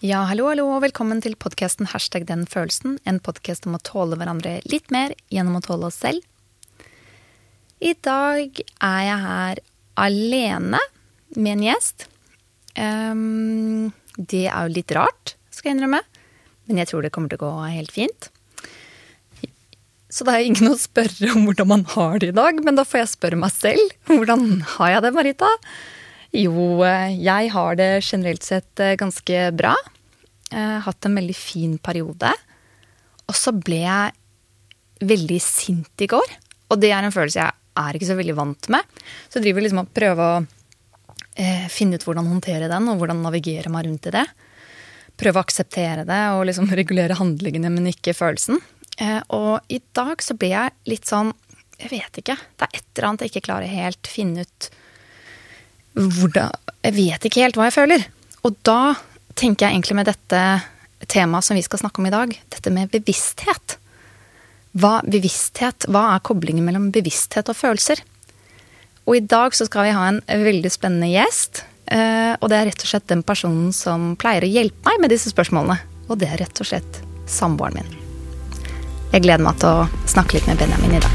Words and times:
Ja, 0.00 0.22
hallo, 0.24 0.46
hallo, 0.48 0.62
og 0.72 0.78
velkommen 0.80 1.18
til 1.20 1.34
podkasten 1.36 1.90
Hashtag 1.90 2.22
den 2.24 2.46
følelsen. 2.48 2.94
En 3.04 3.18
podkast 3.20 3.66
om 3.68 3.74
å 3.76 3.80
tåle 3.84 4.16
hverandre 4.16 4.54
litt 4.64 4.88
mer 4.88 5.12
gjennom 5.28 5.58
å 5.58 5.60
tåle 5.60 5.90
oss 5.90 5.98
selv. 6.00 6.24
I 7.84 7.92
dag 8.00 8.62
er 8.64 9.02
jeg 9.04 9.18
her 9.26 9.60
alene 10.00 10.80
med 11.36 11.50
en 11.52 11.66
gjest. 11.66 12.06
Um, 12.80 13.92
det 14.16 14.46
er 14.46 14.70
jo 14.70 14.78
litt 14.78 14.96
rart, 14.96 15.34
skal 15.52 15.74
jeg 15.74 15.76
innrømme, 15.76 16.00
men 16.64 16.80
jeg 16.80 16.88
tror 16.88 17.04
det 17.04 17.12
kommer 17.12 17.28
til 17.28 17.42
å 17.42 17.50
gå 17.50 17.52
helt 17.68 17.92
fint. 17.92 18.32
Så 20.08 20.24
det 20.24 20.32
er 20.32 20.48
ingen 20.48 20.72
å 20.72 20.80
spørre 20.80 21.34
om 21.36 21.44
hvordan 21.44 21.74
man 21.76 21.88
har 21.92 22.16
det 22.24 22.32
i 22.32 22.40
dag, 22.40 22.64
men 22.64 22.80
da 22.80 22.88
får 22.88 23.04
jeg 23.04 23.16
spørre 23.18 23.44
meg 23.44 23.52
selv. 23.52 23.98
Hvordan 24.08 24.62
har 24.78 24.96
jeg 24.96 25.10
det, 25.10 25.16
Marita? 25.20 25.56
Jo, 26.36 26.84
jeg 26.84 27.50
har 27.50 27.78
det 27.78 27.90
generelt 28.06 28.46
sett 28.46 28.82
eh, 28.82 28.96
ganske 28.98 29.48
bra. 29.56 29.74
Jeg 30.50 30.60
har 30.60 30.84
hatt 30.86 31.06
en 31.06 31.18
veldig 31.18 31.36
fin 31.36 31.76
periode. 31.82 32.30
Og 33.30 33.36
så 33.38 33.54
ble 33.54 33.82
jeg 33.82 35.06
veldig 35.10 35.40
sint 35.42 36.04
i 36.04 36.08
går. 36.10 36.36
Og 36.70 36.78
det 36.78 36.92
er 36.94 37.06
en 37.06 37.14
følelse 37.14 37.42
jeg 37.42 37.56
er 37.80 37.96
ikke 37.96 38.08
så 38.10 38.18
veldig 38.18 38.36
vant 38.38 38.70
med. 38.72 39.02
Så 39.28 39.38
jeg 39.38 39.48
driver 39.48 39.64
liksom 39.64 39.82
og 39.82 39.92
prøver 39.96 40.22
å 40.26 40.40
eh, 41.34 41.66
finne 41.72 41.98
ut 41.98 42.06
hvordan 42.06 42.30
håndtere 42.30 42.70
den, 42.70 42.88
og 42.90 43.00
hvordan 43.00 43.22
navigere 43.24 43.72
meg 43.72 43.88
rundt 43.88 44.10
i 44.10 44.14
det. 44.14 44.26
Prøve 45.20 45.40
å 45.40 45.44
akseptere 45.46 46.06
det 46.08 46.20
og 46.36 46.44
liksom 46.50 46.70
regulere 46.80 47.18
handlingene, 47.18 47.72
men 47.72 47.90
ikke 47.90 48.16
følelsen. 48.16 48.60
Eh, 49.00 49.18
og 49.34 49.66
i 49.72 49.80
dag 49.96 50.22
så 50.22 50.36
ble 50.38 50.52
jeg 50.54 50.76
litt 50.90 51.08
sånn 51.08 51.32
Jeg 51.80 51.94
vet 51.94 52.18
ikke. 52.20 52.34
Det 52.36 52.66
er 52.66 52.76
et 52.76 52.88
eller 52.92 53.08
annet 53.08 53.22
jeg 53.24 53.30
ikke 53.32 53.46
klarer 53.46 53.70
helt 53.72 54.08
finne 54.10 54.42
ut 54.44 54.66
hvordan 55.94 56.52
Jeg 56.80 56.94
vet 56.96 57.24
ikke 57.26 57.42
helt 57.44 57.58
hva 57.58 57.66
jeg 57.68 57.76
føler. 57.76 58.04
Og 58.46 58.54
da 58.64 58.94
tenker 59.36 59.66
jeg 59.66 59.74
egentlig 59.76 59.96
med 59.98 60.08
dette 60.08 60.40
temaet 61.10 61.44
som 61.44 61.58
vi 61.58 61.64
skal 61.64 61.80
snakke 61.82 62.00
om 62.00 62.08
i 62.08 62.12
dag, 62.14 62.32
dette 62.52 62.72
med 62.72 62.92
bevissthet. 62.92 63.76
Hva, 64.80 65.00
bevissthet, 65.04 65.88
hva 65.90 66.14
er 66.14 66.24
koblingen 66.24 66.64
mellom 66.64 66.88
bevissthet 66.94 67.50
og 67.50 67.58
følelser? 67.58 68.00
Og 69.08 69.18
i 69.18 69.24
dag 69.24 69.56
så 69.56 69.66
skal 69.66 69.88
vi 69.88 69.96
ha 69.96 70.06
en 70.08 70.20
veldig 70.24 70.70
spennende 70.72 71.10
gjest. 71.10 71.64
Eh, 71.90 72.32
og 72.38 72.48
det 72.52 72.58
er 72.58 72.68
rett 72.70 72.84
og 72.84 72.92
slett 72.92 73.08
den 73.10 73.24
personen 73.26 73.72
som 73.74 74.12
pleier 74.20 74.46
å 74.46 74.52
hjelpe 74.52 74.86
meg 74.86 75.02
med 75.02 75.12
disse 75.12 75.32
spørsmålene. 75.34 75.80
Og 76.08 76.20
det 76.20 76.30
er 76.30 76.40
rett 76.44 76.62
og 76.62 76.70
slett 76.70 77.00
samboeren 77.30 77.80
min. 77.80 77.96
Jeg 79.10 79.26
gleder 79.26 79.42
meg 79.42 79.58
til 79.58 79.82
å 79.82 79.88
snakke 80.10 80.38
litt 80.38 80.46
med 80.46 80.60
Benjamin 80.62 80.94
i 80.94 81.02
dag. 81.02 81.14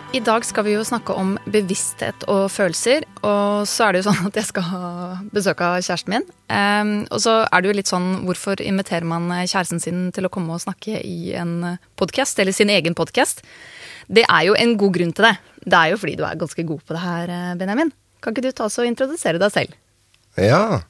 i 0.11 0.19
dag 0.19 0.43
skal 0.43 0.65
vi 0.67 0.73
jo 0.73 0.83
snakke 0.83 1.13
om 1.15 1.37
bevissthet 1.47 2.25
og 2.31 2.49
følelser. 2.51 3.05
Og 3.23 3.63
så 3.69 3.85
er 3.85 3.93
det 3.93 4.01
jo 4.01 4.07
sånn 4.09 4.27
at 4.27 4.39
jeg 4.41 4.47
skal 4.49 4.65
ha 4.67 4.87
besøk 5.31 5.61
av 5.63 5.77
kjæresten 5.79 6.11
min. 6.11 6.25
Um, 6.51 6.91
og 7.07 7.21
så 7.23 7.37
er 7.45 7.63
det 7.63 7.71
jo 7.71 7.75
litt 7.77 7.91
sånn 7.91 8.09
hvorfor 8.27 8.59
inviterer 8.65 9.07
man 9.07 9.29
kjæresten 9.31 9.79
sin 9.83 10.09
til 10.15 10.27
å 10.27 10.31
komme 10.33 10.57
og 10.57 10.63
snakke 10.63 10.99
i 10.99 11.31
en 11.39 11.77
podkast, 11.99 12.41
eller 12.43 12.55
sin 12.55 12.71
egen 12.73 12.97
podkast? 12.97 13.39
Det 14.11 14.25
er 14.27 14.49
jo 14.49 14.57
en 14.59 14.75
god 14.81 14.97
grunn 14.99 15.15
til 15.15 15.29
det. 15.29 15.35
Det 15.63 15.79
er 15.79 15.93
jo 15.93 16.01
fordi 16.01 16.17
du 16.19 16.25
er 16.27 16.43
ganske 16.43 16.67
god 16.73 16.83
på 16.83 16.97
det 16.97 17.05
her, 17.05 17.35
Benjamin. 17.61 17.93
Kan 18.21 18.35
ikke 18.35 18.49
du 18.49 18.51
ta 18.51 18.67
oss 18.67 18.79
og 18.83 18.89
introdusere 18.89 19.39
deg 19.39 19.55
selv? 19.55 19.79
Ja, 20.39 20.81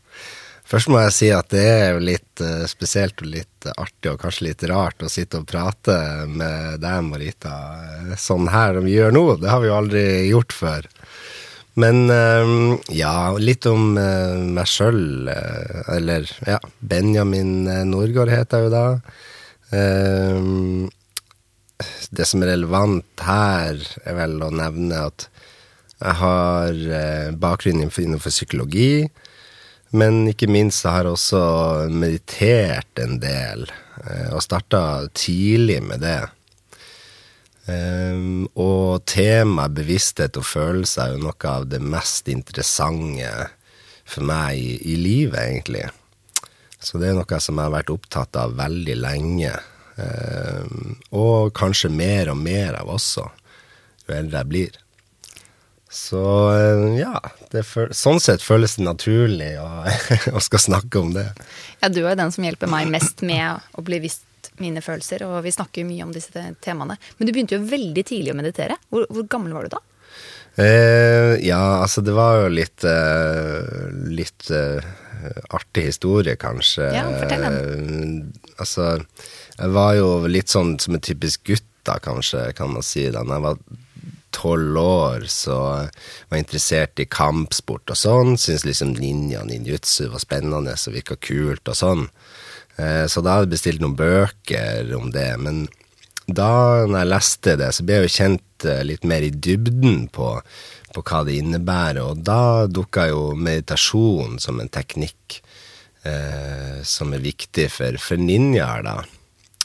Først 0.72 0.88
må 0.88 1.02
jeg 1.02 1.12
si 1.12 1.28
at 1.36 1.50
det 1.52 1.66
er 1.68 1.98
litt 2.00 2.40
uh, 2.40 2.64
spesielt 2.70 3.20
og 3.20 3.28
litt 3.34 3.68
artig 3.74 4.14
og 4.14 4.22
kanskje 4.22 4.46
litt 4.46 4.64
rart 4.72 5.04
å 5.04 5.10
sitte 5.12 5.42
og 5.42 5.50
prate 5.50 5.96
med 6.32 6.80
deg, 6.80 7.02
Marita, 7.10 7.56
eh, 7.90 8.14
sånn 8.16 8.48
her 8.50 8.80
vi 8.80 8.96
gjør 8.96 9.12
nå. 9.18 9.24
Det 9.42 9.50
har 9.52 9.60
vi 9.60 9.68
jo 9.68 9.76
aldri 9.76 10.04
gjort 10.30 10.56
før. 10.56 10.88
Men 11.82 12.10
ja, 12.92 13.32
litt 13.40 13.64
om 13.70 13.94
meg 13.96 14.68
sjøl. 14.68 15.30
eller 15.88 16.28
ja, 16.44 16.58
Benjamin 16.84 17.64
Norgård 17.88 18.28
heter 18.28 18.60
jeg 18.60 18.68
jo 18.68 18.74
da. 18.74 18.84
det 22.12 22.28
som 22.28 22.44
er 22.44 22.52
relevant 22.52 23.24
her, 23.24 23.80
er 24.04 24.18
vel 24.20 24.36
å 24.44 24.52
nevne 24.52 25.00
at 25.14 25.30
jeg 26.02 26.20
har 26.26 26.84
bakgrunn 27.40 27.86
innenfor 27.88 28.36
psykologi. 28.36 29.08
Men 29.92 30.24
ikke 30.32 30.48
minst 30.48 30.86
har 30.88 31.04
jeg 31.04 31.16
også 31.18 31.42
meditert 31.92 33.00
en 33.04 33.18
del, 33.20 33.66
eh, 34.06 34.30
og 34.32 34.44
starta 34.46 35.08
tidlig 35.12 35.82
med 35.84 36.06
det. 36.06 36.22
Um, 37.72 38.48
og 38.58 39.04
temaet 39.06 39.76
bevissthet 39.78 40.38
og 40.40 40.48
følelse 40.48 41.04
er 41.04 41.12
jo 41.14 41.26
noe 41.28 41.50
av 41.52 41.68
det 41.70 41.78
mest 41.84 42.32
interessante 42.32 43.30
for 44.02 44.26
meg 44.26 44.58
i, 44.58 44.96
livet, 44.98 45.38
egentlig. 45.44 45.86
Så 46.82 46.98
det 46.98 47.12
er 47.12 47.20
noe 47.20 47.40
som 47.44 47.60
jeg 47.60 47.70
har 47.70 47.76
vært 47.76 47.94
opptatt 47.94 48.40
av 48.42 48.56
veldig 48.58 48.98
lenge. 48.98 49.54
Um, 50.00 50.98
og 51.14 51.52
kanskje 51.56 51.92
mer 51.94 52.32
og 52.34 52.40
mer 52.42 52.80
av 52.82 52.90
også, 52.96 53.28
jo 54.08 54.18
eldre 54.18 54.42
jeg 54.42 54.52
blir. 54.56 54.81
Så 55.92 56.24
eh, 56.56 56.86
ja, 57.02 57.18
føl, 57.68 57.90
sånn 57.92 58.22
sett 58.24 58.44
føles 58.46 58.78
det 58.78 58.86
naturlig 58.88 59.52
å, 59.60 59.68
å, 60.38 60.42
skal 60.44 60.64
snakke 60.64 61.02
om 61.02 61.12
det. 61.18 61.28
Ja, 61.82 61.92
du 61.92 62.06
er 62.06 62.14
jo 62.14 62.20
den 62.22 62.32
som 62.32 62.48
hjelper 62.48 62.72
meg 62.72 62.88
mest 62.94 63.24
med 63.28 63.60
å 63.76 63.84
bli 63.84 64.00
visst 64.06 64.24
mine 64.62 64.80
følelser, 64.84 65.26
og 65.28 65.42
vi 65.44 65.52
snakker 65.52 65.84
jo 65.84 65.90
mye 65.90 66.06
om 66.08 66.14
disse 66.16 66.46
temaene. 66.64 66.96
Men 67.18 67.28
du 67.28 67.34
begynte 67.34 67.58
jo 67.58 67.68
veldig 67.68 68.06
tidlig 68.08 68.32
å 68.32 68.38
meditere. 68.40 68.80
Hvor, 68.88 69.04
hvor 69.12 69.28
gammel 69.32 69.58
var 69.58 69.68
du 69.68 69.76
da? 69.76 69.82
Eh, 70.56 71.36
ja, 71.48 71.62
altså 71.82 72.04
det 72.04 72.12
var 72.12 72.42
jo 72.42 72.50
litt 72.52 72.84
eh, 72.84 73.86
Litt 74.12 74.50
eh, 74.52 74.90
artig 75.56 75.86
historie, 75.92 76.36
kanskje. 76.40 76.88
Ja, 76.96 77.06
fortell 77.20 77.46
den. 77.46 77.60
Uh, 77.62 78.50
altså, 78.64 78.88
jeg 79.58 79.76
var 79.76 79.94
jo 80.00 80.10
litt 80.32 80.50
sånn 80.50 80.74
som 80.82 80.98
en 80.98 81.04
typisk 81.04 81.46
gutt, 81.52 81.68
da, 81.86 82.00
kanskje, 82.02 82.48
kan 82.58 82.74
man 82.74 82.86
si. 82.86 83.06
Da 83.14 83.22
jeg 83.22 83.44
var 83.44 83.60
tolv 84.36 84.78
år 84.82 85.28
så 85.32 85.58
var 85.62 86.38
jeg 86.38 86.46
interessert 86.46 87.02
i 87.04 87.08
kampsport 87.12 87.94
og 87.94 88.00
sånn. 88.00 88.38
Syntes 88.40 88.66
liksom 88.68 88.96
ninja 88.98 89.44
ninjutsu 89.48 90.08
var 90.12 90.24
spennende 90.24 90.76
og 90.76 90.96
virka 90.96 91.18
kult 91.20 91.72
og 91.72 91.78
sånn. 91.78 92.08
Eh, 92.78 93.06
så 93.12 93.24
da 93.24 93.38
hadde 93.38 93.50
jeg 93.50 93.56
bestilt 93.56 93.84
noen 93.84 93.98
bøker 94.00 94.92
om 94.98 95.12
det. 95.14 95.30
Men 95.42 95.66
da 96.28 96.52
når 96.88 97.00
jeg 97.02 97.12
leste 97.12 97.58
det, 97.60 97.72
så 97.76 97.86
ble 97.86 98.00
jeg 98.00 98.08
jo 98.08 98.16
kjent 98.18 98.68
eh, 98.70 98.84
litt 98.88 99.08
mer 99.08 99.26
i 99.26 99.34
dybden 99.34 100.08
på, 100.16 100.34
på 100.96 101.06
hva 101.08 101.24
det 101.28 101.38
innebærer. 101.42 102.04
Og 102.06 102.24
da 102.26 102.68
dukka 102.72 103.10
jo 103.12 103.32
meditasjon 103.38 104.40
som 104.44 104.62
en 104.64 104.72
teknikk 104.72 105.42
eh, 106.08 106.82
som 106.88 107.14
er 107.16 107.26
viktig 107.26 107.68
for, 107.74 108.00
for 108.02 108.22
ninjaer, 108.22 108.86
da. 108.88 108.98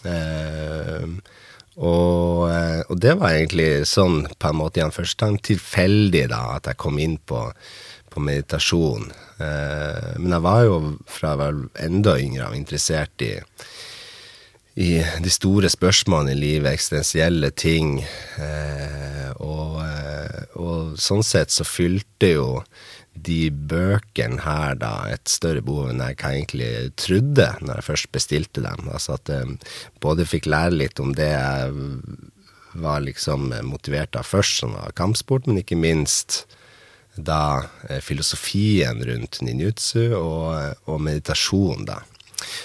Eh, 0.07 1.09
og, 1.77 2.49
eh, 2.49 2.81
og, 2.89 2.97
det 3.01 3.19
var 3.21 3.35
egentlig 3.37 3.85
sånn 3.89 4.25
på 4.41 4.49
en 4.49 4.61
måte 4.63 4.81
igjen 4.81 4.95
først 4.95 5.21
tilfeldig 5.45 6.25
da 6.33 6.57
at 6.57 6.71
jeg 6.71 6.81
kom 6.81 6.97
inn 7.03 7.19
på, 7.19 7.43
på 8.09 8.23
meditasjon. 8.25 9.11
Eh, 9.37 10.15
men 10.17 10.33
jeg 10.33 10.45
var 10.47 10.63
jo 10.65 10.79
fra 11.11 11.35
jeg 11.35 11.43
var 11.43 11.61
enda 11.85 12.17
yngre 12.23 12.49
av 12.49 12.57
interessert 12.57 13.27
i, 13.27 13.35
i 14.81 14.91
de 15.21 15.33
store 15.33 15.69
spørsmålene 15.73 16.33
i 16.33 16.41
livet, 16.41 16.73
eksistensielle 16.73 17.53
ting. 17.53 17.99
Eh, 18.41 19.31
og, 19.37 19.83
eh, 19.85 20.43
og, 20.57 20.97
sånn 21.01 21.25
sett 21.27 21.53
så 21.53 21.67
fylte 21.69 22.33
jo 22.39 22.49
de 23.27 23.51
bøkene 23.51 24.43
her 24.45 24.77
da 24.81 24.93
et 25.13 25.29
større 25.31 25.63
behov 25.65 25.91
enn 25.91 26.03
jeg 26.05 26.19
egentlig 26.21 26.71
trodde 27.01 27.49
når 27.63 27.81
jeg 27.81 27.89
først 27.91 28.13
bestilte 28.15 28.65
dem. 28.65 28.89
Altså 28.93 29.17
at 29.17 29.33
jeg 29.33 29.59
både 30.05 30.29
fikk 30.29 30.49
lære 30.51 30.77
litt 30.77 31.03
om 31.03 31.15
det 31.17 31.33
jeg 31.33 31.73
var 32.77 33.01
liksom 33.01 33.53
motivert 33.65 34.17
av 34.17 34.27
først, 34.29 34.61
som 34.61 34.75
var 34.77 34.93
kampsport, 34.99 35.47
men 35.49 35.63
ikke 35.63 35.79
minst 35.81 36.45
da 37.17 37.65
eh, 37.89 38.03
filosofien 38.05 39.01
rundt 39.09 39.41
ninjutsu 39.41 40.13
og, 40.19 40.77
og 40.85 41.01
meditasjon, 41.01 41.87
da. 41.89 42.03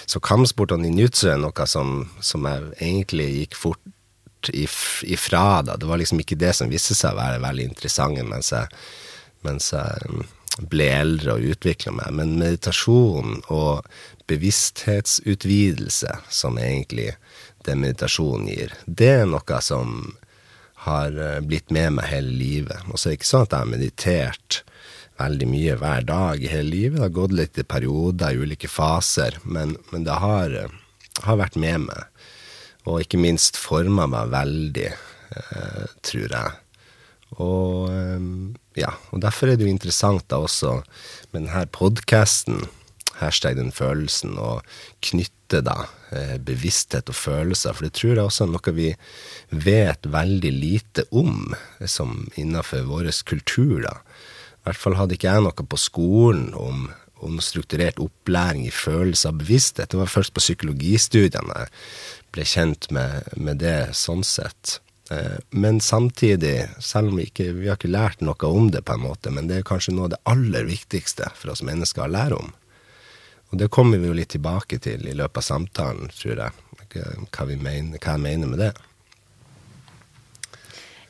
Så 0.04 0.20
kampsport 0.20 0.74
og 0.74 0.82
ninjutsu 0.82 1.30
er 1.32 1.40
noe 1.40 1.66
som, 1.66 2.04
som 2.20 2.44
jeg 2.48 2.68
egentlig 2.76 3.28
gikk 3.38 3.56
fort 3.56 4.52
ifra, 4.52 5.62
da. 5.64 5.78
Det 5.80 5.88
var 5.88 6.00
liksom 6.02 6.20
ikke 6.20 6.38
det 6.38 6.52
som 6.58 6.70
viste 6.70 6.96
seg 6.98 7.14
å 7.14 7.20
være 7.20 7.40
veldig 7.42 7.70
interessant, 7.70 8.20
mens 8.28 8.52
jeg, 8.52 8.68
mens 9.46 9.72
jeg 9.72 10.26
ble 10.60 10.88
eldre 10.92 11.36
og 11.36 11.52
utvikla 11.54 11.94
meg. 11.96 12.12
Men 12.18 12.36
meditasjon 12.40 13.40
og 13.52 13.86
bevissthetsutvidelse, 14.30 16.18
som 16.30 16.58
egentlig 16.60 17.12
det 17.66 17.78
meditasjonen 17.78 18.50
gir, 18.50 18.74
det 18.86 19.12
er 19.22 19.30
noe 19.30 19.62
som 19.62 20.12
har 20.86 21.14
eh, 21.14 21.40
blitt 21.46 21.70
med 21.70 21.98
meg 21.98 22.10
hele 22.10 22.34
livet. 22.34 22.84
Og 22.90 22.98
så 22.98 23.08
er 23.08 23.12
det 23.12 23.20
ikke 23.20 23.30
sånn 23.30 23.46
at 23.46 23.54
jeg 23.54 23.64
har 23.64 23.72
meditert 23.72 24.62
veldig 25.20 25.48
mye 25.50 25.76
hver 25.78 26.06
dag 26.08 26.42
i 26.42 26.50
hele 26.50 26.70
livet. 26.72 26.98
Det 26.98 27.06
har 27.06 27.18
gått 27.18 27.36
litt 27.38 27.60
i 27.60 27.66
perioder, 27.68 28.32
i 28.32 28.42
ulike 28.42 28.70
faser, 28.70 29.38
men, 29.44 29.76
men 29.92 30.06
det 30.08 30.18
har, 30.22 30.56
eh, 30.64 30.74
har, 31.22 31.38
vært 31.40 31.58
med 31.60 31.86
meg. 31.86 32.08
Og 32.88 33.04
ikke 33.04 33.20
minst 33.22 33.60
forma 33.60 34.08
meg 34.10 34.32
veldig, 34.32 34.90
eh, 35.38 35.84
tror 36.02 36.36
jeg. 36.38 36.58
Og 37.38 37.92
eh, 37.92 38.28
ja, 38.78 38.92
og 39.12 39.22
derfor 39.24 39.50
er 39.50 39.58
det 39.58 39.66
jo 39.66 39.72
interessant 39.72 40.24
da 40.30 40.40
også 40.42 40.78
med 41.32 41.42
denne 41.44 41.66
podkasten, 41.74 42.62
hashtag 43.20 43.58
den 43.58 43.72
følelsen, 43.74 44.38
og 44.40 44.62
knytte 45.04 45.60
da 45.64 45.84
eh, 46.14 46.38
bevissthet 46.42 47.12
og 47.12 47.18
følelser, 47.18 47.76
for 47.76 47.86
det 47.86 47.94
tror 47.98 48.16
jeg 48.16 48.24
også 48.24 48.46
er 48.46 48.52
noe 48.54 48.74
vi 48.76 48.88
vet 49.50 50.08
veldig 50.08 50.52
lite 50.56 51.06
om 51.10 51.52
som 51.84 52.24
innenfor 52.40 52.88
vår 52.88 53.12
kultur, 53.28 53.82
da. 53.84 53.98
I 54.62 54.68
hvert 54.68 54.78
fall 54.78 54.94
hadde 54.94 55.16
ikke 55.18 55.30
jeg 55.30 55.42
noe 55.42 55.66
på 55.66 55.78
skolen 55.80 56.52
om, 56.54 56.86
om 57.18 57.40
strukturert 57.42 57.98
opplæring 58.02 58.68
i 58.68 58.74
følelse 58.74 59.32
av 59.32 59.40
bevissthet. 59.40 59.90
Det 59.90 59.98
var 59.98 60.10
først 60.10 60.34
på 60.36 60.42
psykologistudiene 60.44 61.64
jeg 61.64 61.72
ble 62.32 62.46
kjent 62.46 62.86
med, 62.94 63.26
med 63.36 63.58
det 63.60 63.90
sånn 63.98 64.22
sett. 64.24 64.78
Eh, 65.12 65.38
men 65.50 65.80
samtidig, 65.80 66.68
selv 66.78 67.08
om 67.08 67.16
vi 67.16 67.26
ikke 67.28 67.50
vi 67.52 67.68
har 67.68 67.76
ikke 67.76 67.92
lært 67.92 68.22
noe 68.24 68.48
om 68.48 68.70
det, 68.72 68.84
på 68.86 68.96
en 68.96 69.04
måte, 69.04 69.32
men 69.34 69.50
det 69.50 69.60
er 69.60 69.68
kanskje 69.68 69.94
noe 69.96 70.08
av 70.08 70.14
det 70.14 70.22
aller 70.32 70.68
viktigste 70.68 71.28
for 71.36 71.52
oss 71.52 71.64
mennesker 71.66 72.06
å 72.06 72.12
lære 72.12 72.38
om. 72.38 72.52
Og 73.52 73.60
det 73.60 73.68
kommer 73.74 74.00
vi 74.00 74.08
jo 74.08 74.16
litt 74.16 74.32
tilbake 74.32 74.78
til 74.80 75.04
i 75.08 75.16
løpet 75.16 75.42
av 75.42 75.48
samtalen, 75.48 76.12
tror 76.16 76.38
jeg, 76.40 76.66
hva, 76.94 77.46
mener, 77.52 77.98
hva 77.98 78.16
jeg 78.16 78.24
mener 78.24 78.52
med 78.52 78.62
det. 78.62 78.72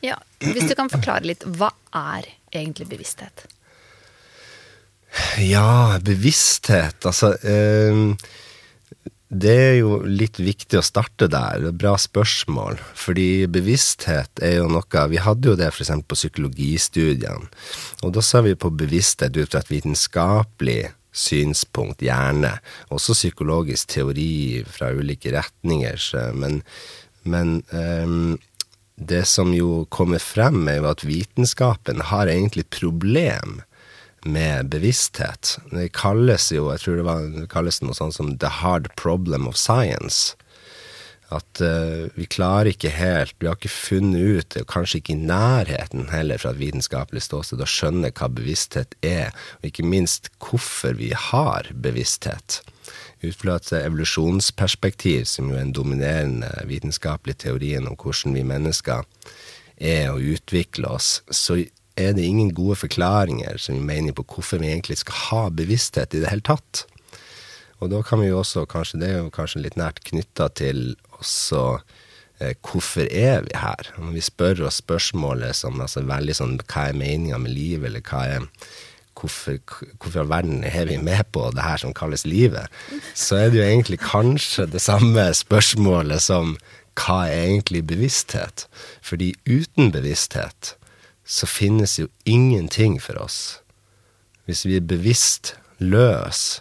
Ja, 0.03 0.19
Hvis 0.43 0.67
du 0.67 0.75
kan 0.75 0.91
forklare 0.91 1.29
litt, 1.29 1.45
hva 1.47 1.71
er 1.95 2.27
egentlig 2.51 2.89
bevissthet? 2.91 3.45
Ja, 5.45 5.99
bevissthet 6.01 7.05
Altså 7.05 7.35
eh, 7.45 7.99
Det 9.32 9.52
er 9.56 9.76
jo 9.79 10.02
litt 10.05 10.37
viktig 10.37 10.76
å 10.76 10.84
starte 10.84 11.25
der. 11.32 11.70
Bra 11.73 11.94
spørsmål. 11.96 12.76
Fordi 12.99 13.46
bevissthet 13.49 14.43
er 14.44 14.58
jo 14.58 14.67
noe 14.69 15.05
Vi 15.08 15.23
hadde 15.25 15.49
jo 15.49 15.56
det 15.56 15.70
f.eks. 15.70 15.93
på 16.05 16.19
psykologistudiene. 16.19 17.49
Og 18.05 18.12
da 18.12 18.20
sa 18.20 18.43
vi 18.44 18.52
på 18.52 18.69
bevissthet 18.69 19.37
ut 19.38 19.49
fra 19.49 19.62
et 19.62 19.73
vitenskapelig 19.73 20.93
synspunkt, 21.12 22.05
gjerne. 22.05 22.58
Også 22.93 23.17
psykologisk 23.17 23.94
teori 23.96 24.61
fra 24.69 24.93
ulike 24.93 25.32
retninger. 25.32 26.08
Men, 26.37 26.61
men 27.25 27.62
um, 27.73 28.37
det 29.00 29.25
som 29.32 29.56
jo 29.56 29.87
kommer 29.88 30.20
frem, 30.20 30.61
er 30.69 30.82
jo 30.82 30.90
at 30.93 31.08
vitenskapen 31.08 32.05
har 32.12 32.29
egentlig 32.29 32.69
problem 32.69 33.62
med 34.25 34.71
bevissthet. 34.73 35.57
Det 35.73 35.93
kalles 35.97 36.51
jo, 36.53 36.69
jeg 36.73 36.85
tror 36.85 37.01
det, 37.01 37.07
var, 37.09 37.27
det 37.35 37.49
kalles 37.53 37.83
noe 37.83 37.97
sånt 37.97 38.17
som 38.17 38.37
'the 38.37 38.51
hard 38.63 38.89
problem 38.97 39.49
of 39.49 39.59
science'. 39.59 40.37
At 41.33 41.63
uh, 41.65 42.13
vi 42.15 42.27
klarer 42.29 42.73
ikke 42.73 42.91
helt, 42.93 43.35
vi 43.41 43.49
har 43.49 43.57
ikke 43.57 43.73
funnet 43.73 44.21
ut, 44.21 44.57
kanskje 44.69 45.01
ikke 45.01 45.15
i 45.15 45.23
nærheten 45.31 46.11
heller 46.13 46.41
fra 46.41 46.53
et 46.53 46.61
vitenskapelig 46.61 47.25
ståsted, 47.25 47.63
å 47.63 47.69
skjønne 47.69 48.13
hva 48.13 48.29
bevissthet 48.29 48.93
er, 49.01 49.33
og 49.61 49.71
ikke 49.71 49.87
minst 49.87 50.29
hvorfor 50.45 50.99
vi 51.01 51.13
har 51.17 51.71
bevissthet 51.73 52.61
ut 53.23 53.39
fra 53.39 53.57
et 53.57 53.73
evolusjonsperspektiv, 53.79 55.25
som 55.31 55.49
jo 55.51 55.57
er 55.57 55.65
en 55.65 55.77
dominerende 55.77 56.51
vitenskapelig 56.69 57.39
teorien 57.47 57.87
om 57.89 57.97
hvordan 57.97 58.37
vi 58.37 58.45
mennesker 58.47 59.07
er 59.79 60.11
og 60.13 60.27
utvikler 60.35 60.99
oss, 60.99 61.23
så 61.31 61.63
er 61.97 62.15
det 62.17 62.25
ingen 62.25 62.53
gode 62.56 62.79
forklaringer 62.81 63.59
som 63.61 63.77
vi 63.77 63.85
mener 63.85 64.17
på 64.17 64.25
hvorfor 64.25 64.62
vi 64.62 64.71
egentlig 64.71 64.99
skal 65.03 65.19
ha 65.29 65.43
bevissthet 65.53 66.15
i 66.15 66.23
det 66.23 66.31
hele 66.31 66.44
tatt. 66.47 66.87
Og 67.83 67.91
da 67.91 68.03
kan 68.06 68.23
vi 68.23 68.31
jo 68.31 68.39
også, 68.41 68.65
kanskje 68.71 69.00
det 69.03 69.11
er 69.11 69.19
jo 69.21 69.35
kanskje 69.35 69.65
litt 69.65 69.77
nært 69.81 70.00
knytta 70.06 70.49
til 70.55 70.94
også 71.19 71.65
eh, 72.39 72.55
hvorfor 72.62 73.09
er 73.09 73.43
vi 73.49 73.59
her? 73.59 73.91
Når 73.99 74.15
vi 74.15 74.25
spør 74.25 74.65
oss 74.69 74.79
spørsmålet 74.83 75.59
som 75.59 75.81
altså 75.83 76.05
veldig 76.06 76.37
sånn 76.39 76.56
hva 76.62 76.89
er 76.89 76.99
meninga 76.99 77.41
med 77.43 77.55
livet, 77.56 77.91
eller 77.91 78.05
hva 78.06 78.25
er 78.37 78.47
hvorfor, 79.19 79.59
hvorfor 79.99 80.31
verden 80.31 80.62
er 80.65 80.87
vi 80.89 80.97
med 81.03 81.27
på 81.35 81.49
det 81.55 81.65
her 81.67 81.83
som 81.83 81.94
kalles 81.94 82.25
livet, 82.27 82.71
så 83.15 83.41
er 83.41 83.50
det 83.50 83.61
jo 83.61 83.67
egentlig 83.67 83.99
kanskje 84.03 84.69
det 84.71 84.83
samme 84.83 85.27
spørsmålet 85.37 86.23
som 86.23 86.56
hva 86.99 87.25
er 87.27 87.49
egentlig 87.49 87.83
bevissthet? 87.89 88.67
Fordi 89.03 89.33
uten 89.49 89.93
bevissthet 89.93 90.77
så 91.32 91.49
finnes 91.49 91.96
jo 91.96 92.11
ingenting 92.29 92.99
for 93.00 93.17
oss. 93.23 93.62
Hvis 94.44 94.67
vi 94.67 94.76
er 94.76 94.84
bevisst 94.84 95.55
løs, 95.81 96.61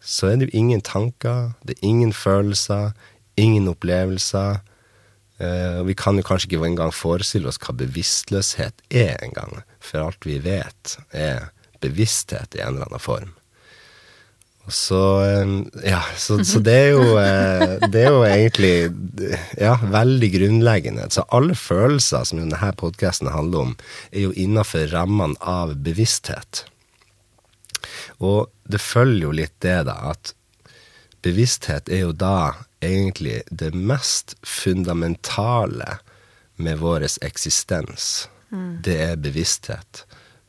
så 0.00 0.30
er 0.30 0.38
det 0.38 0.48
jo 0.48 0.62
ingen 0.62 0.80
tanker, 0.80 1.52
det 1.66 1.76
er 1.76 1.88
ingen 1.90 2.14
følelser, 2.16 2.94
ingen 3.36 3.68
opplevelser. 3.68 4.62
Uh, 5.38 5.84
vi 5.86 5.94
kan 5.94 6.16
jo 6.16 6.24
kanskje 6.26 6.48
ikke 6.48 6.66
engang 6.66 6.94
forestille 6.94 7.50
oss 7.50 7.60
hva 7.62 7.76
bevisstløshet 7.76 8.80
er 8.90 9.18
engang. 9.22 9.60
For 9.78 10.08
alt 10.08 10.24
vi 10.26 10.38
vet, 10.42 10.96
er 11.12 11.50
bevissthet 11.84 12.56
i 12.56 12.64
en 12.64 12.78
eller 12.78 12.88
annen 12.88 13.02
form. 13.02 13.34
Så, 14.68 15.00
ja, 15.84 16.02
så, 16.16 16.44
så 16.44 16.60
det, 16.60 16.74
er 16.74 16.88
jo, 16.92 17.04
eh, 17.20 17.88
det 17.88 18.02
er 18.04 18.10
jo 18.12 18.24
egentlig 18.26 18.72
ja, 19.56 19.74
veldig 19.80 20.30
grunnleggende. 20.34 21.06
Så 21.12 21.24
alle 21.34 21.56
følelser 21.56 22.26
som 22.28 22.42
denne 22.42 22.72
podkasten 22.76 23.30
handler 23.32 23.70
om, 23.70 23.76
er 24.12 24.28
jo 24.28 24.34
innafor 24.36 24.90
rammene 24.92 25.38
av 25.40 25.76
bevissthet. 25.84 26.66
Og 28.18 28.48
det 28.68 28.82
følger 28.82 29.28
jo 29.28 29.36
litt 29.40 29.56
det, 29.64 29.78
da, 29.88 29.96
at 30.12 30.34
bevissthet 31.24 31.88
er 31.88 32.04
jo 32.08 32.12
da 32.12 32.52
egentlig 32.84 33.40
det 33.50 33.72
mest 33.74 34.36
fundamentale 34.46 35.98
med 36.58 36.82
vår 36.82 37.06
eksistens. 37.24 38.28
Mm. 38.50 38.80
Det 38.84 39.00
er 39.10 39.20
bevissthet 39.20 40.04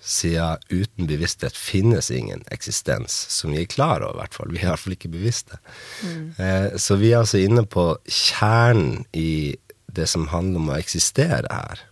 siden 0.09 0.63
uten 0.73 1.07
bevissthet 1.09 1.57
finnes 1.57 2.09
ingen 2.11 2.41
eksistens 2.53 3.13
som 3.29 3.53
vi 3.53 3.61
er 3.61 3.69
klar 3.69 4.01
over, 4.01 4.17
i 4.17 4.21
hvert 4.23 4.37
fall. 4.37 4.53
Vi 4.53 4.61
er 4.61 4.65
i 4.65 4.71
hvert 4.71 4.83
fall 4.83 4.95
ikke 4.97 5.13
bevisste. 5.13 5.59
Mm. 6.01 6.23
Eh, 6.41 6.67
så 6.81 6.97
vi 6.97 7.11
er 7.11 7.21
altså 7.21 7.41
inne 7.43 7.65
på 7.69 7.91
kjernen 8.09 9.05
i 9.13 9.55
det 9.93 10.07
som 10.09 10.29
handler 10.33 10.63
om 10.63 10.73
å 10.73 10.79
eksistere 10.79 11.53
her. 11.53 11.85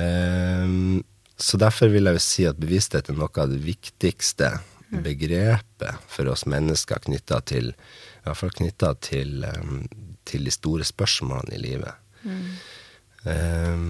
Eh, 0.00 0.74
så 1.40 1.56
derfor 1.60 1.94
vil 1.94 2.10
jeg 2.10 2.18
jo 2.18 2.24
si 2.26 2.50
at 2.50 2.60
bevissthet 2.60 3.08
er 3.08 3.16
noe 3.16 3.30
av 3.40 3.54
det 3.54 3.62
viktigste 3.64 4.52
mm. 4.90 5.00
begrepet 5.06 6.10
for 6.10 6.28
oss 6.34 6.44
mennesker 6.50 7.06
knytta 7.06 7.40
til 7.48 7.72
I 7.72 8.26
hvert 8.26 8.42
fall 8.42 8.56
knytta 8.58 8.94
til, 9.00 9.44
um, 9.48 9.84
til, 10.28 10.44
de 10.44 10.52
store 10.52 10.84
spørsmålene 10.84 11.56
i 11.56 11.62
livet. 11.62 11.94
Mm. 12.28 12.42
Um, 13.24 13.86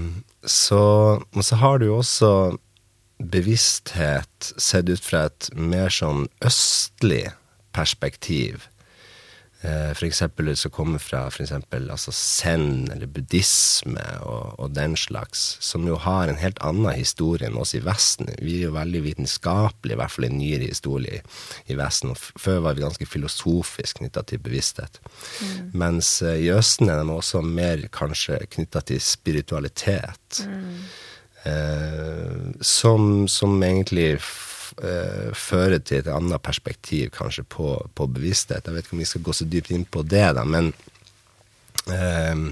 så, 0.47 0.83
og 1.19 1.45
så 1.47 1.59
har 1.59 1.81
du 1.81 1.89
jo 1.89 1.97
også 1.99 2.31
bevissthet 3.21 4.53
sett 4.57 4.89
ut 4.89 5.05
fra 5.05 5.27
et 5.29 5.51
mer 5.55 5.93
sånn 5.93 6.27
østlig 6.47 7.29
perspektiv. 7.77 8.67
Eh, 9.63 9.91
for 9.93 10.07
eksempel 10.07 10.49
som 10.57 10.73
kommer 10.73 10.99
fra 10.99 11.27
for 11.29 11.45
eksempel, 11.45 11.91
altså 11.93 12.15
zen 12.17 12.87
eller 12.95 13.11
buddhisme 13.13 14.05
og, 14.25 14.55
og, 14.57 14.71
den 14.73 14.95
slags, 14.97 15.59
som 15.61 15.85
jo 15.85 15.99
har 16.01 16.31
en 16.31 16.41
helt 16.41 16.57
annen 16.65 16.89
historie 16.97 17.51
enn 17.51 17.59
oss 17.61 17.75
i 17.77 17.83
Vesten. 17.85 18.31
Vi 18.41 18.57
er 18.57 18.71
jo 18.71 18.79
veldig 18.79 19.03
vitenskapelige, 19.05 19.99
i 19.99 20.01
hvert 20.01 20.15
fall 20.15 20.29
i 20.31 20.33
nyere 20.33 20.71
historie 20.71 21.21
i 21.69 21.77
Vesten. 21.77 22.15
Og 22.15 22.41
før 22.41 22.65
var 22.65 22.79
vi 22.79 22.87
ganske 22.87 23.11
filosofisk 23.11 24.01
knytta 24.01 24.25
til 24.25 24.41
bevissthet. 24.41 24.97
Mm. 25.05 25.71
Mens 25.85 26.17
uh, 26.25 26.33
i 26.33 26.49
Østen 26.57 26.89
er 26.89 27.05
de 27.05 27.13
også 27.13 27.45
mer 27.45 27.85
kanskje 27.93 28.41
knytta 28.57 28.81
til 28.89 29.05
spiritualitet. 29.05 30.41
Mm. 30.49 30.85
Eh, 31.45 32.33
som, 32.61 33.29
som, 33.29 33.63
egentlig 33.63 34.11
eh, 34.13 35.31
fører 35.33 35.81
til 35.81 36.03
et 36.03 36.11
annet 36.13 36.43
perspektiv 36.45 37.09
kanskje 37.17 37.47
på, 37.49 37.73
på, 37.97 38.09
bevissthet. 38.13 38.67
Jeg 38.67 38.77
vet 38.77 38.85
ikke 38.85 38.99
om 38.99 39.05
vi 39.05 39.09
skal 39.09 39.25
gå 39.25 39.37
så 39.37 39.47
dypt 39.49 39.73
inn 39.73 39.87
på 39.89 40.05
det, 40.05 40.27
da, 40.37 40.45
men 40.45 40.73
eh, 41.89 42.45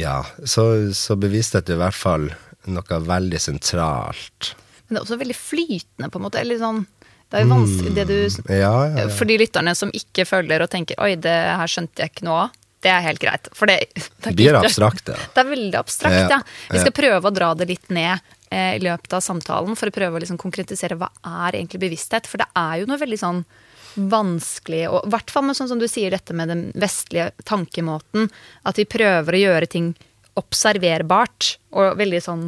ja, 0.00 0.22
så, 0.44 0.64
så, 0.96 1.18
bevissthet 1.20 1.68
er 1.68 1.76
i 1.76 1.82
hvert 1.84 1.98
fall 1.98 2.30
noe 2.72 3.02
veldig 3.04 3.42
sentralt. 3.42 4.54
Men 4.86 4.96
det 4.96 5.00
er 5.00 5.04
også 5.04 5.20
veldig 5.20 5.36
flytende, 5.36 6.08
på 6.08 6.20
en 6.20 6.24
måte. 6.24 6.40
Eller 6.40 6.60
sånn, 6.62 6.84
det 7.28 7.36
er 7.36 7.44
jo 7.44 7.52
vanskelig 7.52 7.92
det 7.96 8.08
du 8.08 8.16
mm, 8.16 8.48
ja, 8.48 8.56
ja, 8.62 8.72
ja. 9.02 9.06
For 9.12 9.28
de 9.28 9.36
lytterne 9.40 9.76
som 9.76 9.92
ikke 9.92 10.24
følger 10.28 10.64
og 10.64 10.72
tenker 10.72 10.96
'oi, 11.00 11.14
det 11.20 11.36
her 11.60 11.68
skjønte 11.68 12.04
jeg 12.04 12.14
ikke 12.14 12.28
noe 12.28 12.46
av'. 12.46 12.58
Det 12.82 12.90
er 12.90 13.02
helt 13.04 13.22
greit. 13.22 13.48
For 13.56 13.70
det, 13.70 13.78
det 13.94 14.02
er 14.02 14.30
Det 14.30 14.36
blir 14.38 14.58
abstrakt, 14.58 15.08
ja. 15.08 15.18
Det 15.34 15.42
er 15.44 15.50
veldig 15.50 15.78
abstrakt, 15.78 16.22
ja. 16.34 16.40
Vi 16.72 16.82
skal 16.82 16.96
prøve 16.96 17.30
å 17.30 17.34
dra 17.34 17.52
det 17.58 17.68
litt 17.70 17.92
ned 17.94 18.18
eh, 18.50 18.76
i 18.76 18.82
løpet 18.82 19.18
av 19.18 19.24
samtalen 19.24 19.78
for 19.78 19.90
å 19.90 19.94
prøve 19.94 20.18
å 20.18 20.22
liksom 20.24 20.40
konkretisere 20.40 20.98
hva 20.98 21.10
er 21.46 21.60
egentlig 21.60 21.84
bevissthet. 21.86 22.30
For 22.30 22.42
det 22.42 22.50
er 22.58 22.82
jo 22.82 22.90
noe 22.90 23.00
veldig 23.02 23.20
sånn 23.22 23.44
vanskelig, 23.94 24.86
og 24.88 25.04
i 25.04 25.12
hvert 25.12 25.30
fall 25.30 25.44
med 25.44 25.56
sånn 25.58 25.68
som 25.68 25.80
du 25.80 25.84
sier 25.90 26.14
dette 26.14 26.32
med 26.36 26.48
den 26.48 26.62
vestlige 26.80 27.30
tankemåten, 27.44 28.30
at 28.64 28.78
vi 28.80 28.86
prøver 28.88 29.36
å 29.36 29.42
gjøre 29.42 29.68
ting 29.68 29.92
observerbart 30.40 31.56
og 31.76 31.98
veldig 32.00 32.22
sånn 32.24 32.46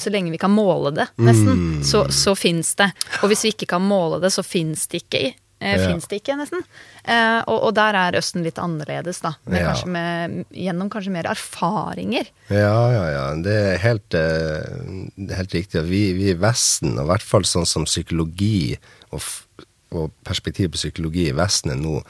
så 0.00 0.10
lenge 0.10 0.32
vi 0.32 0.40
kan 0.40 0.52
måle 0.52 0.90
det, 0.96 1.06
nesten, 1.22 1.82
så, 1.86 2.02
så 2.12 2.34
fins 2.36 2.74
det. 2.76 2.90
Og 3.22 3.30
hvis 3.30 3.44
vi 3.46 3.52
ikke 3.54 3.68
kan 3.70 3.84
måle 3.84 4.18
det, 4.20 4.30
så 4.34 4.42
fins 4.44 4.88
det 4.90 5.04
ikke. 5.04 5.20
Eh, 5.60 5.74
Ja. 5.80 5.88
Fins 5.88 6.06
det 6.06 6.20
ikke, 6.22 6.36
nesten. 6.38 6.60
Eh, 7.04 7.40
og, 7.48 7.62
og 7.68 7.74
der 7.74 7.96
er 7.98 8.18
Østen 8.20 8.44
litt 8.46 8.58
annerledes, 8.62 9.18
da. 9.24 9.32
Med, 9.44 9.60
Ja. 9.60 9.72
kanskje 9.72 9.88
med, 9.90 10.36
gjennom 10.54 10.88
kanskje 10.92 11.10
mer 11.16 11.26
erfaringer. 11.32 12.28
Ja, 12.48 12.76
ja, 12.94 13.04
ja. 13.10 13.24
Det 13.42 13.56
er 13.74 13.78
helt, 13.82 14.14
eh, 14.14 15.34
helt 15.34 15.52
riktig. 15.58 15.82
Vi, 15.88 16.12
vi 16.14 16.30
i 16.30 16.38
Vesten, 16.38 16.94
og 16.98 17.04
i 17.06 17.10
hvert 17.10 17.26
fall 17.26 17.42
sånn 17.48 17.66
som 17.66 17.84
psykologi 17.90 18.76
og, 19.10 19.22
og 19.90 20.12
perspektiv 20.22 20.70
på 20.74 20.78
psykologi 20.82 21.28
i 21.30 21.34
Vesten 21.36 21.72
er 21.72 21.80
nå, 21.80 22.02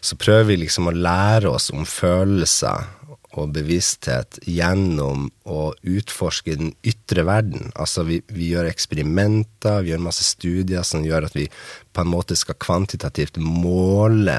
så 0.00 0.16
prøver 0.18 0.44
vi 0.50 0.56
liksom 0.64 0.88
å 0.90 0.94
lære 0.96 1.50
oss 1.52 1.70
om 1.70 1.84
følelser 1.84 2.86
og 3.42 3.54
bevissthet 3.56 4.38
gjennom 4.48 5.28
å 5.44 5.70
utforske 5.86 6.56
den 6.58 6.74
ytre 6.86 7.26
verden. 7.28 7.70
Altså 7.76 8.06
vi, 8.08 8.20
vi 8.32 8.50
gjør 8.52 8.70
eksperimenter, 8.70 9.82
vi 9.84 9.92
gjør 9.92 10.06
masse 10.08 10.26
studier 10.26 10.86
som 10.86 11.04
gjør 11.06 11.28
at 11.28 11.36
vi 11.36 11.48
på 11.92 12.04
en 12.04 12.12
måte 12.12 12.36
skal 12.38 12.58
kvantitativt 12.62 13.40
måle 13.42 14.38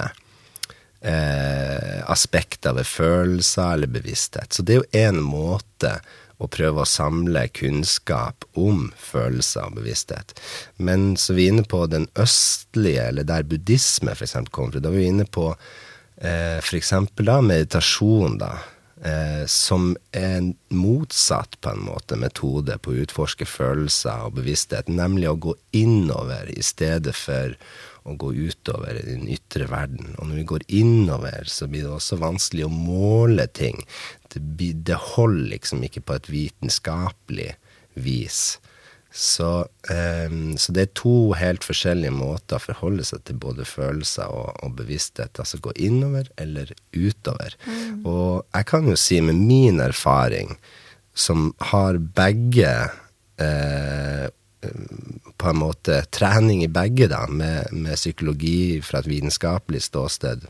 eh, 1.01 1.99
aspekter 2.09 2.77
ved 2.77 2.87
følelser 2.89 3.73
eller 3.77 3.91
bevissthet. 3.91 4.53
Så 4.53 4.65
det 4.65 4.75
er 4.75 4.81
jo 4.81 5.03
én 5.05 5.21
måte 5.23 5.97
å 6.37 6.49
prøve 6.53 6.83
å 6.83 6.89
samle 6.89 7.47
kunnskap 7.49 8.45
om 8.57 8.91
følelser 9.01 9.65
og 9.65 9.79
bevissthet. 9.79 10.35
Men 10.77 11.15
så 11.17 11.33
vi 11.37 11.47
er 11.47 11.55
inne 11.55 11.65
på 11.65 11.83
den 11.89 12.05
østlige, 12.19 13.09
eller 13.09 13.25
der 13.27 13.47
buddhisme 13.47 14.13
f.eks. 14.13 14.37
kommer 14.51 14.77
fra. 14.77 14.83
Da 14.85 14.91
er 14.91 14.99
vi 14.99 15.07
inne 15.09 15.25
på 15.25 15.49
eh, 15.53 16.59
f.eks. 16.61 16.93
meditasjon, 17.17 18.37
da. 18.41 18.53
Eh, 19.01 19.45
som 19.45 19.97
en 20.11 20.55
motsatt 20.67 21.61
på 21.61 21.69
en 21.69 21.83
måte 21.85 22.17
metode 22.17 22.79
på 22.81 22.95
å 22.95 23.03
utforske 23.03 23.45
følelser 23.45 24.23
og 24.25 24.39
bevissthet, 24.39 24.89
nemlig 24.89 25.29
å 25.29 25.37
gå 25.37 25.53
innover 25.77 26.49
i 26.49 26.63
stedet 26.65 27.13
for 27.13 27.53
å 28.09 28.15
gå 28.17 28.31
utover 28.33 28.97
i 28.97 29.05
den 29.05 29.27
ytre 29.29 29.67
verden. 29.69 30.15
Og 30.17 30.29
når 30.29 30.39
vi 30.39 30.47
går 30.49 30.65
innover, 30.79 31.45
så 31.45 31.67
blir 31.69 31.85
det 31.85 31.93
også 31.93 32.17
vanskelig 32.23 32.65
å 32.65 32.73
måle 32.73 33.45
ting. 33.53 33.83
Det, 34.33 34.41
blir, 34.41 34.73
det 34.73 34.97
holder 35.13 35.53
liksom 35.53 35.85
ikke 35.85 36.01
på 36.07 36.17
et 36.17 36.31
vitenskapelig 36.33 37.51
vis. 37.93 38.57
Så, 39.11 39.65
um, 39.89 40.57
så 40.59 40.73
det 40.75 40.83
er 40.83 40.97
to 40.99 41.33
helt 41.39 41.65
forskjellige 41.65 42.13
måter 42.13 42.59
å 42.59 42.65
forholde 42.67 43.05
seg 43.07 43.23
til 43.25 43.39
både 43.41 43.65
følelser 43.65 44.29
og, 44.29 44.51
og 44.65 44.75
bevissthet. 44.77 45.39
Altså 45.39 45.61
gå 45.63 45.73
innover 45.87 46.29
eller 46.37 46.73
utover. 46.93 47.55
Og 48.03 48.43
jeg 48.53 48.69
kan 48.69 48.89
jo 48.89 48.97
si 48.99 49.21
med 49.23 49.39
min 49.39 49.81
erfaring, 49.83 50.57
som 51.17 51.49
har 51.71 51.97
begge 51.97 52.73
eh, 53.41 54.27
på 55.37 55.49
en 55.49 55.59
måte 55.61 56.03
trening 56.13 56.61
i 56.65 56.69
begge, 56.69 57.07
da, 57.09 57.23
med, 57.29 57.73
med 57.73 57.97
psykologi 57.97 58.81
fra 58.85 59.01
et 59.01 59.09
vitenskapelig 59.09 59.85
ståsted 59.87 60.45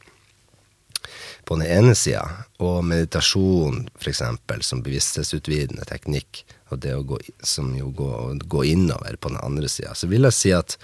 på 1.47 1.55
den 1.55 1.67
ene 1.71 1.95
sida, 1.95 2.25
og 2.59 2.81
meditasjon 2.85 3.85
f.eks. 3.95 4.23
som 4.67 4.83
bevissthetsutvidende 4.83 5.87
teknikk, 5.87 6.43
og 6.71 6.81
det 6.83 6.95
å 6.97 7.05
gå, 7.07 7.21
som 7.39 7.71
jo 7.77 7.91
gå, 7.95 8.11
gå 8.43 8.65
innover 8.73 9.15
på 9.15 9.31
den 9.31 9.39
andre 9.39 9.71
sida, 9.71 9.95
så 9.95 10.09
vil 10.11 10.27
jeg 10.27 10.35
si 10.35 10.53
at 10.55 10.75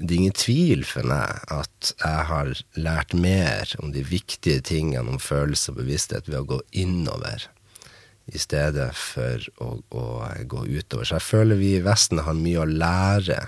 det 0.00 0.14
er 0.14 0.20
ingen 0.22 0.38
tvil 0.40 0.86
for 0.88 1.04
meg 1.06 1.42
at 1.52 1.90
jeg 1.92 2.28
har 2.30 2.52
lært 2.80 3.12
mer 3.12 3.74
om 3.82 3.92
de 3.92 4.00
viktige 4.06 4.62
tingene 4.64 5.12
om 5.12 5.20
følelse 5.20 5.74
og 5.74 5.82
bevissthet 5.82 6.30
ved 6.30 6.40
å 6.40 6.48
gå 6.54 6.62
innover 6.80 7.44
i 8.32 8.40
stedet 8.40 8.88
for 8.96 9.44
å, 9.60 9.74
å 9.92 10.04
gå 10.48 10.64
utover. 10.64 11.04
Så 11.04 11.18
jeg 11.18 11.26
føler 11.26 11.60
vi 11.60 11.74
i 11.76 11.84
Vesten 11.84 12.22
har 12.24 12.38
mye 12.38 12.62
å 12.62 12.68
lære 12.70 13.42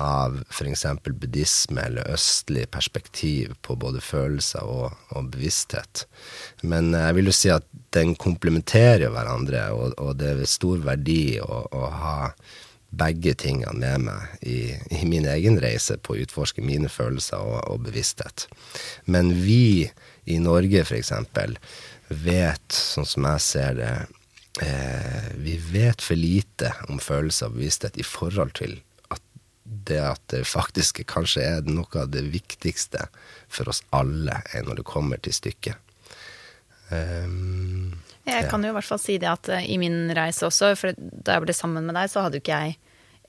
av 0.00 0.38
f.eks. 0.48 0.86
buddhisme 1.04 1.82
eller 1.82 2.08
østlig 2.14 2.64
perspektiv 2.72 3.52
på 3.60 3.76
både 3.76 4.00
følelser 4.00 4.64
og, 4.64 4.96
og 5.12 5.28
bevissthet. 5.34 6.06
Men 6.62 6.94
jeg 6.96 7.18
vil 7.18 7.28
jo 7.28 7.36
si 7.36 7.52
at 7.52 7.66
den 7.92 8.14
komplementerer 8.16 9.12
hverandre, 9.12 9.66
og, 9.76 9.96
og 10.00 10.16
det 10.20 10.32
er 10.32 10.48
stor 10.48 10.80
verdi 10.86 11.38
å, 11.44 11.64
å 11.68 11.88
ha 11.92 12.16
begge 12.92 13.32
tingene 13.40 13.72
med 13.76 14.04
meg 14.04 14.44
i, 14.44 14.58
i 14.92 15.04
min 15.08 15.26
egen 15.28 15.56
reise 15.60 15.96
på 15.96 16.14
å 16.14 16.22
utforske 16.24 16.64
mine 16.64 16.90
følelser 16.92 17.40
og, 17.40 17.60
og 17.72 17.86
bevissthet. 17.86 18.46
Men 19.08 19.32
vi 19.44 19.88
i 20.28 20.38
Norge, 20.40 20.84
eksempel, 20.96 21.56
vet, 22.08 22.64
sånn 22.72 23.08
som 23.08 23.28
jeg 23.30 23.44
ser 23.44 23.78
det, 23.80 23.92
eh, 24.64 25.32
vi 25.40 25.56
vet 25.72 26.04
for 26.04 26.20
lite 26.20 26.74
om 26.92 27.00
følelser 27.00 27.48
og 27.48 27.56
bevissthet 27.56 27.96
i 28.00 28.06
forhold 28.06 28.52
til 28.60 28.76
det 29.88 30.00
at 30.02 30.22
det 30.32 30.44
faktisk 30.48 31.02
kanskje 31.10 31.44
er 31.44 31.68
noe 31.68 32.04
av 32.04 32.12
det 32.12 32.24
viktigste 32.32 33.08
for 33.52 33.70
oss 33.72 33.82
alle 33.94 34.40
er 34.52 34.66
når 34.66 34.80
det 34.80 34.86
kommer 34.88 35.20
til 35.22 35.34
stykket. 35.36 35.76
Um, 36.92 37.98
Jeg 38.28 38.50
kan 38.50 38.62
jo 38.62 38.70
i 38.70 38.76
hvert 38.76 38.86
fall 38.86 39.00
si 39.00 39.16
det 39.20 39.30
at 39.30 39.48
eh, 39.48 39.64
i 39.72 39.78
min 39.80 40.10
reise 40.12 40.44
også, 40.44 40.74
for 40.76 40.96
da 40.98 41.38
jeg 41.38 41.46
ble 41.46 41.54
sammen 41.56 41.86
med 41.88 41.96
deg, 41.96 42.10
så 42.12 42.24
hadde 42.24 42.38
jo 42.38 42.44
ikke 42.44 42.58
jeg 42.66 42.78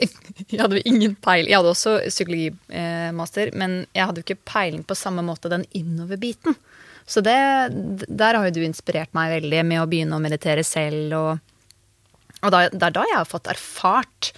Jeg 0.52 0.60
hadde 0.60 0.80
jo 0.80 0.90
ingen 0.90 1.14
peil 1.22 1.48
Jeg 1.48 1.60
hadde 1.60 1.72
også 1.72 1.94
psykologimaster, 2.10 3.54
men 3.56 3.84
jeg 3.94 4.10
hadde 4.10 4.22
jo 4.22 4.28
ikke 4.28 4.50
peiling 4.50 4.84
på 4.84 4.98
samme 4.98 5.24
måte 5.26 5.52
den 5.54 5.66
innover-biten. 5.78 6.58
Så 7.06 7.22
det, 7.24 7.36
der 8.08 8.40
har 8.40 8.48
jo 8.48 8.56
du 8.56 8.64
inspirert 8.66 9.14
meg 9.16 9.36
veldig 9.38 9.62
med 9.68 9.82
å 9.84 9.88
begynne 9.92 10.18
å 10.18 10.24
meditere 10.24 10.64
selv. 10.66 11.14
Og, 11.18 12.42
og 12.42 12.54
da, 12.56 12.66
det 12.72 12.88
er 12.90 12.96
da 12.96 13.06
jeg 13.10 13.20
har 13.20 13.30
fått 13.30 13.52
erfart 13.52 14.32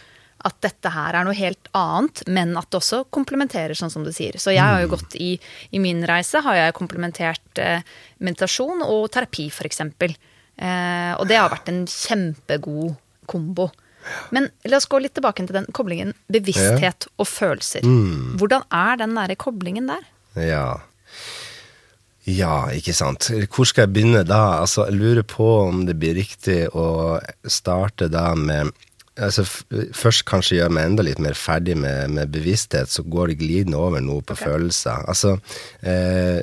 at 0.46 0.58
dette 0.62 0.92
her 0.94 1.18
er 1.18 1.25
noe 1.25 1.36
helt 1.38 1.70
annet, 1.78 2.22
men 2.30 2.54
at 2.60 2.70
det 2.70 2.80
også 2.80 3.06
komplementerer, 3.14 3.74
sånn 3.78 3.94
som 3.94 4.06
du 4.06 4.12
sier. 4.14 4.38
Så 4.42 4.54
jeg 4.54 4.62
har 4.62 4.84
jo 4.84 4.92
gått 4.94 5.16
i, 5.18 5.34
i 5.74 5.82
min 5.82 6.04
reise 6.08 6.44
har 6.46 6.60
jeg 6.60 6.75
komplementert 6.78 7.62
eh, 7.62 7.82
meditasjon 8.22 8.86
og 8.86 9.08
terapi, 9.16 9.48
f.eks. 9.50 9.82
Eh, 9.82 11.14
og 11.18 11.25
det 11.30 11.40
har 11.40 11.50
vært 11.54 11.72
en 11.74 11.84
kjempegod 11.90 12.94
kombo. 13.30 13.72
Men 14.36 14.52
la 14.70 14.78
oss 14.78 14.86
gå 14.90 15.00
litt 15.02 15.16
tilbake 15.18 15.48
til 15.48 15.58
den 15.58 15.66
koblingen 15.74 16.14
bevissthet 16.30 17.08
og 17.18 17.25
følelser. 17.25 17.88
Hvordan 18.38 18.68
er 18.70 19.02
den 19.02 19.16
nære 19.18 19.38
koblingen 19.42 19.90
der? 19.90 20.06
Ja. 20.38 20.68
Ja, 22.25 22.68
ikke 22.74 22.94
sant. 22.98 23.30
Hvor 23.54 23.68
skal 23.70 23.86
jeg 23.86 23.96
begynne 23.96 24.24
da? 24.25 24.60
Altså, 24.64 24.88
jeg 24.90 24.98
lurer 24.98 25.25
på 25.30 25.46
om 25.68 25.84
det 25.90 25.98
blir 26.02 26.18
riktig 26.18 26.64
å 26.74 27.18
starte 27.46 28.10
da 28.14 28.32
med 28.38 28.74
altså, 29.17 29.45
Først 29.95 30.25
kanskje 30.29 30.60
gjøre 30.60 30.74
meg 30.75 30.89
enda 30.89 31.05
litt 31.05 31.22
mer 31.24 31.38
ferdig 31.38 31.77
med, 31.79 32.13
med 32.17 32.34
bevissthet, 32.34 32.91
så 32.91 33.05
går 33.05 33.31
det 33.31 33.39
glidende 33.41 33.79
over 33.79 34.03
noe 34.03 34.24
på 34.25 34.38
følelser. 34.39 35.05
Altså, 35.10 35.38
eh, 35.86 36.41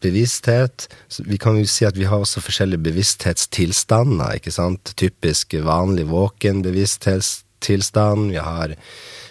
bevissthet 0.00 0.88
så 1.12 1.24
Vi 1.26 1.38
kan 1.40 1.58
jo 1.60 1.68
si 1.68 1.84
at 1.84 1.98
vi 1.98 2.08
har 2.08 2.22
også 2.22 2.42
forskjellige 2.44 2.84
bevissthetstilstander, 2.88 4.38
ikke 4.40 4.54
sant. 4.54 4.94
Typisk 4.96 5.54
vanlig 5.64 6.08
våken 6.10 6.62
bevissthetstilstand. 6.64 8.30
Vi 8.32 8.40
har 8.40 8.76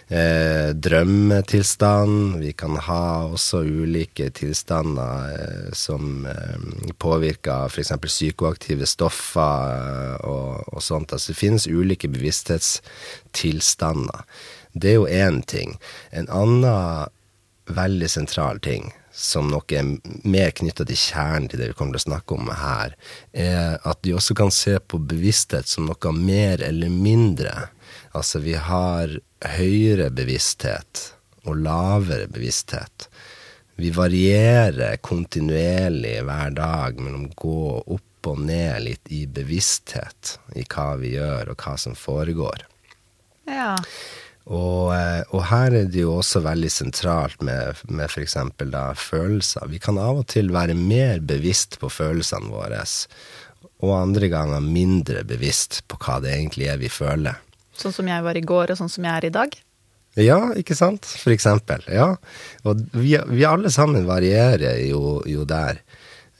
eh, 0.09 0.69
drømmetilstand. 0.73 2.39
Vi 2.41 2.53
kan 2.53 2.77
ha 2.85 3.25
også 3.29 3.57
ulike 3.63 4.29
tilstander 4.35 5.33
eh, 5.33 5.71
som 5.73 6.25
eh, 6.29 6.57
påvirker 6.97 7.65
f.eks. 7.69 7.91
psykoaktive 8.05 8.85
stoffer 8.89 9.75
eh, 9.75 10.15
og, 10.27 10.73
og 10.73 10.81
sånt. 10.83 11.13
Altså 11.13 11.31
det 11.33 11.41
finnes 11.41 11.67
ulike 11.67 12.07
bevissthetstilstander. 12.11 14.19
Det 14.73 14.89
er 14.91 14.95
jo 14.99 15.07
én 15.07 15.41
ting. 15.45 15.79
En 16.11 16.29
annen 16.29 17.05
veldig 17.69 18.09
sentral 18.09 18.59
ting 18.65 18.93
som 19.19 19.49
nok 19.51 19.71
er 19.75 19.83
mer 20.29 20.51
knytta 20.55 20.85
til 20.87 20.97
kjernen 20.97 21.49
til 21.49 21.59
det 21.59 21.67
vi 21.71 21.75
kommer 21.77 21.93
til 21.97 22.03
å 22.03 22.09
snakke 22.13 22.31
om 22.37 22.45
her, 22.55 22.89
er 23.33 23.77
at 23.83 23.99
vi 24.05 24.13
også 24.15 24.33
kan 24.37 24.51
se 24.53 24.79
på 24.79 24.97
bevissthet 25.11 25.67
som 25.67 25.85
noe 25.89 26.11
mer 26.15 26.61
eller 26.63 26.89
mindre. 26.93 27.51
Altså 28.15 28.39
vi 28.45 28.53
har 28.55 29.19
høyere 29.45 30.09
bevissthet 30.11 31.05
og 31.47 31.61
lavere 31.63 32.27
bevissthet. 32.31 33.07
Vi 33.79 33.93
varierer 33.95 34.99
kontinuerlig 35.01 36.17
hver 36.27 36.55
dag 36.57 36.99
mellom 36.99 37.29
gå 37.39 37.61
opp 37.79 38.27
og 38.27 38.41
ned 38.43 38.83
litt 38.83 39.11
i 39.15 39.23
bevissthet 39.31 40.35
i 40.59 40.65
hva 40.67 40.89
vi 40.99 41.13
gjør 41.15 41.53
og 41.53 41.63
hva 41.63 41.77
som 41.79 41.95
foregår. 41.95 42.65
Ja. 43.47 43.77
Og, 44.49 44.91
eh, 44.95 45.21
og 45.31 45.43
her 45.47 45.75
er 45.77 45.87
det 45.87 46.03
jo 46.03 46.17
også 46.17 46.41
veldig 46.43 46.71
sentralt 46.73 47.41
med, 47.45 47.79
med 47.87 48.09
f.eks. 48.09 48.35
følelser. 48.99 49.67
Vi 49.69 49.79
kan 49.79 49.97
av 50.01 50.23
og 50.23 50.27
til 50.33 50.51
være 50.51 50.75
mer 50.75 51.21
bevisst 51.21 51.79
på 51.79 51.89
følelsene 51.93 52.51
våre, 52.51 52.81
og 53.79 53.95
andre 53.95 54.27
ganger 54.27 54.65
mindre 54.65 55.23
bevisst 55.23 55.83
på 55.87 55.99
hva 56.01 56.19
det 56.23 56.33
egentlig 56.35 56.67
er 56.73 56.81
vi 56.81 56.89
føler. 56.91 57.39
Sånn 57.79 57.95
som 57.95 58.09
jeg 58.11 58.25
var 58.25 58.37
i 58.37 58.45
går, 58.45 58.73
og 58.73 58.79
sånn 58.79 58.91
som 58.91 59.07
jeg 59.07 59.15
er 59.15 59.29
i 59.29 59.33
dag? 59.33 59.57
Ja, 60.19 60.39
ikke 60.57 60.75
sant? 60.75 61.07
For 61.21 61.31
eksempel. 61.31 61.83
Ja. 61.87 62.11
Og 62.67 62.81
vi, 62.97 63.13
vi 63.29 63.47
alle 63.47 63.71
sammen 63.71 64.07
varierer 64.09 64.81
jo, 64.89 65.19
jo 65.29 65.45
der. 65.47 65.81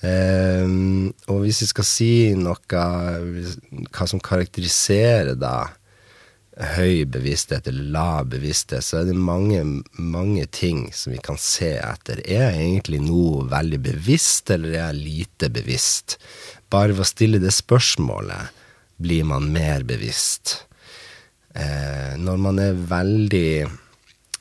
Um, 0.01 1.09
og 1.27 1.43
hvis 1.43 1.63
vi 1.65 1.67
skal 1.73 1.83
si 1.83 2.11
noe 2.39 2.55
Hva 2.71 4.05
som 4.07 4.21
karakteriserer 4.23 5.35
da 5.35 5.65
høy 6.59 7.05
bevissthet 7.07 7.67
eller 7.71 7.91
lav 7.93 8.29
bevissthet, 8.33 8.83
så 8.83 8.99
er 8.99 9.09
det 9.09 9.15
mange, 9.15 9.61
mange 9.95 10.45
ting 10.51 10.89
som 10.95 11.13
vi 11.13 11.19
kan 11.23 11.39
se 11.39 11.71
etter. 11.79 12.19
Er 12.25 12.49
jeg 12.49 12.65
egentlig 12.65 12.99
noe 13.05 13.45
veldig 13.51 13.79
bevisst, 13.85 14.51
eller 14.51 14.73
er 14.73 14.81
jeg 14.81 15.03
lite 15.05 15.51
bevisst? 15.55 16.17
Bare 16.71 16.91
ved 16.91 17.05
å 17.05 17.07
stille 17.07 17.39
det 17.43 17.53
spørsmålet 17.55 18.55
blir 18.99 19.23
man 19.27 19.47
mer 19.55 19.87
bevisst. 19.87 20.65
Eh, 21.55 22.15
når 22.21 22.37
man 22.37 22.59
er 22.59 22.73
veldig, 22.89 23.51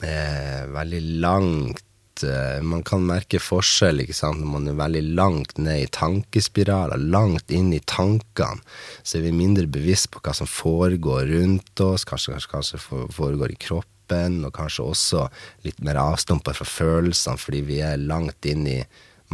eh, 0.02 0.64
veldig 0.74 1.02
langt 1.24 1.84
Eh, 2.22 2.62
man 2.62 2.82
kan 2.86 3.04
merke 3.06 3.40
forskjell 3.42 4.02
ikke 4.02 4.16
sant? 4.16 4.40
når 4.40 4.50
man 4.50 4.70
er 4.70 4.78
veldig 4.78 5.02
langt 5.18 5.58
ned 5.60 5.82
i 5.82 5.90
tankespiraler, 5.94 7.00
langt 7.12 7.52
inn 7.54 7.72
i 7.74 7.82
tankene. 7.84 8.62
Så 9.02 9.18
er 9.18 9.28
vi 9.28 9.34
mindre 9.36 9.68
bevisst 9.70 10.10
på 10.12 10.22
hva 10.24 10.34
som 10.36 10.48
foregår 10.50 11.28
rundt 11.32 11.84
oss, 11.84 12.06
kanskje, 12.08 12.36
kanskje, 12.36 12.52
kanskje 12.54 13.10
foregår 13.14 13.54
i 13.54 13.60
kroppen, 13.68 14.40
og 14.46 14.54
kanskje 14.56 14.86
også 14.86 15.26
litt 15.66 15.82
mer 15.84 16.00
avstumpa 16.00 16.54
fra 16.56 16.68
følelsene 16.68 17.40
fordi 17.40 17.62
vi 17.68 17.82
er 17.84 18.00
langt 18.00 18.48
inn 18.48 18.66
i 18.70 18.78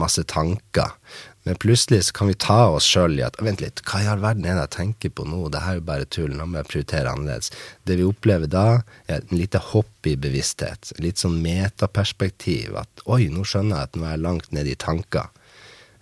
masse 0.01 0.25
tanker. 0.27 0.97
Men 1.45 1.59
plutselig 1.61 2.05
så 2.05 2.13
kan 2.17 2.31
vi 2.31 2.35
ta 2.41 2.71
oss 2.73 2.87
sjøl 2.89 3.19
i 3.19 3.25
at 3.27 3.37
vent 3.45 3.61
litt, 3.61 3.83
hva 3.85 4.01
i 4.01 4.07
all 4.09 4.23
verden 4.23 4.47
er 4.49 4.57
det 4.57 4.63
jeg 4.63 4.75
tenker 4.79 5.13
på 5.13 5.27
nå, 5.29 5.43
det 5.53 5.61
her 5.61 5.77
er 5.77 5.81
jo 5.81 5.85
bare 5.91 6.09
tull, 6.09 6.33
nå 6.33 6.47
må 6.49 6.63
jeg 6.63 6.71
prioritere 6.71 7.13
annerledes. 7.13 7.53
Det 7.85 7.99
vi 8.01 8.07
opplever 8.09 8.49
da, 8.49 8.67
er 9.05 9.21
et 9.21 9.35
lite 9.35 9.61
hopp 9.73 10.09
i 10.09 10.17
bevissthet, 10.17 10.95
litt 11.05 11.21
sånn 11.21 11.37
metaperspektiv, 11.45 12.79
at 12.81 13.05
oi, 13.05 13.27
nå 13.29 13.45
skjønner 13.45 13.77
jeg 13.77 13.91
at 13.91 13.99
nå 14.01 14.09
er 14.09 14.17
jeg 14.17 14.25
langt 14.25 14.57
nede 14.57 14.73
i 14.73 14.81
tanker. 14.87 15.29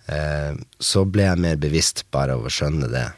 Eh, 0.07 0.55
så 0.79 1.03
ble 1.03 1.27
jeg 1.27 1.43
mer 1.43 1.59
bevisst 1.59 2.05
bare 2.15 2.39
av 2.39 2.47
å 2.47 2.51
skjønne 2.51 2.87
det. 2.95 3.09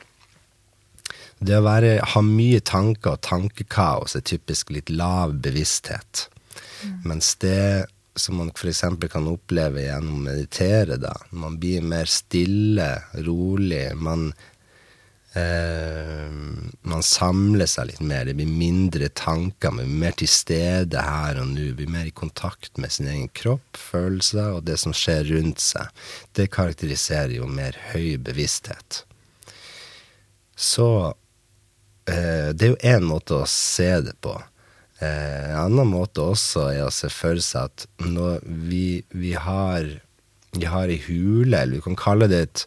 Det 1.46 1.60
å 1.60 1.66
være, 1.66 2.00
ha 2.16 2.26
mye 2.26 2.62
tanker 2.66 3.20
og 3.20 3.26
tankekaos 3.28 4.18
er 4.18 4.26
typisk 4.26 4.74
litt 4.74 4.90
lav 4.90 5.38
bevissthet. 5.46 6.26
Mm. 6.82 7.02
Mens 7.12 7.36
det 7.44 7.86
som 8.16 8.38
man 8.38 8.52
f.eks. 8.56 8.84
kan 9.12 9.28
oppleve 9.28 9.86
gjennom 9.86 10.20
å 10.20 10.26
meditere, 10.30 10.98
da. 11.02 11.14
Man 11.36 11.58
blir 11.60 11.84
mer 11.84 12.08
stille, 12.10 12.88
rolig. 13.26 13.90
Man, 14.00 14.30
eh, 15.36 16.32
man 16.88 17.04
samler 17.04 17.68
seg 17.68 17.92
litt 17.92 18.00
mer. 18.00 18.26
Det 18.26 18.38
blir 18.40 18.48
mindre 18.50 19.10
tanker. 19.10 19.76
Man 19.76 19.84
blir 19.84 20.06
mer 20.06 20.16
til 20.22 20.32
stede 20.32 21.04
her 21.04 21.42
og 21.42 21.52
nå. 21.52 21.68
Blir 21.76 21.92
mer 21.92 22.08
i 22.08 22.16
kontakt 22.16 22.80
med 22.80 22.96
sin 22.96 23.12
egen 23.12 23.28
kropp, 23.36 23.76
følelser 23.76 24.56
og 24.56 24.64
det 24.70 24.80
som 24.80 24.96
skjer 24.96 25.28
rundt 25.34 25.64
seg. 25.64 25.92
Det 26.32 26.48
karakteriserer 26.56 27.36
jo 27.42 27.52
mer 27.52 27.76
høy 27.92 28.16
bevissthet. 28.24 29.04
Så 30.56 30.90
eh, 32.08 32.52
det 32.56 32.64
er 32.64 32.76
jo 32.78 32.84
én 32.96 33.08
måte 33.12 33.42
å 33.42 33.48
se 33.50 33.92
det 34.08 34.16
på. 34.24 34.40
Eh, 35.06 35.52
en 35.52 35.62
annen 35.68 35.94
måte 35.94 36.26
også 36.26 36.70
er 36.74 36.84
å 36.86 36.94
se 36.94 37.12
for 37.14 37.40
seg 37.44 37.70
at 37.70 37.86
når 38.02 38.42
vi, 38.46 38.88
vi 39.14 39.36
har 39.38 39.86
vi 40.56 40.68
har 40.72 40.92
ei 40.92 41.00
hule, 41.08 41.58
eller 41.58 41.80
vi 41.80 41.86
kan 41.86 41.98
kalle 42.00 42.30
det 42.32 42.42
et 42.46 42.66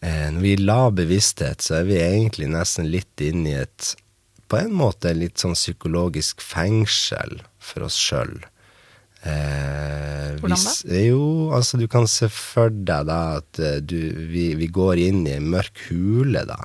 eh, 0.00 0.28
Når 0.32 0.40
vi 0.44 0.52
er 0.56 0.64
lav 0.64 0.92
bevissthet, 0.98 1.64
så 1.64 1.80
er 1.80 1.88
vi 1.88 1.98
egentlig 2.00 2.50
nesten 2.52 2.88
litt 2.90 3.24
inne 3.24 3.50
i 3.50 3.58
et 3.64 3.94
På 4.48 4.60
en 4.62 4.72
måte 4.76 5.12
litt 5.16 5.40
sånn 5.40 5.56
psykologisk 5.58 6.40
fengsel 6.40 7.42
for 7.60 7.84
oss 7.84 7.98
sjøl. 8.00 8.38
Eh, 9.28 10.38
Hvordan 10.40 10.62
da? 10.64 11.00
Jo, 11.04 11.50
altså 11.52 11.76
du 11.76 11.84
kan 11.90 12.08
se 12.08 12.30
for 12.32 12.72
deg 12.72 13.10
da 13.10 13.18
at 13.42 13.60
eh, 13.60 13.80
du, 13.84 13.98
vi, 14.32 14.54
vi 14.56 14.70
går 14.72 15.02
inn 15.04 15.26
i 15.26 15.36
en 15.36 15.50
mørk 15.52 15.84
hule, 15.90 16.46
da 16.48 16.62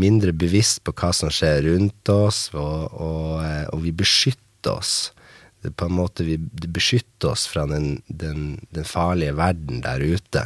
mindre 0.00 0.32
bevisst 0.36 0.82
på 0.84 0.94
hva 0.96 1.12
som 1.16 1.32
skjer 1.32 1.64
rundt 1.70 2.12
oss, 2.12 2.46
og, 2.54 2.92
og, 2.92 3.30
eh, 3.44 3.64
og 3.72 3.82
vi 3.84 3.94
beskytter 3.96 4.76
oss. 4.76 4.94
Det 5.64 5.72
på 5.74 5.88
en 5.88 5.96
måte 5.98 6.24
Vi 6.26 6.36
beskytter 6.38 7.32
oss 7.32 7.46
fra 7.50 7.64
den, 7.66 8.02
den, 8.06 8.60
den 8.70 8.84
farlige 8.86 9.34
verden 9.38 9.80
der 9.82 10.04
ute. 10.04 10.44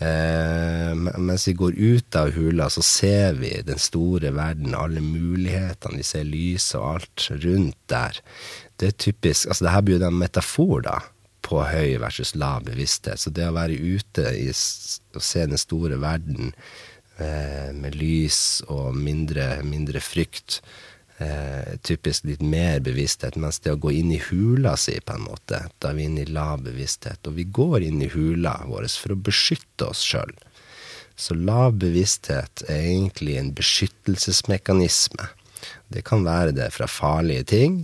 Eh, 0.00 0.94
mens 0.96 1.44
vi 1.48 1.52
går 1.52 1.76
ut 1.76 2.16
av 2.16 2.30
hula, 2.32 2.70
så 2.72 2.82
ser 2.82 3.34
vi 3.36 3.52
den 3.66 3.78
store 3.78 4.32
verden, 4.32 4.74
alle 4.74 5.02
mulighetene. 5.04 6.00
Vi 6.00 6.06
ser 6.08 6.24
lyset 6.24 6.78
og 6.80 6.86
alt 6.94 7.26
rundt 7.44 7.76
der. 7.92 8.20
Det 8.80 8.88
er 8.88 9.00
typisk 9.08 9.50
altså 9.50 9.66
det 9.66 9.74
her 9.74 9.84
blir 9.84 10.00
jo 10.00 10.08
en 10.08 10.22
metafor 10.22 10.86
da, 10.86 10.96
på 11.44 11.60
høy 11.68 11.98
versus 12.00 12.32
lav 12.32 12.64
bevissthet. 12.64 13.20
Så 13.20 13.32
det 13.36 13.48
å 13.48 13.56
være 13.56 13.76
ute 13.76 14.24
i, 14.38 14.48
og 14.48 15.24
se 15.24 15.44
den 15.44 15.60
store 15.60 16.00
verden 16.00 16.54
med 17.20 17.96
lys 18.00 18.62
og 18.72 18.94
mindre, 18.96 19.58
mindre 19.66 20.00
frykt. 20.00 20.60
Eh, 21.20 21.76
typisk 21.82 22.24
litt 22.24 22.40
mer 22.40 22.78
bevissthet, 22.80 23.34
mens 23.36 23.58
det 23.60 23.74
å 23.74 23.80
gå 23.80 23.90
inn 23.92 24.12
i 24.14 24.22
hula 24.30 24.72
si, 24.80 24.94
på 25.04 25.18
en 25.18 25.26
måte, 25.26 25.58
da 25.76 25.90
er 25.90 25.98
vi 25.98 26.06
inne 26.08 26.22
i 26.24 26.30
lav 26.32 26.62
bevissthet. 26.64 27.20
Og 27.28 27.36
vi 27.36 27.44
går 27.44 27.84
inn 27.84 28.00
i 28.00 28.08
hula 28.08 28.54
vår 28.70 28.86
for 29.02 29.12
å 29.12 29.18
beskytte 29.28 29.90
oss 29.90 30.00
sjøl. 30.00 30.32
Så 31.20 31.36
lav 31.36 31.76
bevissthet 31.82 32.64
er 32.64 32.86
egentlig 32.94 33.36
en 33.36 33.52
beskyttelsesmekanisme. 33.52 35.28
Det 35.92 36.06
kan 36.08 36.24
være 36.24 36.56
det 36.56 36.70
fra 36.72 36.88
farlige 36.88 37.44
ting. 37.52 37.76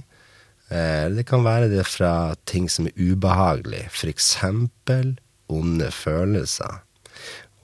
Eller 0.70 1.12
eh, 1.12 1.16
det 1.20 1.29
kan 1.29 1.44
være 1.44 1.68
det 1.75 1.85
fra 1.85 2.14
ting 2.49 2.70
som 2.72 2.88
er 2.88 2.96
ubehagelig. 2.96 3.85
F.eks. 3.92 4.33
onde 5.53 5.92
følelser. 5.92 6.86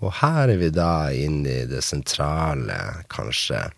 Og 0.02 0.10
her 0.18 0.50
er 0.50 0.58
vi 0.58 0.72
da 0.74 1.12
inne 1.14 1.62
i 1.62 1.68
det 1.70 1.82
sentrale, 1.86 2.78
kanskje, 3.12 3.68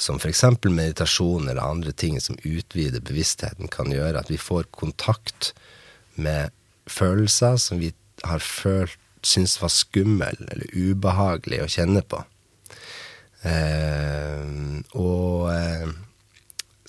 som 0.00 0.18
f.eks. 0.18 0.44
meditasjon 0.66 1.48
eller 1.48 1.62
andre 1.62 1.92
ting 1.92 2.18
som 2.22 2.38
utvider 2.42 3.04
bevisstheten, 3.04 3.70
kan 3.70 3.92
gjøre 3.92 4.22
at 4.22 4.32
vi 4.32 4.40
får 4.40 4.66
kontakt 4.74 5.52
med 6.16 6.50
følelser 6.90 7.60
som 7.60 7.78
vi 7.82 7.92
har 8.26 8.42
følt 8.42 8.98
syntes 9.22 9.58
var 9.60 9.72
skummel 9.72 10.38
eller 10.48 10.70
ubehagelig 10.72 11.60
å 11.60 11.70
kjenne 11.70 12.02
på. 12.08 12.22
Eh, 13.44 14.44
og 14.96 15.50
eh, 15.52 15.90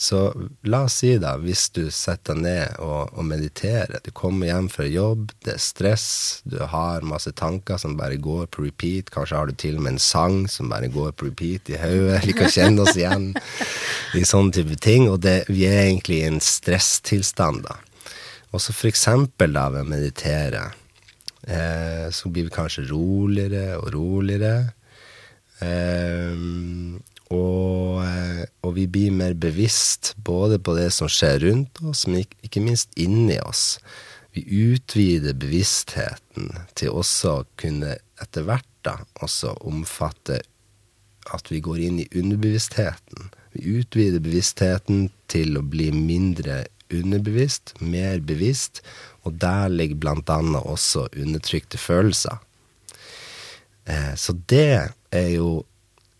så 0.01 0.33
la 0.65 0.79
oss 0.87 0.95
si, 1.03 1.11
da, 1.21 1.35
hvis 1.37 1.67
du 1.75 1.83
setter 1.93 2.33
deg 2.33 2.41
ned 2.41 2.79
og, 2.81 3.11
og, 3.13 3.25
mediterer 3.29 4.01
Du 4.01 4.09
kommer 4.17 4.49
hjem 4.49 4.69
fra 4.73 4.87
jobb, 4.89 5.27
det 5.45 5.53
er 5.53 5.59
stress, 5.61 6.07
du 6.41 6.55
har 6.71 7.05
masse 7.05 7.29
tanker 7.37 7.77
som 7.77 7.93
bare 7.99 8.17
går 8.17 8.47
på 8.49 8.65
repeat. 8.65 9.11
Kanskje 9.13 9.37
har 9.37 9.51
du 9.51 9.53
til 9.53 9.77
og 9.77 9.85
med 9.85 9.93
en 9.93 10.01
sang 10.01 10.39
som 10.49 10.71
bare 10.73 10.89
går 10.89 11.13
på 11.13 11.27
repeat 11.29 11.69
i 11.69 11.77
hodet. 11.77 12.23
Vi 12.31 12.33
kan 12.33 12.49
kjenne 12.49 12.81
oss 12.81 12.97
igjen 12.97 13.27
i 14.17 14.23
sånne 14.25 14.55
type 14.57 14.79
ting. 14.81 15.05
Og 15.11 15.19
det, 15.21 15.35
vi 15.53 15.67
er 15.69 15.83
egentlig 15.83 16.23
i 16.23 16.31
en 16.31 16.41
stresstilstand, 16.41 17.61
da. 17.69 17.77
Og 18.51 18.65
så 18.65 18.73
for 18.73 18.89
eksempel 18.89 19.53
da 19.53 19.67
ved 19.69 19.85
å 19.85 19.91
meditere, 19.91 20.63
eh, 21.45 22.09
så 22.09 22.33
blir 22.33 22.49
vi 22.49 22.55
kanskje 22.57 22.87
roligere 22.89 23.77
og 23.77 23.93
roligere. 23.93 24.55
Eh, 25.61 26.33
og, 27.31 28.01
eh, 28.03 28.43
og, 28.61 28.73
vi 28.75 28.87
blir 28.91 29.13
mer 29.15 29.33
bevisst 29.33 30.13
både 30.17 30.59
på 30.59 30.75
det 30.77 30.89
som 30.95 31.09
skjer 31.11 31.39
rundt 31.45 31.81
oss, 31.87 32.05
men 32.07 32.25
ikke 32.43 32.63
minst 32.63 32.91
inni 32.99 33.39
oss. 33.39 33.79
Vi 34.35 34.43
utvider 34.71 35.35
bevisstheten 35.35 36.51
til 36.79 36.95
også 36.95 37.41
å 37.41 37.47
kunne 37.59 37.97
etter 38.21 38.45
hvert 38.47 38.67
da 38.85 38.97
også 39.21 39.55
omfatte 39.67 40.39
at 41.31 41.51
vi 41.51 41.61
går 41.63 41.81
inn 41.85 41.99
i 42.01 42.09
underbevisstheten. 42.17 43.31
Vi 43.53 43.77
utvider 43.79 44.23
bevisstheten 44.23 45.09
til 45.31 45.59
å 45.59 45.63
bli 45.63 45.91
mindre 45.93 46.63
underbevisst, 46.91 47.75
mer 47.79 48.19
bevisst, 48.19 48.81
og 49.23 49.37
der 49.39 49.71
ligger 49.71 49.99
blant 50.01 50.31
annet 50.33 50.65
også 50.67 51.07
undertrykte 51.11 51.79
følelser. 51.79 52.39
Eh, 53.85 54.15
så 54.15 54.35
det 54.49 54.91
er 55.11 55.29
jo 55.35 55.61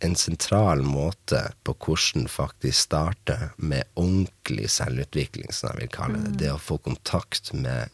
en 0.01 0.15
sentral 0.15 0.81
måte 0.81 1.41
på 1.63 1.75
hvordan 1.85 2.27
faktisk 2.31 2.87
starte 2.87 3.37
med 3.57 3.83
ordentlig 3.93 4.69
selvutvikling, 4.73 5.51
som 5.53 5.71
jeg 5.71 5.83
vil 5.83 5.91
kalle 5.93 6.21
det. 6.23 6.31
Mm. 6.33 6.39
Det 6.41 6.53
å 6.53 6.61
få 6.61 6.79
kontakt 6.81 7.51
med, 7.53 7.93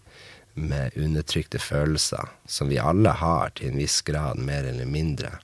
med, 0.53 0.95
undertrykte 0.95 1.59
følelser, 1.59 2.31
som 2.47 2.71
vi 2.71 2.79
alle 2.79 3.11
har 3.19 3.51
til 3.59 3.73
en 3.73 3.81
viss 3.81 3.99
grad, 4.07 4.39
mer 4.39 4.69
eller 4.71 4.87
mindre. 4.87 5.35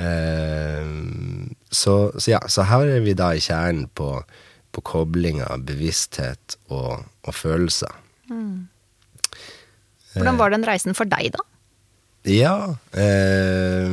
Uh, 0.00 1.50
så, 1.68 1.96
så 2.16 2.36
ja, 2.36 2.40
så 2.48 2.64
her 2.70 2.86
er 2.94 3.02
vi 3.04 3.16
da 3.18 3.32
i 3.34 3.42
kjernen 3.42 3.90
på, 3.98 4.12
på 4.70 4.84
koblinga 4.86 5.50
av 5.50 5.66
bevissthet 5.66 6.60
og, 6.70 7.02
og 7.26 7.34
følelser. 7.36 7.98
Hvordan 10.14 10.38
var 10.38 10.54
den 10.54 10.66
reisen 10.66 10.94
for 10.94 11.10
deg, 11.10 11.34
da? 11.34 11.42
Ja 12.28 12.76
eh, 12.92 13.88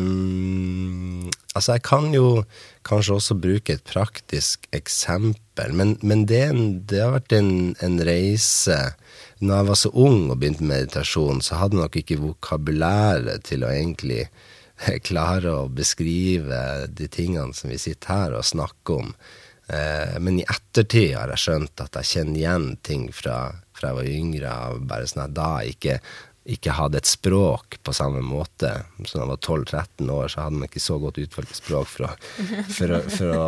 Altså, 1.58 1.78
jeg 1.78 1.86
kan 1.88 2.12
jo 2.14 2.44
kanskje 2.88 3.18
også 3.18 3.38
bruke 3.42 3.78
et 3.78 3.88
praktisk 3.88 4.68
eksempel, 4.76 5.74
men, 5.74 5.96
men 6.06 6.26
det, 6.30 6.44
det 6.90 7.02
har 7.02 7.16
vært 7.16 7.34
en, 7.38 7.52
en 7.84 7.98
reise 8.06 8.78
Når 9.42 9.56
jeg 9.56 9.68
var 9.70 9.80
så 9.82 9.92
ung 9.94 10.30
og 10.30 10.38
begynte 10.40 10.64
med 10.66 10.84
meditasjon, 10.84 11.42
så 11.46 11.60
hadde 11.60 11.78
jeg 11.78 11.84
nok 11.84 11.98
ikke 12.02 12.22
vokabulæret 12.22 13.44
til 13.50 13.66
å 13.66 13.74
egentlig 13.74 14.24
klare 15.10 15.54
å 15.64 15.68
beskrive 15.74 16.88
de 16.94 17.10
tingene 17.10 17.54
som 17.58 17.74
vi 17.74 17.82
sitter 17.82 18.14
her 18.14 18.38
og 18.38 18.46
snakker 18.46 19.04
om. 19.04 19.12
Eh, 19.68 20.18
men 20.24 20.40
i 20.40 20.46
ettertid 20.48 21.16
har 21.18 21.34
jeg 21.34 21.44
skjønt 21.44 21.84
at 21.84 22.00
jeg 22.00 22.12
kjenner 22.14 22.40
igjen 22.40 22.68
ting 22.88 23.08
fra, 23.14 23.38
fra 23.76 23.92
jeg 23.92 24.00
var 24.00 24.12
yngre, 24.14 24.54
bare 24.88 25.10
sånn 25.10 25.26
at 25.26 25.36
da 25.36 25.52
ikke, 25.68 25.98
ikke 26.48 26.76
hadde 26.78 27.02
et 27.02 27.10
språk 27.10 27.78
på 27.84 27.94
samme 27.96 28.22
måte. 28.24 28.70
Så 29.04 29.18
da 29.18 29.26
han 29.26 29.34
var 29.34 29.42
12-13 29.42 30.12
år, 30.14 30.30
så 30.32 30.46
hadde 30.46 30.62
man 30.62 30.70
ikke 30.70 30.84
så 30.84 30.98
godt 31.02 31.20
utvalgt 31.20 31.60
språk 31.60 31.90
for 31.92 32.08
å, 32.08 32.12
for 32.78 32.96
å, 32.96 33.02
for 33.12 33.34
å 33.36 33.48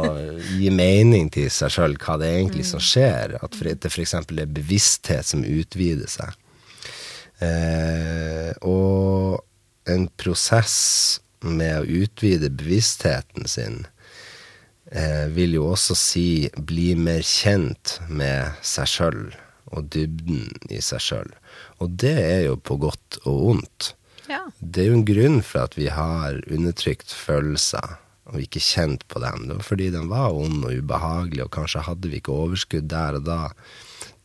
gi 0.58 0.72
mening 0.74 1.32
til 1.34 1.48
seg 1.54 1.72
sjøl 1.76 1.96
hva 2.02 2.18
det 2.20 2.28
er 2.28 2.42
egentlig 2.42 2.68
som 2.68 2.84
skjer. 2.84 3.38
At 3.40 3.56
det 3.56 3.92
f.eks. 3.92 4.18
er 4.20 4.54
bevissthet 4.60 5.32
som 5.32 5.48
utvider 5.48 6.12
seg. 6.12 6.36
Eh, 7.40 8.52
og 8.68 9.40
en 9.90 10.10
prosess 10.20 10.78
med 11.40 11.80
å 11.80 12.02
utvide 12.04 12.52
bevisstheten 12.52 13.48
sin 13.48 13.86
eh, 14.92 15.28
vil 15.32 15.56
jo 15.56 15.70
også 15.72 15.96
si 15.96 16.30
bli 16.52 16.92
mer 17.00 17.24
kjent 17.24 18.02
med 18.12 18.60
seg 18.60 18.92
sjøl 18.92 19.22
og 19.72 19.88
dybden 19.94 20.50
i 20.68 20.82
seg 20.84 21.04
sjøl. 21.06 21.32
Og 21.80 21.96
det 22.02 22.16
er 22.20 22.44
jo 22.50 22.60
på 22.60 22.78
godt 22.82 23.22
og 23.24 23.42
vondt. 23.46 23.94
Ja. 24.30 24.44
Det 24.60 24.84
er 24.84 24.92
jo 24.92 25.00
en 25.00 25.08
grunn 25.08 25.42
for 25.46 25.66
at 25.66 25.78
vi 25.80 25.90
har 25.94 26.38
undertrykt 26.52 27.14
følelser 27.16 27.98
og 28.30 28.44
ikke 28.44 28.62
kjent 28.62 29.06
på 29.10 29.22
dem. 29.24 29.48
Det 29.50 29.58
var 29.58 29.66
fordi 29.66 29.90
den 29.94 30.10
var 30.12 30.36
ond 30.38 30.64
og 30.68 30.74
ubehagelig, 30.76 31.46
og 31.46 31.54
kanskje 31.56 31.86
hadde 31.88 32.12
vi 32.12 32.20
ikke 32.22 32.36
overskudd 32.36 32.90
der 32.92 33.18
og 33.18 33.26
da 33.26 33.40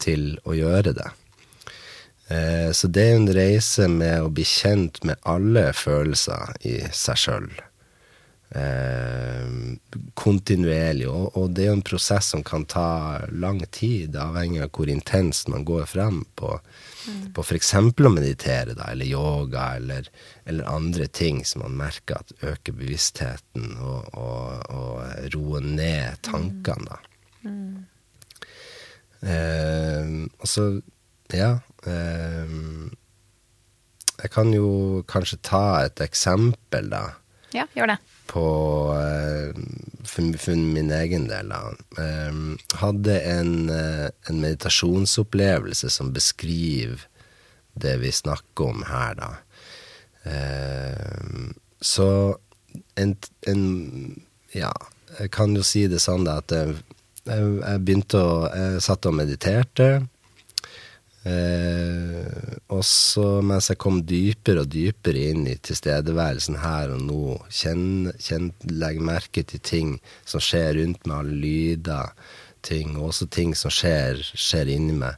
til 0.03 0.35
å 0.45 0.57
gjøre 0.57 0.93
det. 0.99 1.11
Eh, 2.29 2.71
så 2.73 2.89
det 2.89 3.05
er 3.05 3.19
en 3.19 3.31
reise 3.37 3.89
med 3.89 4.25
å 4.25 4.33
bli 4.33 4.45
kjent 4.49 5.03
med 5.09 5.21
alle 5.29 5.71
følelser 5.77 6.53
i 6.69 6.79
seg 6.93 7.21
sjøl. 7.21 7.49
Eh, 8.55 9.49
kontinuerlig. 10.21 11.09
Og, 11.11 11.37
og 11.37 11.53
det 11.57 11.67
er 11.67 11.73
jo 11.73 11.79
en 11.81 11.87
prosess 11.87 12.33
som 12.35 12.45
kan 12.47 12.69
ta 12.71 13.25
lang 13.33 13.63
tid, 13.75 14.17
avhengig 14.21 14.63
av 14.65 14.73
hvor 14.77 14.93
intenst 14.93 15.51
man 15.53 15.67
går 15.69 15.89
frem 15.91 16.23
på, 16.39 16.59
mm. 17.09 17.33
på 17.37 17.45
f.eks. 17.45 17.73
å 17.75 18.13
meditere, 18.13 18.77
da, 18.77 18.91
eller 18.93 19.09
yoga, 19.09 19.75
eller, 19.79 20.09
eller, 20.45 20.69
andre 20.71 21.07
ting 21.07 21.43
som 21.49 21.65
man 21.65 21.77
merker 21.79 22.21
at 22.21 22.33
øker 22.43 22.77
bevisstheten 22.77 23.77
og, 23.79 24.11
og, 24.15 24.71
og 24.75 25.35
roer 25.35 25.67
ned 25.67 26.23
tankene, 26.27 26.89
da. 26.89 27.01
Mm. 27.45 27.85
Eh, 29.25 30.11
og 30.41 30.49
så, 30.49 30.63
ja 31.33 31.49
eh, 31.89 32.51
Jeg 34.19 34.31
kan 34.33 34.51
jo 34.53 35.01
kanskje 35.09 35.39
ta 35.45 35.65
et 35.85 36.01
eksempel, 36.05 36.91
da. 36.93 37.07
Ja, 37.57 37.65
gjør 37.77 37.95
det 37.95 38.01
på 38.31 38.47
for, 40.05 40.39
for, 40.39 40.57
min 40.57 40.91
egen 40.95 41.27
del, 41.29 41.51
da. 41.53 41.73
Um, 41.99 42.55
hadde 42.81 43.19
en, 43.29 43.71
en, 43.71 44.41
meditasjonsopplevelse 44.41 45.91
som 45.91 46.13
beskriver 46.15 47.07
det 47.75 47.97
vi 48.03 48.13
snakker 48.15 48.71
om 48.71 48.85
her, 48.89 49.19
da. 49.19 49.31
Så 51.85 52.09
en, 52.97 53.17
en, 53.47 53.65
Ja, 54.55 54.71
jeg 55.19 55.31
kan 55.35 55.53
jo 55.57 55.65
si 55.67 55.85
det 55.91 55.99
sånn 56.01 56.25
da, 56.25 56.39
at 56.41 56.55
jeg, 56.55 56.77
jeg 57.27 57.81
begynte 57.83 58.21
å 58.23 58.37
Jeg 58.49 58.85
satt 58.87 59.09
og 59.11 59.19
mediterte. 59.19 60.07
Eh, 61.25 62.57
og 62.69 62.83
så 62.85 63.41
mens 63.41 63.71
jeg 63.71 63.81
kom 63.81 64.03
dypere 64.05 64.65
og 64.65 64.69
dypere 64.75 65.23
inn 65.31 65.47
i 65.49 65.57
tilstedeværelsen 65.57 66.59
her 66.61 66.93
og 66.93 67.01
nå, 67.07 67.21
kjenn, 67.49 68.13
merke 69.01 69.45
til 69.49 69.63
ting 69.65 69.95
som 70.29 70.43
skjer 70.45 70.77
rundt 70.81 71.09
meg, 71.09 71.17
alle 71.23 71.39
lyder, 71.41 72.13
ting, 72.65 72.97
og 72.99 73.11
også 73.13 73.29
ting 73.33 73.55
som 73.57 73.73
skjer, 73.73 74.21
skjer 74.21 74.73
inni 74.77 74.97
meg, 75.01 75.17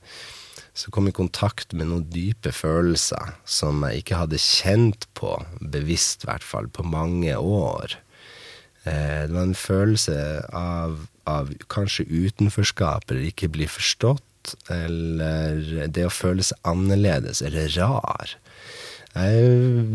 så 0.77 0.93
kom 0.93 1.09
jeg 1.09 1.17
i 1.17 1.21
kontakt 1.23 1.75
med 1.75 1.89
noen 1.91 2.07
dype 2.13 2.53
følelser 2.55 3.35
som 3.49 3.83
jeg 3.87 4.03
ikke 4.03 4.21
hadde 4.21 4.43
kjent 4.43 5.09
på, 5.19 5.33
bevisst 5.61 6.27
i 6.27 6.31
hvert 6.31 6.47
fall, 6.47 6.69
på 6.69 6.85
mange 6.87 7.35
år. 7.35 7.97
Eh, 8.85 9.27
det 9.27 9.35
var 9.35 9.43
en 9.43 9.59
følelse 9.59 10.19
av, 10.55 11.01
av 11.27 11.51
kanskje 11.73 12.07
utenforskap 12.07 13.11
eller 13.11 13.31
ikke 13.33 13.51
bli 13.51 13.67
forstått 13.71 14.23
eller 14.73 15.87
det 15.93 16.07
å 16.07 16.13
føle 16.13 16.45
seg 16.47 16.61
annerledes 16.69 17.43
eller 17.45 17.71
rar. 17.79 18.37
Jeg 19.17 19.45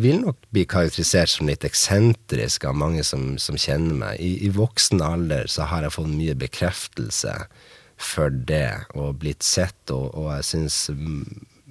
vil 0.02 0.24
nok 0.24 0.40
bli 0.54 0.64
karakterisert 0.66 1.30
som 1.30 1.50
litt 1.50 1.66
eksentrisk 1.68 2.66
av 2.66 2.78
mange 2.82 3.04
som, 3.06 3.36
som 3.38 3.60
kjenner 3.60 3.94
meg. 4.00 4.18
I, 4.18 4.32
I, 4.48 4.50
voksen 4.56 5.04
alder 5.06 5.46
så 5.52 5.68
har 5.70 5.86
jeg 5.86 5.94
fått 5.94 6.10
mye 6.10 6.38
bekreftelse 6.42 7.36
for 8.02 8.34
det, 8.34 8.88
og 8.98 9.20
blitt 9.22 9.46
sett, 9.46 9.78
og, 9.94 10.10
og 10.18 10.32
jeg 10.40 10.48
syns 10.48 10.80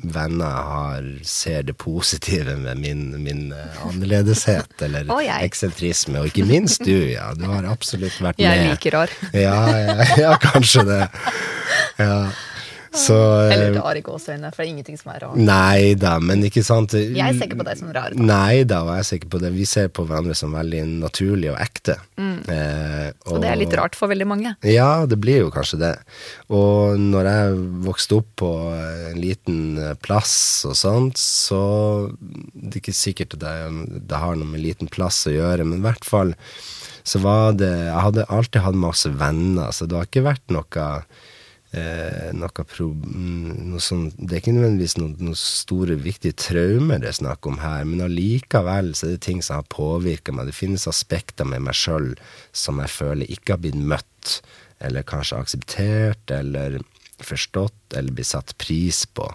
venner 0.01 0.51
har, 0.71 1.09
ser 1.27 1.67
det 1.69 1.75
positive 1.77 2.55
med 2.57 2.79
min, 2.81 3.03
min 3.23 3.51
uh, 3.53 3.83
annerledeshet, 3.89 4.73
eller 4.87 5.11
oh, 5.13 5.21
eksentrisme. 5.41 6.23
Og 6.23 6.31
ikke 6.31 6.47
minst 6.49 6.87
du, 6.87 6.95
ja. 7.11 7.33
Du 7.37 7.45
har 7.51 7.67
absolutt 7.69 8.17
vært 8.23 8.39
med. 8.39 8.47
Jeg 8.47 8.71
liker 8.71 8.97
rar. 8.97 9.17
ja, 9.35 9.59
ja, 9.75 10.07
ja, 10.23 10.37
kanskje 10.41 10.87
det. 10.89 11.03
Ja. 11.99 12.31
Så, 12.91 13.15
Eller 13.47 13.77
rar 13.79 13.95
i 13.95 14.03
for 14.03 14.19
det 14.35 14.51
er 14.51 14.67
ingenting 14.67 14.97
som 14.99 15.13
er 15.13 15.21
rart. 15.23 15.39
Nei 15.39 15.95
da, 15.95 16.17
men 16.19 16.43
ikke 16.43 16.63
sant 16.67 16.97
Jeg 16.99 17.37
ser 17.39 17.47
ikke 17.47 17.61
på 17.61 17.67
deg 17.69 17.79
som 17.79 17.93
rar. 17.95 18.17
Da. 18.17 18.25
Nei 18.27 18.65
da, 18.67 18.81
og 18.83 18.91
jeg 18.99 19.07
ser 19.07 19.21
ikke 19.21 19.31
på 19.37 19.41
det. 19.45 19.53
Vi 19.55 19.67
ser 19.69 19.93
på 19.95 20.05
hverandre 20.09 20.35
som 20.39 20.57
veldig 20.57 20.83
naturlig 21.05 21.53
og 21.53 21.61
ekte. 21.63 22.01
Mm. 22.19 22.41
Eh, 22.51 23.07
og, 23.29 23.37
og, 23.37 23.39
det 23.45 23.53
er 23.53 23.61
litt 23.63 23.79
rart 23.79 23.99
for 23.99 24.11
veldig 24.11 24.27
mange. 24.27 24.55
Ja, 24.67 25.07
det 25.07 25.21
blir 25.23 25.45
jo 25.45 25.55
kanskje 25.55 25.79
det. 25.85 25.93
Og 26.51 26.99
når 26.99 27.31
jeg 27.31 27.63
vokste 27.87 28.19
opp 28.19 28.35
på 28.43 28.53
en 28.75 29.23
liten 29.23 29.63
plass 30.03 30.35
og 30.67 30.75
sånt, 30.79 31.21
så 31.21 31.63
Det 32.21 32.75
er 32.75 32.83
ikke 32.83 32.97
sikkert 32.97 33.39
det, 33.39 33.57
det 34.11 34.19
har 34.19 34.35
noe 34.39 34.51
med 34.51 34.65
liten 34.65 34.91
plass 34.91 35.23
å 35.31 35.35
gjøre, 35.35 35.67
men 35.67 35.79
i 35.79 35.87
hvert 35.87 36.07
fall 36.07 36.35
så 37.07 37.21
var 37.23 37.55
det 37.57 37.71
Jeg 37.71 38.03
hadde 38.05 38.29
alltid 38.29 38.65
hatt 38.65 38.79
masse 38.79 39.11
venner, 39.21 39.71
så 39.73 39.87
det 39.87 39.97
har 39.97 40.09
ikke 40.09 40.27
vært 40.27 40.53
noe 40.53 40.89
eh, 41.77 42.31
noe, 42.37 42.65
pro, 42.67 42.89
mm, 42.95 43.67
noe 43.71 43.83
sånn, 43.83 44.09
Det 44.17 44.37
er 44.37 44.43
ikke 44.43 44.55
nødvendigvis 44.57 44.97
noen, 44.99 45.17
noe 45.25 45.39
store, 45.39 45.99
viktige 46.01 46.39
traumer 46.39 47.03
det 47.03 47.13
er 47.13 47.19
snakk 47.21 47.47
om 47.47 47.61
her, 47.63 47.85
men 47.89 48.05
allikevel 48.07 48.95
så 48.95 49.07
er 49.09 49.17
det 49.17 49.25
ting 49.27 49.43
som 49.43 49.61
har 49.61 49.69
påvirka 49.73 50.35
meg. 50.35 50.51
Det 50.51 50.57
finnes 50.57 50.89
aspekter 50.91 51.49
med 51.49 51.67
meg 51.67 51.79
sjøl 51.79 52.15
som 52.53 52.81
jeg 52.83 52.95
føler 52.95 53.31
ikke 53.31 53.57
har 53.57 53.63
blitt 53.63 53.79
møtt, 53.79 54.41
eller 54.81 55.07
kanskje 55.07 55.39
akseptert, 55.41 56.33
eller 56.33 56.81
forstått, 57.21 57.95
eller 57.97 58.17
blitt 58.17 58.31
satt 58.33 58.57
pris 58.59 59.05
på. 59.07 59.29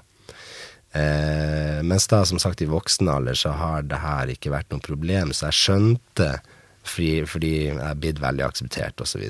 Eh, 0.95 1.83
mens 1.83 2.07
da, 2.07 2.23
som 2.25 2.39
sagt, 2.39 2.61
i 2.63 2.71
voksen 2.71 3.09
alder 3.11 3.35
så 3.35 3.51
har 3.59 3.83
det 3.83 3.99
her 3.99 4.31
ikke 4.31 4.53
vært 4.53 4.71
noe 4.71 4.83
problem, 4.83 5.33
så 5.35 5.49
jeg 5.49 5.59
skjønte 5.59 6.29
fordi, 6.85 7.25
fordi 7.25 7.53
jeg 7.65 7.79
er 7.81 7.97
blitt 7.97 8.21
veldig 8.21 8.45
akseptert, 8.45 9.01
osv. 9.01 9.23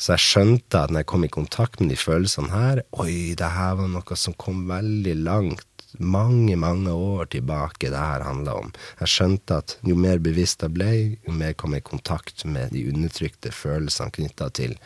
Så, 0.00 0.14
jeg 0.14 0.24
skjønte 0.24 0.80
at 0.80 0.92
når 0.92 1.02
jeg 1.02 1.10
kom 1.12 1.26
i 1.26 1.32
kontakt 1.32 1.82
med 1.82 1.92
de 1.92 1.98
følelsene 2.00 2.48
her 2.54 2.80
Oi, 3.02 3.36
det 3.36 3.50
her 3.52 3.74
var 3.76 3.90
noe 3.92 4.16
som 4.16 4.36
kom 4.40 4.62
veldig 4.70 5.16
langt, 5.26 5.66
mange, 5.98 6.56
mange 6.56 6.94
år 6.94 7.28
tilbake 7.34 7.90
det 7.92 8.00
her 8.00 8.24
handla 8.24 8.54
om. 8.62 8.70
Jeg 9.02 9.12
skjønte 9.12 9.58
at 9.60 9.76
jo 9.84 9.96
mer 9.98 10.22
bevisst 10.22 10.64
jeg 10.64 10.72
ble, 10.72 10.90
jo 11.26 11.34
mer 11.36 11.52
kom 11.58 11.74
jeg 11.76 11.84
i 11.84 11.90
kontakt 11.90 12.46
med 12.48 12.72
de 12.72 12.86
undertrykte 12.92 13.52
følelsene 13.52 14.14
knytta 14.14 14.48
til 14.56 14.76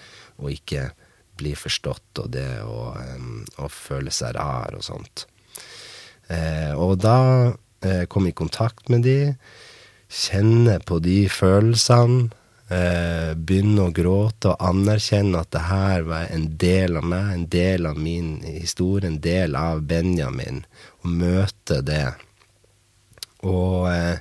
å 0.40 0.50
ikke 0.50 0.88
bli 1.38 1.55
forstått, 1.59 2.22
og 2.22 2.31
det 2.35 2.48
å, 2.62 2.94
um, 2.94 3.44
føle 3.70 4.12
seg 4.14 4.37
rar 4.38 4.74
og 4.77 4.85
sånt. 4.87 5.27
Eh, 6.33 6.72
og 6.79 6.96
da 7.03 7.18
eh, 7.85 8.05
kom 8.09 8.27
jeg 8.27 8.35
i 8.35 8.38
kontakt 8.38 8.88
med 8.92 9.05
de 9.05 9.35
kjenne 10.09 10.79
på 10.87 11.00
de 11.05 11.24
følelsene. 11.29 12.31
Eh, 12.74 13.32
begynne 13.37 13.87
å 13.87 13.92
gråte 13.94 14.54
og 14.54 14.62
anerkjenne 14.64 15.42
at 15.44 15.50
det 15.54 15.64
her 15.68 16.06
var 16.08 16.30
en 16.32 16.46
del 16.58 16.96
av 16.98 17.04
meg, 17.06 17.26
en 17.34 17.44
del 17.52 17.87
av 17.87 17.98
min 18.00 18.38
historie, 18.46 19.06
en 19.10 19.20
del 19.22 19.54
av 19.58 19.84
Benjamin. 19.87 20.62
Og 21.04 21.12
møte 21.20 21.82
det. 21.84 22.08
Og, 23.44 23.90
eh, 23.92 24.18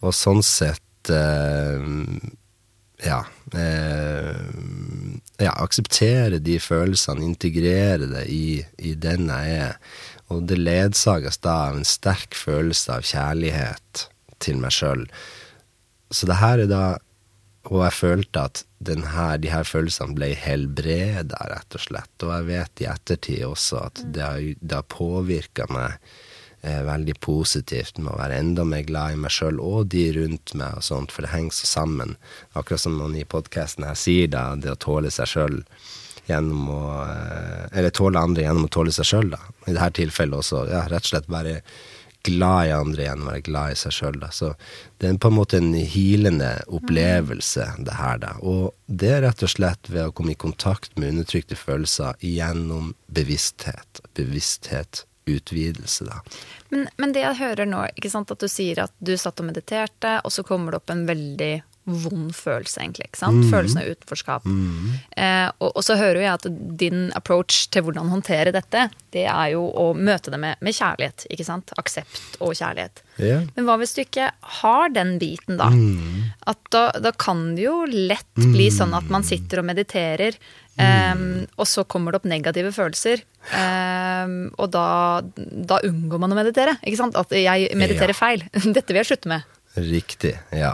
og 0.00 0.14
sånn 0.14 0.42
sett 0.46 1.10
eh, 1.12 1.84
ja, 3.04 3.20
eh, 3.52 4.36
ja, 5.42 5.52
akseptere 5.52 6.38
de 6.38 6.58
følelsene, 6.62 7.26
integrere 7.26 8.08
det 8.12 8.26
i, 8.32 8.46
i 8.78 8.94
den 8.94 9.28
jeg 9.32 9.56
er. 9.66 9.80
Og 10.32 10.46
det 10.48 10.60
ledsages 10.62 11.42
da 11.44 11.56
av 11.68 11.80
en 11.80 11.88
sterk 11.88 12.38
følelse 12.38 13.00
av 13.00 13.08
kjærlighet 13.08 14.06
til 14.44 14.62
meg 14.62 14.72
sjøl. 14.74 15.08
Så 16.14 16.30
det 16.30 16.38
her 16.40 16.62
er 16.64 16.70
da 16.70 16.84
Og 17.72 17.80
jeg 17.80 17.96
følte 17.96 18.44
at 18.50 18.62
den 18.84 19.06
her, 19.14 19.38
de 19.40 19.48
her 19.48 19.64
følelsene 19.64 20.16
ble 20.16 20.34
helbreda, 20.36 21.38
rett 21.48 21.76
og 21.76 21.80
slett. 21.80 22.12
Og 22.20 22.32
jeg 22.34 22.48
vet 22.50 22.84
i 22.84 22.88
ettertid 22.92 23.44
også 23.46 23.80
at 23.86 24.02
det 24.12 24.24
har, 24.24 24.44
det 24.60 24.76
har 24.76 24.92
påvirka 24.92 25.66
meg 25.72 25.96
eh, 26.60 26.82
veldig 26.84 27.16
positivt 27.24 28.02
med 28.02 28.12
å 28.12 28.18
være 28.20 28.42
enda 28.42 28.66
mer 28.68 28.84
glad 28.84 29.14
i 29.14 29.22
meg 29.24 29.32
sjøl 29.32 29.62
og 29.64 29.88
de 29.94 30.04
rundt 30.18 30.52
meg, 30.60 30.76
og 30.76 30.84
sånt, 30.84 31.14
for 31.14 31.24
det 31.24 31.32
henger 31.32 31.56
så 31.56 31.70
sammen. 31.70 32.16
Akkurat 32.52 32.84
som 32.84 33.00
man 33.00 33.16
i 33.16 33.24
podkasten 33.24 33.88
her 33.88 33.96
sier, 33.96 34.28
da, 34.34 34.50
det 34.60 34.74
å 34.74 34.80
tåle 34.84 35.12
seg 35.14 35.32
sjøl 35.32 35.62
gjennom 36.28 36.68
å 36.72 36.84
eh, 37.08 37.64
Eller 37.72 37.92
tåle 37.96 38.20
andre 38.20 38.44
gjennom 38.44 38.68
å 38.68 38.72
tåle 38.76 38.92
seg 38.92 39.08
sjøl, 39.08 39.32
da. 39.32 39.40
I 39.64 39.72
dette 39.72 39.92
tilfellet 40.02 40.44
også, 40.44 40.66
ja, 40.68 40.84
rett 40.92 41.08
og 41.08 41.14
slett 41.14 41.32
være 41.32 41.58
glad 42.24 42.68
i 42.68 42.74
andre 42.74 43.04
igjen, 43.04 43.24
være 43.28 43.44
glad 43.46 43.74
i 43.74 43.78
seg 43.78 43.94
sjøl. 43.94 44.20
Så 44.32 44.52
det 44.98 45.08
er 45.08 45.18
på 45.20 45.30
en 45.30 45.38
måte 45.38 45.60
en 45.60 45.72
hilende 45.74 46.52
opplevelse, 46.66 47.66
det 47.86 47.96
her, 47.98 48.20
da. 48.22 48.34
Og 48.42 48.72
det 48.86 49.12
er 49.16 49.24
rett 49.26 49.44
og 49.44 49.52
slett 49.52 49.90
ved 49.92 50.08
å 50.08 50.14
komme 50.16 50.34
i 50.34 50.40
kontakt 50.46 50.96
med 50.98 51.14
undertrykte 51.14 51.58
følelser 51.58 52.16
gjennom 52.24 52.94
bevissthet. 53.12 54.04
Bevissthet 54.16 55.04
utvidelse, 55.26 56.04
da. 56.08 56.20
Men, 56.68 56.88
men 57.00 57.14
det 57.14 57.22
jeg 57.24 57.40
hører 57.40 57.68
nå, 57.68 57.84
ikke 57.96 58.12
sant, 58.12 58.32
at 58.32 58.42
du 58.42 58.50
sier 58.50 58.82
at 58.84 58.92
du 58.98 59.14
satt 59.20 59.40
og 59.40 59.48
mediterte, 59.48 60.18
og 60.24 60.32
så 60.34 60.44
kommer 60.46 60.74
det 60.74 60.82
opp 60.82 60.92
en 60.92 61.06
veldig 61.08 61.52
vond 61.84 62.30
følelse, 62.32 62.80
egentlig. 62.80 63.10
ikke 63.10 63.20
sant? 63.20 63.44
Følelsen 63.52 63.82
av 63.82 63.90
utenforskap. 63.92 64.46
Eh, 65.20 65.48
og, 65.60 65.70
og 65.76 65.82
så 65.84 65.96
hører 66.00 66.22
jeg 66.22 66.32
at 66.32 66.46
din 66.80 67.10
approach 67.18 67.66
til 67.74 67.84
hvordan 67.84 68.08
håndtere 68.12 68.54
dette, 68.54 68.86
det 69.12 69.26
er 69.28 69.50
jo 69.52 69.66
å 69.68 69.90
møte 69.94 70.32
det 70.32 70.40
med, 70.40 70.56
med 70.64 70.74
kjærlighet. 70.76 71.26
ikke 71.30 71.44
sant? 71.46 71.74
Aksept 71.80 72.38
og 72.40 72.54
kjærlighet. 72.56 73.02
Yeah. 73.20 73.44
Men 73.54 73.68
hva 73.68 73.76
hvis 73.82 73.92
du 73.94 74.00
ikke 74.02 74.30
har 74.62 74.88
den 74.96 75.18
biten, 75.20 75.60
da? 75.60 75.68
At 76.50 76.62
da, 76.74 76.86
da 77.04 77.12
kan 77.12 77.52
det 77.58 77.66
jo 77.68 77.82
lett 77.90 78.32
bli 78.40 78.70
sånn 78.74 78.96
at 78.96 79.06
man 79.12 79.22
sitter 79.26 79.60
og 79.60 79.68
mediterer, 79.68 80.34
em, 80.80 81.44
og 81.60 81.68
så 81.70 81.84
kommer 81.86 82.10
det 82.16 82.22
opp 82.22 82.30
negative 82.32 82.72
følelser. 82.74 83.22
Eh, 83.54 84.32
og 84.56 84.70
da, 84.72 84.86
da 85.36 85.82
unngår 85.84 86.22
man 86.24 86.32
å 86.32 86.40
meditere. 86.40 86.78
ikke 86.82 87.02
sant? 87.04 87.20
At 87.20 87.30
jeg 87.36 87.70
mediterer 87.76 88.16
Ja. 88.16 88.20
feil. 88.24 88.48
Dette 88.76 88.88
vil 88.90 89.02
jeg 89.04 89.12
slutte 89.12 89.30
med. 89.36 89.44
Riktig, 89.74 90.36
ja. 90.54 90.72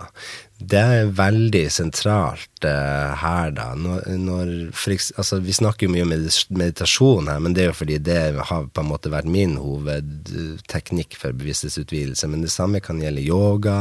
Det 0.61 0.81
er 0.81 1.13
veldig 1.17 1.63
sentralt 1.73 2.67
uh, 2.69 3.17
her, 3.17 3.53
da. 3.57 3.71
Når, 3.81 4.03
når 4.21 4.51
for, 4.77 4.93
altså, 4.93 5.39
vi 5.41 5.55
snakker 5.57 5.87
jo 5.87 5.95
mye 5.95 6.05
om 6.05 6.13
meditasjon 6.13 7.31
her, 7.33 7.41
men 7.41 7.57
det 7.57 7.65
er 7.65 7.71
jo 7.71 7.79
fordi 7.79 7.97
det 8.05 8.19
har 8.51 8.69
på 8.69 8.85
en 8.85 8.91
måte 8.91 9.13
vært 9.13 9.31
min 9.31 9.57
hovedteknikk 9.61 11.17
for 11.21 11.37
bevissthetsutvidelse. 11.37 12.29
Men 12.29 12.45
det 12.45 12.53
samme 12.53 12.83
kan 12.85 13.01
gjelde 13.01 13.25
yoga, 13.25 13.79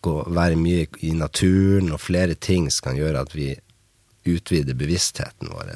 gå, 0.00 0.16
være 0.32 0.56
mye 0.56 0.88
i 1.04 1.12
naturen, 1.18 1.92
og 1.92 2.00
flere 2.00 2.38
ting 2.38 2.70
som 2.72 2.88
kan 2.88 3.02
gjøre 3.02 3.26
at 3.26 3.36
vi 3.36 3.52
utvider 4.32 4.78
bevisstheten 4.78 5.52
vår. 5.52 5.74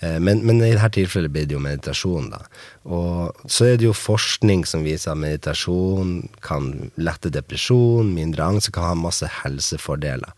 Eh, 0.00 0.18
Men, 0.20 0.42
men 0.44 0.60
i 0.60 0.74
dette 0.74 0.92
tilfellet 0.98 1.32
blir 1.32 1.46
det 1.48 1.56
jo 1.56 1.62
meditasjon, 1.64 2.30
da. 2.34 2.42
Og 2.84 3.48
så 3.48 3.72
er 3.72 3.76
det 3.80 3.88
jo 3.88 3.96
forskning 3.96 4.66
som 4.68 4.84
viser 4.84 5.14
at 5.14 5.22
meditasjon 5.22 6.28
kan 6.44 6.90
lette 7.00 7.32
depresjon, 7.32 8.14
mindre 8.14 8.44
angst, 8.44 8.72
kan 8.76 8.90
ha 8.90 8.94
masse 8.98 9.28
helsefordeler. 9.42 10.34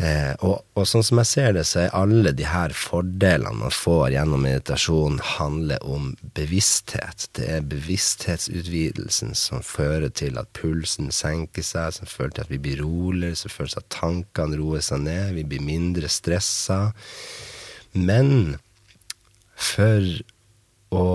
Eh, 0.00 0.32
og, 0.46 0.62
og 0.78 0.86
sånn 0.88 1.04
som 1.04 1.18
jeg 1.20 1.28
ser 1.28 1.52
det, 1.52 1.66
så 1.68 1.82
er 1.82 1.96
alle 1.98 2.30
de 2.32 2.46
her 2.48 2.72
fordelene 2.72 3.52
man 3.58 3.74
får 3.74 4.14
gjennom 4.14 4.40
meditasjon, 4.46 5.18
handler 5.36 5.82
om 5.84 6.14
bevissthet. 6.38 7.26
Det 7.36 7.44
er 7.58 7.66
bevissthetsutvidelsen 7.68 9.36
som 9.36 9.60
fører 9.66 10.08
til 10.08 10.40
at 10.40 10.48
pulsen 10.56 11.12
senker 11.12 11.66
seg, 11.66 11.92
som 11.98 12.08
fører 12.08 12.38
til 12.38 12.46
at 12.46 12.54
vi 12.54 12.62
blir 12.64 12.80
roligere, 12.80 13.36
som 13.36 13.52
fører 13.52 13.74
til 13.74 13.82
at 13.82 13.92
tankene 13.98 14.62
roer 14.62 14.86
seg 14.86 15.04
ned, 15.04 15.34
vi 15.36 15.44
blir 15.52 15.68
mindre 15.68 16.08
stressa. 16.08 16.86
Men 17.92 18.58
for 19.56 20.04
å 20.94 21.06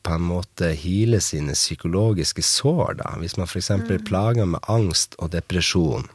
på 0.00 0.16
en 0.16 0.24
måte 0.24 0.70
hile 0.80 1.20
sine 1.20 1.52
psykologiske 1.52 2.42
sår, 2.44 2.94
da, 3.02 3.10
hvis 3.20 3.36
man 3.36 3.46
f.eks. 3.46 3.66
eksempel 3.66 4.00
plager 4.06 4.48
med 4.48 4.64
angst 4.72 5.16
og 5.20 5.34
depresjon, 5.34 6.08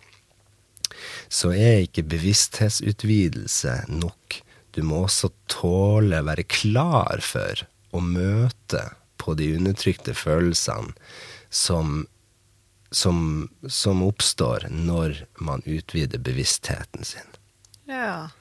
så 1.29 1.51
er 1.53 1.85
ikke 1.85 2.05
bevissthetsutvidelse 2.15 3.75
nok. 3.93 4.39
Du 4.75 4.81
må 4.83 5.03
også 5.05 5.29
tåle, 5.51 6.23
være 6.25 6.47
klar 6.49 7.21
for 7.23 7.61
å 7.95 8.01
møte 8.01 8.81
på 9.21 9.35
de 9.37 9.51
undertrykte 9.55 10.15
følelsene 10.17 10.95
som, 11.49 12.03
som, 12.91 13.19
som 13.67 14.03
oppstår 14.05 14.67
når 14.71 15.21
man 15.39 15.63
utvider 15.65 16.21
bevisstheten 16.21 17.07
sin. 17.07 17.37
Ja. 17.89 18.33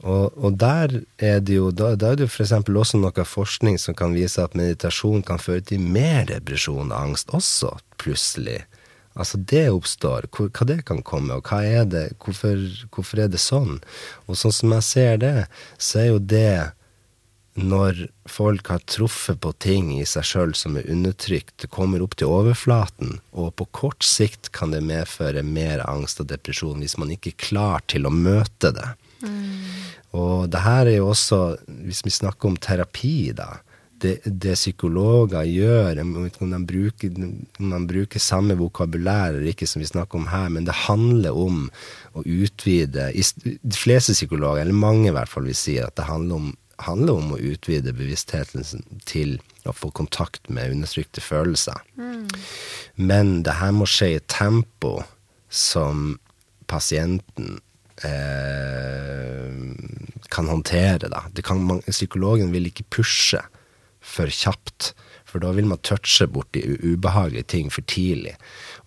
Og, 0.00 0.32
og 0.36 0.56
der 0.60 1.00
er 1.20 1.40
det 1.44 1.58
jo 1.58 1.70
da, 1.76 1.92
da 1.98 2.12
er 2.12 2.18
det 2.20 2.26
jo 2.26 2.32
f.eks. 2.32 2.54
også 2.64 3.00
noe 3.00 3.24
forskning 3.28 3.76
som 3.80 3.96
kan 3.96 4.16
vise 4.16 4.42
at 4.42 4.56
meditasjon 4.56 5.24
kan 5.26 5.40
føre 5.42 5.64
til 5.72 5.82
mer 5.82 6.26
depresjon 6.30 6.92
og 6.92 6.98
angst 6.98 7.34
også, 7.36 7.76
plutselig. 8.00 8.62
Altså 9.18 9.40
det 9.52 9.66
oppstår, 9.74 10.28
hvor, 10.32 10.48
hva 10.54 10.66
det 10.70 10.82
kan 10.88 11.02
komme, 11.04 11.36
og 11.36 11.48
hva 11.50 11.60
er 11.66 11.88
det, 11.90 12.04
hvorfor, 12.22 12.60
hvorfor 12.94 13.24
er 13.24 13.32
det 13.32 13.42
sånn? 13.42 13.80
Og 14.30 14.38
sånn 14.38 14.54
som 14.54 14.76
jeg 14.78 14.86
ser 14.86 15.18
det, 15.20 15.34
så 15.76 16.04
er 16.04 16.12
jo 16.12 16.20
det 16.32 16.52
når 17.60 18.06
folk 18.30 18.70
har 18.70 18.82
truffet 18.88 19.40
på 19.42 19.50
ting 19.60 19.90
i 19.98 20.06
seg 20.06 20.24
sjøl 20.24 20.54
som 20.56 20.78
er 20.78 20.88
undertrykt, 20.88 21.56
det 21.60 21.70
kommer 21.74 22.02
opp 22.04 22.14
til 22.16 22.30
overflaten, 22.30 23.18
og 23.34 23.52
på 23.58 23.66
kort 23.74 24.06
sikt 24.06 24.52
kan 24.54 24.72
det 24.72 24.84
medføre 24.86 25.42
mer 25.44 25.82
angst 25.90 26.22
og 26.22 26.30
depresjon 26.30 26.80
hvis 26.80 26.96
man 27.00 27.10
ikke 27.12 27.34
er 27.34 27.42
klar 27.42 27.86
til 27.90 28.06
å 28.06 28.14
møte 28.14 28.72
det. 28.76 28.92
Og 30.16 30.48
det 30.50 30.62
her 30.64 30.88
er 30.88 30.96
jo 30.96 31.10
også, 31.12 31.40
hvis 31.86 32.04
vi 32.06 32.10
snakker 32.10 32.48
om 32.50 32.56
terapi, 32.56 33.32
da 33.36 33.58
Det, 34.00 34.22
det 34.24 34.54
psykologer 34.56 35.44
gjør 35.44 35.98
om 36.00 36.14
de 36.24 36.60
bruker, 36.64 37.10
om 37.60 37.72
de 37.74 37.80
bruker 37.84 38.18
samme 38.18 38.56
vokabulær 38.56 39.34
eller 39.34 39.50
ikke 39.52 39.66
som 39.68 39.82
vi 39.82 39.90
snakker 39.90 40.16
om 40.16 40.30
her, 40.32 40.48
men 40.48 40.64
det 40.64 40.72
handler 40.86 41.36
om 41.36 41.68
å 42.16 42.22
utvide 42.24 43.12
De 43.12 43.76
fleste 43.76 44.16
psykologer, 44.16 44.62
eller 44.62 44.72
mange 44.72 45.10
i 45.10 45.12
hvert 45.12 45.28
fall, 45.28 45.44
vil 45.44 45.54
si 45.54 45.76
at 45.78 45.96
det 46.00 46.08
handler 46.08 46.34
om, 46.34 46.56
handler 46.80 47.12
om 47.12 47.34
å 47.36 47.42
utvide 47.52 47.92
bevisstheten 47.92 48.64
til 49.04 49.36
å 49.68 49.76
få 49.76 49.90
kontakt 49.92 50.48
med 50.48 50.72
undertrykte 50.72 51.20
følelser. 51.20 51.76
Men 52.96 53.42
det 53.44 53.60
her 53.60 53.76
må 53.76 53.84
skje 53.84 54.14
i 54.16 54.26
tempo 54.32 55.02
som 55.50 56.16
pasienten 56.72 57.60
eh, 58.06 59.50
kan 60.30 60.48
håndtere. 60.48 61.08
Da. 61.08 61.24
Det 61.32 61.44
kan, 61.46 61.62
man, 61.66 61.82
psykologen 61.88 62.52
vil 62.54 62.70
ikke 62.70 62.88
pushe 62.90 63.42
for 64.00 64.32
kjapt, 64.32 64.92
for 65.28 65.42
da 65.42 65.52
vil 65.54 65.68
man 65.70 65.78
touche 65.86 66.26
borti 66.26 66.62
ubehagelige 66.64 67.46
ting 67.52 67.70
for 67.70 67.86
tidlig. 67.86 68.34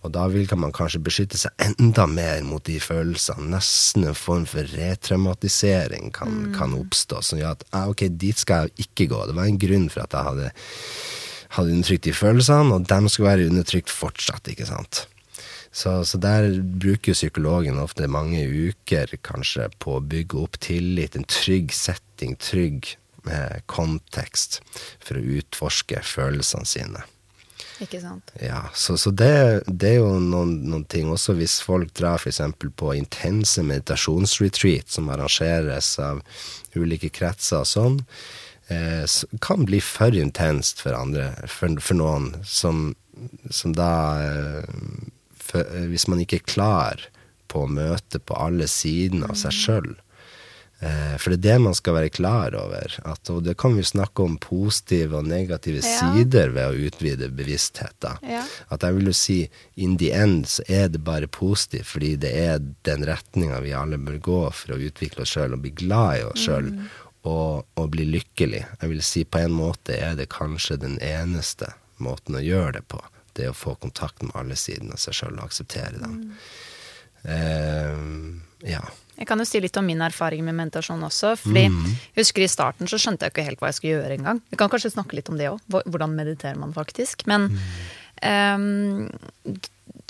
Og 0.04 0.12
da 0.12 0.26
vil 0.28 0.48
man 0.60 0.74
kanskje 0.76 1.00
beskytte 1.00 1.38
seg 1.40 1.52
enda 1.64 2.04
mer 2.10 2.42
mot 2.44 2.64
de 2.66 2.76
følelsene. 2.82 3.48
Nesten 3.54 4.04
en 4.04 4.18
form 4.18 4.44
for 4.50 4.68
retraumatisering 4.76 6.12
kan, 6.12 6.50
kan 6.56 6.76
oppstå, 6.76 7.22
som 7.24 7.40
gjør 7.40 7.56
at 7.56 7.64
ah, 7.72 7.88
ok, 7.92 8.08
dit 8.12 8.38
skal 8.38 8.66
jeg 8.66 8.88
ikke 8.88 9.08
gå. 9.14 9.22
Det 9.30 9.38
var 9.38 9.48
en 9.48 9.62
grunn 9.62 9.88
for 9.92 10.04
at 10.04 10.18
jeg 10.18 10.28
hadde 10.28 10.50
hadde 11.54 11.74
undertrykt 11.74 12.06
de 12.08 12.14
følelsene, 12.16 12.74
og 12.74 12.86
de 12.90 13.10
skal 13.12 13.28
være 13.28 13.50
undertrykt 13.50 13.92
fortsatt, 13.92 14.48
ikke 14.50 14.66
sant. 14.68 15.04
Så, 15.74 16.04
så 16.06 16.18
der 16.22 16.52
bruker 16.62 17.10
jo 17.10 17.18
psykologen 17.18 17.80
ofte 17.82 18.06
mange 18.06 18.44
uker 18.46 19.10
kanskje 19.26 19.66
på 19.82 19.96
å 19.96 20.04
bygge 20.06 20.38
opp 20.38 20.60
tillit, 20.62 21.16
en 21.18 21.26
trygg 21.26 21.74
setting, 21.74 22.36
trygg 22.38 22.92
eh, 23.26 23.58
kontekst, 23.66 24.60
for 25.02 25.18
å 25.18 25.24
utforske 25.40 25.98
følelsene 26.06 26.70
sine. 26.70 27.02
Ikke 27.82 27.98
sant. 27.98 28.30
Ja, 28.38 28.68
så, 28.70 28.94
så 28.94 29.10
det, 29.10 29.64
det 29.66 29.96
er 29.96 29.98
jo 29.98 30.12
noen, 30.22 30.60
noen 30.70 30.84
ting 30.86 31.10
også 31.10 31.34
hvis 31.40 31.58
folk 31.64 31.90
drar 31.98 32.22
f.eks. 32.22 32.38
på 32.78 32.94
intense 32.94 33.64
meditasjonsretreat 33.66 34.94
som 34.94 35.10
arrangeres 35.10 35.96
av 35.98 36.22
ulike 36.78 37.10
kretser 37.10 37.64
og 37.64 37.70
sånn, 37.72 37.98
eh, 38.70 39.02
kan 39.42 39.66
bli 39.66 39.82
for 39.82 40.14
intenst 40.14 40.86
for 40.86 40.94
andre, 40.94 41.32
for, 41.50 41.82
for 41.82 41.98
noen 41.98 42.30
som, 42.46 42.92
som 43.50 43.74
da 43.74 43.90
eh, 44.22 44.70
Hvis 45.90 46.08
man 46.10 46.22
ikke 46.24 46.40
er 46.42 46.48
klar 46.54 47.04
på 47.48 47.64
å 47.64 47.70
møte 47.70 48.18
på 48.18 48.34
alle 48.40 48.66
sidene 48.70 49.28
av 49.30 49.38
seg 49.38 49.54
sjøl, 49.54 49.92
Eh, 50.84 51.16
for 51.22 51.30
det 51.32 51.38
er 51.38 51.54
det 51.54 51.62
man 51.64 51.76
skal 51.76 51.94
være 51.96 52.10
klar 52.12 52.54
over. 52.58 52.96
At, 53.08 53.30
og 53.32 53.44
det 53.46 53.54
kan 53.60 53.76
vi 53.76 53.84
snakke 53.86 54.24
om 54.24 54.36
positive 54.42 55.16
og 55.20 55.28
negative 55.30 55.80
Ja. 55.80 55.92
sider 56.00 56.50
ved 56.50 56.66
å 56.66 56.88
utvide 56.88 57.30
bevisstheten. 57.30 58.18
Ja. 58.22 58.42
At 58.70 58.82
jeg 58.82 58.96
vil 58.98 59.06
jo 59.06 59.12
si 59.16 59.38
in 59.76 59.96
the 59.96 60.10
end 60.12 60.46
så 60.50 60.62
er 60.68 60.88
det 60.88 61.04
bare 61.04 61.26
positivt, 61.26 61.86
fordi 61.86 62.16
det 62.16 62.34
er 62.34 62.58
den 62.84 63.06
retninga 63.06 63.62
vi 63.62 63.72
alle 63.72 63.96
bør 63.98 64.18
gå 64.20 64.52
for 64.52 64.74
å 64.74 64.80
utvikle 64.80 65.22
oss 65.22 65.32
sjøl 65.36 65.54
og 65.54 65.62
bli 65.62 65.70
glad 65.70 66.18
i 66.20 66.24
oss 66.24 66.44
sjøl. 66.44 66.74
Og, 67.24 67.64
og 67.80 67.90
bli 67.90 68.04
lykkelig. 68.04 68.66
Jeg 68.82 68.90
vil 68.90 69.00
si 69.02 69.24
på 69.24 69.38
en 69.40 69.54
måte 69.56 69.96
er 69.96 70.14
det 70.18 70.28
kanskje 70.28 70.76
den 70.76 70.98
eneste 71.00 71.70
måten 71.96 72.36
å 72.36 72.42
gjøre 72.44 72.72
det 72.80 72.88
på. 72.92 73.00
Det 73.34 73.48
å 73.50 73.56
få 73.56 73.74
kontakt 73.82 74.22
med 74.22 74.34
alle 74.38 74.56
sidene 74.58 74.94
av 74.94 75.02
seg 75.02 75.16
sjøl 75.18 75.38
og 75.38 75.48
akseptere 75.48 75.98
dem. 75.98 76.18
Eh, 77.24 78.70
ja. 78.70 78.84
Jeg 79.14 79.28
kan 79.30 79.38
jo 79.38 79.46
si 79.46 79.60
litt 79.62 79.76
om 79.78 79.86
min 79.86 80.02
erfaring 80.02 80.42
med 80.46 80.56
meditasjon 80.58 81.02
også. 81.06 81.34
fordi 81.38 81.68
jeg 81.68 82.18
husker 82.18 82.44
I 82.44 82.50
starten 82.50 82.90
så 82.90 82.98
skjønte 82.98 83.26
jeg 83.26 83.34
ikke 83.34 83.46
helt 83.46 83.60
hva 83.62 83.70
jeg 83.70 83.78
skulle 83.78 83.94
gjøre 83.98 84.16
engang. 84.18 84.40
Vi 84.50 84.58
kan 84.58 84.72
kanskje 84.72 84.94
snakke 84.96 85.18
litt 85.18 85.30
om 85.30 85.38
det 85.38 85.52
òg. 85.52 85.62
Hvordan 85.70 86.16
mediterer 86.18 86.58
man 86.58 86.74
faktisk? 86.74 87.26
Men 87.30 87.52
ehm, 88.22 89.10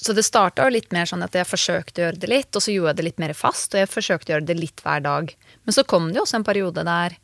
Så 0.00 0.14
det 0.16 0.24
starta 0.24 0.66
litt 0.72 0.90
mer 0.92 1.06
sånn 1.06 1.22
at 1.22 1.36
jeg 1.36 1.46
forsøkte 1.46 2.00
å 2.00 2.06
gjøre 2.06 2.20
det 2.22 2.30
litt, 2.32 2.56
og 2.56 2.64
så 2.64 2.72
gjorde 2.72 2.94
jeg 2.94 2.96
det 2.98 3.06
litt 3.10 3.20
mer 3.22 3.34
fast. 3.36 3.74
Og 3.74 3.82
jeg 3.82 3.92
forsøkte 3.92 4.32
å 4.32 4.34
gjøre 4.34 4.48
det 4.48 4.58
litt 4.58 4.82
hver 4.84 5.04
dag. 5.04 5.30
Men 5.64 5.76
så 5.76 5.84
kom 5.84 6.08
det 6.10 6.18
jo 6.18 6.24
også 6.24 6.40
en 6.40 6.48
periode 6.48 6.84
der 6.88 7.14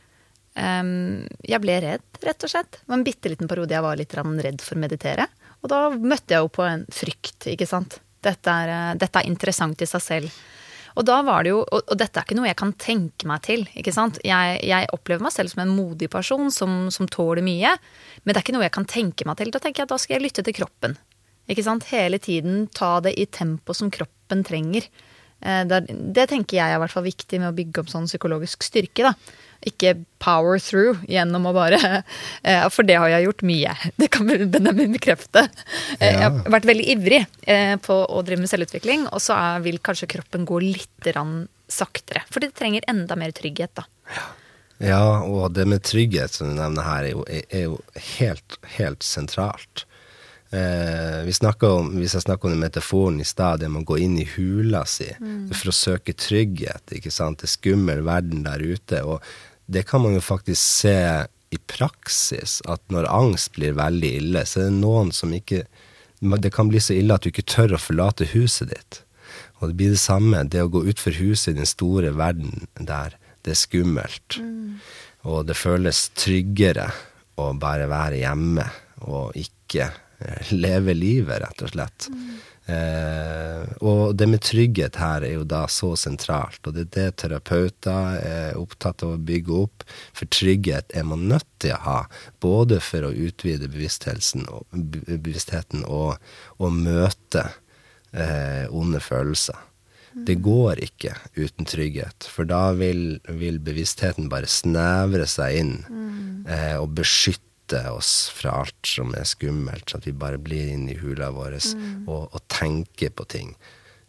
um, 0.54 1.26
jeg 1.48 1.60
ble 1.64 1.80
redd, 1.82 2.06
rett 2.22 2.46
og 2.46 2.52
slett. 2.52 2.78
Det 2.78 2.92
var 2.92 3.00
en 3.00 3.08
bitte 3.08 3.32
liten 3.32 3.50
periode 3.50 3.74
jeg 3.74 3.84
var 3.84 4.00
litt 4.00 4.14
redd 4.14 4.64
for 4.64 4.76
å 4.76 4.84
meditere. 4.84 5.26
Og 5.60 5.68
da 5.72 5.80
møtte 5.92 6.36
jeg 6.36 6.44
jo 6.44 6.52
på 6.52 6.64
en 6.64 6.86
frykt, 6.94 7.50
ikke 7.52 7.68
sant. 7.68 7.98
Dette 8.24 8.52
er, 8.52 8.72
eh, 8.72 8.94
dette 9.00 9.20
er 9.20 9.28
interessant 9.28 9.80
i 9.82 9.88
seg 9.88 10.02
selv. 10.04 10.40
Og 10.98 11.04
da 11.06 11.20
var 11.22 11.44
det 11.44 11.52
jo, 11.52 11.60
og, 11.62 11.84
og 11.86 11.98
dette 12.00 12.18
er 12.18 12.26
ikke 12.26 12.36
noe 12.36 12.48
jeg 12.48 12.58
kan 12.58 12.72
tenke 12.74 13.28
meg 13.30 13.44
til. 13.46 13.62
ikke 13.78 13.92
sant? 13.94 14.18
Jeg, 14.26 14.58
jeg 14.66 14.88
opplever 14.92 15.22
meg 15.22 15.32
selv 15.32 15.52
som 15.52 15.62
en 15.62 15.70
modig 15.72 16.10
person 16.10 16.50
som, 16.50 16.88
som 16.90 17.06
tåler 17.08 17.44
mye. 17.46 17.76
Men 18.24 18.32
det 18.32 18.40
er 18.40 18.44
ikke 18.44 18.56
noe 18.56 18.66
jeg 18.66 18.74
kan 18.74 18.88
tenke 18.90 19.28
meg 19.28 19.38
til. 19.38 19.52
Da 19.54 19.62
tenker 19.62 19.84
jeg 19.84 19.88
at 19.88 19.94
da 19.94 20.00
skal 20.02 20.16
jeg 20.18 20.24
lytte 20.26 20.44
til 20.44 20.56
kroppen. 20.58 20.96
Ikke 21.50 21.64
sant? 21.66 21.86
Hele 21.92 22.18
tiden 22.22 22.66
ta 22.74 22.96
det 23.04 23.14
i 23.18 23.28
tempo 23.30 23.76
som 23.76 23.92
kroppen 23.94 24.42
trenger. 24.46 24.88
Eh, 25.40 25.62
Det, 25.70 25.80
det 25.88 26.26
tenker 26.34 26.58
jeg 26.58 26.66
er 26.66 26.80
i 26.80 26.82
hvert 26.82 26.96
fall 26.96 27.06
viktig 27.06 27.40
med 27.40 27.52
å 27.52 27.56
bygge 27.56 27.84
opp 27.84 27.94
sånn 27.94 28.10
psykologisk 28.10 28.66
styrke. 28.66 29.06
da. 29.06 29.14
Ikke 29.68 29.92
power 30.22 30.60
through 30.62 31.02
gjennom 31.08 31.48
å 31.50 31.52
bare 31.52 31.78
eh, 32.48 32.64
For 32.72 32.86
det 32.86 32.96
har 33.00 33.12
jeg 33.12 33.26
gjort 33.28 33.44
mye. 33.50 33.76
Det 34.00 34.10
kan 34.12 34.28
Benjamin 34.28 34.96
bekrefte. 34.96 35.46
Ja. 35.98 36.06
Jeg 36.06 36.20
har 36.24 36.40
vært 36.56 36.68
veldig 36.70 36.86
ivrig 36.96 37.22
eh, 37.44 37.76
på 37.82 37.98
å 38.06 38.22
drive 38.26 38.44
med 38.44 38.52
selvutvikling, 38.52 39.06
og 39.10 39.20
så 39.24 39.36
vil 39.64 39.80
kanskje 39.84 40.08
kroppen 40.16 40.48
gå 40.48 40.62
litt 40.64 41.10
saktere. 41.70 42.24
For 42.32 42.42
det 42.42 42.54
trenger 42.58 42.86
enda 42.90 43.16
mer 43.18 43.34
trygghet, 43.36 43.76
da. 43.76 43.86
Ja, 44.80 45.20
og 45.20 45.52
det 45.52 45.66
med 45.68 45.84
trygghet 45.84 46.32
som 46.32 46.48
du 46.48 46.56
nevner 46.56 46.86
her, 46.86 47.04
er 47.04 47.12
jo, 47.12 47.24
er 47.28 47.64
jo 47.66 47.78
helt, 48.16 48.56
helt 48.78 49.04
sentralt. 49.04 49.84
Eh, 50.50 51.24
vi 51.24 51.32
om, 51.66 51.92
hvis 52.00 52.16
jeg 52.16 52.24
snakker 52.24 52.48
om 52.48 52.54
den 52.56 52.64
metaforen 52.64 53.20
i 53.20 53.24
stad, 53.24 53.60
det 53.60 53.68
med 53.70 53.84
å 53.84 53.92
gå 53.92 54.00
inn 54.02 54.16
i 54.18 54.26
hula 54.26 54.82
si 54.88 55.06
for 55.52 55.70
å 55.70 55.76
søke 55.76 56.12
trygghet. 56.12 56.96
ikke 56.96 57.12
sant? 57.14 57.38
Det 57.38 57.46
er 57.46 57.54
skummel 57.54 58.02
verden 58.02 58.42
der 58.42 58.58
ute. 58.58 59.04
Og 59.04 59.22
det 59.70 59.84
kan 59.86 60.02
man 60.02 60.16
jo 60.16 60.22
faktisk 60.24 60.60
se 60.60 60.96
i 61.50 61.58
praksis, 61.70 62.58
at 62.70 62.82
når 62.90 63.08
angst 63.10 63.54
blir 63.54 63.76
veldig 63.78 64.10
ille, 64.20 64.42
så 64.46 64.64
er 64.64 64.70
det 64.70 64.80
noen 64.82 65.14
som 65.14 65.32
ikke 65.34 65.64
Det 66.20 66.50
kan 66.52 66.68
bli 66.68 66.76
så 66.84 66.92
ille 66.92 67.14
at 67.16 67.24
du 67.24 67.30
ikke 67.30 67.46
tør 67.48 67.72
å 67.72 67.78
forlate 67.80 68.26
huset 68.34 68.68
ditt. 68.68 68.98
Og 69.56 69.70
det 69.70 69.76
blir 69.78 69.94
det 69.94 70.00
samme. 70.02 70.42
Det 70.44 70.60
å 70.60 70.68
gå 70.68 70.82
utfor 70.92 71.16
huset 71.16 71.54
i 71.54 71.56
den 71.56 71.68
store 71.68 72.10
verden 72.12 72.66
der, 72.76 73.14
det 73.40 73.54
er 73.54 73.56
skummelt. 73.56 74.36
Og 75.24 75.46
det 75.48 75.56
føles 75.56 76.10
tryggere 76.12 76.90
å 77.40 77.54
bare 77.56 77.88
være 77.88 78.20
hjemme 78.20 78.66
og 79.08 79.32
ikke 79.40 79.86
eh, 79.88 80.52
leve 80.52 80.92
livet, 80.92 81.40
rett 81.40 81.64
og 81.64 81.72
slett. 81.72 82.10
Eh, 82.70 83.62
og 83.82 84.14
det 84.18 84.28
med 84.30 84.42
trygghet 84.44 84.98
her 85.00 85.24
er 85.26 85.34
jo 85.34 85.46
da 85.48 85.64
så 85.70 85.92
sentralt, 85.98 86.60
og 86.66 86.76
det 86.76 86.86
er 86.86 86.92
det 86.96 87.16
terapeuter 87.22 88.18
er 88.20 88.58
opptatt 88.60 89.04
av 89.06 89.16
å 89.16 89.22
bygge 89.30 89.56
opp. 89.62 89.86
For 90.16 90.30
trygghet 90.30 90.94
er 90.94 91.08
man 91.08 91.26
nødt 91.30 91.48
til 91.62 91.74
å 91.74 91.80
ha, 91.86 91.98
både 92.42 92.80
for 92.84 93.08
å 93.08 93.14
utvide 93.14 93.70
bevisstheten 93.72 94.46
og, 94.52 94.68
bevisstheten 95.08 95.84
og, 95.88 96.20
og 96.60 96.78
møte 96.78 97.48
eh, 98.12 98.66
onde 98.70 99.02
følelser. 99.02 99.66
Det 100.26 100.40
går 100.42 100.80
ikke 100.82 101.12
uten 101.38 101.68
trygghet, 101.70 102.26
for 102.26 102.48
da 102.48 102.72
vil, 102.74 103.20
vil 103.38 103.60
bevisstheten 103.62 104.26
bare 104.30 104.48
snevre 104.50 105.26
seg 105.30 105.60
inn 105.60 105.76
eh, 106.50 106.74
og 106.80 106.96
beskytte 106.98 107.46
oss 107.90 108.28
fra 108.34 108.60
alt 108.62 108.86
som 108.86 109.14
er 109.14 109.28
skummelt, 109.28 109.90
så 109.90 110.00
at 110.00 110.08
vi 110.08 110.16
bare 110.16 110.40
blir 110.42 110.72
inne 110.74 110.94
i 110.94 110.98
hula 111.00 111.30
vår 111.34 111.58
og, 112.06 112.30
og 112.30 112.40
tenker 112.52 113.12
på 113.14 113.26
ting. 113.30 113.54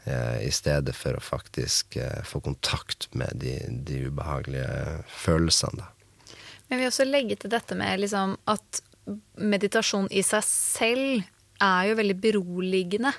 Eh, 0.04 0.48
I 0.48 0.52
stedet 0.54 0.96
for 0.98 1.18
å 1.18 1.24
faktisk 1.24 1.98
eh, 2.02 2.22
få 2.26 2.42
kontakt 2.42 3.10
med 3.14 3.38
de, 3.42 3.58
de 3.86 4.06
ubehagelige 4.10 5.02
følelsene. 5.22 5.84
Da. 5.84 6.38
Men 6.68 6.78
jeg 6.78 6.82
vil 6.82 6.92
også 6.92 7.10
legge 7.10 7.38
til 7.38 7.52
dette 7.54 7.78
med 7.78 8.02
liksom 8.02 8.38
at 8.50 8.82
meditasjon 9.42 10.08
i 10.14 10.24
seg 10.26 10.46
selv 10.48 11.28
er 11.62 11.90
jo 11.90 11.98
veldig 12.00 12.18
beroligende. 12.22 13.12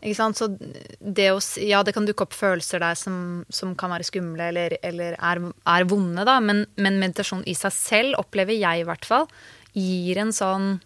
Ikke 0.00 0.16
sant? 0.16 0.38
Så 0.38 0.48
det 1.00 1.30
å 1.34 1.40
Ja, 1.60 1.82
det 1.84 1.94
kan 1.96 2.06
dukke 2.08 2.26
opp 2.26 2.36
følelser 2.36 2.80
der 2.80 2.96
som, 2.98 3.44
som 3.52 3.74
kan 3.78 3.92
være 3.92 4.06
skumle 4.08 4.50
eller, 4.52 4.76
eller 4.86 5.16
er, 5.18 5.42
er 5.50 5.88
vonde, 5.90 6.24
da, 6.28 6.38
men, 6.40 6.64
men 6.80 7.00
meditasjon 7.02 7.44
i 7.48 7.56
seg 7.58 7.74
selv, 7.74 8.20
opplever 8.22 8.56
jeg 8.56 8.84
i 8.84 8.86
hvert 8.88 9.08
fall, 9.08 9.26
gir 9.76 10.22
en 10.22 10.32
sånn 10.34 10.76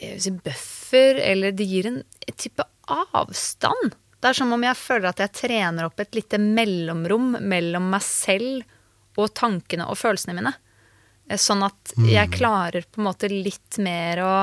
vil 0.00 0.20
si 0.22 0.30
buffer, 0.30 1.14
eller 1.14 1.52
det 1.52 1.66
gir 1.68 1.88
en 1.90 2.02
type 2.36 2.64
avstand. 2.90 3.94
Det 4.20 4.30
er 4.30 4.36
som 4.36 4.52
om 4.52 4.64
jeg 4.64 4.76
føler 4.76 5.10
at 5.10 5.22
jeg 5.22 5.36
trener 5.46 5.88
opp 5.88 6.00
et 6.02 6.16
lite 6.16 6.40
mellomrom 6.40 7.36
mellom 7.40 7.88
meg 7.92 8.04
selv 8.04 9.20
og 9.20 9.32
tankene 9.36 9.88
og 9.90 9.98
følelsene 10.00 10.36
mine. 10.36 10.52
Eh, 11.28 11.40
Sånn 11.40 11.64
at 11.66 11.94
jeg 12.08 12.32
klarer 12.36 12.86
på 12.88 13.00
en 13.00 13.08
måte 13.08 13.30
litt 13.32 13.80
mer 13.82 14.22
å 14.24 14.34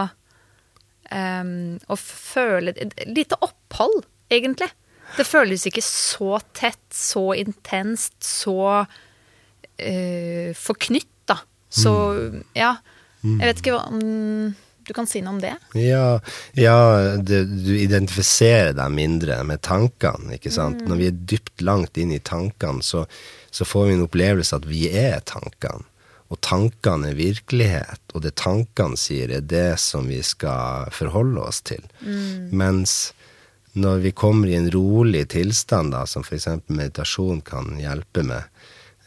um, 1.12 1.78
Å 1.78 1.96
føle 2.00 2.74
lite 3.06 3.38
opphold, 3.42 4.06
egentlig. 4.30 4.70
Det 5.18 5.24
føles 5.24 5.66
ikke 5.70 5.84
så 5.86 6.40
tett, 6.58 6.84
så 6.92 7.32
intenst, 7.38 8.18
så 8.24 8.58
uh, 8.84 10.50
forknytt. 10.58 11.17
Så 11.70 11.94
ja. 12.56 12.78
Jeg 13.22 13.50
vet 13.50 13.62
ikke 13.62 13.76
hva 13.76 13.86
om 13.92 14.56
du 14.88 14.94
kan 14.96 15.08
si 15.10 15.20
noe 15.20 15.36
om 15.36 15.40
det? 15.44 15.52
Ja, 15.76 16.20
ja 16.56 16.78
det, 17.20 17.42
du 17.66 17.74
identifiserer 17.76 18.72
deg 18.78 18.94
mindre 18.96 19.42
med 19.44 19.60
tankene, 19.68 20.38
ikke 20.38 20.54
sant. 20.54 20.86
Når 20.88 21.02
vi 21.02 21.10
er 21.10 21.20
dypt 21.34 21.64
langt 21.66 22.00
inn 22.00 22.14
i 22.16 22.22
tankene, 22.24 22.86
så, 22.86 23.04
så 23.52 23.68
får 23.68 23.90
vi 23.90 23.98
en 23.98 24.06
opplevelse 24.06 24.56
at 24.56 24.68
vi 24.70 24.88
er 24.88 25.20
tankene. 25.28 25.84
Og 26.32 26.40
tankene 26.44 27.12
er 27.12 27.20
virkelighet, 27.20 28.02
og 28.14 28.24
det 28.24 28.34
tankene 28.40 29.00
sier, 29.00 29.32
er 29.32 29.44
det 29.44 29.78
som 29.80 30.08
vi 30.12 30.22
skal 30.24 30.88
forholde 30.96 31.44
oss 31.44 31.62
til. 31.68 31.84
Mens 32.52 32.98
når 33.78 34.02
vi 34.08 34.12
kommer 34.12 34.50
i 34.50 34.58
en 34.58 34.72
rolig 34.72 35.28
tilstand, 35.36 35.94
da, 35.94 36.06
som 36.10 36.24
f.eks. 36.26 36.48
meditasjon 36.68 37.44
kan 37.48 37.76
hjelpe 37.80 38.24
med, 38.28 38.48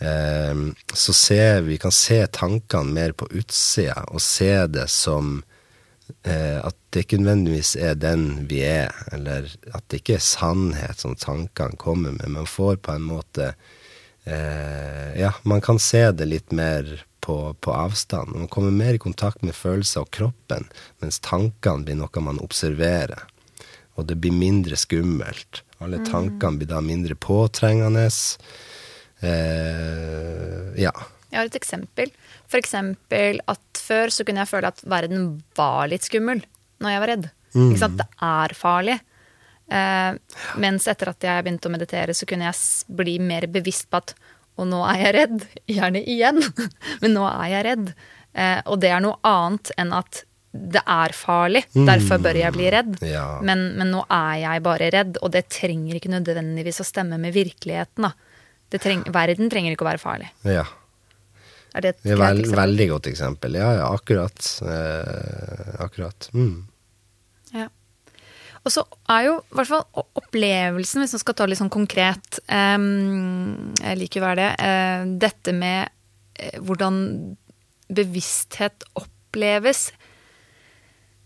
så 0.00 1.12
ser 1.12 1.60
vi 1.66 1.76
kan 1.78 1.92
se 1.92 2.22
tankene 2.32 2.92
mer 2.92 3.12
på 3.12 3.26
utsida, 3.36 4.06
og 4.08 4.22
se 4.24 4.52
det 4.72 4.86
som 4.88 5.42
eh, 6.24 6.56
at 6.56 6.76
det 6.90 7.04
ikke 7.04 7.20
nødvendigvis 7.20 7.74
er 7.76 7.98
den 8.00 8.46
vi 8.48 8.62
er, 8.64 8.94
eller 9.12 9.50
at 9.74 9.84
det 9.88 10.00
ikke 10.00 10.16
er 10.16 10.24
sannhet 10.24 11.04
som 11.04 11.18
tankene 11.20 11.76
kommer 11.80 12.16
med. 12.16 12.32
Man 12.32 12.48
får 12.48 12.80
på 12.80 12.96
en 12.96 13.06
måte 13.10 13.52
eh, 14.24 15.20
Ja, 15.20 15.34
man 15.42 15.60
kan 15.60 15.78
se 15.78 16.06
det 16.16 16.30
litt 16.30 16.52
mer 16.52 17.04
på, 17.20 17.54
på 17.60 17.72
avstand. 17.72 18.32
Man 18.34 18.48
kommer 18.48 18.70
mer 18.70 18.96
i 18.96 19.02
kontakt 19.02 19.42
med 19.42 19.54
følelser 19.54 20.06
og 20.06 20.10
kroppen, 20.16 20.70
mens 21.04 21.20
tankene 21.20 21.84
blir 21.84 22.00
noe 22.00 22.24
man 22.24 22.40
observerer. 22.42 23.28
Og 24.00 24.08
det 24.08 24.16
blir 24.22 24.32
mindre 24.32 24.78
skummelt. 24.80 25.62
Alle 25.80 26.00
tankene 26.06 26.60
blir 26.60 26.70
da 26.70 26.80
mindre 26.84 27.14
påtrengende. 27.14 28.08
Eh, 29.22 30.70
ja. 30.80 30.92
Jeg 31.30 31.38
har 31.38 31.50
et 31.50 31.60
eksempel. 31.60 32.10
For 32.50 32.58
eksempel 32.58 33.42
at 33.50 33.80
før 33.80 34.12
så 34.14 34.26
kunne 34.26 34.42
jeg 34.42 34.50
føle 34.50 34.72
at 34.72 34.82
verden 34.88 35.28
var 35.58 35.90
litt 35.90 36.06
skummel 36.06 36.42
når 36.80 36.94
jeg 36.94 37.02
var 37.02 37.12
redd. 37.14 37.30
Ikke 37.54 37.82
sant? 37.82 38.00
Det 38.00 38.06
er 38.24 38.54
farlig. 38.56 38.98
Eh, 39.70 40.12
mens 40.62 40.88
etter 40.90 41.12
at 41.12 41.26
jeg 41.26 41.46
begynte 41.46 41.70
å 41.70 41.74
meditere, 41.74 42.14
så 42.16 42.26
kunne 42.26 42.48
jeg 42.48 42.96
bli 43.00 43.18
mer 43.22 43.46
bevisst 43.52 43.90
på 43.90 44.00
at 44.02 44.14
og 44.60 44.66
nå 44.68 44.80
er 44.90 44.98
jeg 45.00 45.14
redd. 45.16 45.44
Gjerne 45.70 46.02
igjen, 46.04 46.40
men 47.02 47.14
nå 47.16 47.22
er 47.28 47.46
jeg 47.54 47.66
redd. 47.70 47.92
Eh, 48.36 48.58
og 48.66 48.82
det 48.82 48.90
er 48.92 49.04
noe 49.04 49.16
annet 49.26 49.72
enn 49.80 49.94
at 49.96 50.24
det 50.50 50.82
er 50.82 51.12
farlig, 51.14 51.60
derfor 51.86 52.18
bør 52.18 52.34
jeg 52.34 52.52
bli 52.56 52.70
redd. 52.74 52.96
Ja. 53.06 53.38
Men, 53.46 53.68
men 53.78 53.92
nå 53.94 54.00
er 54.10 54.40
jeg 54.42 54.62
bare 54.66 54.88
redd, 54.90 55.20
og 55.22 55.30
det 55.36 55.44
trenger 55.54 55.94
ikke 55.94 56.10
nødvendigvis 56.10 56.82
å 56.82 56.86
stemme 56.88 57.20
med 57.22 57.36
virkeligheten. 57.36 58.08
da. 58.08 58.10
Det 58.70 58.80
treng, 58.84 59.02
verden 59.12 59.50
trenger 59.50 59.74
ikke 59.74 59.84
å 59.86 59.90
være 59.90 60.02
farlig. 60.02 60.28
Ja. 60.46 60.64
Er 61.74 61.84
det 61.84 61.90
et 61.94 62.00
Det 62.02 62.12
er 62.12 62.16
greit 62.16 62.28
vel, 62.30 62.38
eksempel? 62.44 62.60
veldig 62.60 62.86
godt 62.90 63.06
eksempel. 63.10 63.58
Ja, 63.60 63.68
ja, 63.78 63.88
akkurat. 63.94 64.48
Eh, 64.62 65.74
akkurat. 65.84 66.28
Mm. 66.34 66.56
Ja. 67.54 67.68
Og 68.64 68.72
så 68.74 68.82
er 69.08 69.22
jo 69.28 69.36
i 69.40 69.54
hvert 69.56 69.70
fall 69.70 70.04
opplevelsen, 70.20 71.00
hvis 71.04 71.14
man 71.16 71.22
skal 71.22 71.34
ta 71.38 71.46
litt 71.48 71.58
sånn 71.62 71.70
konkret 71.72 72.40
eh, 72.46 72.76
Jeg 73.86 74.00
liker 74.02 74.20
å 74.20 74.26
være 74.28 74.40
det. 74.42 74.50
eh, 74.66 75.04
dette 75.26 75.54
med 75.56 75.88
eh, 76.38 76.58
hvordan 76.60 77.00
bevissthet 77.90 78.84
oppleves. 79.00 79.88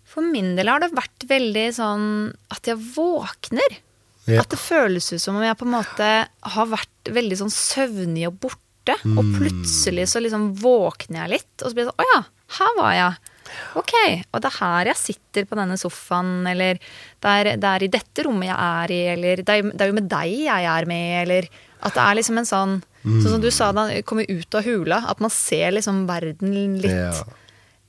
For 0.09 0.23
min 0.25 0.55
del 0.57 0.69
har 0.71 0.81
det 0.85 0.93
vært 0.95 1.27
veldig 1.29 1.67
sånn 1.77 2.07
at 2.55 2.69
jeg 2.71 2.79
våkner. 2.95 3.81
Ja. 4.27 4.41
At 4.41 4.49
det 4.55 4.59
føles 4.59 5.12
ut 5.12 5.20
som 5.20 5.37
om 5.37 5.43
jeg 5.45 5.57
på 5.61 5.66
en 5.66 5.75
måte 5.75 6.11
har 6.55 6.66
vært 6.70 7.11
veldig 7.12 7.37
sånn 7.43 7.53
søvnig 7.53 8.27
og 8.31 8.39
borte. 8.41 8.97
Og 9.16 9.22
plutselig 9.37 10.09
så 10.12 10.20
liksom 10.20 10.55
våkner 10.61 11.25
jeg 11.25 11.33
litt, 11.39 11.55
og 11.62 11.68
så 11.70 11.75
blir 11.77 11.85
det 11.87 11.93
sånn 11.93 12.05
Å 12.05 12.09
ja, 12.14 12.22
her 12.59 12.75
var 12.79 12.93
jeg. 12.95 13.31
Ok, 13.77 13.93
og 14.33 14.41
det 14.41 14.49
er 14.51 14.57
her 14.61 14.89
jeg 14.91 14.97
sitter 15.01 15.45
på 15.49 15.57
denne 15.61 15.77
sofaen, 15.79 16.47
eller 16.49 16.81
det 16.81 17.35
er, 17.41 17.51
det 17.61 17.70
er 17.70 17.85
i 17.85 17.91
dette 17.93 18.25
rommet 18.27 18.49
jeg 18.49 18.57
er 18.57 18.93
i, 18.97 19.01
eller 19.14 19.43
det 19.45 19.55
er, 19.59 19.68
det 19.70 19.85
er 19.85 19.93
jo 19.93 19.97
med 20.01 20.09
deg 20.11 20.33
jeg 20.47 20.68
er 20.72 20.89
med, 20.91 21.22
eller 21.22 21.49
at 21.85 21.95
det 21.95 22.03
er 22.07 22.18
liksom 22.20 22.39
en 22.41 22.49
sånn 22.49 22.75
Sånn 23.05 23.35
som 23.35 23.41
du 23.43 23.51
sa 23.53 23.66
da 23.77 23.83
jeg 23.93 24.07
kom 24.09 24.22
ut 24.25 24.55
av 24.57 24.64
hula, 24.64 25.03
at 25.12 25.18
man 25.20 25.29
ser 25.29 25.75
liksom 25.77 26.07
verden 26.09 26.55
litt 26.81 26.89
Ja. 26.89 27.11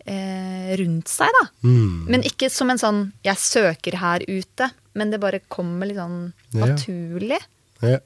eh, 0.06 0.76
rundt 0.76 1.08
seg, 1.08 1.32
da. 1.40 1.46
Mm. 1.64 2.06
Men 2.12 2.26
ikke 2.28 2.50
som 2.52 2.70
en 2.70 2.78
sånn 2.82 3.14
'jeg 3.24 3.38
søker 3.40 3.96
her 3.96 4.20
ute', 4.28 4.72
men 4.96 5.12
det 5.14 5.22
bare 5.24 5.44
kommer 5.52 5.90
litt 5.90 6.00
sånn 6.00 6.30
naturlig. 6.56 7.42
Ja. 7.84 8.00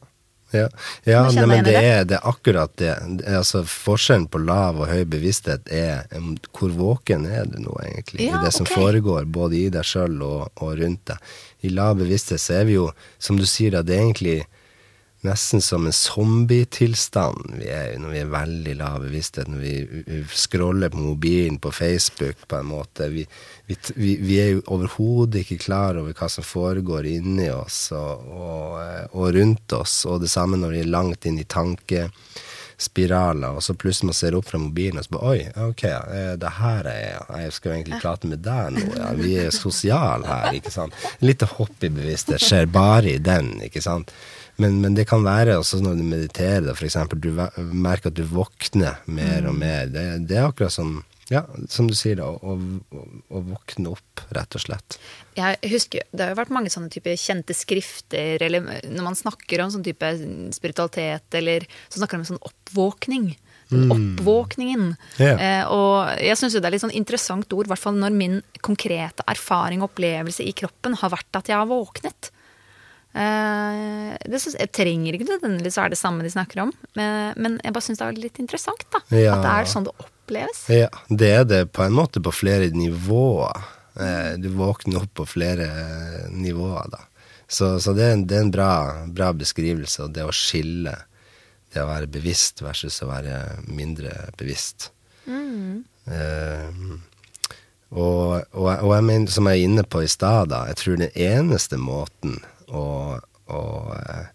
Ja, 0.51 0.65
ja 1.05 1.19
nei, 1.29 1.43
men 1.45 1.65
det 1.65 1.75
er, 1.77 2.05
det 2.09 2.15
er 2.17 2.25
akkurat 2.25 2.71
det. 2.81 2.95
Altså, 3.29 3.61
forskjellen 3.69 4.25
på 4.33 4.41
lav 4.41 4.79
og 4.81 4.89
høy 4.89 5.03
bevissthet 5.09 5.69
er 5.69 6.07
um, 6.17 6.31
hvor 6.57 6.73
våken 6.73 7.27
er 7.29 7.45
du 7.51 7.59
nå, 7.61 7.75
egentlig, 7.85 8.25
Ja, 8.25 8.39
i 8.39 8.47
det 8.47 8.55
som 8.55 8.65
okay. 8.65 8.79
foregår, 8.79 9.27
både 9.29 9.59
i 9.59 9.67
deg 9.73 9.85
sjøl 9.85 10.17
og, 10.25 10.47
og 10.57 10.73
rundt 10.81 11.05
deg. 11.11 11.35
I 11.69 11.73
lav 11.75 11.99
bevissthet 12.01 12.41
så 12.41 12.61
er 12.61 12.69
vi 12.69 12.79
jo, 12.79 12.87
som 13.21 13.37
du 13.37 13.45
sier, 13.45 13.77
at 13.77 13.89
det 13.89 13.99
er 13.99 14.07
egentlig 14.07 14.39
nesten 15.21 15.61
som 15.61 15.85
en 15.85 15.93
zombietilstand 15.93 17.55
vi 17.59 17.67
er 17.73 17.93
i 17.93 17.99
når 17.99 18.13
vi 18.13 18.19
er 18.21 18.31
veldig 18.31 18.75
lav 18.79 19.01
bevissthet, 19.03 19.49
når 19.51 19.63
vi, 19.63 20.03
vi 20.07 20.19
scroller 20.31 20.93
på 20.93 21.01
mobilen, 21.01 21.59
på 21.59 21.71
Facebook, 21.75 22.45
på 22.47 22.59
en 22.59 22.69
måte. 22.71 23.09
Vi, 23.11 23.25
vi, 23.67 24.15
vi, 24.15 24.39
er 24.39 24.53
jo 24.53 24.63
overhodet 24.75 25.43
ikke 25.43 25.59
klar 25.65 25.99
over 25.99 26.15
hva 26.15 26.29
som 26.31 26.47
foregår 26.47 27.09
inni 27.11 27.49
oss 27.51 27.89
og, 27.95 28.31
og, 28.31 28.79
eh, 28.83 29.05
og 29.11 29.33
rundt 29.35 29.75
oss, 29.75 30.05
og 30.07 30.23
det 30.23 30.31
samme 30.31 30.59
når 30.59 30.77
vi 30.77 30.81
er 30.85 30.95
langt 30.95 31.27
inn 31.27 31.41
i 31.41 31.47
tankespiraler, 31.51 33.59
og 33.59 33.65
så 33.65 33.75
plutselig 33.75 34.13
man 34.13 34.19
ser 34.21 34.39
opp 34.39 34.47
fra 34.47 34.63
mobilen 34.63 35.01
og 35.01 35.09
så 35.09 35.17
bare 35.17 35.35
Oi, 35.35 35.43
ok, 35.67 35.85
eh, 35.91 36.33
det 36.39 36.55
her 36.63 36.91
er 36.95 37.03
jeg. 37.03 37.29
Jeg 37.43 37.57
skal 37.57 37.73
jo 37.73 37.79
egentlig 37.81 38.03
prate 38.07 38.31
med 38.31 38.45
deg 38.47 38.75
nå, 38.77 38.89
ja. 38.95 39.13
Vi 39.19 39.35
er 39.43 39.51
sosiale 39.51 40.31
her, 40.31 40.53
ikke 40.55 40.77
sant. 40.79 40.95
Litt 41.19 41.43
hopp 41.57 41.83
i 41.83 41.91
bevissthet 41.91 42.39
skjer 42.39 42.71
bare 42.71 43.17
i 43.17 43.19
den, 43.19 43.57
ikke 43.67 43.83
sant. 43.83 44.15
Men, 44.59 44.81
men 44.83 44.95
det 44.97 45.07
kan 45.07 45.23
være 45.23 45.55
også 45.59 45.79
når 45.83 45.99
du 45.99 46.03
mediterer, 46.03 46.65
da, 46.67 46.75
eksempel, 46.75 47.21
du 47.23 47.31
merker 47.71 48.11
at 48.11 48.17
du 48.17 48.25
våkner 48.27 48.99
mer 49.07 49.47
og 49.47 49.55
mer. 49.55 49.87
Det, 49.91 50.03
det 50.27 50.35
er 50.35 50.49
akkurat 50.49 50.73
som, 50.75 50.97
ja, 51.31 51.45
som 51.71 51.87
du 51.87 51.95
sier, 51.95 52.19
å, 52.19 52.33
å, 52.35 53.03
å 53.31 53.43
våkne 53.53 53.93
opp, 53.93 54.25
rett 54.35 54.57
og 54.59 54.65
slett. 54.65 54.97
Jeg 55.39 55.59
husker, 55.71 56.03
Det 56.11 56.25
har 56.25 56.33
jo 56.33 56.39
vært 56.41 56.55
mange 56.55 56.71
sånne 56.73 56.91
type 56.91 57.13
kjente 57.21 57.55
skrifter, 57.55 58.43
eller 58.43 58.67
når 58.83 59.05
man 59.05 59.19
snakker 59.19 59.63
om 59.63 59.71
sånn 59.71 59.85
type 59.87 60.09
spiritualitet, 60.57 61.29
eller 61.39 61.67
så 61.87 62.01
snakker 62.01 62.19
man 62.19 62.27
om 62.27 62.31
sånn 62.33 62.49
oppvåkning. 62.51 63.29
Mm. 63.69 63.93
Oppvåkningen. 63.93 64.85
Yeah. 65.21 65.39
Eh, 65.39 65.71
og 65.71 66.19
jeg 66.25 66.35
syns 66.41 66.57
det 66.57 66.65
er 66.65 66.73
litt 66.73 66.83
sånn 66.83 66.95
interessant 66.99 67.53
ord, 67.55 67.69
i 67.69 67.71
hvert 67.71 67.85
fall 67.85 67.95
når 68.01 68.17
min 68.17 68.41
konkrete 68.65 69.23
erfaring 69.29 69.85
og 69.85 69.93
opplevelse 69.93 70.43
i 70.43 70.55
kroppen 70.57 70.97
har 70.99 71.13
vært 71.13 71.39
at 71.39 71.53
jeg 71.53 71.55
har 71.55 71.69
våknet. 71.69 72.33
Eh, 73.15 74.13
det 74.29 74.37
synes, 74.41 74.55
jeg 74.59 74.71
trenger 74.75 75.15
ikke 75.17 75.29
nødvendigvis 75.31 75.77
være 75.79 75.93
det 75.95 75.97
samme 76.01 76.23
de 76.23 76.29
snakker 76.29 76.61
om, 76.67 76.71
men, 76.95 77.33
men 77.41 77.55
jeg 77.63 77.73
bare 77.73 77.85
syns 77.87 77.97
det 78.01 78.05
er 78.07 78.19
litt 78.21 78.39
interessant. 78.39 78.85
da, 78.93 79.01
Ja. 79.17 79.35
At 79.39 79.43
det 79.47 79.53
er 79.55 79.69
sånn 79.73 79.87
det 79.87 79.95
oppleves. 80.03 80.61
Ja, 80.69 80.89
det 81.09 81.31
er 81.39 81.43
det 81.49 81.61
på 81.73 81.83
en 81.87 81.95
måte 81.97 82.21
på 82.21 82.33
flere 82.35 82.69
nivåer. 82.75 83.63
Eh, 83.99 84.33
Du 84.37 84.49
våkner 84.55 85.01
opp 85.03 85.13
på 85.17 85.25
flere 85.27 85.67
nivåer, 86.29 86.89
da. 86.93 87.01
Så, 87.49 87.79
så 87.81 87.95
det, 87.97 88.03
er 88.05 88.13
en, 88.13 88.27
det 88.29 88.37
er 88.37 88.43
en 88.45 88.51
bra, 88.53 88.71
bra 89.09 89.31
beskrivelse, 89.33 90.03
og 90.05 90.13
det 90.13 90.23
å 90.27 90.31
skille 90.35 90.93
det 91.73 91.81
å 91.81 91.87
være 91.89 92.07
bevisst 92.09 92.61
versus 92.61 93.01
å 93.01 93.09
være 93.09 93.39
mindre 93.65 94.13
bevisst. 94.37 94.91
Eh, 96.09 96.69
og, 97.89 98.45
og, 98.53 98.69
og 98.69 98.93
jeg 98.95 99.05
mener, 99.05 99.31
som 99.33 99.49
jeg 99.49 99.59
er 99.63 99.65
inne 99.67 99.83
på 99.85 100.01
i 100.05 100.09
stad, 100.09 100.53
jeg 100.69 100.77
tror 100.77 100.97
den 101.01 101.13
eneste 101.17 101.77
måten 101.81 102.37
og 102.69 103.19
eh, 103.49 104.27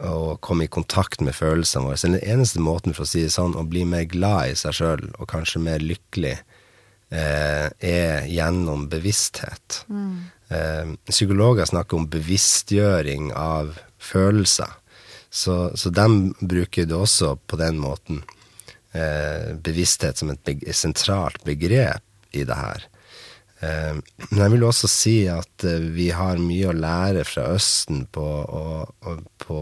å 0.00 0.36
komme 0.40 0.64
i 0.64 0.72
kontakt 0.72 1.20
med 1.24 1.36
følelsene 1.36 1.88
våre. 1.88 1.98
Så 2.00 2.08
den 2.08 2.22
eneste 2.22 2.62
måten 2.62 2.96
for 2.96 3.04
å 3.04 3.10
si 3.10 3.24
det 3.26 3.34
sånn, 3.34 3.56
å 3.58 3.66
bli 3.68 3.84
mer 3.88 4.06
glad 4.08 4.52
i 4.52 4.56
seg 4.58 4.76
sjøl, 4.78 5.04
og 5.18 5.28
kanskje 5.30 5.62
mer 5.64 5.84
lykkelig, 5.84 6.38
eh, 7.10 7.68
er 7.68 8.26
gjennom 8.30 8.88
bevissthet. 8.88 9.84
Eh, 10.50 10.94
psykologer 11.10 11.68
snakker 11.68 11.96
om 11.96 12.08
bevisstgjøring 12.10 13.32
av 13.36 13.76
følelser. 13.98 14.76
Så, 15.30 15.76
så 15.78 15.90
de 15.94 16.32
bruker 16.40 16.88
det 16.90 16.96
også 16.96 17.36
på 17.46 17.56
den 17.60 17.78
måten. 17.78 18.24
Eh, 18.92 19.54
bevissthet 19.54 20.18
som 20.18 20.32
et 20.32 20.42
beg 20.42 20.64
sentralt 20.74 21.44
begrep 21.46 22.02
i 22.34 22.42
det 22.44 22.56
her. 22.56 22.86
Eh, 23.60 23.96
Men 24.30 24.42
jeg 24.44 24.52
vil 24.54 24.64
også 24.64 24.88
si 24.88 25.16
at 25.28 25.64
eh, 25.68 25.88
vi 25.92 26.10
har 26.16 26.40
mye 26.40 26.70
å 26.70 26.76
lære 26.76 27.26
fra 27.28 27.50
Østen 27.54 28.06
på 28.12 28.24
å, 28.24 28.62
og, 28.88 29.24
på, 29.42 29.60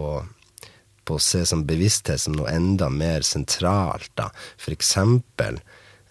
på 1.04 1.16
å 1.16 1.22
se 1.22 1.42
som 1.48 1.66
bevissthet 1.66 2.22
som 2.22 2.36
noe 2.38 2.52
enda 2.52 2.90
mer 2.94 3.26
sentralt. 3.26 4.12
Da. 4.18 4.30
For 4.60 4.76
eksempel 4.76 5.58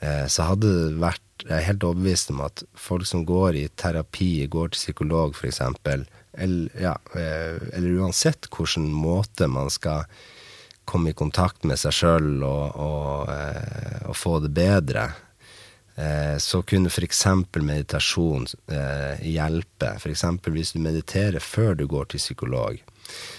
eh, 0.02 0.26
så 0.28 0.52
hadde 0.52 0.74
det 0.74 1.00
vært 1.04 1.24
Jeg 1.48 1.54
er 1.54 1.68
helt 1.68 1.84
overbevist 1.86 2.32
om 2.34 2.40
at 2.42 2.64
folk 2.74 3.06
som 3.06 3.22
går 3.24 3.56
i 3.60 3.68
terapi, 3.78 4.48
går 4.50 4.72
til 4.74 4.80
psykolog 4.82 5.36
eksempel, 5.46 6.08
eller, 6.34 6.72
ja, 6.82 6.96
eller 7.14 8.02
uansett 8.02 8.50
hvilken 8.50 8.90
måte 8.90 9.46
man 9.48 9.70
skal 9.70 10.10
komme 10.90 11.14
i 11.14 11.18
kontakt 11.18 11.64
med 11.64 11.78
seg 11.78 11.94
sjøl 11.94 12.42
og, 12.42 12.82
og, 12.82 13.30
og 14.10 14.18
få 14.18 14.34
det 14.44 14.52
bedre, 14.58 15.06
så 16.38 16.62
kunne 16.62 16.92
f.eks. 16.92 17.24
meditasjon 17.58 18.46
eh, 18.70 19.24
hjelpe. 19.26 19.96
F.eks. 19.98 20.24
hvis 20.46 20.76
du 20.76 20.84
mediterer 20.84 21.42
før 21.42 21.74
du 21.78 21.88
går 21.90 22.12
til 22.12 22.22
psykolog, 22.22 22.78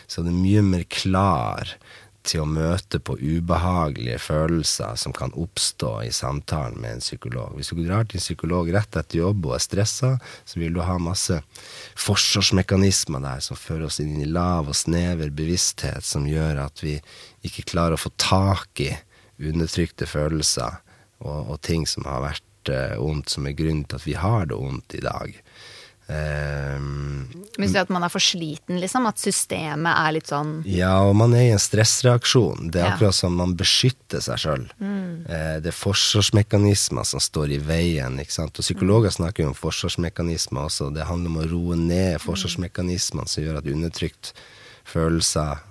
så 0.06 0.20
er 0.20 0.28
du 0.28 0.34
mye 0.34 0.64
mer 0.66 0.84
klar 0.90 1.76
til 2.28 2.42
å 2.42 2.48
møte 2.48 2.98
på 3.00 3.16
ubehagelige 3.16 4.18
følelser 4.20 4.96
som 5.00 5.14
kan 5.16 5.32
oppstå 5.38 5.92
i 6.04 6.11
samtalen 6.12 6.76
med 6.82 6.96
en 6.96 7.04
psykolog. 7.04 7.54
Hvis 7.56 7.70
du 7.72 7.82
drar 7.84 8.09
til 8.09 8.18
en 8.18 8.24
psykolog 8.24 8.72
rett 8.74 8.98
etter 9.00 9.22
jobb 9.22 9.48
og 9.48 9.54
er 9.56 9.64
stressa, 9.64 10.11
så 10.44 10.61
vil 10.61 10.74
du 10.76 10.82
ha 10.84 10.98
masse 11.00 11.38
forsvarsmekanismer 11.98 13.24
der 13.24 13.44
som 13.44 13.61
fører 13.61 13.86
oss 13.88 14.00
inn 14.04 14.18
i 14.20 14.28
lav 14.28 14.68
og 14.68 14.76
snever 14.76 15.32
bevissthet, 15.32 16.04
som 16.04 16.28
gjør 16.28 16.64
at 16.66 16.84
vi 16.84 16.98
ikke 17.46 17.68
klarer 17.72 17.96
å 17.96 18.02
få 18.02 18.12
tak 18.20 18.84
i 18.84 18.92
undertrykte 19.38 20.09
følelser 20.11 20.80
og, 21.22 21.54
og 21.54 21.61
ting 21.64 21.86
som 21.88 22.06
har 22.09 22.22
vært 22.26 22.44
eh, 22.44 22.47
ondt, 22.98 23.28
som 23.30 23.46
er 23.46 23.52
grunnen 23.52 23.84
til 23.88 23.96
at 23.96 24.06
vi 24.06 24.12
har 24.18 24.46
det 24.46 24.56
ondt 24.59 24.94
i 24.98 25.00
dag. 25.00 25.42
Ehm, 26.09 27.28
Men 27.59 27.76
at 27.76 27.90
man 27.92 28.02
er 28.06 28.09
for 28.09 28.22
sliten, 28.22 28.78
liksom. 28.80 29.04
At 29.11 29.20
systemet 29.20 29.92
er 29.92 30.14
litt 30.16 30.30
sånn 30.30 30.62
ja, 30.64 31.02
og 31.04 31.14
man 31.20 31.34
er 31.36 31.50
i 31.50 31.52
en 31.52 31.61
stressreaksjon. 31.61 32.70
Det 32.72 32.80
er 32.80 32.86
Ja. 32.86 32.94
akkurat 32.96 33.14
som 33.14 33.36
man 33.36 33.54
beskytter 33.54 34.22
seg 34.22 34.38
sjøl. 34.38 34.64
Eh, 34.80 35.61
det 35.61 35.66
er 35.66 35.76
forsvarsmekanismer 35.76 37.04
som 37.04 37.20
står 37.20 37.50
i 37.52 37.59
veien. 37.59 38.18
ikke 38.18 38.32
sant? 38.32 38.59
Og 38.59 38.64
Psykologer 38.64 39.11
snakker 39.11 39.42
jo 39.44 39.48
om 39.48 39.54
forsvarsmekanismer 39.54 40.64
også. 40.64 40.94
Det 40.94 41.04
handler 41.04 41.28
om 41.28 41.36
å 41.36 41.50
roe 41.50 41.76
ned 41.76 42.20
forsvarsmekanismene 42.20 43.28
som 43.28 43.44
gjør 43.44 43.59
at 43.59 43.64
undertrykt 43.64 44.32
følelser 44.86 45.52
eh, 45.52 45.68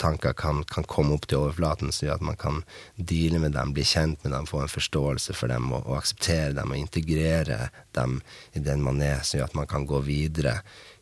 tanker 0.00 0.36
kan, 0.38 0.62
kan 0.70 0.86
komme 0.88 1.16
opp 1.16 1.26
til 1.28 1.42
overflaten, 1.42 1.92
som 1.92 2.06
gjør 2.06 2.20
at 2.20 2.26
man 2.30 2.38
kan 2.40 2.62
deale 2.96 3.40
med 3.42 3.56
dem, 3.56 3.74
bli 3.76 3.84
kjent 3.86 4.22
med 4.24 4.34
dem, 4.34 4.48
få 4.48 4.62
en 4.62 4.72
forståelse 4.72 5.36
for 5.38 5.52
dem 5.52 5.70
og, 5.72 5.84
og 5.86 5.98
akseptere 6.00 6.54
dem 6.58 6.72
og 6.72 6.80
integrere 6.80 7.68
dem 7.96 8.20
i 8.56 8.62
den 8.62 8.84
man 8.84 9.02
er, 9.04 9.20
som 9.26 9.40
gjør 9.40 9.50
at 9.50 9.58
man 9.58 9.70
kan 9.70 9.86
gå 9.88 10.02
videre 10.06 10.60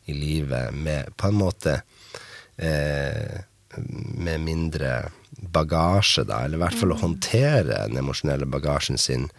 i 0.09 0.17
livet 0.17 0.73
med 0.73 1.13
på 1.17 1.29
en 1.29 1.39
måte 1.39 1.77
eh, 2.57 3.41
med 3.77 4.43
mindre 4.43 4.91
bagasje, 5.31 6.25
da, 6.27 6.43
eller 6.43 6.59
i 6.59 6.63
hvert 6.65 6.77
fall 6.79 6.93
å 6.95 7.01
håndtere 7.01 7.85
den 7.87 8.01
emosjonelle 8.01 8.49
bagasjen 8.51 8.99
sin 8.99 9.29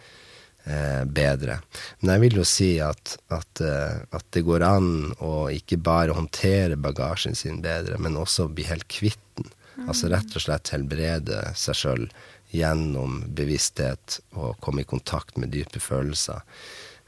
eh, 0.65 1.03
bedre. 1.05 1.59
Men 1.99 2.15
jeg 2.15 2.23
vil 2.25 2.39
jo 2.41 2.45
si 2.47 2.69
at, 2.83 3.17
at, 3.33 3.63
eh, 3.63 4.03
at 4.11 4.27
det 4.35 4.45
går 4.47 4.65
an 4.67 4.91
å 5.23 5.49
ikke 5.53 5.79
bare 5.83 6.15
håndtere 6.17 6.79
bagasjen 6.79 7.37
sin 7.37 7.61
bedre, 7.63 7.99
men 8.01 8.19
også 8.19 8.49
bli 8.51 8.67
helt 8.69 8.87
kvitt 8.91 9.21
den. 9.37 9.51
Altså 9.89 10.11
rett 10.11 10.35
og 10.37 10.43
slett 10.43 10.69
helbrede 10.69 11.39
seg 11.57 11.77
sjøl 11.79 12.07
gjennom 12.53 13.23
bevissthet 13.33 14.19
og 14.37 14.59
komme 14.61 14.83
i 14.83 14.89
kontakt 14.89 15.39
med 15.41 15.49
dype 15.55 15.81
følelser. 15.81 16.43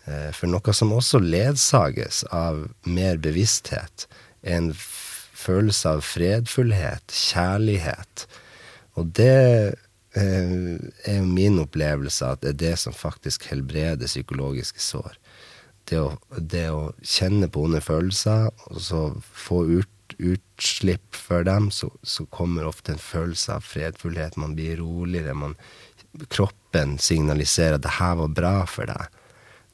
Eh, 0.05 0.31
for 0.33 0.49
noe 0.49 0.73
som 0.73 0.93
også 0.95 1.21
ledsages 1.21 2.23
av 2.33 2.65
mer 2.89 3.21
bevissthet, 3.21 4.07
er 4.45 4.59
en 4.59 4.71
følelse 4.75 5.95
av 5.97 6.03
fredfullhet, 6.05 7.13
kjærlighet. 7.13 8.25
Og 8.97 9.13
det 9.17 9.75
er 10.21 11.17
jo 11.19 11.25
min 11.27 11.59
opplevelse 11.59 12.27
at 12.27 12.43
det 12.43 12.53
er 12.53 12.61
det 12.61 12.75
som 12.79 12.95
faktisk 12.95 13.49
helbreder 13.51 14.07
psykologiske 14.07 14.83
sår. 14.83 15.17
Det 15.85 15.99
å, 16.01 16.15
det 16.39 16.69
å 16.73 16.93
kjenne 17.05 17.49
på 17.51 17.65
onde 17.67 17.81
følelser, 17.83 18.49
og 18.71 18.79
så 18.81 19.01
få 19.21 19.65
ut 19.69 19.91
utslipp 20.21 21.15
for 21.17 21.43
dem, 21.43 21.71
så, 21.73 21.89
så, 22.03 22.25
kommer 22.25 22.67
ofte 22.69 22.93
en 22.93 23.01
følelse 23.01 23.57
av 23.57 23.65
fredfullhet. 23.65 24.37
Man 24.37 24.55
blir 24.55 24.77
roligere. 24.77 25.33
Man, 25.33 25.55
kroppen 26.29 26.97
signaliserer 27.01 27.79
at 27.79 27.83
'det 27.83 27.97
her 27.99 28.15
var 28.21 28.27
bra 28.27 28.55
for 28.69 28.85
deg'. 28.85 29.09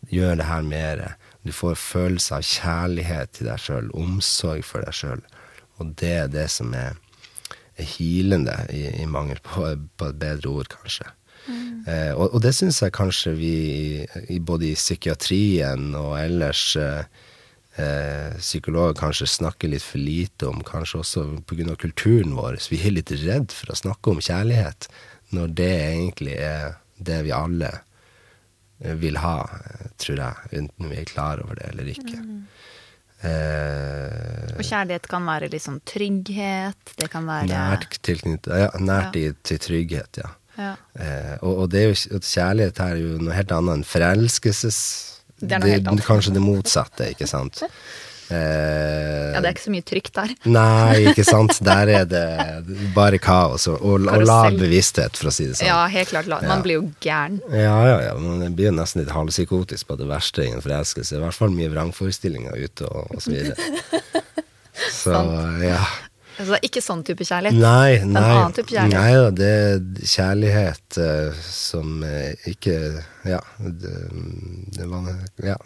Gjør 0.09 0.35
det 0.39 0.47
her 0.47 0.61
mer. 0.61 1.15
Du 1.45 1.51
får 1.51 1.75
følelse 1.75 2.35
av 2.35 2.41
kjærlighet 2.47 3.31
til 3.37 3.47
deg 3.51 3.59
sjøl, 3.59 3.91
omsorg 3.93 4.63
for 4.65 4.81
deg 4.81 4.93
sjøl. 4.93 5.21
Og 5.77 5.93
det 5.99 6.15
er 6.23 6.27
det 6.27 6.49
som 6.49 6.73
er 6.73 6.97
hilende, 7.85 8.55
i, 8.73 8.85
i 9.01 9.07
mangel 9.09 9.41
på, 9.45 9.65
på, 9.97 10.11
et 10.11 10.21
bedre 10.21 10.51
ord, 10.51 10.69
kanskje. 10.71 11.09
Mm. 11.47 11.83
Eh, 11.89 12.13
og, 12.13 12.35
og, 12.35 12.39
det 12.45 12.53
syns 12.53 12.81
jeg 12.83 12.93
kanskje 12.93 13.33
vi, 13.37 13.55
i, 14.29 14.39
både 14.39 14.69
i 14.69 14.77
psykiatrien 14.77 15.95
og 15.97 16.13
ellers 16.21 16.63
eh, 16.79 17.03
eh, 17.81 18.37
psykologer 18.37 18.97
kanskje 18.99 19.29
snakker 19.29 19.71
litt 19.71 19.85
for 19.85 20.01
lite 20.01 20.49
om, 20.49 20.61
kanskje 20.65 21.01
også 21.01 21.25
pga. 21.49 21.75
kulturen 21.75 22.35
vår. 22.37 22.59
Så 22.61 22.75
vi 22.75 22.81
er 22.85 22.97
litt 22.97 23.13
redd 23.23 23.55
for 23.55 23.73
å 23.73 23.79
snakke 23.79 24.13
om 24.13 24.21
kjærlighet, 24.21 24.89
når 25.35 25.55
det 25.57 25.71
egentlig 25.79 26.37
er 26.37 26.77
det 27.01 27.21
vi 27.25 27.33
alle 27.35 27.71
eh, 28.81 28.95
vil 29.01 29.17
ha, 29.21 29.37
tror 30.01 30.21
jeg, 30.21 30.51
enten 30.61 30.91
vi 30.91 31.01
er 31.01 31.09
klar 31.09 31.41
over 31.43 31.57
det 31.59 31.71
eller 31.73 31.93
ikke. 31.95 32.19
Mm. 32.19 32.41
Eh, 33.21 34.51
og 34.57 34.63
kjærlighet 34.65 35.05
kan 35.09 35.25
være 35.29 35.51
liksom 35.53 35.79
trygghet, 35.85 36.93
det 36.97 37.09
kan 37.13 37.27
være 37.29 37.49
Nært 37.51 37.99
tilknyttet, 38.05 38.53
ja, 38.63 38.69
nært 38.81 39.17
ja. 39.19 39.33
til 39.45 39.61
trygghet, 39.61 40.21
ja. 40.23 40.31
ja. 40.57 40.73
Eh, 40.97 41.35
og, 41.41 41.53
og, 41.53 41.65
det 41.73 41.83
er 41.83 41.91
jo, 41.91 42.19
kjærlighet 42.19 42.81
her 42.81 42.97
er 42.97 43.03
jo 43.03 43.19
noe 43.21 43.37
helt 43.37 43.53
annet 43.57 43.79
enn 43.79 43.87
forelskelses 43.87 44.81
det 45.41 45.57
er 45.57 45.63
noe 45.63 45.73
helt 45.73 45.87
annet. 45.89 46.05
Kanskje 46.05 46.35
det 46.35 46.43
motsatte, 46.43 47.11
ikke 47.15 47.29
sant. 47.29 47.63
Eh, 48.31 49.31
ja, 49.33 49.39
det 49.41 49.49
er 49.49 49.55
ikke 49.55 49.65
så 49.65 49.73
mye 49.73 49.85
trygt 49.87 50.13
der. 50.15 50.33
nei, 50.57 51.11
ikke 51.11 51.25
sant. 51.27 51.57
Der 51.65 51.91
er 51.91 52.05
det 52.09 52.25
bare 52.95 53.19
kaos 53.21 53.67
og, 53.71 53.81
og, 53.81 54.07
og 54.07 54.25
lav 54.27 54.59
bevissthet, 54.59 55.19
for 55.19 55.31
å 55.31 55.35
si 55.35 55.49
det 55.49 55.57
sånn. 55.59 55.69
Ja, 55.69 55.81
helt 55.91 56.13
klart. 56.13 56.29
Man 56.31 56.47
ja. 56.47 56.59
blir 56.63 56.79
jo 56.79 56.85
gæren. 57.03 57.41
Ja, 57.51 57.77
ja, 57.89 57.97
ja. 58.09 58.13
Man 58.21 58.55
blir 58.57 58.71
jo 58.71 58.75
nesten 58.77 59.03
litt 59.03 59.11
halvpsykotisk 59.15 59.89
på 59.89 59.99
det 59.99 60.07
verste 60.11 60.47
i 60.47 60.53
en 60.53 60.63
forelskelse. 60.63 61.17
I 61.17 61.25
hvert 61.25 61.37
fall 61.37 61.51
mye 61.55 61.71
vrangforestillinger 61.73 62.55
ute, 62.61 62.87
og, 62.87 63.11
og 63.15 63.25
så 63.25 63.35
videre. 63.35 63.59
Så, 64.91 65.11
ja. 65.61 65.81
Altså 66.41 66.57
ikke 66.65 66.81
sånn 66.81 67.03
type 67.05 67.25
kjærlighet? 67.27 67.59
Nei, 67.61 67.99
nei, 68.01 68.13
det 68.15 68.21
er 68.21 68.31
en 68.31 68.37
annen 68.39 68.55
type 68.55 68.71
kjærlighet. 68.71 68.95
nei 68.95 69.11
da, 69.19 69.31
det 69.37 69.49
er 69.51 70.13
kjærlighet 70.13 70.99
uh, 71.03 71.41
som 71.53 72.05
uh, 72.05 72.47
ikke 72.49 72.77
Ja, 73.27 73.41
det, 73.59 73.95
det 74.77 74.87
var 74.89 75.11
Ja. 75.45 75.57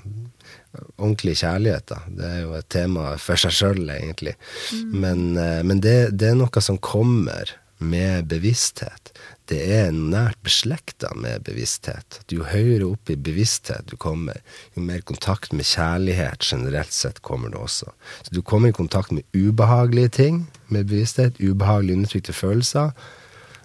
Ordentlig 0.96 1.38
kjærlighet, 1.42 1.88
da. 1.92 2.00
Det 2.08 2.32
er 2.32 2.42
jo 2.44 2.56
et 2.58 2.70
tema 2.72 3.14
for 3.22 3.40
seg 3.40 3.56
sjøl, 3.56 3.84
egentlig. 3.90 4.36
Mm. 4.72 4.98
Men, 5.06 5.24
uh, 5.38 5.62
men 5.68 5.84
det, 5.84 5.98
det, 6.18 6.32
er 6.32 6.40
noe 6.40 6.64
som 6.64 6.82
kommer 6.82 7.56
med 7.84 8.30
bevissthet 8.32 9.16
det 9.50 9.60
er 9.78 9.92
nært 9.94 10.40
beslekta 10.46 11.12
med 11.18 11.44
bevissthet. 11.46 12.20
Jo 12.34 12.48
høyere 12.50 12.88
opp 12.88 13.12
i 13.14 13.18
bevissthet 13.20 13.86
du 13.92 13.96
kommer, 14.02 14.40
jo 14.74 14.82
mer 14.86 15.04
kontakt 15.06 15.54
med 15.54 15.68
kjærlighet 15.70 16.46
generelt 16.50 16.94
sett 16.94 17.22
kommer 17.26 17.54
du 17.54 17.60
også. 17.62 17.92
Så 18.26 18.34
du 18.34 18.42
kommer 18.42 18.74
i 18.74 18.78
kontakt 18.78 19.14
med 19.14 19.26
ubehagelige 19.38 20.16
ting 20.18 20.44
med 20.74 20.90
bevissthet, 20.90 21.38
ubehagelige 21.40 22.00
undertrykte 22.00 22.34
følelser, 22.34 22.94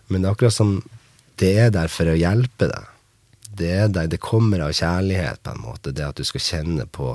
men 0.09 0.21
det 0.21 0.29
er 0.29 0.37
akkurat 0.37 0.59
som 0.59 0.77
det 1.41 1.55
er 1.57 1.71
der 1.73 1.89
for 1.89 2.11
å 2.11 2.19
hjelpe 2.19 2.69
deg. 2.69 2.89
Det 3.61 3.77
der, 3.95 4.09
det 4.11 4.23
kommer 4.25 4.65
av 4.65 4.73
kjærlighet, 4.77 5.43
på 5.45 5.55
en 5.55 5.63
måte, 5.65 5.93
det 5.93 6.07
at 6.07 6.21
du 6.21 6.27
skal 6.27 6.45
kjenne 6.47 6.89
på 6.89 7.13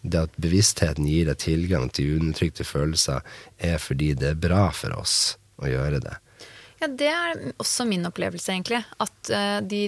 det 0.00 0.22
at 0.24 0.40
bevisstheten 0.40 1.08
gir 1.08 1.28
deg 1.28 1.38
tilgang 1.42 1.90
til 1.92 2.16
undertrykte 2.20 2.64
følelser, 2.64 3.20
er 3.58 3.80
fordi 3.80 4.14
det 4.16 4.32
er 4.32 4.40
bra 4.40 4.70
for 4.72 4.96
oss 4.96 5.36
å 5.60 5.68
gjøre 5.68 6.00
det. 6.04 6.16
Ja, 6.80 6.88
Det 6.88 7.10
er 7.12 7.42
også 7.60 7.84
min 7.84 8.08
opplevelse, 8.08 8.54
egentlig. 8.54 8.80
At 9.04 9.32
uh, 9.34 9.60
de 9.60 9.82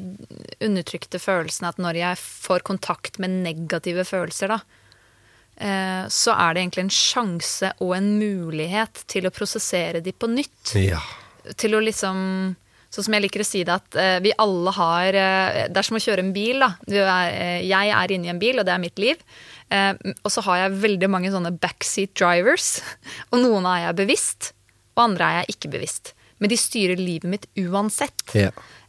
undertrykte 0.61 1.17
følelsene 1.23 1.71
At 1.73 1.81
når 1.81 2.01
jeg 2.03 2.21
får 2.21 2.67
kontakt 2.69 3.17
med 3.23 3.39
negative 3.47 4.05
følelser, 4.05 4.53
da, 4.53 4.59
uh, 5.65 6.05
så 6.13 6.37
er 6.37 6.53
det 6.53 6.67
egentlig 6.67 6.85
en 6.85 6.97
sjanse 6.99 7.73
og 7.81 7.97
en 7.97 8.11
mulighet 8.21 9.07
til 9.09 9.29
å 9.29 9.33
prosessere 9.33 10.05
de 10.05 10.13
på 10.13 10.29
nytt. 10.29 10.75
Ja. 10.77 11.01
Til 11.57 11.79
å 11.79 11.81
liksom 11.81 12.21
Sånn 12.93 13.07
som 13.07 13.17
jeg 13.17 13.25
liker 13.25 13.41
å 13.41 13.49
si 13.49 13.63
det, 13.65 13.77
at 13.81 13.97
uh, 13.97 14.19
vi 14.21 14.35
alle 14.37 14.75
har 14.77 15.17
Det 15.17 15.81
er 15.81 15.87
som 15.87 15.97
å 15.97 16.03
kjøre 16.03 16.25
en 16.27 16.33
bil, 16.37 16.61
da. 16.61 16.75
Er, 16.93 17.63
jeg 17.65 17.93
er 17.97 18.13
inni 18.13 18.29
en 18.29 18.41
bil, 18.43 18.61
og 18.61 18.69
det 18.69 18.75
er 18.75 18.83
mitt 18.83 19.01
liv. 19.01 19.21
og 19.73 20.29
så 20.33 20.45
har 20.45 20.59
jeg 20.61 20.81
veldig 20.83 21.09
mange 21.09 21.31
sånne 21.33 21.55
backseat 21.57 22.13
drivers. 22.19 22.83
Og 23.33 23.41
noen 23.41 23.65
er 23.71 23.87
jeg 23.87 24.01
bevisst, 24.03 24.53
og 24.93 25.07
andre 25.07 25.25
er 25.25 25.41
jeg 25.41 25.57
ikke 25.57 25.73
bevisst 25.79 26.13
men 26.43 26.51
de 26.51 26.59
styrer 26.59 26.99
livet 26.99 27.31
mitt 27.31 27.45
uansett. 27.63 28.25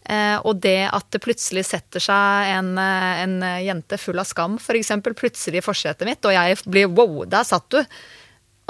Eh, 0.10 0.38
og 0.42 0.58
det 0.64 0.88
at 0.90 1.06
det 1.14 1.22
plutselig 1.22 1.68
setter 1.70 2.02
seg 2.02 2.54
en, 2.56 2.72
eh, 2.82 3.22
en 3.22 3.36
jente 3.62 4.00
full 4.02 4.18
av 4.18 4.26
skam, 4.26 4.58
f.eks., 4.58 4.90
plutselig 5.14 5.62
i 5.62 5.64
forsetet 5.64 6.10
mitt, 6.10 6.26
og 6.26 6.34
jeg 6.34 6.58
blir 6.66 6.90
wow, 6.90 7.22
der 7.30 7.46
satt 7.46 7.70
du. 7.70 7.78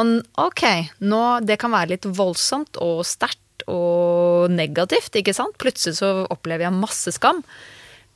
Og, 0.03 0.11
ok, 0.35 0.65
nå, 0.99 1.21
det 1.47 1.57
kan 1.61 1.71
være 1.71 1.93
litt 1.93 2.09
voldsomt 2.11 2.81
og 2.83 3.05
sterkt 3.07 3.39
og 3.71 4.51
negativt, 4.53 5.15
ikke 5.19 5.35
sant? 5.35 5.57
Plutselig 5.61 5.99
så 6.01 6.11
opplever 6.33 6.67
jeg 6.67 6.77
masse 6.77 7.13
skam. 7.15 7.43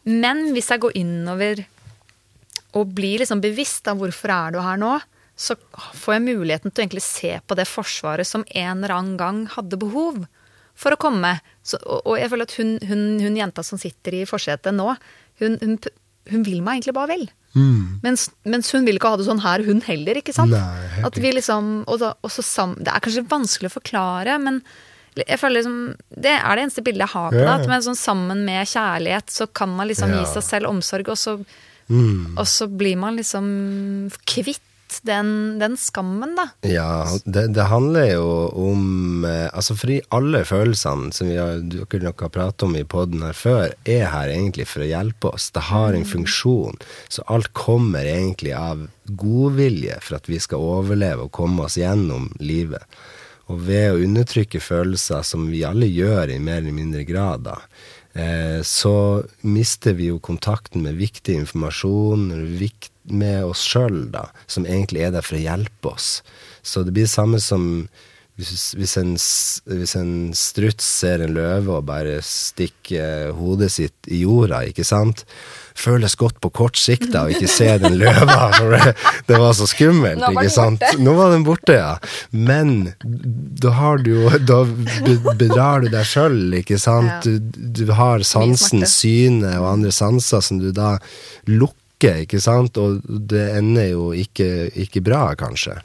Men 0.07 0.49
hvis 0.55 0.71
jeg 0.71 0.83
går 0.83 0.97
innover 0.99 1.65
og 2.77 2.95
blir 2.95 3.21
liksom 3.21 3.41
bevisst 3.43 3.87
av 3.89 3.99
hvorfor 3.99 4.33
er 4.33 4.55
du 4.55 4.61
her 4.63 4.79
nå, 4.79 4.97
så 5.37 5.53
får 5.69 6.15
jeg 6.15 6.25
muligheten 6.25 6.71
til 6.71 6.81
å 6.81 6.85
egentlig 6.85 7.05
se 7.05 7.35
på 7.45 7.57
det 7.57 7.67
forsvaret 7.69 8.25
som 8.27 8.45
en 8.47 8.79
eller 8.79 8.95
annen 8.95 9.17
gang 9.19 9.43
hadde 9.53 9.79
behov 9.79 10.23
for 10.77 10.93
å 10.93 10.99
komme. 11.01 11.35
Så, 11.65 11.79
og, 11.83 12.15
jeg 12.17 12.31
føler 12.31 12.49
at 12.49 12.55
hun, 12.57 12.75
hun, 12.85 13.03
hun, 13.21 13.37
jenta 13.37 13.65
som 13.65 13.81
sitter 13.81 14.19
i 14.19 14.25
forsetet 14.29 14.73
nå, 14.73 14.89
hun, 15.41 15.57
hun, 15.61 15.77
hun, 16.31 16.45
vil 16.45 16.63
meg 16.65 16.79
egentlig 16.79 16.97
bare 16.97 17.11
vel. 17.13 17.27
Mm. 17.57 18.01
Mens, 18.03 18.27
mens, 18.49 18.69
hun 18.73 18.85
vil 18.85 18.97
ikke 18.99 19.13
ha 19.13 19.19
det 19.19 19.27
sånn 19.29 19.41
her, 19.45 19.63
hun 19.65 19.81
heller, 19.85 20.19
ikke 20.21 20.35
sant? 20.35 20.53
Nei, 20.53 21.05
at 21.05 21.21
vi 21.21 21.33
liksom, 21.33 21.71
og 21.89 22.01
da, 22.01 22.13
sam, 22.33 22.75
Det 22.81 22.93
er 22.93 23.05
kanskje 23.05 23.25
vanskelig 23.29 23.71
å 23.71 23.77
forklare, 23.77 24.37
men 24.41 24.61
jeg 25.24 25.39
føler 25.41 25.59
liksom, 25.61 25.80
Det 26.09 26.34
er 26.36 26.57
det 26.57 26.65
eneste 26.65 26.84
bildet 26.86 27.05
jeg 27.05 27.13
har 27.15 27.34
på 27.34 27.39
det. 27.39 27.49
At 27.53 27.68
med, 27.70 27.86
sånn, 27.86 27.99
sammen 27.99 28.45
med 28.47 28.70
kjærlighet 28.70 29.34
så 29.34 29.49
kan 29.49 29.74
man 29.74 29.89
liksom 29.89 30.13
ja. 30.13 30.22
gi 30.22 30.32
seg 30.38 30.45
selv 30.45 30.72
omsorg, 30.72 31.11
og 31.13 31.20
så, 31.20 31.38
mm. 31.89 32.38
og 32.38 32.47
så 32.49 32.70
blir 32.72 32.99
man 33.01 33.20
liksom 33.20 33.47
kvitt 34.28 34.63
den, 35.03 35.59
den, 35.59 35.76
skammen, 35.78 36.36
da. 36.38 36.47
Ja, 36.63 37.07
det, 37.26 37.47
det, 37.55 37.65
handler 37.68 38.05
jo 38.07 38.28
om 38.55 39.26
eh, 39.28 39.49
Altså 39.51 39.76
fordi 39.76 39.97
alle 40.15 40.43
følelsene 40.47 41.11
som 41.15 41.28
vi 41.28 41.36
har, 41.39 41.59
dere 41.59 42.07
nok 42.07 42.24
har 42.24 42.32
pratet 42.34 42.68
om 42.68 42.78
i 42.80 42.86
poden 42.88 43.26
her 43.26 43.36
før, 43.38 43.76
er 43.84 44.07
her 44.13 44.32
egentlig 44.32 44.68
for 44.72 44.86
å 44.86 44.89
hjelpe 44.89 45.34
oss. 45.34 45.49
Det 45.55 45.68
har 45.72 45.91
en 45.91 46.07
mm. 46.07 46.11
funksjon. 46.13 46.80
Så 47.11 47.26
alt 47.28 47.51
kommer 47.57 48.07
egentlig 48.07 48.55
av 48.57 48.88
godvilje 49.07 49.99
for 50.03 50.20
at 50.20 50.32
vi 50.32 50.39
skal 50.43 50.63
overleve 50.63 51.28
og 51.28 51.36
komme 51.36 51.68
oss 51.68 51.78
gjennom 51.80 52.32
livet. 52.39 52.84
Og 53.47 53.61
ved 53.67 53.93
å 53.93 54.01
undertrykke 54.03 54.59
følelser, 54.63 55.23
som 55.23 55.47
vi 55.51 55.63
alle 55.67 55.87
gjør 55.87 56.33
i 56.33 56.41
mer 56.43 56.59
eller 56.61 56.75
mindre 56.75 57.05
grad, 57.07 57.45
da, 57.47 57.55
eh, 58.13 58.59
så 58.63 59.23
mister 59.47 59.95
vi 59.95 60.09
jo 60.11 60.19
kontakten 60.19 60.83
med 60.83 60.99
viktig 60.99 61.37
informasjon, 61.45 62.27
med 63.07 63.45
oss 63.47 63.63
sjøl, 63.63 64.03
som 64.51 64.67
egentlig 64.67 65.05
er 65.05 65.15
der 65.15 65.23
for 65.23 65.39
å 65.39 65.45
hjelpe 65.45 65.93
oss. 65.95 66.21
Så 66.61 66.83
det 66.83 66.91
blir 66.91 67.07
det 67.07 67.15
samme 67.15 67.39
som 67.39 67.87
hvis, 68.37 68.97
en, 68.99 69.15
hvis 69.17 69.95
en 69.97 70.11
struts 70.37 70.85
ser 70.99 71.23
en 71.25 71.33
løve 71.33 71.79
og 71.79 71.87
bare 71.87 72.19
stikker 72.21 73.31
hodet 73.37 73.71
sitt 73.73 74.11
i 74.13 74.21
jorda, 74.21 74.61
ikke 74.69 74.85
sant? 74.85 75.23
Føles 75.78 76.15
godt 76.17 76.39
på 76.41 76.49
kort 76.49 76.78
sikt 76.80 77.11
da, 77.13 77.28
og 77.28 77.36
ikke 77.36 77.49
se 77.51 77.67
den 77.82 77.97
løva, 78.01 78.49
det, 79.28 79.38
var 79.38 79.53
så 79.57 79.67
skummelt, 79.69 80.23
ikke 80.32 80.49
sant? 80.49 80.84
Nå 80.97 81.13
var 81.17 81.34
den 81.36 81.45
borte, 81.45 81.78
ja. 81.78 81.91
Men 82.32 82.93
da 83.03 83.73
har 83.78 84.01
du 84.01 84.09
jo 84.15 84.32
Da 84.41 84.63
bedrar 85.38 85.86
du 85.86 85.91
deg 85.93 86.07
sjøl, 86.07 86.39
ikke 86.61 86.80
sant? 86.82 87.28
Du, 87.28 87.38
du 87.78 87.86
har 87.93 88.25
sansen, 88.25 88.86
synet 88.89 89.59
og 89.59 89.69
andre 89.75 89.93
sanser 89.93 90.41
som 90.43 90.61
du 90.61 90.71
da 90.75 90.95
lukker 91.45 92.23
ikke 92.25 92.41
sant? 92.41 92.78
Og 92.82 93.03
det 93.05 93.45
ender 93.57 93.91
jo 93.91 94.09
ikke, 94.17 94.71
ikke 94.86 95.03
bra, 95.05 95.30
kanskje. 95.38 95.78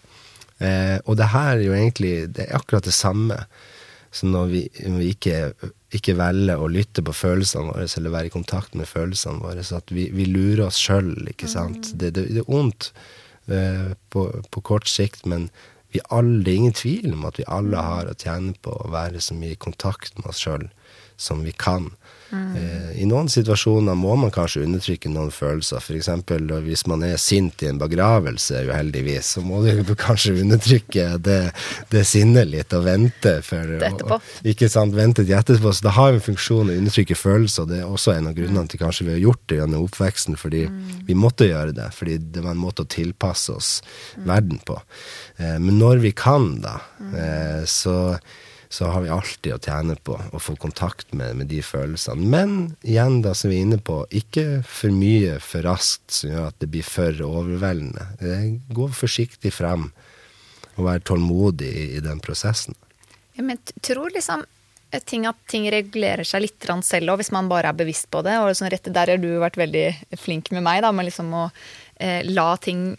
Eh, 0.63 0.97
og 1.05 1.19
det 1.19 1.31
her 1.33 1.57
er 1.57 1.67
jo 1.67 1.77
egentlig 1.77 2.15
det 2.37 2.47
er 2.49 2.57
akkurat 2.59 2.87
det 2.87 2.97
samme. 2.97 3.43
Så 4.13 4.29
når 4.29 4.51
vi, 4.51 4.61
vi 4.77 5.09
ikke, 5.15 5.37
ikke 5.97 6.15
velger 6.19 6.61
å 6.61 6.69
lytte 6.69 7.05
på 7.05 7.15
følelsene 7.17 7.73
våre, 7.73 7.89
eller 7.97 8.13
være 8.13 8.29
i 8.29 8.35
kontakt 8.35 8.77
med 8.77 8.91
følelsene 8.91 9.41
våre, 9.41 9.65
så 9.65 9.79
at 9.81 9.93
vi, 9.95 10.11
vi 10.13 10.29
lurer 10.29 10.67
oss 10.67 10.81
sjøl, 10.81 11.15
ikke 11.33 11.49
sant. 11.49 11.95
Det, 11.97 12.13
det, 12.19 12.27
det 12.37 12.43
er 12.45 12.51
vondt 12.51 12.91
uh, 13.49 13.95
på, 14.13 14.27
på 14.53 14.65
kort 14.69 14.91
sikt, 14.93 15.25
men 15.25 15.49
vi 15.93 16.01
alle, 16.13 16.43
det 16.45 16.53
er 16.53 16.61
ingen 16.61 16.77
tvil 16.77 17.17
om 17.17 17.25
at 17.29 17.41
vi 17.41 17.49
alle 17.53 17.81
har 17.85 18.09
å 18.09 18.17
tjene 18.17 18.53
på 18.65 18.73
å 18.73 18.93
være 18.93 19.21
så 19.21 19.37
mye 19.37 19.57
i 19.57 19.61
kontakt 19.61 20.17
med 20.21 20.29
oss 20.33 20.45
sjøl 20.45 20.69
som 21.21 21.45
vi 21.45 21.53
kan. 21.57 21.91
Eh, 22.33 23.03
I 23.03 23.07
noen 23.09 23.29
situasjoner 23.29 23.97
må 23.99 24.15
man 24.17 24.31
kanskje 24.33 24.63
undertrykke 24.65 25.11
noen 25.13 25.31
følelser. 25.35 25.83
F.eks. 25.83 26.09
hvis 26.65 26.87
man 26.89 27.03
er 27.05 27.17
sint 27.21 27.63
i 27.63 27.69
en 27.69 27.79
begravelse, 27.81 28.63
uheldigvis, 28.71 29.35
så 29.37 29.43
må 29.45 29.61
du 29.67 29.95
kanskje 30.07 30.39
undertrykke 30.41 31.07
det, 31.21 31.39
det 31.93 32.05
sinnet 32.09 32.49
litt 32.49 32.73
og 32.73 32.85
vente 32.87 33.35
for 33.45 33.75
etterpå. 33.79 34.17
og- 34.17 34.47
Ikke 34.49 34.71
sant, 34.73 34.95
vente 34.97 35.27
til 35.27 35.37
etterpå. 35.37 35.73
Så 35.77 35.83
det 35.83 35.93
har 35.99 36.13
en 36.17 36.25
funksjon 36.25 36.71
å 36.73 36.79
undertrykke 36.79 37.17
følelser, 37.19 37.69
det 37.69 37.81
er 37.83 37.91
også 37.91 38.15
en 38.17 38.29
av 38.33 38.35
grunnene 38.39 38.69
til 38.73 38.81
kanskje 38.81 39.05
vi 39.11 39.17
har 39.19 39.25
gjort 39.27 39.45
det 39.49 39.59
gjennom 39.61 39.85
oppveksten, 39.89 40.39
fordi 40.41 40.63
vi 41.07 41.15
måtte 41.19 41.49
gjøre 41.51 41.75
det, 41.77 41.91
fordi 41.93 42.17
det 42.33 42.43
var 42.45 42.53
en 42.57 42.65
måte 42.65 42.87
å 42.87 42.89
tilpasse 42.89 43.53
oss 43.53 43.75
verden 44.25 44.61
på. 44.65 44.79
Eh, 45.39 45.59
men 45.59 45.79
når 45.79 46.01
vi 46.01 46.13
kan, 46.17 46.61
da, 46.65 46.79
eh, 47.13 47.65
så 47.69 48.17
så 48.73 48.89
har 48.89 49.03
vi 49.05 49.11
alltid 49.13 49.53
å 49.53 49.59
tjene 49.61 49.99
på 50.01 50.15
å 50.17 50.39
få 50.41 50.55
kontakt 50.57 51.11
med, 51.13 51.37
med 51.37 51.51
de 51.51 51.59
følelsene. 51.61 52.25
Men 52.25 52.55
igjen, 52.81 53.19
da, 53.21 53.35
som 53.37 53.53
vi 53.53 53.59
er 53.59 53.67
inne 53.67 53.79
på, 53.85 53.99
ikke 54.09 54.63
for 54.65 54.95
mye 54.97 55.35
for 55.45 55.67
raskt 55.69 56.15
som 56.17 56.33
gjør 56.33 56.47
at 56.49 56.57
det 56.65 56.71
blir 56.73 56.87
for 56.87 57.21
overveldende. 57.27 58.07
Gå 58.73 58.89
forsiktig 58.97 59.53
frem 59.53 59.91
og 60.79 60.87
være 60.87 61.05
tålmodig 61.05 61.69
i, 61.69 61.85
i 61.99 62.01
den 62.01 62.23
prosessen. 62.25 62.79
Ja, 63.37 63.45
men 63.45 63.61
tror 63.85 64.09
liksom 64.17 64.47
eh, 64.89 65.05
ting 65.05 65.29
at 65.29 65.37
ting 65.53 65.69
regulerer 65.73 66.25
seg 66.25 66.47
litt 66.47 66.69
selv 66.89 67.13
òg, 67.13 67.21
hvis 67.21 67.33
man 67.37 67.53
bare 67.53 67.69
er 67.69 67.77
bevisst 67.77 68.09
på 68.09 68.25
det. 68.25 68.39
Og 68.41 68.57
sånn 68.57 68.73
rett 68.73 68.89
der 68.89 69.13
har 69.13 69.21
du 69.21 69.35
vært 69.43 69.61
veldig 69.61 69.87
flink 70.17 70.49
med 70.57 70.65
meg, 70.65 70.81
da, 70.81 70.97
med 70.97 71.11
liksom 71.11 71.29
å 71.37 71.45
eh, 72.01 72.25
la 72.25 72.55
ting 72.57 72.95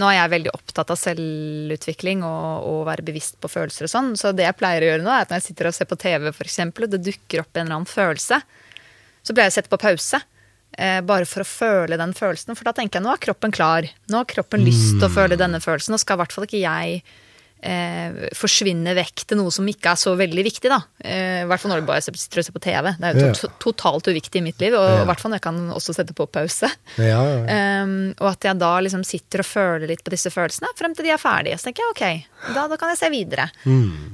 Nå 0.00 0.08
er 0.10 0.16
jeg 0.16 0.32
veldig 0.34 0.52
opptatt 0.54 0.90
av 0.92 0.98
selvutvikling 1.00 2.24
og, 2.26 2.66
å 2.70 2.74
være 2.88 3.04
bevisst 3.06 3.38
på 3.40 3.50
følelser 3.50 3.86
og 3.86 3.92
sånn, 3.92 4.10
så 4.18 4.34
det 4.36 4.46
jeg 4.46 4.58
pleier 4.58 4.84
å 4.84 4.90
gjøre 4.92 5.04
nå, 5.06 5.12
er 5.12 5.24
at 5.24 5.32
når 5.32 5.40
jeg 5.40 5.48
sitter 5.50 5.70
og 5.70 5.76
ser 5.76 5.88
på 5.90 6.00
TV, 6.00 6.28
for 6.36 6.50
eksempel, 6.50 6.86
og 6.86 6.94
det 6.94 7.02
dukker 7.06 7.44
opp 7.44 7.54
en 7.54 7.64
eller 7.66 7.78
annen 7.80 7.90
følelse, 7.90 8.40
så 9.20 9.36
pleier 9.36 9.50
jeg 9.50 9.54
å 9.54 9.58
sette 9.60 9.72
på 9.72 9.80
pause. 9.80 10.20
Eh, 10.78 11.00
bare 11.04 11.26
for 11.28 11.42
å 11.42 11.48
føle 11.48 11.98
den 12.00 12.14
følelsen. 12.16 12.54
For 12.56 12.68
da 12.68 12.72
tenker 12.76 13.00
jeg 13.00 13.04
nå 13.04 13.10
er 13.12 13.20
kroppen 13.20 13.52
klar. 13.52 13.88
Nå 14.08 14.22
har 14.22 14.28
kroppen 14.30 14.62
lyst 14.64 14.94
til 14.96 15.08
å 15.08 15.12
føle 15.12 15.38
denne 15.38 15.60
følelsen. 15.60 15.96
og 15.96 16.00
skal 16.02 16.16
i 16.16 16.22
hvert 16.22 16.36
fall 16.36 16.46
ikke 16.46 16.62
jeg 16.62 17.02
eh, 17.62 18.28
forsvinne 18.36 18.94
vekk 18.96 19.24
til 19.28 19.36
noe 19.40 19.50
som 19.52 19.66
ikke 19.68 19.92
er 19.92 19.98
så 20.00 20.14
veldig 20.16 20.44
viktig. 20.46 20.68
da. 20.72 20.78
Eh, 21.04 21.42
I 21.42 21.46
hvert 21.50 21.60
fall 21.60 21.72
når 21.74 21.80
du 21.82 21.86
bare 21.90 22.00
sitter 22.04 22.40
og 22.40 22.44
ser 22.46 22.52
på 22.56 22.62
TV. 22.64 22.92
Det 22.98 23.04
er 23.10 23.18
jo 23.20 23.26
Ja. 23.26 23.32
to 23.36 23.48
totalt 23.60 24.08
uviktig 24.08 24.40
i 24.40 24.44
mitt 24.46 24.58
liv. 24.60 24.72
Og 24.74 24.88
Ja. 24.88 25.02
i 25.02 25.06
hvert 25.06 25.20
fall 25.20 25.30
når 25.30 25.40
jeg 25.40 25.46
kan 25.48 25.60
også 25.70 25.94
sette 25.94 26.14
på 26.14 26.26
pause. 26.30 26.70
Ja, 26.96 27.04
ja, 27.22 27.44
ja. 27.44 27.82
Um, 27.84 28.14
og 28.20 28.28
at 28.32 28.40
jeg 28.48 28.58
da 28.58 28.72
liksom 28.80 29.04
sitter 29.04 29.40
og 29.40 29.46
føler 29.46 29.86
litt 29.88 30.02
på 30.04 30.10
disse 30.10 30.30
følelsene 30.32 30.68
frem 30.76 30.94
til 30.96 31.04
de 31.04 31.10
er 31.12 31.18
ferdige. 31.18 31.58
Så 31.60 31.68
tenker 31.68 31.82
jeg 31.84 31.92
ok, 31.94 32.54
da, 32.54 32.66
da 32.68 32.76
kan 32.76 32.88
jeg 32.88 32.98
se 32.98 33.10
videre. 33.10 33.50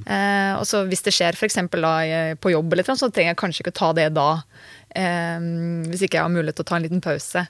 Eh, 0.07 0.53
og 0.59 0.64
så 0.66 0.82
hvis 0.88 1.03
det 1.07 1.14
skjer 1.14 1.34
f.eks. 1.34 1.57
på 2.40 2.51
jobb, 2.53 2.72
eller 2.72 2.84
noe, 2.88 2.97
så 2.99 3.11
trenger 3.12 3.32
jeg 3.34 3.40
kanskje 3.40 3.62
ikke 3.64 3.74
å 3.74 3.80
ta 3.80 3.92
det 3.92 4.12
da. 4.14 4.42
eh, 4.97 5.38
hvis 5.90 6.03
ikke 6.07 6.16
jeg 6.16 6.22
har 6.24 6.30
mulighet 6.32 6.57
til 6.57 6.64
å 6.64 6.68
ta 6.70 6.76
en 6.76 6.82
liten 6.86 7.03
pause. 7.05 7.47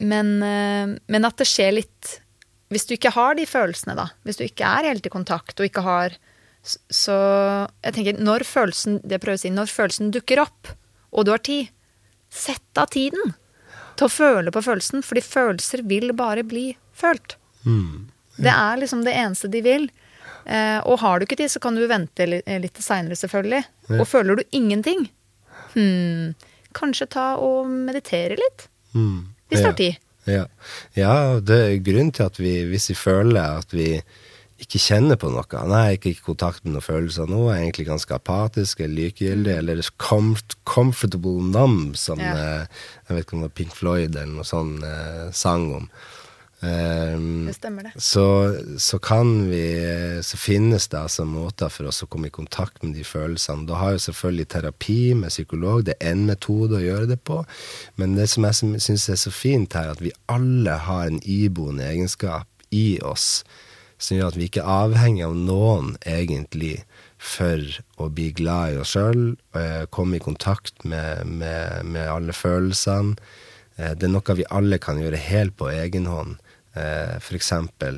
Men, 0.00 0.42
eh, 0.42 0.98
men 1.08 1.24
at 1.24 1.36
det 1.36 1.46
skjer 1.46 1.72
litt 1.74 2.20
Hvis 2.72 2.86
du 2.88 2.94
ikke 2.96 3.12
har 3.14 3.34
de 3.38 3.44
følelsene, 3.46 3.94
da. 3.98 4.08
Hvis 4.24 4.38
du 4.40 4.44
ikke 4.46 4.64
er 4.66 4.88
helt 4.88 5.06
i 5.06 5.12
kontakt 5.12 5.58
og 5.60 5.66
ikke 5.68 5.82
har 5.84 6.14
Så 6.64 7.12
jeg 7.84 7.92
tenker, 7.92 8.20
når 8.24 8.40
følelsen 8.48 9.00
det 9.04 9.18
prøver 9.20 9.36
å 9.36 9.42
si, 9.42 9.50
når 9.52 9.68
følelsen 9.68 10.10
dukker 10.14 10.40
opp, 10.40 10.70
og 11.12 11.26
du 11.26 11.30
har 11.34 11.42
tid, 11.44 11.68
sett 12.32 12.80
av 12.80 12.88
tiden 12.88 13.34
til 13.98 14.06
å 14.06 14.10
føle 14.10 14.50
på 14.50 14.62
følelsen, 14.64 15.04
fordi 15.04 15.20
følelser 15.20 15.82
vil 15.86 16.14
bare 16.16 16.42
bli 16.42 16.70
følt. 16.96 17.36
Det 18.40 18.48
er 18.50 18.80
liksom 18.80 19.04
det 19.04 19.12
eneste 19.12 19.50
de 19.52 19.60
vil. 19.62 19.84
Eh, 20.46 20.80
og 20.88 20.98
har 21.04 21.20
du 21.20 21.26
ikke 21.26 21.36
tid, 21.36 21.52
så 21.52 21.60
kan 21.60 21.76
du 21.76 21.84
vente 21.86 22.26
li- 22.26 22.40
litt 22.64 22.80
seinere, 22.82 23.14
selvfølgelig. 23.20 23.60
Og 24.00 24.08
føler 24.08 24.40
du 24.40 24.42
ingenting, 24.56 25.04
hmm, 25.76 26.32
kanskje 26.74 27.10
ta 27.12 27.26
og 27.36 27.68
meditere 27.68 28.36
litt. 28.40 28.66
Mm. 28.96 29.28
Hvis 29.52 29.60
du 29.60 29.64
ja. 29.66 29.70
har 29.70 29.78
tid. 29.78 30.00
Ja. 30.30 30.46
ja, 30.96 31.14
det 31.40 31.58
er 31.62 31.82
grunnen 31.84 32.12
til 32.16 32.24
at 32.28 32.38
vi, 32.40 32.62
hvis 32.70 32.88
vi 32.92 32.96
føler 32.96 33.58
at 33.60 33.74
vi 33.74 33.88
ikke 34.62 34.78
kjenner 34.78 35.18
på 35.20 35.28
noe 35.34 35.44
Nei, 35.66 35.80
jeg 35.82 35.90
er 35.90 35.96
ikke 35.98 36.12
i 36.12 36.18
kontakt 36.24 36.64
med 36.64 36.76
noen 36.76 36.84
følelser 36.86 37.28
nå, 37.28 37.40
jeg 37.50 37.58
er 37.58 37.64
egentlig 37.66 37.86
ganske 37.88 38.14
apatisk 38.16 38.80
eller 38.80 38.94
likegyldig, 39.02 39.56
eller 39.58 39.82
comfort, 40.00 40.56
comfortable 40.64 41.42
numb, 41.50 41.96
som 42.00 42.22
Ja. 42.22 42.32
eh, 42.32 42.66
jeg 43.08 43.16
vet 43.16 43.26
ikke 43.26 43.36
om 43.36 43.42
det 43.42 43.50
var 43.50 43.56
Pink 43.58 43.74
Floyd 43.74 44.14
eller 44.14 44.32
noe 44.38 44.48
sånn 44.48 44.76
eh, 44.86 45.30
sang 45.32 45.66
om. 45.74 45.88
Um, 46.64 47.46
Det 47.48 47.54
stemmer, 47.58 47.82
det. 47.88 48.00
så, 48.00 48.24
så 48.78 48.98
kan 49.02 49.50
vi 49.50 49.64
Så 50.22 50.38
finnes 50.40 50.86
det 50.88 50.96
altså 51.00 51.26
måter 51.28 51.68
for 51.68 51.90
oss 51.90 52.02
å 52.04 52.08
komme 52.08 52.30
i 52.30 52.34
kontakt 52.34 52.82
med 52.82 52.94
de 52.96 53.04
følelsene. 53.04 53.66
Da 53.68 53.76
har 53.82 53.92
jo 53.96 54.04
selvfølgelig 54.06 54.48
terapi 54.54 54.98
med 55.18 55.34
psykolog, 55.34 55.84
det 55.84 55.98
er 56.00 56.14
én 56.14 56.24
metode 56.28 56.78
å 56.78 56.84
gjøre 56.84 57.10
det 57.10 57.20
på. 57.26 57.42
Men 58.00 58.16
det 58.16 58.30
som 58.32 58.46
jeg 58.48 58.80
syns 58.80 59.08
er 59.12 59.20
så 59.20 59.32
fint 59.34 59.76
her, 59.76 59.90
at 59.92 60.00
vi 60.00 60.14
alle 60.32 60.78
har 60.86 61.06
en 61.10 61.20
iboende 61.24 61.84
egenskap 61.90 62.48
i 62.72 62.98
oss 63.04 63.44
som 63.98 64.16
gjør 64.18 64.32
at 64.32 64.36
vi 64.40 64.48
ikke 64.48 64.62
er 64.64 64.84
avhengig 64.88 65.22
av 65.24 65.36
noen, 65.38 65.94
egentlig, 66.04 66.78
for 67.18 67.62
å 68.02 68.08
bli 68.12 68.30
glad 68.36 68.74
i 68.74 68.80
oss 68.82 68.92
sjøl, 68.96 69.36
komme 69.94 70.18
i 70.18 70.24
kontakt 70.24 70.82
med, 70.84 71.24
med, 71.30 71.86
med 71.88 72.08
alle 72.10 72.34
følelsene. 72.36 73.14
Eh, 73.78 73.94
Det 73.94 74.08
er 74.08 74.12
noe 74.12 74.36
vi 74.36 74.44
alle 74.50 74.78
kan 74.82 75.00
gjøre 75.00 75.20
helt 75.30 75.56
på 75.56 75.70
egen 75.72 76.06
hånd, 76.10 76.36
eh, 76.74 77.16
f.eks. 77.18 77.52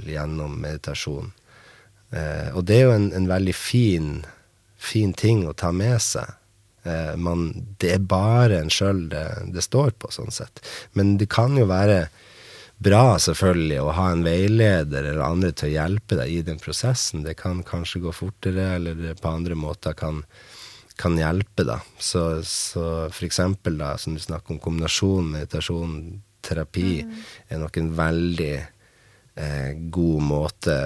gjennom 0.07 0.57
meditasjon. 0.63 1.33
Eh, 2.13 2.51
Og 2.55 2.65
det 2.65 2.81
er 2.81 2.85
jo 2.87 2.97
en, 2.97 3.11
en 3.13 3.29
veldig 3.29 3.55
fin, 3.55 4.11
fin 4.77 5.13
ting 5.13 5.47
å 5.49 5.57
ta 5.57 5.73
med 5.73 5.99
seg. 6.03 6.37
Eh, 6.85 7.17
Man, 7.17 7.49
det 7.81 7.93
er 7.97 8.05
bare 8.07 8.61
en 8.61 8.71
sjøl 8.71 9.09
det, 9.11 9.27
det 9.53 9.65
står 9.65 9.97
på, 9.99 10.13
sånn 10.15 10.31
sett. 10.35 10.63
Men 10.93 11.17
det 11.19 11.29
kan 11.33 11.57
jo 11.59 11.67
være 11.67 12.07
bra, 12.79 13.17
selvfølgelig, 13.19 13.79
å 13.81 13.95
ha 13.97 14.11
en 14.13 14.23
veileder 14.27 15.07
eller 15.09 15.25
andre 15.25 15.53
til 15.57 15.71
å 15.71 15.77
hjelpe 15.79 16.19
deg 16.19 16.29
i 16.35 16.43
den 16.45 16.59
prosessen. 16.61 17.25
Det 17.25 17.33
kan 17.41 17.63
kanskje 17.65 18.03
gå 18.05 18.13
fortere, 18.13 18.75
eller 18.77 18.95
det 18.99 19.15
på 19.23 19.33
andre 19.33 19.57
måter 19.57 19.97
kan, 19.97 20.21
kan 21.01 21.17
hjelpe, 21.17 21.65
da. 21.65 21.79
Så, 21.99 22.43
så 22.45 22.85
for 23.09 23.25
eksempel, 23.25 23.79
da, 23.81 23.95
som 23.99 24.13
du 24.15 24.21
snakker 24.21 24.55
om, 24.55 24.61
kombinasjon 24.61 25.33
meditasjon, 25.39 25.97
terapi, 26.47 26.91
er 27.49 27.63
nok 27.63 27.81
en 27.81 27.91
veldig 27.99 28.53
eh, 28.57 29.73
god 29.93 30.23
måte 30.27 30.77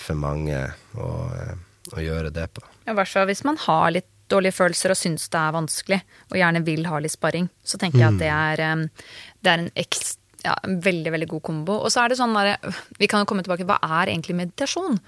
for 0.00 0.18
mange 0.20 0.62
å, 0.96 1.10
eh, 1.36 1.52
å 1.94 2.04
gjøre 2.04 2.32
det 2.34 2.48
på. 2.56 2.64
I 2.88 2.96
hvert 2.96 3.12
fall 3.12 3.28
hvis 3.30 3.44
man 3.46 3.60
har 3.66 3.90
litt 3.94 4.08
dårlige 4.30 4.56
følelser 4.56 4.94
og 4.94 4.98
syns 4.98 5.28
det 5.32 5.40
er 5.40 5.54
vanskelig, 5.56 6.00
og 6.30 6.38
gjerne 6.38 6.64
vil 6.66 6.86
ha 6.86 7.00
litt 7.02 7.14
sparring, 7.14 7.48
så 7.66 7.80
tenker 7.82 8.02
jeg 8.02 8.12
at 8.12 8.20
det 8.20 8.30
er, 8.30 8.84
det 9.42 9.52
er 9.52 9.64
en, 9.64 9.70
ekstra, 9.82 10.20
ja, 10.44 10.54
en 10.66 10.78
veldig 10.84 11.14
veldig 11.16 11.30
god 11.34 11.44
kombo. 11.50 11.80
Og 11.80 11.90
så 11.92 12.04
er 12.04 12.12
det 12.12 12.20
sånn 12.20 12.36
der, 12.36 12.54
Vi 12.98 13.08
kan 13.10 13.24
jo 13.24 13.30
komme 13.30 13.42
tilbake 13.46 13.66
hva 13.68 13.80
er 13.82 14.12
egentlig 14.12 14.38
meditasjon? 14.38 15.00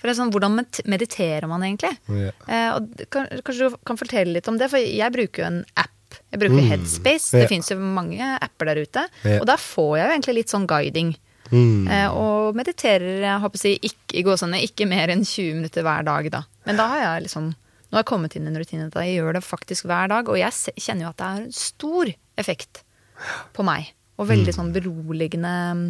For 0.00 0.08
det 0.08 0.14
er 0.14 0.20
sånn, 0.22 0.32
Hvordan 0.32 0.56
mediterer 0.88 1.46
man 1.50 1.64
egentlig? 1.66 1.92
Ja. 2.08 2.32
Eh, 2.48 2.68
og 2.72 3.06
kan, 3.12 3.28
kanskje 3.44 3.68
du 3.68 3.80
kan 3.84 4.00
fortelle 4.00 4.32
litt 4.38 4.48
om 4.48 4.56
det, 4.60 4.70
for 4.72 4.80
jeg 4.80 5.16
bruker 5.16 5.44
jo 5.44 5.48
en 5.50 5.64
app. 5.76 5.92
Jeg 6.30 6.42
bruker 6.42 6.68
Headspace. 6.72 7.32
Ja. 7.34 7.42
Det 7.42 7.50
fins 7.52 7.70
jo 7.72 7.78
mange 7.80 8.36
apper 8.36 8.70
der 8.70 8.82
ute. 8.84 9.06
Ja. 9.24 9.40
Og 9.40 9.48
da 9.50 9.56
får 9.60 9.96
jeg 9.98 10.06
jo 10.06 10.14
egentlig 10.14 10.36
litt 10.40 10.54
sånn 10.54 10.68
guiding. 10.70 11.14
Mm. 11.50 11.88
Eh, 11.90 12.08
og 12.14 12.58
mediterer 12.58 13.24
jeg 13.24 13.42
håper 13.42 13.58
å 13.58 13.62
si, 13.62 13.74
ikke, 13.90 14.22
gåsene, 14.26 14.60
ikke 14.66 14.86
mer 14.90 15.10
enn 15.12 15.24
20 15.26 15.58
minutter 15.58 15.86
hver 15.86 16.06
dag, 16.06 16.30
da. 16.32 16.44
Men 16.68 16.78
da 16.78 16.86
har 16.92 17.04
jeg 17.06 17.26
liksom 17.28 17.52
Nå 17.90 17.98
har 17.98 18.04
jeg 18.04 18.06
kommet 18.06 18.34
inn 18.38 18.44
i 18.46 18.50
en 18.52 18.58
rutine 18.60 18.84
at 18.86 18.96
jeg 19.02 19.16
gjør 19.16 19.34
det 19.34 19.40
faktisk 19.42 19.88
hver 19.90 20.06
dag, 20.12 20.28
og 20.30 20.36
jeg 20.38 20.78
kjenner 20.78 21.02
jo 21.02 21.08
at 21.08 21.16
det 21.18 21.26
har 21.26 21.40
en 21.40 21.56
stor 21.56 22.10
effekt 22.38 22.84
på 23.56 23.64
meg. 23.66 23.88
Og 24.14 24.28
veldig 24.28 24.54
sånn 24.54 24.70
beroligende 24.70 25.54
mm, 25.74 25.88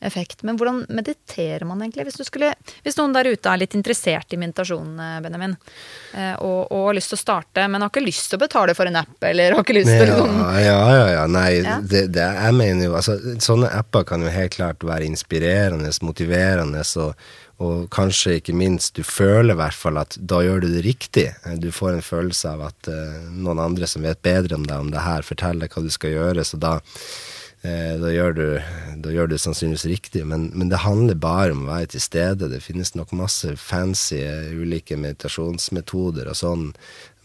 effekt. 0.00 0.42
Men 0.42 0.56
hvordan 0.56 0.84
mediterer 0.88 1.64
man 1.64 1.82
egentlig? 1.82 2.04
Hvis, 2.04 2.18
du 2.20 2.24
skulle, 2.24 2.52
hvis 2.84 2.98
noen 2.98 3.14
der 3.16 3.30
ute 3.32 3.50
er 3.50 3.60
litt 3.62 3.76
interessert 3.78 4.34
i 4.34 4.38
meditasjon, 4.40 4.92
eh, 5.00 5.16
Benjamin, 5.24 5.56
eh, 6.14 6.34
og, 6.34 6.72
og 6.72 6.90
har 6.90 6.98
lyst 6.98 7.12
til 7.12 7.18
å 7.18 7.22
starte, 7.22 7.64
men 7.68 7.84
har 7.84 7.92
ikke 7.92 8.04
lyst 8.04 8.28
til 8.30 8.40
å 8.40 8.44
betale 8.44 8.76
for 8.76 8.90
en 8.90 9.00
app, 9.00 9.16
eller 9.30 9.56
har 9.56 9.64
ikke 9.64 9.78
lyst 9.78 9.92
til 9.94 10.12
å 10.12 10.18
Ja, 10.20 10.26
liksom 10.26 10.60
ja, 10.66 10.82
ja, 10.98 11.08
ja. 11.14 11.24
Nei, 11.30 11.48
Ja. 11.66 11.78
Det, 11.80 12.06
det, 12.14 12.22
jeg 12.22 12.54
mener 12.54 12.88
jo 12.88 12.94
altså, 12.98 13.16
Sånne 13.42 13.70
apper 13.72 14.04
kan 14.06 14.22
jo 14.22 14.30
helt 14.30 14.54
klart 14.54 14.84
være 14.84 15.06
inspirerende, 15.08 15.90
motiverende, 16.04 16.82
og, 17.00 17.28
og 17.62 17.86
kanskje 17.94 18.36
ikke 18.40 18.54
minst, 18.56 18.98
du 18.98 19.06
føler 19.06 19.54
i 19.54 19.58
hvert 19.58 19.78
fall 19.78 20.00
at 20.00 20.18
da 20.20 20.42
gjør 20.44 20.66
du 20.66 20.68
det 20.74 20.84
riktig. 20.84 21.30
Du 21.62 21.70
får 21.72 21.96
en 21.96 22.04
følelse 22.04 22.52
av 22.52 22.66
at 22.68 22.90
uh, 22.92 23.16
noen 23.32 23.62
andre 23.62 23.88
som 23.88 24.04
vet 24.04 24.20
bedre 24.24 24.58
om 24.58 24.66
deg 24.68 24.84
om 24.84 24.92
det 24.92 25.04
her, 25.06 25.24
forteller 25.26 25.72
hva 25.72 25.84
du 25.84 25.88
skal 25.92 26.12
gjøre, 26.12 26.44
så 26.44 26.60
da 26.60 26.76
da, 28.00 28.10
gjør 28.12 28.36
du, 28.36 28.46
da 29.02 29.12
gjør 29.14 29.30
du 29.30 29.36
sannsynligvis 29.40 29.86
riktig, 29.90 30.22
men, 30.28 30.48
men, 30.54 30.70
det 30.72 30.82
handler 30.84 31.18
bare 31.18 31.54
om 31.54 31.64
å 31.64 31.72
være 31.72 31.94
til 31.94 32.04
stede. 32.04 32.50
Det 32.52 32.62
finnes 32.64 32.94
nok 32.94 33.14
masse 33.16 33.54
fancy 33.60 34.20
ulike 34.54 34.98
meditasjonsmetoder 35.00 36.30
og 36.30 36.38
sånn, 36.38 36.66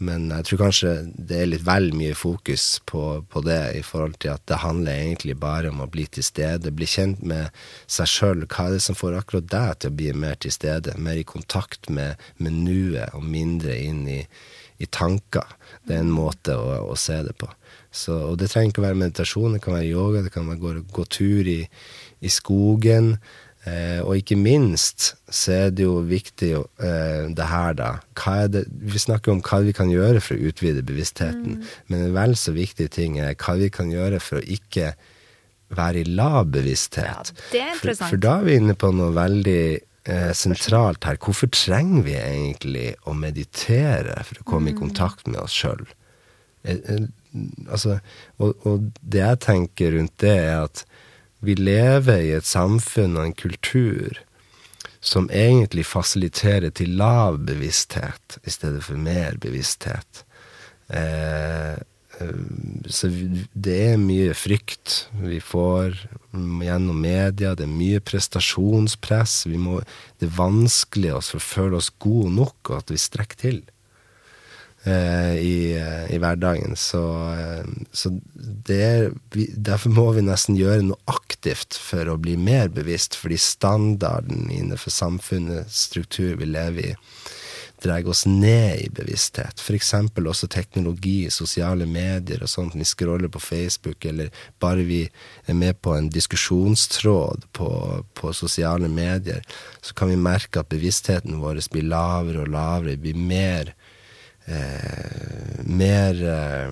men 0.02 0.32
jeg 0.34 0.48
tror 0.48 0.62
kanskje 0.64 0.92
det 1.14 1.38
er 1.38 1.50
litt 1.52 1.66
vel 1.68 1.92
mye 1.94 2.16
fokus 2.18 2.80
på, 2.89 3.04
på, 3.30 3.44
det 3.46 3.60
i 3.78 3.84
forhold 3.86 4.18
til 4.24 4.34
at 4.34 4.42
det 4.50 4.62
handler 4.64 4.98
egentlig 4.98 5.36
bare 5.42 5.70
om 5.70 5.84
å 5.84 5.89
bli 5.92 6.08
til 6.10 6.26
stede, 6.26 6.74
bli 6.74 6.88
kjent 6.89 7.22
med 7.22 7.54
seg 7.86 8.10
sjøl. 8.10 8.48
Hva 8.48 8.68
er 8.68 8.78
det 8.78 8.86
som 8.88 8.98
får 8.98 9.20
akkurat 9.20 9.52
deg 9.54 9.78
til 9.78 9.94
å 9.94 9.98
bli 10.00 10.10
mer 10.24 10.42
til 10.42 10.56
stede, 10.56 10.98
mer 10.98 11.22
i 11.22 11.28
kontakt 11.28 11.92
med, 11.94 12.18
med 12.42 12.58
nuet 12.64 13.14
og 13.14 13.28
mindre 13.30 13.78
inn 13.78 14.08
i, 14.10 14.22
i 14.82 14.89
tanker? 14.89 15.54
Det 15.86 16.00
er 16.00 16.02
en 16.02 16.16
måte 16.18 16.58
å, 16.58 16.82
å 16.89 16.98
se 16.98 17.22
det 17.28 17.38
på. 17.38 17.52
Så, 17.92 18.16
og 18.32 18.38
det 18.39 18.50
trenger 18.52 18.72
ikke 18.72 18.84
å 18.84 18.88
være 18.88 19.00
meditasjon, 19.02 19.56
det 19.58 19.64
kan 19.64 19.76
være 19.76 19.92
yoga, 19.92 20.26
det 20.26 20.32
kan 20.34 20.48
være 20.48 20.62
gå, 20.62 20.74
gå 20.96 21.08
tur 21.12 21.48
i, 21.52 21.62
i 22.24 22.32
skogen. 22.32 23.18
Eh, 23.62 24.00
og 24.02 24.18
ikke 24.18 24.39
minst 24.42 25.12
så 25.30 25.54
er 25.54 25.74
det 25.76 25.86
jo 25.86 26.00
viktig 26.08 26.50
eh, 26.56 27.28
det 27.30 27.50
her, 27.52 27.76
da. 27.78 27.92
Det, 28.50 28.64
vi 28.72 29.02
snakker 29.02 29.36
om 29.36 29.44
hva 29.46 29.60
vi 29.68 29.76
kan 29.78 29.92
gjøre 29.92 30.24
for 30.24 30.34
å 30.34 30.50
utvide 30.50 30.82
bevisstheten, 30.88 31.60
mm. 31.60 31.76
men 31.92 32.08
en 32.08 32.16
vel 32.16 32.34
så 32.39 32.56
viktig 32.56 32.89
ting 32.96 33.20
er 33.22 33.38
hva 33.38 33.60
vi 33.60 33.70
kan 33.74 33.94
gjøre 33.94 34.24
for 34.24 34.39
å 34.39 34.48
ikke 34.48 34.96
være 35.78 36.02
i 36.02 36.10
lav 36.10 36.50
bevissthet. 36.56 37.32
Ja, 37.36 37.48
det 37.52 37.62
er 37.62 37.72
interessant. 37.76 38.08
For, 38.08 38.16
for 38.16 38.26
da 38.26 38.36
er 38.39 38.50
vi 38.50 38.58
inne 38.64 38.76
på 38.80 38.92
noe 38.98 39.14
veldig 39.16 39.62
eh, 39.78 40.32
sentralt 40.36 41.06
her. 41.08 41.22
Hvorfor 41.22 41.52
trenger 41.54 42.08
vi 42.08 42.18
egentlig 42.18 42.89
å 43.06 43.14
meditere 43.14 44.18
for 44.26 44.42
å 44.42 44.48
komme 44.56 44.72
mm. 44.72 44.74
i 44.74 44.80
kontakt 44.82 45.30
med 45.30 45.44
oss 45.44 45.62
sjøl? 45.62 45.86
Altså, 47.69 47.99
og, 48.38 48.65
og, 48.67 48.89
det 49.01 49.21
jeg 49.23 49.39
tenker 49.45 49.95
rundt 49.95 50.17
det, 50.23 50.36
er 50.36 50.65
at 50.65 50.84
vi 51.41 51.55
lever 51.57 52.25
i 52.25 52.34
et 52.38 52.45
samfunn 52.45 53.15
og 53.17 53.29
en 53.29 53.38
kultur 53.38 54.19
som 55.01 55.29
egentlig 55.34 55.88
fasiliterer 55.89 56.69
til 56.77 56.93
lav 56.99 57.39
bevissthet 57.47 58.38
i 58.45 58.53
stedet 58.53 58.84
for 58.86 58.99
mer 59.01 59.39
bevissthet. 59.41 60.25
Eh, 60.93 61.73
eh 61.73 62.36
så 62.86 63.09
det 63.53 63.77
er 63.93 63.97
mye 63.97 64.36
frykt 64.38 65.07
vi 65.23 65.39
får 65.41 65.95
gjennom 66.36 66.99
media, 67.01 67.55
det 67.55 67.65
er 67.65 67.71
mye 67.71 68.03
prestasjonspress. 68.03 69.47
Må, 69.57 69.79
det 70.19 70.29
er 70.29 70.38
vanskelig 70.38 71.15
å 71.15 71.21
føle 71.41 71.79
oss 71.79 71.89
gode 71.97 72.36
nok, 72.36 72.59
og 72.69 72.84
at 72.84 72.93
vi 72.93 73.01
strekker 73.01 73.41
til. 73.41 73.63
Eh, 74.84 75.36
i, 75.38 75.77
i, 76.09 76.17
hverdagen. 76.17 76.75
Så, 76.75 77.01
eh, 77.38 77.65
så 77.91 78.09
er, 78.73 79.11
vi, 79.29 79.45
derfor 79.53 79.93
må 79.93 80.07
vi 80.15 80.23
nesten 80.25 80.57
gjøre 80.57 80.88
noe 80.88 80.97
aktivt 81.05 81.77
for 81.77 82.09
å 82.09 82.17
bli 82.17 82.34
mer 82.34 82.71
bevisst, 82.73 83.13
fordi 83.13 83.38
standarden 83.38 84.49
innenfor 84.49 84.89
samfunnets 84.89 85.84
struktur 85.86 86.34
vi 86.39 86.47
lever 86.49 86.88
i, 86.88 86.95
drar 87.86 88.09
oss 88.09 88.23
ned 88.25 88.82
i 88.82 88.88
bevissthet. 88.89 89.61
F.eks. 89.61 89.93
også 90.17 90.49
teknologi, 90.49 91.29
sosiale 91.29 91.86
medier 91.86 92.41
og 92.41 92.49
sånt. 92.49 92.73
Vi 92.73 92.86
scroller 92.89 93.29
på 93.29 93.41
Facebook, 93.41 94.01
eller 94.09 94.34
bare 94.57 94.88
vi 94.89 95.03
er 95.45 95.61
med 95.61 95.77
på 95.86 95.93
en 95.93 96.09
diskusjonstråd 96.09 97.45
på, 97.53 97.69
på 98.17 98.34
sosiale 98.34 98.89
medier, 98.89 99.45
så 99.82 99.93
kan 99.93 100.09
vi 100.09 100.17
merke 100.17 100.65
at 100.65 100.73
bevisstheten 100.73 101.38
vår 101.38 101.61
blir 101.69 101.86
lavere 101.86 102.47
og 102.47 102.53
lavere, 102.57 102.97
blir 102.97 103.21
mer 103.29 103.75
eh, 104.46 105.62
mer 105.66 106.24
eh, 106.24 106.72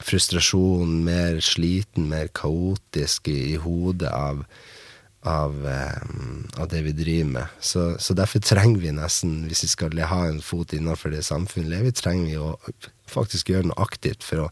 frustrasjon, 0.00 1.04
mer 1.04 1.40
sliten, 1.40 2.08
mer 2.08 2.30
kaotisk 2.34 3.28
i, 3.28 3.38
i 3.52 3.56
hodet 3.60 4.10
av, 4.12 4.44
av, 5.26 5.58
eh, 5.68 6.60
av, 6.60 6.68
det 6.68 6.82
vi 6.86 6.94
driver 6.96 7.32
med. 7.32 7.56
Så, 7.60 7.88
så, 7.98 8.14
derfor 8.14 8.44
trenger 8.44 8.80
vi 8.80 8.94
nesten, 8.94 9.40
hvis 9.48 9.64
vi 9.66 9.72
skal 9.74 10.04
ha 10.10 10.24
en 10.28 10.42
fot 10.44 10.72
innenfor 10.76 11.14
det 11.14 11.24
samfunnet 11.26 11.84
vi 11.86 11.94
trenger 11.96 12.30
vi 12.30 12.38
å 12.38 12.54
faktisk 13.08 13.52
gjøre 13.52 13.70
noe 13.70 13.88
aktivt 13.88 14.26
for 14.26 14.46
å 14.46 14.50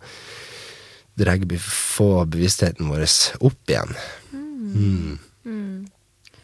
dregge, 1.16 1.58
få 1.62 2.26
bevisstheten 2.28 2.90
vår 2.90 3.06
opp 3.46 3.70
igjen. 3.72 3.94
Mm. 4.32 4.72
Mm. 4.76 5.18
Mm. 5.46 5.86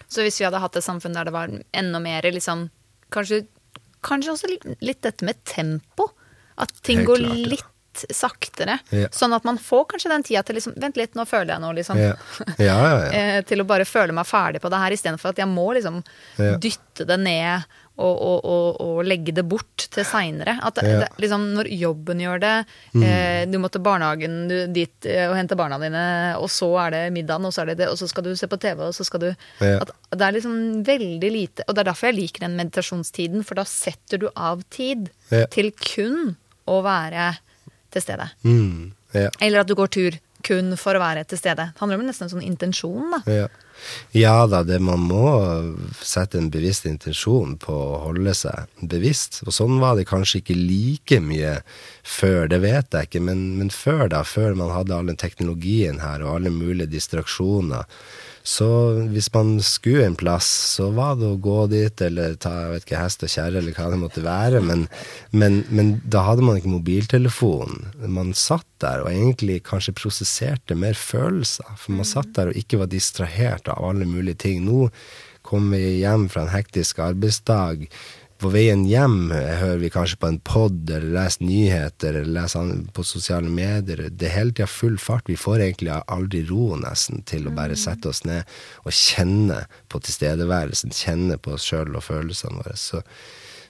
Så 0.08 0.24
hvis 0.24 0.38
vi 0.40 0.46
hadde 0.46 0.60
hatt 0.62 0.76
et 0.76 0.84
samfunn 0.84 1.16
der 1.16 1.28
det 1.28 1.34
var 1.34 1.52
enda 1.72 2.00
mer 2.02 2.28
liksom 2.30 2.70
Kanskje 3.12 3.42
Kanskje 4.02 4.34
også 4.34 4.50
litt, 4.50 5.02
dette 5.02 5.26
med 5.26 5.38
tempo. 5.48 6.10
At 6.60 6.74
ting 6.84 7.04
går 7.08 7.22
litt 7.22 7.68
litt 7.92 8.16
saktere. 8.16 8.78
Ja. 8.90 9.08
Sånn 9.12 9.32
at 9.36 9.44
man 9.44 9.58
får 9.58 9.84
kanskje 9.92 10.10
den 10.12 10.24
tida 10.26 10.42
til 10.42 10.56
liksom 10.56 10.74
Vent 10.80 10.96
litt, 10.96 11.14
nå 11.18 11.26
føler 11.28 11.54
jeg 11.54 11.62
noe, 11.62 11.74
liksom. 11.76 12.00
Ja. 12.00 12.14
Ja, 12.58 12.78
eh, 13.12 13.40
til 13.44 13.62
å 13.62 13.68
bare 13.68 13.84
føle 13.88 14.14
meg 14.16 14.26
ferdig 14.28 14.62
på 14.62 14.70
det 14.72 14.80
her, 14.80 14.96
istedenfor 14.96 15.32
at 15.32 15.42
jeg 15.42 15.50
må 15.50 15.68
liksom 15.76 16.00
dytte 16.62 17.06
det 17.08 17.18
ned 17.20 17.68
og, 18.00 18.12
og, 18.16 18.44
og, 18.48 18.78
og, 18.80 19.00
legge 19.04 19.34
det 19.36 19.44
bort 19.44 19.84
til 19.92 20.06
seinere. 20.08 20.54
Ja. 20.56 21.08
liksom, 21.20 21.44
når 21.58 21.68
jobben 21.76 22.22
gjør 22.22 22.40
det, 22.40 22.54
mm. 22.94 23.04
eh, 23.04 23.42
du 23.50 23.58
må 23.60 23.68
til 23.72 23.84
barnehagen 23.84 24.38
du, 24.48 24.56
dit 24.72 25.08
eh, 25.08 25.26
og 25.28 25.36
hente 25.36 25.58
barna 25.58 25.76
dine, 25.82 26.04
og 26.40 26.48
så 26.52 26.70
er 26.86 26.94
det 26.96 27.02
middagen, 27.14 27.48
og 27.48 27.54
så, 27.54 27.62
er 27.62 27.72
det 27.72 27.82
det, 27.82 27.90
og 27.92 28.00
så 28.00 28.08
skal 28.08 28.26
du 28.26 28.32
se 28.38 28.48
på 28.48 28.58
TV, 28.62 28.80
og 28.88 28.96
så 28.96 29.06
skal 29.06 29.26
du 29.26 29.28
at 29.32 29.92
Det 30.10 30.24
er 30.24 30.34
liksom 30.34 30.56
veldig 30.86 31.30
lite 31.32 31.64
Og 31.66 31.74
det 31.74 31.82
er 31.82 31.88
derfor 31.88 32.08
jeg 32.10 32.18
liker 32.18 32.44
den 32.46 32.56
meditasjonstiden, 32.58 33.44
for 33.46 33.60
da 33.60 33.66
setter 33.68 34.20
du 34.22 34.28
av 34.32 34.64
tid 34.72 35.10
til 35.52 35.72
kun 35.76 36.34
å 36.70 36.80
være 36.84 37.32
til 37.92 38.04
stede. 38.04 38.28
Mm. 38.46 38.92
Eller 39.12 39.62
at 39.62 39.68
du 39.68 39.76
går 39.76 39.90
tur 39.92 40.16
kun 40.46 40.74
for 40.80 40.96
å 40.96 41.02
være 41.02 41.24
til 41.28 41.40
stede. 41.40 41.68
Det 41.72 41.82
handler 41.82 42.00
om 42.00 42.08
nesten 42.08 42.26
en 42.26 42.32
sånn 42.34 42.46
intensjon, 42.46 43.12
da. 43.14 43.20
Ja. 44.16 44.46
Da, 44.50 44.62
det, 44.66 44.80
man 44.82 45.04
må 45.06 45.26
sette 46.02 46.40
en 46.40 46.50
bevisst 46.52 46.86
intensjon 46.88 47.56
på 47.62 47.72
å 47.72 48.00
holde 48.08 48.34
seg 48.36 48.70
bevisst. 48.80 49.42
Og 49.46 49.54
sånn 49.56 49.78
var 49.82 49.96
det 49.98 50.08
kanskje 50.10 50.42
ikke 50.42 50.58
like 50.58 51.20
mye 51.24 51.58
før, 52.02 52.48
det 52.50 52.62
vet 52.64 52.94
jeg 52.94 53.10
ikke, 53.10 53.24
men, 53.30 53.44
men 53.60 53.72
før 53.72 54.08
da, 54.12 54.24
før 54.26 54.58
man 54.58 54.74
hadde 54.74 54.96
all 54.96 55.10
den 55.12 55.20
teknologien 55.20 56.02
her 56.02 56.24
og 56.24 56.38
alle 56.38 56.52
mulige 56.54 56.90
distraksjoner, 56.92 57.86
så 58.42 58.68
hvis 59.12 59.28
man 59.34 59.54
skulle 59.62 60.06
en 60.06 60.16
plass, 60.18 60.48
så 60.74 60.88
var 60.96 61.14
det 61.20 61.28
å 61.30 61.38
gå 61.42 61.58
dit, 61.70 62.02
eller 62.02 62.34
ta 62.42 62.50
jeg 62.56 62.72
vet 62.72 62.86
ikke, 62.86 63.02
hest 63.04 63.22
og 63.22 63.30
kjerre, 63.30 63.60
eller 63.60 63.76
hva 63.76 63.86
det 63.92 64.00
måtte 64.00 64.24
være. 64.24 64.62
Men, 64.66 64.86
men, 65.30 65.60
men, 65.70 65.92
da 66.02 66.24
hadde 66.26 66.46
man 66.46 66.58
ikke 66.58 66.72
mobiltelefon. 66.74 67.84
Man 68.02 68.34
satt 68.34 68.66
der 68.82 69.04
og 69.04 69.12
egentlig 69.12 69.60
kanskje 69.68 69.94
prosesserte 70.00 70.74
mer 70.78 70.98
følelser. 70.98 71.70
For 71.78 71.94
man 71.94 72.08
satt 72.08 72.34
der 72.38 72.50
og 72.50 72.58
ikke 72.58 72.82
var 72.82 72.90
distrahert 72.90 73.70
av 73.70 73.78
alle 73.92 74.10
mulige 74.10 74.42
ting. 74.48 74.66
Nå 74.66 74.88
kom 75.46 75.70
vi 75.70 76.02
hjem 76.02 76.26
fra 76.32 76.44
en 76.44 76.54
hektisk 76.54 76.98
arbeidsdag 77.02 77.86
på 78.42 78.50
veien 78.52 78.82
hjem 78.88 79.30
hører 79.30 79.78
vi 79.78 79.90
kanskje 79.92 80.18
på 80.20 80.28
en 80.28 80.38
pod 80.42 80.90
eller 80.90 81.14
leser 81.14 81.44
nyheter 81.46 82.16
eller 82.20 82.40
leser 82.40 82.72
på 82.94 83.04
sosiale 83.06 83.50
medier. 83.52 84.08
Det 84.10 84.28
er 84.28 84.34
hele 84.34 84.54
tida 84.54 84.66
full 84.70 84.98
fart. 84.98 85.28
Vi 85.30 85.38
får 85.38 85.62
egentlig 85.62 85.92
aldri 85.94 86.42
ro 86.48 86.72
nesten 86.80 87.22
til 87.28 87.46
å 87.46 87.54
bare 87.54 87.76
mm. 87.76 87.82
sette 87.84 88.10
oss 88.10 88.24
ned 88.26 88.48
og 88.82 88.96
kjenne 88.96 89.62
på 89.92 90.02
tilstedeværelsen, 90.02 90.94
kjenne 90.96 91.38
på 91.38 91.54
oss 91.56 91.68
sjøl 91.70 91.94
og 91.94 92.06
følelsene 92.08 92.58
våre. 92.58 92.74
Så, 92.80 93.02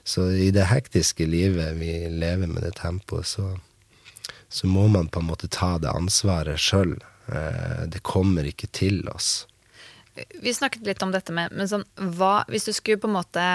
så, 0.03 0.27
i 0.33 0.49
det 0.55 0.69
hektiske 0.71 1.27
livet 1.29 1.77
vi 1.77 1.93
lever 2.09 2.49
med 2.49 2.65
det 2.65 2.73
tempoet, 2.81 3.29
så, 3.29 3.51
så 4.49 4.69
må 4.69 4.87
man 4.91 5.11
på 5.13 5.21
en 5.21 5.29
måte 5.29 5.51
ta 5.53 5.75
det 5.81 5.93
ansvaret 5.93 6.61
sjøl. 6.61 6.97
Eh, 7.29 7.85
det 7.93 8.01
kommer 8.01 8.49
ikke 8.49 8.71
til 8.73 9.03
oss. 9.13 9.45
Vi 10.41 10.53
snakket 10.53 10.85
litt 10.85 11.01
om 11.05 11.13
dette 11.13 11.33
med 11.33 11.53
men 11.57 11.69
sånn, 11.69 11.87
hva, 12.17 12.43
Hvis 12.45 12.67
du 12.67 12.73
skulle 12.75 13.01
på 13.01 13.09
en 13.09 13.15
måte 13.15 13.45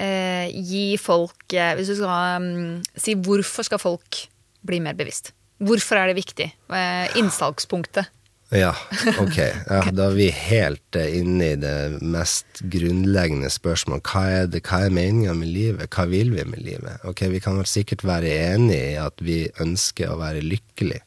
eh, 0.00 0.48
gi 0.50 0.94
folk 1.00 1.54
eh, 1.54 1.74
Hvis 1.78 1.92
du 1.92 1.98
skal 2.00 2.40
um, 2.40 2.80
si 2.96 3.16
hvorfor 3.18 3.66
skal 3.66 3.82
folk 3.82 4.24
bli 4.66 4.80
mer 4.82 4.96
bevisst? 4.98 5.34
Hvorfor 5.60 6.00
er 6.00 6.10
det 6.10 6.20
viktig? 6.20 6.48
Eh, 6.72 7.18
innsalgspunktet. 7.20 8.08
Ja, 8.50 8.72
ok. 9.20 9.36
Ja, 9.38 9.82
da 9.94 10.08
er 10.08 10.16
vi 10.16 10.26
helt 10.34 10.96
uh, 10.98 11.04
inne 11.06 11.52
i 11.52 11.58
det 11.60 12.00
mest 12.02 12.64
grunnleggende 12.72 13.50
spørsmålet. 13.52 14.10
Hva 14.10 14.24
er, 14.40 14.48
det, 14.50 14.64
hva 14.66 14.80
er 14.86 14.96
meninga 14.96 15.36
med 15.38 15.52
livet? 15.52 15.92
Hva 15.94 16.08
vil 16.10 16.32
vi 16.34 16.46
med 16.48 16.64
livet? 16.66 17.04
Ok, 17.06 17.28
Vi 17.30 17.42
kan 17.44 17.60
vel 17.60 17.70
sikkert 17.70 18.02
være 18.08 18.32
enig 18.50 18.80
i 18.80 18.98
at 18.98 19.22
vi 19.22 19.44
ønsker 19.62 20.10
å 20.10 20.18
være 20.18 20.42
lykkelig. 20.42 20.98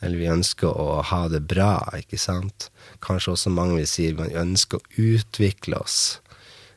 Eller 0.00 0.16
vi 0.16 0.30
ønsker 0.32 0.70
å 0.70 1.00
ha 1.10 1.24
det 1.28 1.42
bra, 1.50 1.74
ikke 1.98 2.20
sant? 2.20 2.70
Kanskje 3.04 3.34
også 3.34 3.52
mange 3.52 3.80
vil 3.80 3.90
si 3.90 4.06
man 4.16 4.30
ønsker 4.30 4.78
å 4.78 5.08
utvikle 5.10 5.80
oss. 5.82 6.20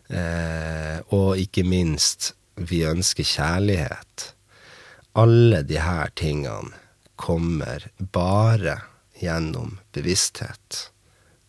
Eh, 0.10 1.00
og 1.16 1.38
ikke 1.40 1.64
minst, 1.68 2.34
vi 2.56 2.84
ønsker 2.88 3.28
kjærlighet. 3.28 4.34
Alle 5.16 5.62
de 5.68 5.80
her 5.82 6.10
tingene 6.18 6.74
kommer 7.16 7.86
bare 8.14 8.80
gjennom 9.22 9.78
bevissthet. 9.94 10.90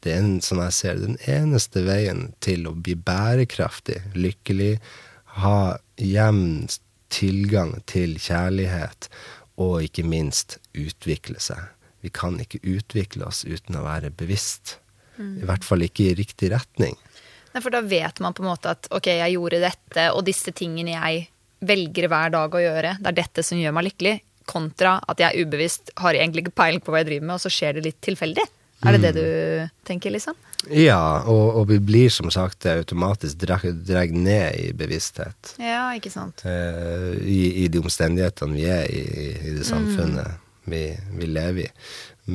Det 0.05 0.13
er, 0.13 0.27
som 0.45 0.61
jeg 0.61 0.77
ser 0.77 1.01
den 1.01 1.17
eneste 1.25 1.81
veien 1.87 2.29
til 2.45 2.69
å 2.69 2.75
bli 2.77 2.95
bærekraftig, 2.95 4.03
lykkelig, 4.13 4.77
ha 5.41 5.79
jevn 5.97 6.69
tilgang 7.15 7.79
til 7.89 8.19
kjærlighet, 8.21 9.09
og 9.61 9.87
ikke 9.87 10.05
minst 10.07 10.59
utvikle 10.75 11.41
seg. 11.41 11.71
vi 12.05 12.11
kan 12.13 12.37
ikke 12.37 12.61
utvikle 12.69 13.25
oss 13.25 13.47
uten 13.49 13.79
å 13.81 13.85
være 13.87 14.11
bevisst. 14.13 14.77
I 15.17 15.47
hvert 15.49 15.65
fall 15.65 15.87
ikke 15.87 16.11
i 16.11 16.17
riktig 16.19 16.51
retning. 16.53 16.99
For 17.63 17.71
da 17.71 17.81
vet 17.87 18.21
man 18.25 18.35
på 18.35 18.43
en 18.43 18.51
måte 18.51 18.73
at 18.75 18.89
ok, 18.95 19.13
jeg 19.21 19.37
gjorde 19.37 19.63
dette, 19.63 20.09
og 20.13 20.25
disse 20.27 20.55
tingene 20.57 20.97
jeg 20.97 21.29
velger 21.65 22.09
hver 22.11 22.33
dag 22.35 22.55
å 22.55 22.63
gjøre, 22.63 22.97
det 23.01 23.11
er 23.13 23.19
dette 23.23 23.45
som 23.47 23.61
gjør 23.61 23.77
meg 23.77 23.89
lykkelig, 23.89 24.17
kontra 24.45 24.99
at 25.09 25.23
jeg 25.23 25.47
ubevisst 25.47 25.95
har 26.03 26.19
egentlig 26.19 26.45
ikke 26.45 26.59
peiling 26.61 26.83
på 26.85 26.93
hva 26.93 27.01
jeg 27.01 27.13
driver 27.13 27.29
med, 27.31 27.37
og 27.39 27.45
så 27.45 27.53
skjer 27.53 27.79
det 27.79 27.87
litt 27.87 28.01
tilfeldig. 28.05 28.45
Er 28.85 28.99
det 28.99 29.01
det 29.01 29.13
du 29.17 29.69
tenker, 29.89 30.13
liksom? 30.13 30.37
Ja, 30.69 31.23
og, 31.25 31.57
og 31.61 31.69
vi 31.71 31.79
blir 31.81 32.11
som 32.13 32.29
sagt 32.33 32.67
automatisk 32.69 33.39
dratt 33.41 34.13
ned 34.13 34.59
i 34.61 34.73
bevissthet. 34.77 35.55
Ja, 35.61 35.87
ikke 35.97 36.13
sant. 36.13 36.45
eh, 36.45 37.15
i, 37.25 37.65
i 37.65 37.69
de 37.73 37.81
omstendighetene 37.81 38.57
vi 38.57 38.67
er 38.69 38.85
i, 38.89 39.05
i 39.41 39.55
det 39.59 39.65
samfunnet 39.69 40.37
vi, 40.69 40.87
vi 41.17 41.29
lever 41.29 41.67
i. 41.67 41.71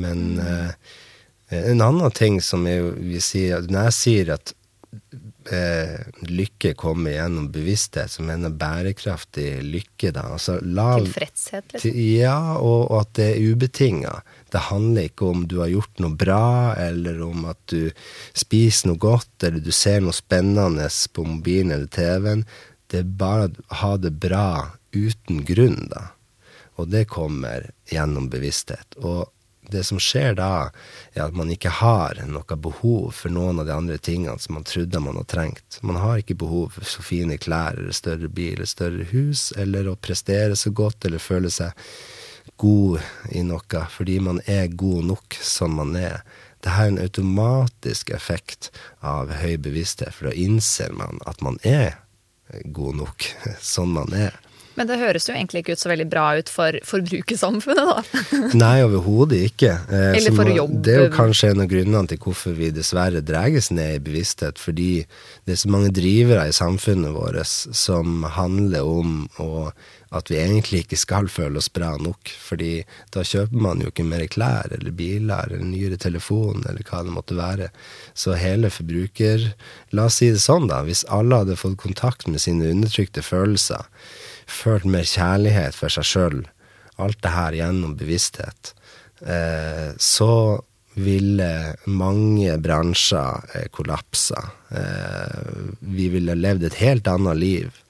Men 0.02 0.40
eh, 0.42 0.74
en 1.70 1.82
annen 1.82 2.14
ting 2.14 2.40
som 2.42 2.66
jeg, 2.70 2.92
vi 3.02 3.18
sier 3.18 3.64
Når 3.66 3.88
jeg 3.88 3.94
sier 3.96 4.34
at 4.36 4.52
eh, 5.50 6.00
lykke 6.28 6.72
kommer 6.78 7.14
gjennom 7.14 7.48
bevissthet, 7.52 8.10
som 8.10 8.28
mener 8.28 8.52
bærekraftig 8.54 9.62
lykke, 9.64 10.12
da. 10.14 10.26
Altså 10.34 10.58
lav 10.62 11.04
Tilfredshet, 11.04 11.72
liksom. 11.74 11.98
Ja, 12.16 12.36
og, 12.58 12.90
og 12.90 12.96
at 13.04 13.14
det 13.18 13.28
er 13.32 13.52
ubetinga. 13.52 14.14
Det 14.50 14.64
handler 14.70 15.10
ikke 15.10 15.30
om 15.30 15.46
du 15.50 15.58
har 15.62 15.72
gjort 15.72 16.02
noe 16.02 16.18
bra, 16.18 16.74
eller 16.80 17.22
om 17.26 17.46
at 17.50 17.60
du 17.72 17.90
spiser 18.36 18.90
noe 18.90 19.00
godt, 19.00 19.32
eller 19.46 19.62
du 19.64 19.72
ser 19.74 20.02
noe 20.04 20.16
spennende 20.16 20.88
på 21.14 21.26
mobilen 21.26 21.74
eller 21.76 21.90
TV-en. 21.90 22.46
Det 22.90 23.04
er 23.04 23.12
bare 23.20 23.50
å 23.50 23.82
ha 23.84 23.92
det 24.02 24.16
bra 24.18 24.48
uten 24.96 25.44
grunn, 25.46 25.84
da. 25.92 26.08
Og 26.80 26.88
det 26.90 27.04
kommer 27.12 27.68
gjennom 27.90 28.30
bevissthet. 28.32 28.96
Og 29.04 29.28
det 29.72 29.84
som 29.88 30.00
skjer 30.02 30.36
da, 30.38 30.70
er 31.14 31.26
at 31.26 31.36
man 31.36 31.50
ikke 31.52 31.72
har 31.80 32.20
noe 32.28 32.56
behov 32.56 33.10
for 33.16 33.32
noen 33.32 33.62
av 33.62 33.68
de 33.68 33.74
andre 33.74 33.98
tingene 33.98 34.38
som 34.42 34.58
man 34.58 34.66
trodde 34.68 35.02
man 35.02 35.18
hadde 35.18 35.32
trengt. 35.32 35.80
Man 35.82 36.00
har 36.00 36.20
ikke 36.20 36.38
behov 36.42 36.76
for 36.76 36.88
så 36.88 37.04
fine 37.04 37.38
klær 37.40 37.78
eller 37.78 37.96
større 37.96 38.28
bil 38.28 38.58
eller 38.58 38.70
større 38.70 39.06
hus, 39.12 39.50
eller 39.56 39.88
å 39.90 39.98
prestere 39.98 40.58
så 40.58 40.72
godt 40.74 41.08
eller 41.08 41.22
føle 41.22 41.52
seg 41.54 41.72
god 42.60 43.00
i 43.32 43.42
noe, 43.46 43.84
fordi 43.88 44.18
man 44.20 44.40
er 44.46 44.68
god 44.68 45.10
nok 45.12 45.36
som 45.40 45.78
man 45.80 45.96
er. 45.96 46.20
Det 46.60 46.72
er 46.76 46.90
en 46.90 47.00
automatisk 47.00 48.10
effekt 48.12 48.68
av 49.00 49.32
høy 49.40 49.56
bevissthet, 49.56 50.12
for 50.12 50.28
da 50.28 50.36
innser 50.36 50.92
man 50.92 51.22
at 51.30 51.40
man 51.44 51.56
er 51.64 51.96
god 52.64 53.00
nok 53.00 53.28
sånn 53.72 53.94
man 53.96 54.12
er. 54.16 54.36
Men 54.80 54.88
det 54.88 54.96
høres 54.96 55.26
jo 55.28 55.34
egentlig 55.34 55.60
ikke 55.60 55.74
ut 55.76 55.82
så 55.82 55.90
veldig 55.90 56.06
bra 56.08 56.22
ut 56.40 56.48
for 56.48 56.76
forbrukersamfunnet, 56.88 57.90
da. 57.90 58.22
Nei, 58.62 58.78
overhodet 58.86 59.42
ikke. 59.50 59.74
Eh, 59.92 60.14
Eller 60.16 60.32
for 60.32 60.48
jobb. 60.48 60.78
Det 60.86 60.94
er 60.94 61.02
jo 61.04 61.10
kanskje 61.12 61.50
en 61.52 61.60
av 61.60 61.68
grunnene 61.68 62.08
til 62.08 62.20
hvorfor 62.24 62.54
vi 62.56 62.70
dessverre 62.72 63.20
dreges 63.20 63.68
ned 63.76 63.98
i 63.98 64.02
bevissthet, 64.06 64.56
fordi 64.56 65.02
det 65.44 65.52
er 65.52 65.60
så 65.60 65.68
mange 65.74 65.92
drivere 65.92 66.46
i 66.48 66.56
samfunnet 66.56 67.12
vårt 67.12 67.44
som 67.44 68.24
handler 68.24 68.88
om 68.88 69.12
å, 69.44 69.68
at 70.16 70.32
vi 70.32 70.40
egentlig 70.40 70.86
ikke 70.86 71.00
skal 71.02 71.28
føle 71.28 71.60
oss 71.60 71.68
bra 71.76 71.92
nok, 72.00 72.32
fordi 72.40 72.72
da 73.12 73.20
kjøper 73.26 73.60
man 73.60 73.84
jo 73.84 73.92
ikke 73.92 74.08
mer 74.08 74.24
klær 74.32 74.72
eller 74.78 74.96
biler 74.96 75.44
eller 75.44 75.60
nyere 75.60 76.00
telefon 76.00 76.64
eller 76.64 76.80
hva 76.88 77.04
det 77.04 77.14
måtte 77.18 77.36
være. 77.36 77.68
Så 78.16 78.38
hele 78.40 78.72
forbruker... 78.72 79.50
La 79.92 80.04
oss 80.06 80.20
si 80.20 80.28
det 80.30 80.40
sånn, 80.40 80.68
da. 80.70 80.84
Hvis 80.86 81.02
alle 81.10 81.42
hadde 81.42 81.58
fått 81.58 81.80
kontakt 81.82 82.28
med 82.30 82.40
sine 82.40 82.68
undertrykte 82.70 83.24
følelser, 83.26 83.88
følt 84.50 84.88
mer 84.88 85.06
kjærlighet 85.06 85.76
for 85.76 85.92
seg 85.92 86.06
sjøl, 86.06 86.40
alt 87.00 87.20
det 87.24 87.34
her 87.34 87.56
gjennom 87.56 87.94
bevissthet, 87.98 88.74
eh, 89.24 89.92
så 89.96 90.60
ville 91.00 91.50
mange 91.86 92.56
bransjer 92.60 93.54
eh, 93.54 93.68
kollapsa. 93.72 94.42
Eh, 94.74 95.70
vi 95.80 96.10
ville 96.12 96.36
levd 96.36 96.66
et 96.68 96.80
helt 96.82 97.08
annet 97.10 97.40
liv. 97.40 97.86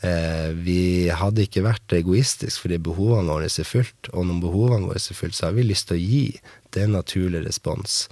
Vi 0.00 1.12
hadde 1.12 1.42
ikke 1.44 1.60
vært 1.60 1.92
egoistiske 1.92 2.62
fordi 2.62 2.78
behovene 2.80 3.34
våre 3.34 3.50
er 3.52 3.66
fulgt, 3.68 4.08
og 4.16 4.24
når 4.30 4.38
behovene 4.46 4.88
våre 4.88 4.96
er 4.96 5.18
fulgt, 5.18 5.36
så 5.36 5.50
har 5.50 5.58
vi 5.58 5.66
lyst 5.68 5.90
til 5.90 5.98
å 5.98 6.00
gi. 6.00 6.22
Det 6.72 6.80
er 6.80 6.88
en 6.88 6.96
naturlig 6.96 7.42
respons. 7.44 8.06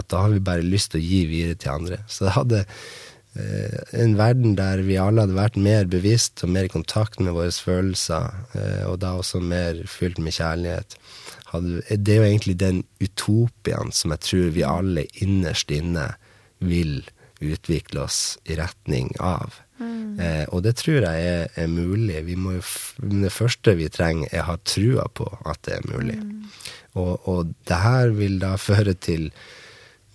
At 0.00 0.08
da 0.08 0.22
har 0.24 0.32
vi 0.32 0.40
bare 0.40 0.64
lyst 0.64 0.94
til 0.94 1.02
å 1.02 1.04
gi 1.04 1.20
videre 1.28 1.58
til 1.60 1.74
andre. 1.74 1.98
Så 2.08 2.24
det 2.24 2.32
hadde 2.38 2.62
en 3.36 4.16
verden 4.18 4.56
der 4.58 4.82
vi 4.86 4.98
alle 5.00 5.24
hadde 5.24 5.36
vært 5.36 5.58
mer 5.60 5.88
bevisst 5.90 6.42
og 6.44 6.52
mer 6.54 6.68
i 6.68 6.72
kontakt 6.72 7.20
med 7.20 7.36
våre 7.36 7.52
følelser, 7.52 8.32
eh, 8.56 8.84
og 8.88 9.00
da 9.02 9.16
også 9.18 9.42
mer 9.44 9.82
fylt 9.90 10.20
med 10.22 10.36
kjærlighet. 10.36 10.96
Det 11.56 12.12
er 12.12 12.20
jo 12.20 12.26
egentlig 12.26 12.56
den 12.60 12.82
utopien 13.00 13.92
som 13.94 14.12
jeg 14.12 14.24
tror 14.26 14.48
vi 14.56 14.64
alle 14.66 15.06
innerst 15.22 15.70
inne 15.72 16.10
vil 16.58 16.98
utvikle 17.40 18.02
oss 18.06 18.36
i 18.48 18.56
retning 18.58 19.12
av. 19.20 19.60
Eh, 20.20 20.44
og 20.48 20.62
det 20.64 20.76
tror 20.80 21.04
jeg 21.04 21.26
er, 21.28 21.50
er 21.54 21.68
mulig. 21.68 22.22
Vi 22.24 22.36
må 22.40 22.56
jo 22.56 22.62
det 23.20 23.32
første 23.34 23.76
vi 23.76 23.90
trenger, 23.92 24.30
er 24.32 24.44
å 24.44 24.50
ha 24.52 24.56
trua 24.64 25.06
på 25.12 25.28
at 25.44 25.60
det 25.68 25.78
er 25.78 25.88
mulig. 25.92 26.18
Og, 26.96 27.28
og 27.28 27.52
det 27.68 27.80
her 27.82 28.14
vil 28.16 28.38
da 28.40 28.54
føre 28.60 28.96
til 28.96 29.28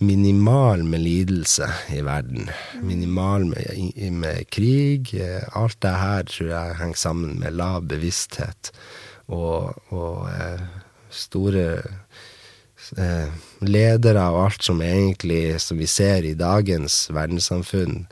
minimal 0.02 0.84
med 0.84 1.04
lidelse 1.06 1.68
i 1.94 2.02
verden. 2.06 2.50
Minimal 2.82 3.46
med, 3.46 4.12
med 4.12 4.50
krig. 4.50 5.14
Alt 5.54 5.78
det 5.86 5.94
her 6.02 6.24
tror 6.30 6.50
jeg 6.50 6.78
henger 6.82 7.02
sammen 7.04 7.40
med 7.40 7.58
lav 7.58 7.86
bevissthet 7.86 8.72
og, 9.32 9.78
og 9.94 10.28
eh, 10.32 10.64
store 11.14 11.66
eh, 12.98 13.30
ledere 13.62 14.26
og 14.34 14.46
alt 14.48 14.66
som 14.66 14.82
egentlig, 14.82 15.60
som 15.62 15.80
vi 15.80 15.88
ser 15.88 16.26
i 16.28 16.36
dagens 16.38 17.06
verdenssamfunn, 17.14 18.06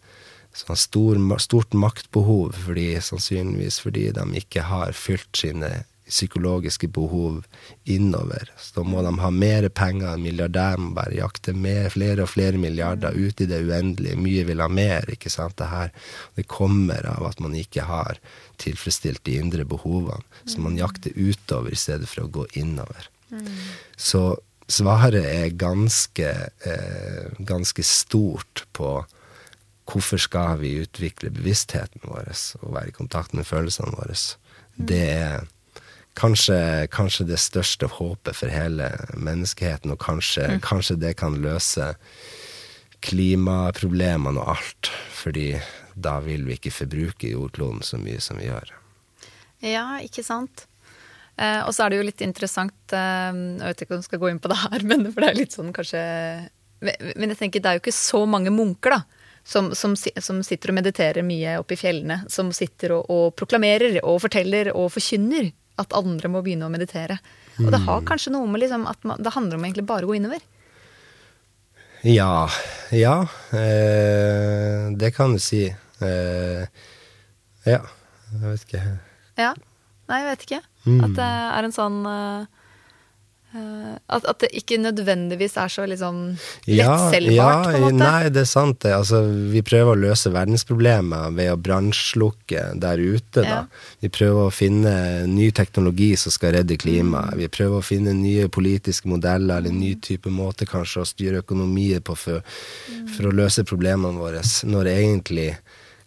sånn 0.56 0.80
stor, 0.80 1.20
stort 1.42 1.76
maktbehov 1.78 2.56
fordi, 2.66 2.92
sannsynligvis 3.04 3.80
fordi 3.84 4.10
de 4.16 4.26
ikke 4.40 4.66
har 4.70 4.96
fylt 4.98 5.30
sine 5.38 5.84
psykologiske 6.10 6.90
behov 6.94 7.44
innover. 7.86 8.50
Så 8.58 8.80
da 8.80 8.86
må 8.88 9.04
de 9.06 9.14
ha 9.22 9.30
mer 9.34 9.68
penger, 9.70 10.18
milliardærer 10.22 10.82
må 10.82 10.94
bare 10.98 11.20
jakte 11.20 11.54
mer, 11.54 11.90
flere 11.94 12.26
og 12.26 12.32
flere 12.34 12.60
milliarder 12.62 13.16
ut 13.16 13.42
i 13.42 13.48
det 13.50 13.62
uendelige. 13.68 14.18
Mye 14.20 14.46
vil 14.50 14.64
ha 14.64 14.70
mer, 14.72 15.08
ikke 15.14 15.32
sant. 15.34 15.58
Det 15.60 15.70
her 15.70 15.94
det 16.38 16.48
kommer 16.50 17.06
av 17.14 17.30
at 17.30 17.42
man 17.44 17.56
ikke 17.58 17.86
har 17.90 18.20
tilfredsstilt 18.62 19.24
de 19.28 19.38
indre 19.40 19.66
behovene. 19.70 20.26
Så 20.50 20.62
man 20.64 20.78
jakter 20.80 21.16
utover 21.16 21.74
i 21.74 21.80
stedet 21.80 22.10
for 22.10 22.26
å 22.26 22.34
gå 22.40 22.48
innover. 22.60 23.10
Så 23.98 24.24
svaret 24.70 25.26
er 25.26 25.54
ganske, 25.58 26.30
eh, 26.66 27.30
ganske 27.40 27.84
stort 27.86 28.66
på 28.74 29.06
hvorfor 29.90 30.22
skal 30.22 30.60
vi 30.62 30.78
utvikle 30.84 31.32
bevisstheten 31.34 32.04
vår 32.06 32.30
og 32.62 32.74
være 32.76 32.92
i 32.92 32.98
kontakt 32.98 33.34
med 33.34 33.48
følelsene 33.48 33.96
våre. 33.98 34.18
Det 34.78 35.06
er 35.10 35.48
kanskje, 36.20 36.88
kanskje 36.92 37.26
det 37.32 37.40
største 37.42 37.90
håpet 37.96 38.38
for 38.38 38.52
hele 38.52 38.92
menneskeheten, 39.16 39.94
og 39.94 40.02
kanskje, 40.04 40.60
kanskje 40.66 41.00
det 41.00 41.16
kan 41.22 41.40
løse 41.44 41.94
klimaproblemene 43.06 44.42
og 44.42 44.58
alt. 44.58 44.92
Fordi 45.16 45.54
da 45.96 46.20
vil 46.24 46.46
vi 46.48 46.58
ikke 46.58 46.74
forbruke 46.74 47.32
jordkloden 47.32 47.84
så 47.86 48.00
mye 48.02 48.20
som 48.24 48.40
vi 48.40 48.50
gjør. 48.50 48.74
Ja, 49.66 49.86
ikke 50.04 50.24
sant. 50.24 50.66
Eh, 51.40 51.62
og 51.64 51.74
så 51.76 51.86
er 51.86 51.92
det 51.92 52.00
jo 52.00 52.08
litt 52.08 52.22
interessant 52.24 52.94
eh, 52.96 53.30
Jeg 53.32 53.64
vet 53.64 53.82
ikke 53.84 53.94
om 53.94 54.02
jeg 54.02 54.08
skal 54.10 54.20
gå 54.20 54.32
inn 54.32 54.42
på 54.44 54.50
det 54.52 54.58
her, 54.60 54.84
men 54.92 55.06
for 55.08 55.24
det 55.24 55.30
er 55.30 55.38
litt 55.38 55.56
sånn 55.56 55.70
kanskje 55.76 56.02
Men 56.84 57.32
jeg 57.32 57.40
tenker 57.40 57.64
det 57.64 57.72
er 57.72 57.78
jo 57.78 57.84
ikke 57.86 57.96
så 57.96 58.26
mange 58.28 58.52
munker, 58.52 58.98
da. 58.98 59.02
Som, 59.50 59.72
som, 59.74 59.96
som 59.96 60.42
sitter 60.46 60.70
og 60.70 60.76
mediterer 60.78 61.26
mye 61.26 61.56
oppe 61.58 61.74
i 61.74 61.80
fjellene. 61.80 62.20
Som 62.30 62.52
sitter 62.54 62.92
og, 62.98 63.08
og 63.10 63.32
proklamerer 63.40 63.98
og 64.04 64.20
forteller 64.22 64.70
og 64.76 64.92
forkynner 64.94 65.48
at 65.80 65.96
andre 65.98 66.32
må 66.32 66.44
begynne 66.46 66.68
å 66.68 66.74
meditere. 66.74 67.20
Og 67.60 67.72
det 67.74 67.82
har 67.84 68.06
kanskje 68.08 68.34
noe 68.36 68.48
med 68.48 68.64
liksom 68.64 68.86
at 68.88 69.04
man, 69.08 69.20
det 69.20 69.34
handler 69.36 69.60
om 69.60 69.66
egentlig 69.68 69.88
bare 69.90 70.08
å 70.08 70.12
gå 70.12 70.20
innover. 70.20 70.44
Ja. 72.08 72.48
Ja. 72.96 73.16
Eh, 73.52 74.88
det 74.96 75.12
kan 75.18 75.36
du 75.36 75.42
si. 75.44 75.66
Eh, 76.00 76.64
ja. 77.68 77.82
Jeg 78.30 78.46
vet 78.46 78.64
ikke. 78.68 78.84
Ja. 79.40 79.52
Nei, 80.10 80.22
jeg 80.24 80.30
vet 80.30 80.46
ikke. 80.48 80.62
At 81.04 81.18
det 81.18 81.28
er 81.28 81.68
en 81.68 81.76
sånn 81.76 82.00
eh, 82.08 82.46
eh, 82.46 82.59
at, 83.50 84.26
at 84.30 84.44
det 84.44 84.50
ikke 84.60 84.78
nødvendigvis 84.78 85.56
er 85.58 85.72
så 85.74 85.86
liksom 85.90 86.20
lettselgbart, 86.70 87.64
på 87.66 87.72
en 87.72 87.86
måte. 87.88 87.98
Nei, 87.98 88.30
det 88.30 88.44
er 88.44 88.50
sant 88.50 88.78
det. 88.86 88.92
Altså, 88.94 89.24
vi 89.50 89.64
prøver 89.66 89.96
å 89.96 90.02
løse 90.04 90.30
verdensproblemer 90.34 91.34
ved 91.34 91.50
å 91.54 91.58
brannslukke 91.58 92.68
der 92.82 93.02
ute, 93.02 93.42
da. 93.42 93.64
Vi 94.04 94.12
prøver 94.14 94.46
å 94.46 94.54
finne 94.54 94.94
ny 95.30 95.50
teknologi 95.56 96.12
som 96.22 96.34
skal 96.36 96.60
redde 96.60 96.78
klimaet. 96.78 97.40
Vi 97.42 97.50
prøver 97.50 97.82
å 97.82 97.86
finne 97.86 98.14
nye 98.18 98.46
politiske 98.54 99.10
modeller, 99.10 99.58
eller 99.58 99.74
ny 99.74 99.96
type 99.98 100.30
måte 100.30 100.70
kanskje 100.70 101.02
å 101.02 101.10
styre 101.10 101.42
økonomiet 101.42 102.06
på 102.06 102.18
for, 102.20 102.46
for 103.16 103.30
å 103.32 103.36
løse 103.36 103.66
problemene 103.66 104.22
våre, 104.22 104.46
når 104.70 104.94
egentlig 104.94 105.52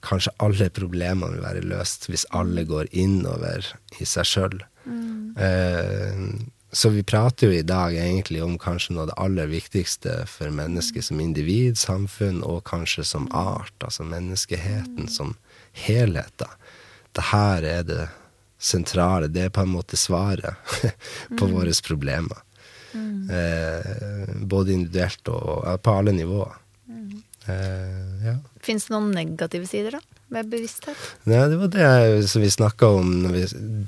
kanskje 0.02 0.34
alle 0.42 0.70
problemene 0.74 1.36
vil 1.36 1.44
være 1.44 1.66
løst 1.74 2.08
hvis 2.10 2.26
alle 2.34 2.64
går 2.66 2.90
innover 2.90 3.66
i 4.02 4.06
seg 4.08 4.26
sjøl. 4.26 4.58
Eh, 5.38 6.26
så 6.72 6.88
vi 6.88 7.02
prater 7.04 7.46
jo 7.46 7.52
i 7.52 7.64
dag 7.68 7.96
egentlig 7.96 8.40
om 8.44 8.54
kanskje 8.60 8.94
noe 8.94 9.04
av 9.04 9.10
det 9.10 9.16
aller 9.20 9.50
viktigste 9.50 10.14
for 10.30 10.52
mennesket 10.54 11.04
som 11.04 11.20
individ, 11.20 11.76
samfunn, 11.78 12.40
og 12.48 12.64
kanskje 12.64 13.04
som 13.04 13.26
art. 13.36 13.74
Altså 13.84 14.06
menneskeheten 14.08 15.10
som 15.12 15.34
helhet. 15.84 16.32
da. 16.40 16.48
Det 17.12 17.26
her 17.28 17.68
er 17.68 17.84
det 17.84 18.06
sentrale. 18.56 19.28
Det 19.28 19.46
er 19.46 19.52
på 19.52 19.66
en 19.66 19.74
måte 19.74 20.00
svaret 20.00 20.56
på 21.38 21.50
våre 21.52 21.76
problemer. 21.84 22.40
Eh, 22.96 24.32
både 24.40 24.72
individuelt 24.72 25.28
og 25.28 25.68
på 25.82 25.98
alle 25.98 26.16
nivåer. 26.16 26.56
Eh, 27.52 28.26
ja. 28.30 28.36
Fins 28.64 28.88
det 28.88 28.94
noen 28.94 29.12
negative 29.12 29.68
sider, 29.68 29.98
da? 29.98 30.21
Med 30.32 30.48
bevissthet? 30.48 30.96
Nei, 31.28 31.42
det 31.52 31.58
var 31.60 31.70
det 31.74 32.28
som 32.30 32.40
vi 32.40 32.50
snakka 32.50 32.88
om. 32.88 33.10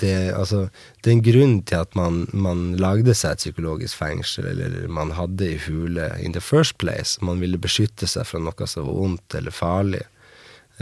Det, 0.00 0.16
altså, 0.36 0.66
det 1.00 1.10
er 1.10 1.14
en 1.14 1.24
grunn 1.24 1.54
til 1.64 1.84
at 1.86 1.96
man, 1.96 2.24
man 2.36 2.64
lagde 2.80 3.14
seg 3.16 3.36
et 3.36 3.44
psykologisk 3.46 3.96
fengsel, 4.02 4.50
eller 4.52 4.82
man 4.92 5.14
hadde 5.16 5.46
ei 5.54 5.60
hule 5.64 6.10
in 6.20 6.36
the 6.36 6.44
first 6.44 6.76
place. 6.82 7.16
Man 7.24 7.40
ville 7.40 7.60
beskytte 7.60 8.08
seg 8.10 8.28
fra 8.28 8.42
noe 8.44 8.68
som 8.68 8.90
var 8.90 9.00
ondt 9.06 9.38
eller 9.40 9.56
farlig. 9.56 10.04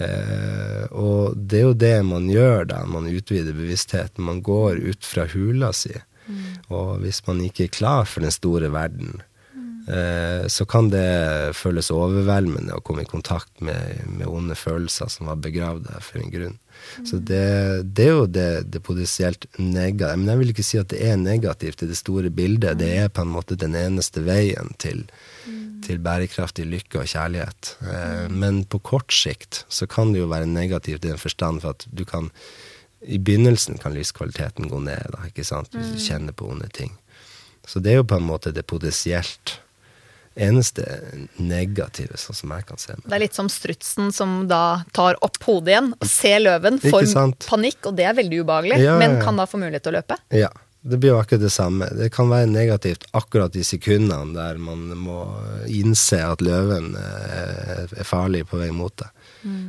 Eh, 0.00 0.84
og 0.90 1.36
det 1.36 1.60
er 1.60 1.66
jo 1.68 1.76
det 1.76 1.96
man 2.08 2.30
gjør 2.32 2.66
da, 2.72 2.82
man 2.88 3.10
utvider 3.12 3.54
bevisstheten. 3.54 4.26
Man 4.26 4.42
går 4.42 4.82
ut 4.82 5.06
fra 5.06 5.28
hula 5.30 5.70
si. 5.76 5.94
Og 6.72 7.02
hvis 7.02 7.20
man 7.26 7.42
ikke 7.44 7.66
er 7.66 7.76
klar 7.76 8.08
for 8.08 8.24
den 8.24 8.34
store 8.34 8.70
verden, 8.72 9.20
så 10.46 10.64
kan 10.70 10.90
det 10.92 11.56
føles 11.58 11.90
overveldende 11.90 12.76
å 12.76 12.82
komme 12.86 13.02
i 13.02 13.08
kontakt 13.08 13.50
med, 13.64 14.04
med 14.06 14.28
onde 14.30 14.54
følelser 14.54 15.10
som 15.10 15.26
var 15.26 15.40
begravd 15.42 15.88
der 15.88 16.04
for 16.04 16.22
en 16.22 16.30
grunn. 16.30 16.58
Så 17.06 17.18
det, 17.18 17.82
det 17.96 18.06
er 18.06 18.12
jo 18.16 18.26
det, 18.26 18.48
det 18.74 18.82
potensielt 18.82 19.46
negative 19.58 20.16
Men 20.18 20.32
jeg 20.32 20.40
vil 20.40 20.52
ikke 20.52 20.64
si 20.66 20.80
at 20.80 20.90
det 20.90 21.00
er 21.06 21.20
negativt 21.20 21.84
i 21.84 21.88
det 21.90 21.98
store 21.98 22.30
bildet. 22.34 22.78
Det 22.80 22.90
er 22.98 23.12
på 23.12 23.24
en 23.24 23.32
måte 23.32 23.58
den 23.58 23.76
eneste 23.78 24.24
veien 24.26 24.72
til, 24.82 25.04
til 25.86 26.02
bærekraftig 26.02 26.66
lykke 26.68 27.02
og 27.02 27.10
kjærlighet. 27.14 27.74
Mm. 27.82 28.38
men 28.42 28.62
på 28.64 28.82
kort 28.82 29.14
sikt 29.14 29.64
så 29.72 29.86
kan 29.90 30.12
det 30.12 30.22
jo 30.22 30.30
være 30.30 30.50
negativt 30.50 31.04
i 31.04 31.10
den 31.10 31.20
forstand 31.20 31.62
for 31.62 31.76
at 31.76 31.86
du 31.90 32.04
kan 32.08 32.30
I 33.02 33.18
begynnelsen 33.18 33.80
kan 33.82 33.94
livskvaliteten 33.96 34.68
gå 34.70 34.78
ned, 34.78 35.10
da, 35.10 35.24
ikke 35.26 35.42
sant, 35.42 35.72
hvis 35.74 35.90
du 35.90 35.98
kjenner 35.98 36.32
på 36.32 36.46
onde 36.46 36.68
ting. 36.70 36.92
Så 37.66 37.80
det 37.82 37.90
er 37.90 37.96
jo 37.98 38.06
på 38.06 38.18
en 38.18 38.28
måte 38.28 38.52
det 38.54 38.62
potensielt 38.66 39.56
eneste 40.34 40.84
negative, 41.36 42.16
sånn 42.20 42.36
som 42.38 42.52
jeg 42.56 42.66
kan 42.68 42.80
se. 42.80 42.96
Det 43.04 43.14
er 43.16 43.22
litt 43.24 43.36
som 43.36 43.48
strutsen 43.52 44.12
som 44.14 44.42
da 44.50 44.82
tar 44.96 45.18
opp 45.24 45.38
hodet 45.44 45.74
igjen 45.74 45.92
og 45.98 46.08
ser 46.08 46.42
løven, 46.42 46.80
får 46.82 47.08
panikk, 47.46 47.88
og 47.90 47.96
det 47.98 48.08
er 48.08 48.18
veldig 48.18 48.42
ubehagelig, 48.44 48.78
Ja, 48.82 48.98
men 48.98 49.10
ja, 49.10 49.16
men 49.16 49.24
kan 49.24 49.40
da 49.40 49.48
få 49.48 49.60
mulighet 49.60 49.86
til 49.86 49.94
å 49.94 49.98
løpe. 50.00 50.18
Ja, 50.34 50.50
det 50.82 50.98
blir 50.98 51.12
jo 51.12 51.20
akkurat 51.20 51.44
det 51.44 51.52
samme. 51.54 51.88
Det 51.94 52.10
kan 52.14 52.30
være 52.32 52.48
negativt 52.50 53.04
akkurat 53.14 53.54
i 53.56 53.64
sekundene 53.66 54.34
der 54.34 54.58
man 54.58 54.88
må 54.98 55.20
innse 55.70 56.18
at 56.26 56.42
løven 56.42 56.96
eh, 56.98 57.84
er 57.86 58.08
farlig 58.08 58.46
på 58.50 58.58
vei 58.58 58.72
mot 58.74 58.94
deg. 58.98 59.28
Mm. 59.42 59.62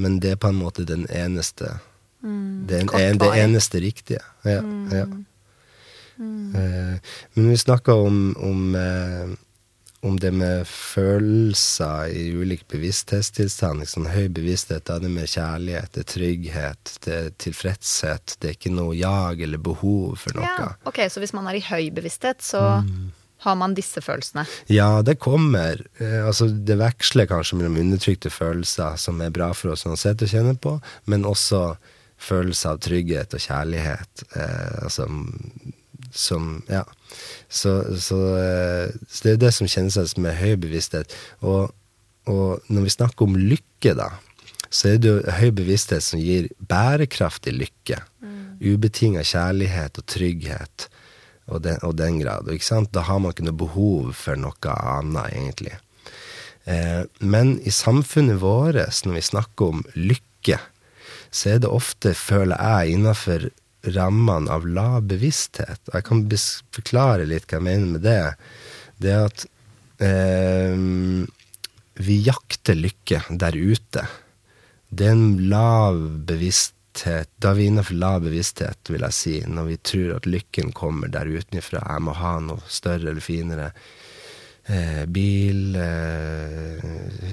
Men 0.00 0.20
det 0.20 0.34
er 0.34 0.38
på 0.40 0.48
en 0.48 0.56
måte 0.56 0.86
den 0.88 1.02
eneste 1.12 1.74
Det 2.20 2.78
er 2.78 3.10
en, 3.10 3.18
det 3.20 3.28
eneste 3.36 3.80
riktige. 3.84 4.22
Ja, 4.48 4.62
ja. 4.92 5.04
Eh, 6.20 6.96
Men 7.32 7.50
vi 7.50 7.56
snakka 7.58 7.94
om, 7.94 8.36
om, 8.38 8.74
eh, 8.74 9.28
om 10.02 10.16
det 10.20 10.30
med 10.32 10.66
følelser 10.68 12.08
i 12.16 12.30
ulik 12.32 12.62
bevissthetstilstand. 12.72 13.82
Liksom, 13.82 14.08
høy 14.08 14.30
bevissthet, 14.32 14.86
da 14.88 14.96
er 14.96 15.04
det 15.04 15.12
med 15.12 15.28
kjærlighet, 15.28 15.92
det 15.94 16.04
er 16.04 16.10
trygghet, 16.14 16.92
det 17.04 17.14
er 17.18 17.30
tilfredshet. 17.44 18.36
Det 18.40 18.48
er 18.48 18.56
ikke 18.56 18.72
noe 18.72 18.96
jag 18.96 19.42
eller 19.44 19.60
behov 19.60 20.16
for 20.22 20.36
noe. 20.38 20.48
Ja, 20.48 20.70
ok, 20.88 21.02
Så 21.12 21.20
hvis 21.20 21.36
man 21.36 21.50
er 21.50 21.60
i 21.60 21.64
høy 21.64 21.90
bevissthet, 21.92 22.40
så 22.44 22.62
har 23.40 23.56
man 23.56 23.74
disse 23.76 24.00
følelsene. 24.04 24.44
Ja, 24.68 25.02
det 25.02 25.18
kommer. 25.20 25.80
Eh, 26.00 26.26
altså, 26.26 26.48
det 26.48 26.76
veksler 26.80 27.28
kanskje 27.28 27.56
mellom 27.60 27.78
undertrykte 27.80 28.32
følelser, 28.32 28.96
som 29.00 29.20
er 29.24 29.32
bra 29.32 29.52
for 29.56 29.72
oss 29.72 29.86
uansett 29.88 30.24
å 30.24 30.28
kjenne 30.28 30.56
på, 30.60 30.76
men 31.08 31.28
også 31.28 31.74
følelser 32.20 32.74
av 32.74 32.82
trygghet 32.84 33.36
og 33.36 33.40
kjærlighet. 33.40 34.26
Eh, 34.36 34.84
altså, 34.84 35.08
som 36.12 36.62
Ja. 36.68 36.84
Så, 37.50 37.72
så, 37.98 38.18
eh, 38.38 38.92
så 39.10 39.26
det 39.26 39.32
er 39.34 39.40
det 39.44 39.52
som 39.56 39.68
kjennes 39.70 40.16
med 40.22 40.38
høy 40.38 40.54
bevissthet. 40.62 41.14
Og, 41.42 41.72
og 42.30 42.70
når 42.70 42.86
vi 42.86 42.94
snakker 42.94 43.26
om 43.26 43.38
lykke, 43.38 43.96
da, 43.98 44.12
så 44.70 44.92
er 44.92 45.02
det 45.02 45.10
jo 45.10 45.34
høy 45.40 45.50
bevissthet 45.58 46.04
som 46.06 46.22
gir 46.22 46.48
bærekraftig 46.70 47.56
lykke. 47.56 47.98
Ubetinga 48.60 49.24
kjærlighet 49.24 49.98
og 49.98 50.06
trygghet 50.12 50.86
og 51.50 51.62
den, 51.64 51.78
og 51.82 51.96
den 51.98 52.20
grad. 52.20 52.46
Og 52.46 52.54
ikke 52.54 52.68
sant? 52.68 52.92
Da 52.94 53.02
har 53.08 53.18
man 53.18 53.34
ikke 53.34 53.48
noe 53.48 53.58
behov 53.58 54.12
for 54.18 54.38
noe 54.38 54.74
annet, 54.76 55.32
egentlig. 55.34 55.78
Eh, 56.70 57.02
men 57.18 57.56
i 57.66 57.72
samfunnet 57.74 58.40
vårt, 58.42 59.02
når 59.06 59.16
vi 59.16 59.24
snakker 59.30 59.74
om 59.74 59.82
lykke, 59.96 60.60
så 61.30 61.54
er 61.54 61.64
det 61.64 61.70
ofte, 61.70 62.14
føler 62.14 62.58
jeg, 62.58 62.96
innafor 62.98 63.48
rammene 63.82 64.50
av 64.52 64.66
lav 64.68 65.02
bevissthet. 65.08 65.80
Jeg 65.92 66.06
kan 66.06 66.24
forklare 66.74 67.28
litt 67.28 67.48
hva 67.48 67.58
jeg 67.58 67.66
mener 67.66 67.94
med 67.94 68.04
det. 68.04 68.34
Det 69.00 69.12
er 69.14 69.28
at 69.28 69.46
eh, 70.04 70.74
vi 72.00 72.18
jakter 72.26 72.78
lykke 72.78 73.22
der 73.30 73.56
ute. 73.56 74.04
Det 74.90 75.06
er 75.06 75.14
en 75.14 75.48
lav 75.50 75.98
bevissthet 76.26 76.76
Da 77.38 77.52
er 77.52 77.56
vi 77.56 77.68
innenfor 77.70 77.94
lav 77.94 78.24
bevissthet, 78.24 78.90
vil 78.90 79.04
jeg 79.06 79.14
si, 79.14 79.34
når 79.46 79.68
vi 79.68 79.76
tror 79.86 80.16
at 80.16 80.26
lykken 80.26 80.72
kommer 80.76 81.08
der 81.08 81.30
utenfra. 81.30 81.84
Jeg 81.86 82.02
må 82.04 82.16
ha 82.18 82.32
noe 82.42 82.60
større 82.66 83.12
eller 83.12 83.22
finere. 83.24 83.70
Eh, 84.66 85.04
bil, 85.08 85.76
eh, 85.78 86.82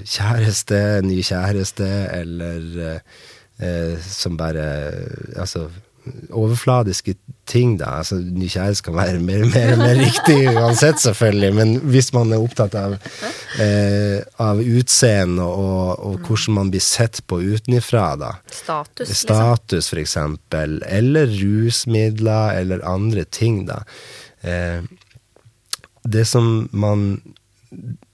kjæreste, 0.06 0.78
ny 1.04 1.18
kjæreste, 1.26 1.90
eller 2.14 2.78
eh, 2.86 3.18
eh, 3.58 3.98
som 4.00 4.38
bare 4.38 4.64
Altså 5.36 5.68
overfladiske 6.30 7.14
ting, 7.48 7.76
da. 7.80 7.98
Altså, 8.00 8.18
ny 8.20 8.48
kan 8.84 8.96
være 8.96 9.20
mer, 9.24 9.44
mer, 9.48 9.74
mer 9.80 9.96
riktig 9.98 10.36
uansett, 10.52 11.00
selvfølgelig, 11.02 11.50
men 11.56 11.74
hvis 11.92 12.12
man 12.16 12.32
er 12.32 12.44
opptatt 12.44 12.76
av, 12.78 12.96
eh, 13.62 14.20
av 14.44 14.60
utseende 14.60 15.46
og, 15.46 15.98
og 16.04 16.28
hvordan 16.28 16.58
man 16.60 16.72
blir 16.74 16.84
sett 16.84 17.22
på 17.26 17.40
utenifra, 17.40 18.06
da. 18.20 18.32
Status, 18.52 19.08
liksom. 19.08 19.22
Status, 19.24 19.90
for 19.92 20.02
eksempel, 20.02 20.78
eller 20.86 21.32
rusmidler, 21.40 22.58
eller 22.60 22.86
andre 22.86 23.24
ting, 23.24 23.64
da. 23.68 23.82
Eh, 24.42 24.82
det 26.08 26.24
som 26.28 26.68
man 26.72 27.20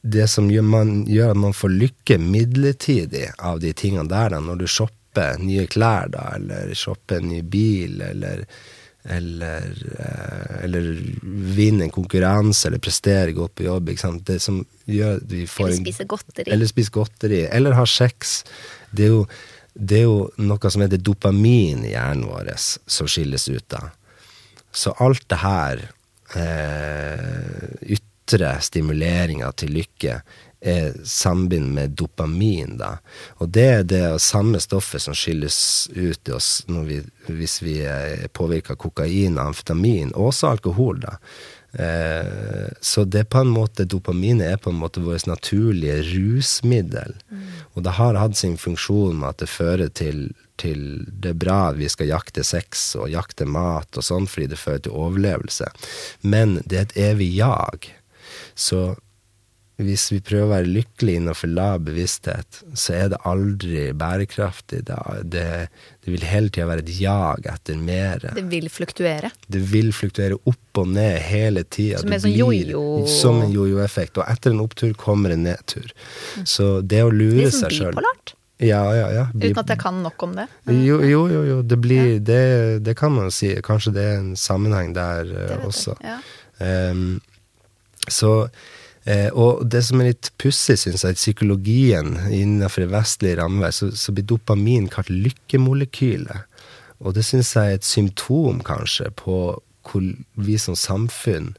Det 0.03 0.27
som 0.29 0.49
gjør, 0.51 0.65
man, 0.67 0.89
gjør 1.07 1.31
at 1.31 1.39
man 1.39 1.53
får 1.55 1.71
lykke 1.71 2.17
midlertidig 2.19 3.29
av 3.39 3.61
de 3.63 3.71
tingene 3.73 4.11
der, 4.11 4.35
da, 4.35 4.41
når 4.43 4.59
du 4.61 4.67
shopper 4.67 5.04
nye 5.41 5.67
klær, 5.71 6.09
da, 6.13 6.31
eller 6.39 6.73
shoppe 6.79 7.21
en 7.21 7.29
ny 7.31 7.43
bil, 7.43 8.01
eller 8.03 8.47
eller, 9.05 9.63
eh, 9.99 10.65
eller 10.65 10.87
vinne 11.55 11.85
en 11.85 11.91
konkurranse, 11.91 12.69
eller 12.69 12.81
prestere 12.81 13.35
godt 13.37 13.55
på 13.55 13.67
jobb. 13.67 13.91
Ikke 13.93 14.01
sant? 14.01 14.23
Det 14.27 14.39
som 14.41 14.63
gjør 14.89 15.19
at 15.19 15.27
vi 15.29 15.45
får 15.49 15.67
Eller 15.67 15.83
spise 15.83 16.07
godteri. 16.09 16.53
Eller 16.53 16.71
spise 16.71 16.95
godteri. 16.95 17.43
Eller 17.45 17.77
ha 17.77 17.85
sex. 17.87 18.39
Det 18.91 19.05
er, 19.05 19.13
jo, 19.13 19.27
det 19.75 19.99
er 20.01 20.07
jo 20.07 20.47
noe 20.49 20.73
som 20.73 20.87
heter 20.87 21.03
dopamin 21.05 21.85
i 21.85 21.93
hjernen 21.93 22.25
vår, 22.31 22.55
som 22.57 23.11
skilles 23.11 23.45
ut 23.53 23.69
da. 23.77 23.83
Så 24.75 24.95
alt 25.05 25.29
det 25.31 25.43
her, 25.43 25.85
eh, 26.41 27.93
ytre 27.99 28.57
stimuleringer 28.65 29.53
til 29.61 29.77
lykke, 29.77 30.17
er 30.65 30.95
sambind 31.05 31.75
med 31.77 31.97
dopamin, 31.99 32.79
da. 32.81 32.97
Og 33.43 33.51
det 33.53 33.67
er 33.69 33.83
det 33.89 34.05
samme 34.25 34.61
stoffet 34.63 35.05
som 35.05 35.17
skilles 35.17 35.59
ut 35.95 36.29
i 36.29 36.33
oss 36.33 36.65
vi, 36.67 37.03
hvis 37.29 37.61
vi 37.63 37.81
er 37.85 38.29
påvirka 38.33 38.75
av 38.75 38.81
kokain 38.81 39.39
amfetamin, 39.39 40.15
og 40.15 40.33
også 40.33 40.55
alkohol, 40.55 41.05
da. 41.05 41.19
Eh, 41.75 42.71
så 42.81 43.05
det 43.05 43.25
er 43.25 43.31
på 43.31 43.43
en 43.43 43.51
måte, 43.51 43.85
dopaminet 43.85 44.53
er 44.53 44.61
på 44.63 44.71
en 44.71 44.79
måte 44.79 45.03
vårt 45.03 45.27
naturlige 45.27 46.01
rusmiddel. 46.13 47.17
Og 47.75 47.83
det 47.83 47.97
har 47.99 48.19
hatt 48.21 48.39
sin 48.39 48.57
funksjon 48.61 49.19
med 49.19 49.33
at 49.33 49.43
det 49.43 49.51
fører 49.51 49.91
til, 49.91 50.29
til 50.61 51.03
det 51.09 51.35
bra 51.43 51.73
vi 51.75 51.91
skal 51.91 52.13
jakte 52.13 52.45
sex 52.47 52.93
og 53.01 53.11
jakte 53.11 53.47
mat 53.47 53.99
og 53.99 54.07
sånn, 54.07 54.31
fordi 54.31 54.53
det 54.55 54.61
fører 54.61 54.85
til 54.87 54.95
overlevelse. 54.95 55.73
Men 56.23 56.61
det 56.65 56.79
er 56.79 56.89
et 56.89 56.99
evig 57.11 57.33
jag. 57.35 57.91
Så 58.55 58.95
hvis 59.83 60.05
vi 60.13 60.21
prøver 60.23 60.45
å 60.47 60.51
være 60.53 60.69
lykkelige 60.71 61.19
innenfor 61.19 61.51
lav 61.51 61.81
bevissthet, 61.89 62.61
så 62.79 62.93
er 62.95 63.09
det 63.11 63.19
aldri 63.27 63.89
bærekraftig. 63.99 64.85
Det, 64.87 64.99
det, 65.33 65.47
det 66.05 66.13
vil 66.15 66.27
hele 66.31 66.53
tida 66.55 66.69
være 66.71 66.85
et 66.85 66.93
jag 67.01 67.49
etter 67.51 67.81
mer. 67.83 68.23
Det 68.37 68.45
vil 68.53 68.69
fluktuere. 68.71 69.33
Det 69.51 69.63
vil 69.73 69.91
fluktuere 69.97 70.39
opp 70.47 70.79
og 70.85 70.93
ned 70.95 71.19
hele 71.27 71.65
tida. 71.67 71.99
Som 72.05 72.15
en 72.15 72.23
sånn 72.23 72.37
jojo- 72.39 73.09
Som 73.11 73.43
en 73.43 73.51
jojo-effekt. 73.55 74.21
Og 74.23 74.31
etter 74.31 74.55
en 74.55 74.63
opptur 74.63 74.95
kommer 74.95 75.35
en 75.35 75.43
nedtur. 75.49 75.91
Så 76.47 76.79
det 76.87 77.03
å 77.03 77.11
lure 77.11 77.43
Litt 77.43 77.57
sånn 77.57 77.67
seg 77.67 77.81
sjøl. 77.81 78.01
Ja, 78.63 78.85
ja, 78.95 79.09
ja. 79.11 79.25
Uten 79.35 79.59
at 79.59 79.73
jeg 79.75 79.81
kan 79.83 79.97
nok 80.05 80.23
om 80.23 80.37
det. 80.39 80.47
Jo, 80.71 81.01
jo, 81.03 81.25
jo, 81.29 81.41
jo. 81.51 81.57
Det, 81.67 81.81
blir, 81.83 82.21
det, 82.23 82.85
det 82.87 82.95
kan 82.97 83.11
man 83.13 83.35
si. 83.35 83.51
Kanskje 83.67 83.93
det 83.99 84.05
er 84.13 84.21
en 84.23 84.37
sammenheng 84.39 84.95
der 84.95 85.27
eh, 85.27 85.49
Det 85.51 85.59
også. 85.67 85.97
Ehm, 86.63 87.19
så 88.07 88.31
eh, 89.07 89.31
Og 89.33 89.65
det 89.69 89.83
som 89.87 90.01
er 90.01 90.13
litt 90.13 90.33
pussig, 90.41 90.79
syns 90.81 91.05
jeg, 91.05 91.17
i 91.17 91.21
psykologien 91.21 92.17
innenfor 92.31 92.85
det 92.85 92.93
vestlige 92.95 93.39
rammeverk, 93.41 93.77
så, 93.77 93.91
så 93.93 94.15
blir 94.15 94.27
dopamin 94.29 94.89
kalt 94.93 95.13
lykkemolekylet. 95.13 96.51
Og 97.05 97.17
det 97.17 97.25
syns 97.27 97.55
jeg 97.57 97.73
er 97.73 97.81
et 97.81 97.89
symptom, 97.89 98.63
kanskje, 98.65 99.11
på 99.19 99.39
hvor 99.85 100.05
vi 100.41 100.55
som 100.61 100.77
samfunn 100.79 101.53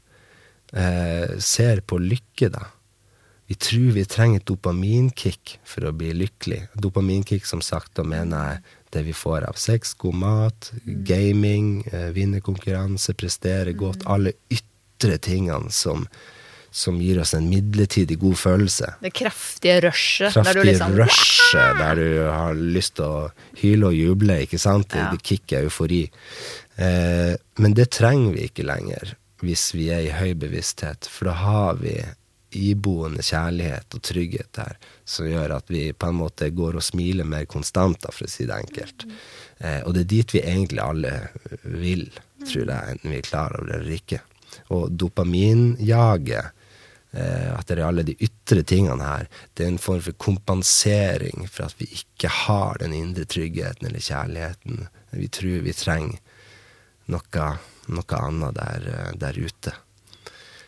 eh, 0.74 1.36
ser 1.38 1.84
på 1.86 2.00
lykke, 2.02 2.50
da. 2.54 2.64
Vi 3.46 3.54
tror 3.54 3.92
vi 3.94 4.02
trenger 4.10 4.40
et 4.40 4.48
dopaminkick 4.48 5.60
for 5.62 5.86
å 5.86 5.92
bli 5.94 6.10
lykkelig. 6.18 6.64
Dopaminkick, 6.82 7.46
som 7.46 7.62
sagt, 7.62 7.92
da 7.94 8.02
mener 8.02 8.56
jeg 8.56 8.64
det 8.96 9.02
vi 9.06 9.14
får 9.14 9.46
av 9.46 9.58
sex, 9.60 9.94
god 9.94 10.18
mat, 10.18 10.70
gaming, 11.06 11.84
eh, 11.92 12.10
vinne 12.16 12.42
konkurranse, 12.42 13.14
prestere 13.14 13.76
godt. 13.78 14.02
Alle 14.10 14.34
ytre 14.50 15.20
tingene 15.22 15.70
som, 15.70 16.08
som 16.76 16.98
gir 17.00 17.22
oss 17.22 17.32
en 17.34 17.46
midlertidig 17.48 18.18
god 18.20 18.36
følelse. 18.36 18.90
Det 19.00 19.14
kraftige 19.16 19.78
rushet. 19.86 20.34
der 20.36 20.58
du 20.58 20.62
liksom, 20.66 20.96
rushet 20.98 21.78
der 21.80 21.96
du 21.96 22.08
har 22.28 22.58
lyst 22.58 22.98
til 22.98 23.06
å 23.06 23.22
hyle 23.62 23.88
og 23.88 23.96
juble, 23.96 24.42
ikke 24.44 24.60
sant? 24.60 24.92
Ja. 24.92 25.08
det 25.14 25.22
kicket 25.24 25.64
eufori. 25.64 26.02
Eh, 26.76 27.32
men 27.62 27.76
det 27.78 27.88
trenger 27.96 28.36
vi 28.36 28.50
ikke 28.50 28.66
lenger 28.68 29.16
hvis 29.44 29.70
vi 29.76 29.88
er 29.92 30.04
i 30.04 30.12
høy 30.16 30.34
bevissthet, 30.36 31.08
for 31.12 31.30
da 31.30 31.36
har 31.40 31.80
vi 31.80 31.96
iboende 32.56 33.24
kjærlighet 33.24 33.96
og 33.96 34.04
trygghet 34.04 34.52
der, 34.56 34.76
som 35.04 35.28
gjør 35.28 35.56
at 35.58 35.72
vi 35.72 35.90
på 35.92 36.08
en 36.10 36.20
måte 36.20 36.48
går 36.56 36.78
og 36.78 36.84
smiler 36.84 37.28
mer 37.28 37.48
konstant, 37.48 37.98
da, 38.04 38.12
for 38.12 38.28
å 38.28 38.32
si 38.32 38.46
det 38.48 38.56
enkelt. 38.56 39.08
Eh, 39.58 39.80
og 39.84 39.96
det 39.96 40.04
er 40.04 40.12
dit 40.12 40.36
vi 40.36 40.44
egentlig 40.44 40.84
alle 40.84 41.14
vil, 41.64 42.06
tror 42.44 42.68
jeg, 42.68 42.96
enten 42.96 43.12
vi 43.12 43.20
er 43.20 43.28
klar 43.28 43.56
over 43.56 43.72
det 43.72 43.80
eller 43.80 43.96
ikke. 43.96 44.22
Og 44.76 44.92
dopaminjaget, 44.92 46.52
eh, 47.16 47.50
at 47.56 47.66
det 47.68 47.78
er 47.78 47.86
alle 47.88 48.04
de 48.06 48.16
ytre 48.22 48.62
tingene 48.68 49.02
her, 49.02 49.30
det 49.54 49.64
er 49.64 49.72
en 49.72 49.82
form 49.82 50.02
for 50.04 50.18
kompensering 50.22 51.48
for 51.48 51.66
at 51.68 51.80
vi 51.80 51.88
ikke 51.98 52.30
har 52.44 52.78
den 52.82 52.94
indre 52.96 53.26
tryggheten 53.28 53.88
eller 53.88 54.04
kjærligheten 54.04 54.86
vi 55.16 55.28
tror 55.32 55.64
vi 55.64 55.72
trenger 55.76 56.20
noe, 57.12 57.48
noe 57.86 58.20
annet 58.20 58.56
der, 58.60 58.88
eh, 58.92 59.12
der 59.20 59.38
ute. 59.38 59.74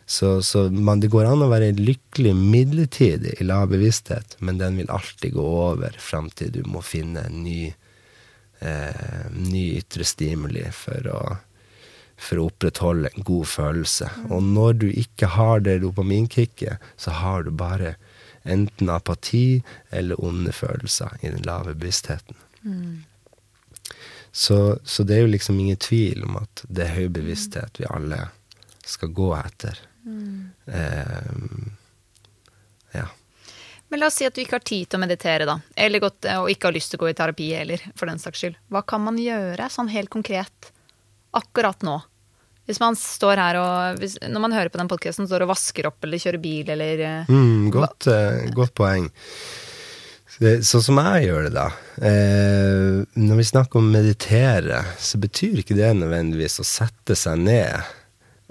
Så, 0.09 0.43
så 0.43 0.71
man, 0.73 1.03
det 1.03 1.11
går 1.13 1.27
an 1.29 1.45
å 1.45 1.51
være 1.51 1.75
lykkelig 1.77 2.33
midlertidig 2.33 3.35
i 3.37 3.45
lav 3.45 3.67
bevissthet, 3.69 4.39
men 4.41 4.57
den 4.57 4.79
vil 4.81 4.89
alltid 4.89 5.35
gå 5.37 5.45
over 5.45 5.99
fram 6.01 6.31
til 6.33 6.55
du 6.55 6.63
må 6.65 6.81
finne 6.81 7.27
en 7.29 7.43
ny, 7.45 7.67
eh, 8.65 9.27
ny 9.37 9.67
ytre 9.77 10.07
stimuli 10.09 10.65
for 10.73 11.11
å, 11.13 11.21
for 12.19 12.41
å 12.41 12.49
opprettholde 12.51 13.11
en 13.15 13.27
god 13.27 13.47
følelse. 13.47 14.11
Og 14.29 14.43
når 14.43 14.79
du 14.83 14.89
ikke 14.91 15.31
har 15.37 15.63
det 15.65 15.79
dopaminkicket, 15.85 16.83
så 16.99 17.15
har 17.23 17.47
du 17.47 17.53
bare 17.55 17.95
enten 18.49 18.91
apati 18.91 19.63
eller 19.91 20.19
onde 20.25 20.53
følelser 20.53 21.19
i 21.21 21.31
den 21.31 21.45
lave 21.47 21.75
bevisstheten. 21.75 22.37
Så, 24.33 24.79
så 24.85 25.03
det 25.03 25.17
er 25.17 25.25
jo 25.27 25.33
liksom 25.33 25.61
ingen 25.61 25.79
tvil 25.81 26.25
om 26.27 26.37
at 26.43 26.65
det 26.69 26.85
er 26.85 26.97
høy 26.97 27.09
bevissthet 27.13 27.81
vi 27.81 27.89
alle 27.91 28.29
skal 28.87 29.13
gå 29.15 29.31
etter. 29.37 29.81
Eh, 30.67 31.33
ja. 32.93 33.07
Men 33.89 34.01
la 34.01 34.09
oss 34.11 34.19
si 34.21 34.27
at 34.29 34.37
du 34.37 34.43
ikke 34.43 34.59
har 34.59 34.67
tid 34.69 34.89
til 34.89 34.99
å 34.99 35.03
meditere, 35.03 35.49
da. 35.49 35.59
Eller 35.77 36.03
godt, 36.05 36.29
og 36.39 36.51
ikke 36.53 36.69
har 36.69 36.77
lyst 36.77 36.93
til 36.93 37.01
å 37.01 37.07
gå 37.07 37.11
i 37.13 37.17
terapi 37.17 37.49
heller, 37.57 37.85
for 37.97 38.11
den 38.11 38.21
saks 38.21 38.43
skyld. 38.43 38.59
Hva 38.73 38.85
kan 38.85 39.05
man 39.05 39.21
gjøre, 39.21 39.69
sånn 39.73 39.89
helt 39.93 40.13
konkret, 40.13 40.73
akkurat 41.37 41.85
nå? 41.87 41.99
Hvis 42.69 42.83
man 42.83 42.99
står 43.01 43.41
her 43.41 43.57
og 43.63 44.03
hvis, 44.03 44.19
Når 44.29 44.43
man 44.45 44.53
hører 44.53 44.69
på 44.69 44.81
den 44.81 44.91
podkasten, 44.91 45.29
står 45.29 45.47
og 45.47 45.55
vasker 45.55 45.89
opp 45.89 46.05
eller 46.05 46.21
kjører 46.21 46.43
bil 46.43 46.75
eller 46.75 47.01
eh, 47.01 47.31
Mm, 47.33 47.71
godt, 47.73 48.11
uh, 48.13 48.45
godt 48.53 48.77
poeng. 48.77 49.09
Sånn 50.39 50.85
som 50.85 51.01
jeg 51.03 51.25
gjør 51.27 51.49
det, 51.49 51.55
da. 51.57 51.67
Eh, 51.99 52.99
når 53.19 53.41
vi 53.41 53.47
snakker 53.49 53.81
om 53.81 53.89
meditere, 53.91 54.85
så 55.03 55.19
betyr 55.19 55.65
ikke 55.65 55.75
det 55.75 55.89
nødvendigvis 55.99 56.61
å 56.63 56.67
sette 56.69 57.17
seg 57.19 57.41
ned 57.43 57.89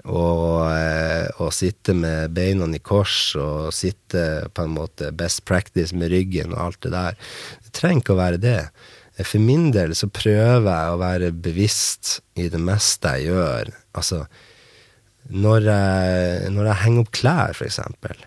og, 0.04 0.68
eh, 0.68 1.30
og 1.40 1.54
sitte 1.56 1.94
med 1.96 2.34
beina 2.36 2.68
i 2.76 2.82
kors 2.84 3.32
og 3.40 3.72
sitte 3.72 4.50
på 4.52 4.66
en 4.66 4.76
måte 4.76 5.14
best 5.16 5.46
practice 5.48 5.96
med 5.96 6.12
ryggen 6.12 6.52
og 6.52 6.66
alt 6.66 6.80
det 6.84 6.92
der. 6.92 7.18
Det 7.64 7.72
trenger 7.80 8.04
ikke 8.04 8.16
å 8.18 8.20
være 8.20 8.42
det. 8.42 8.60
For 9.24 9.42
min 9.42 9.70
del 9.74 9.96
så 9.98 10.06
prøver 10.12 10.68
jeg 10.68 10.92
å 10.92 11.00
være 11.00 11.32
bevisst 11.34 12.18
i 12.38 12.50
det 12.52 12.60
meste 12.62 13.16
jeg 13.16 13.32
gjør. 13.32 13.72
Altså, 13.98 14.24
når 15.28 15.68
jeg, 15.68 16.50
når 16.54 16.70
jeg 16.70 16.82
henger 16.84 17.04
opp 17.04 17.14
klær, 17.18 17.56
for 17.58 17.68
eksempel, 17.68 18.26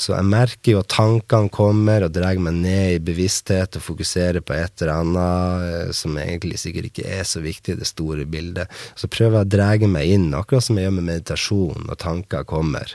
så 0.00 0.14
jeg 0.14 0.28
merker 0.30 0.72
jo 0.72 0.80
at 0.80 0.92
tankene 0.94 1.50
kommer 1.52 2.06
og 2.06 2.12
drar 2.14 2.38
meg 2.40 2.56
ned 2.62 2.94
i 2.94 3.02
bevissthet 3.04 3.76
og 3.76 3.84
fokuserer 3.84 4.40
på 4.44 4.54
et 4.56 4.84
eller 4.84 4.92
annet 4.94 5.64
eh, 5.66 5.90
som 5.96 6.16
egentlig 6.20 6.60
sikkert 6.62 6.88
ikke 6.88 7.08
er 7.18 7.26
så 7.28 7.42
viktig 7.44 7.74
i 7.74 7.80
det 7.80 7.88
store 7.90 8.24
bildet. 8.30 8.70
Så 8.96 9.10
prøver 9.12 9.40
jeg 9.40 9.48
å 9.48 9.52
dra 9.56 9.90
meg 9.90 10.14
inn, 10.14 10.30
akkurat 10.36 10.64
som 10.64 10.78
jeg 10.78 10.88
gjør 10.88 10.96
med 11.00 11.08
meditasjon 11.10 11.88
når 11.88 12.00
tanker 12.00 12.48
kommer. 12.48 12.94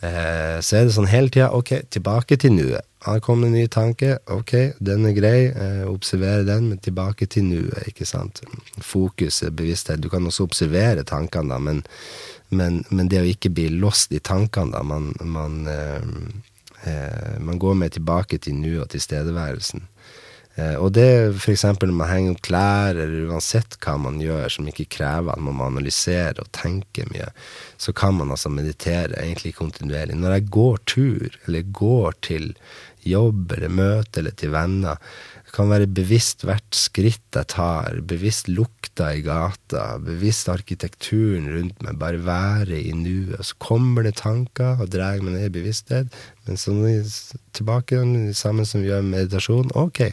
Eh, 0.00 0.56
så 0.64 0.78
er 0.78 0.86
det 0.86 0.96
sånn 0.96 1.10
hele 1.12 1.32
tida, 1.32 1.50
ok, 1.56 1.74
tilbake 1.92 2.40
til 2.40 2.56
nuet. 2.56 2.86
Her 3.00 3.20
kom 3.24 3.44
en 3.44 3.54
ny 3.56 3.64
tanke, 3.72 4.18
ok, 4.28 4.52
den 4.84 5.06
er 5.08 5.14
grei, 5.16 5.38
eh, 5.48 5.84
observere 5.88 6.44
den, 6.44 6.68
men 6.68 6.82
tilbake 6.84 7.26
til 7.32 7.46
nuet, 7.48 7.86
ikke 7.88 8.04
sant. 8.04 8.42
Fokus, 8.84 9.40
bevissthet. 9.56 10.02
Du 10.04 10.10
kan 10.12 10.26
også 10.28 10.44
observere 10.44 11.06
tankene, 11.08 11.54
da, 11.54 11.58
men, 11.58 11.80
men, 12.50 12.82
men 12.90 13.08
det 13.08 13.22
å 13.22 13.30
ikke 13.30 13.54
bli 13.56 13.70
lost 13.72 14.12
i 14.12 14.20
tankene, 14.20 14.74
da, 14.76 14.84
man, 14.84 15.14
man, 15.24 15.62
eh, 15.72 16.92
eh, 16.92 17.38
man 17.40 17.62
går 17.62 17.80
mer 17.80 17.94
tilbake 17.96 18.36
til 18.44 18.60
nuet 18.60 18.84
og 18.84 18.92
tilstedeværelsen. 18.92 19.88
Eh, 20.60 20.76
og 20.82 20.92
det 20.96 21.30
f.eks. 21.38 21.64
når 21.78 21.92
man 21.94 22.10
henger 22.10 22.34
opp 22.34 22.42
klær, 22.44 22.98
eller 22.98 23.30
uansett 23.30 23.76
hva 23.80 23.94
man 24.02 24.18
gjør 24.22 24.50
som 24.56 24.68
ikke 24.68 24.88
krever 24.96 25.32
at 25.32 25.44
man 25.44 25.56
må 25.56 25.68
analysere 25.70 26.42
og 26.42 26.50
tenke 26.56 27.06
mye, 27.12 27.30
så 27.80 27.94
kan 27.96 28.16
man 28.18 28.34
altså 28.34 28.52
meditere 28.52 29.20
egentlig 29.22 29.54
kontinuerlig. 29.58 30.18
Når 30.18 30.36
jeg 30.36 30.48
går 30.58 30.82
tur, 30.90 31.38
eller 31.46 31.74
går 31.80 32.18
til 32.26 32.50
jobb 33.06 33.52
eller 33.56 33.72
møte 33.72 34.20
eller 34.20 34.34
til 34.36 34.52
venner, 34.54 34.98
Det 35.50 35.56
kan 35.56 35.70
være 35.72 35.86
bevisst 35.90 36.44
hvert 36.46 36.76
skritt 36.78 37.34
jeg 37.34 37.48
tar, 37.50 37.96
bevisst 38.06 38.46
lukta 38.46 39.08
i 39.16 39.22
gata, 39.26 39.98
bevisst 39.98 40.46
arkitekturen 40.48 41.48
rundt 41.50 41.82
meg, 41.82 41.98
bare 41.98 42.20
være 42.22 42.78
i 42.78 42.92
nuet. 42.94 43.42
Så 43.42 43.58
kommer 43.58 44.06
det 44.06 44.20
tanker 44.20 44.78
og 44.78 44.92
drar 44.94 45.18
meg 45.18 45.34
ned 45.34 45.48
i 45.48 45.56
bevissthet, 45.58 46.06
men 46.46 46.60
så 46.60 46.70
tilbake 47.52 47.98
sammen 48.38 48.64
som 48.64 48.84
vi 48.84 48.92
gjør 48.92 49.02
med 49.02 49.16
meditasjon, 49.16 49.74
ok, 49.74 50.12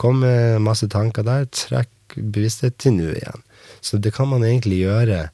kommer 0.00 0.56
masse 0.58 0.88
tanker 0.88 1.26
der, 1.26 1.44
trekk 1.52 2.16
bevissthet 2.16 2.78
til 2.80 2.96
nuet 2.96 3.20
igjen. 3.20 3.44
Så 3.84 4.00
det 4.00 4.14
kan 4.16 4.30
man 4.30 4.44
egentlig 4.44 4.80
gjøre 4.86 5.26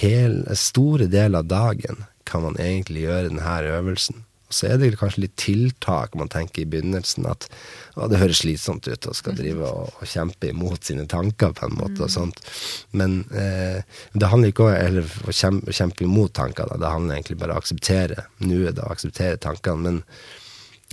hele, 0.00 0.58
store 0.58 1.06
deler 1.10 1.44
av 1.44 1.50
dagen, 1.50 2.02
kan 2.26 2.44
man 2.46 2.58
egentlig 2.58 3.06
gjøre 3.06 3.28
denne 3.30 3.56
øvelsen. 3.78 4.24
Og 4.50 4.56
så 4.58 4.66
er 4.66 4.80
det 4.80 4.96
kanskje 4.98 5.22
litt 5.28 5.36
tiltak 5.38 6.16
man 6.18 6.28
tenker 6.30 6.64
i 6.64 6.68
begynnelsen, 6.72 7.28
at 7.30 7.46
å, 7.94 8.08
det 8.10 8.18
høres 8.18 8.40
slitsomt 8.42 8.88
ut 8.90 9.06
å 9.06 9.14
skal 9.14 9.36
drive 9.38 9.62
og, 9.62 9.92
og 9.94 10.10
kjempe 10.10 10.50
imot 10.50 10.88
sine 10.90 11.06
tanker 11.10 11.54
på 11.54 11.68
en 11.68 11.76
måte 11.78 12.02
og 12.02 12.10
sånt. 12.10 12.42
Men 12.90 13.20
eh, 13.30 13.86
det 14.10 14.32
handler 14.32 14.50
ikke 14.50 14.66
om 14.66 14.74
eller, 14.74 15.14
å 15.22 15.36
kjempe, 15.36 15.70
kjempe 15.76 16.02
imot 16.08 16.34
tanker, 16.40 16.66
da. 16.66 16.80
det 16.82 16.92
handler 16.96 17.20
egentlig 17.20 17.38
bare 17.38 17.54
om 17.54 17.60
å 17.60 17.62
akseptere 17.62 18.26
nuet, 18.42 18.74
da, 18.80 18.90
akseptere 18.90 19.38
tankene. 19.38 19.86
Men 19.86 20.02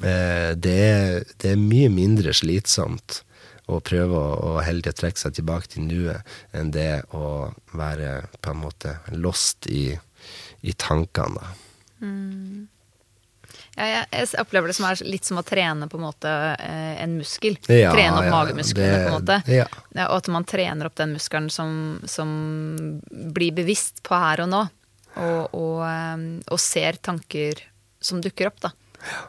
eh, 0.05 0.53
det, 0.53 0.77
er, 0.77 1.27
det 1.41 1.55
er 1.55 1.65
mye 1.65 1.89
mindre 1.89 2.37
slitsomt 2.37 3.23
å 3.73 3.81
prøve 3.81 4.21
å, 4.21 4.31
å 4.53 4.55
hele 4.61 4.85
tida 4.85 5.01
trekke 5.01 5.25
seg 5.25 5.41
tilbake 5.41 5.73
til 5.73 5.89
nuet 5.89 6.37
enn 6.53 6.69
det 6.77 7.07
å 7.09 7.49
være 7.73 8.19
på 8.37 8.53
en 8.53 8.65
måte 8.69 8.99
lost 9.17 9.65
i, 9.65 9.87
i 10.61 10.77
tankene. 10.77 11.41
da. 11.41 11.63
Ja, 13.77 13.85
jeg, 13.91 14.07
jeg 14.33 14.41
opplever 14.41 14.71
det 14.71 14.75
som 14.77 14.87
er 14.89 15.01
litt 15.05 15.27
som 15.27 15.37
å 15.39 15.43
trene 15.45 15.87
på 15.91 15.99
en 15.99 16.05
måte 16.07 16.31
eh, 16.57 16.95
en 17.03 17.13
muskel. 17.19 17.57
Ja, 17.69 17.91
trene 17.93 18.17
opp 18.19 18.25
ja, 18.27 18.33
magemusklene, 18.33 18.89
det- 18.91 19.03
på 19.05 19.11
en 19.13 19.19
måte. 19.21 19.37
ja. 19.53 19.67
og 20.07 20.15
at 20.17 20.27
man 20.33 20.47
trener 20.49 20.89
opp 20.89 20.95
den 20.97 21.13
muskelen 21.17 21.49
som, 21.53 21.71
som 22.09 22.33
blir 23.11 23.53
bevisst 23.57 24.01
på 24.07 24.17
her 24.17 24.41
og 24.47 24.51
nå. 24.53 24.63
Og, 25.17 25.53
og, 25.57 25.79
eh, 25.87 26.25
og 26.53 26.59
ser 26.61 26.99
tanker 27.01 27.61
som 28.01 28.19
dukker 28.21 28.51
opp, 28.51 28.59
da. 28.67 28.73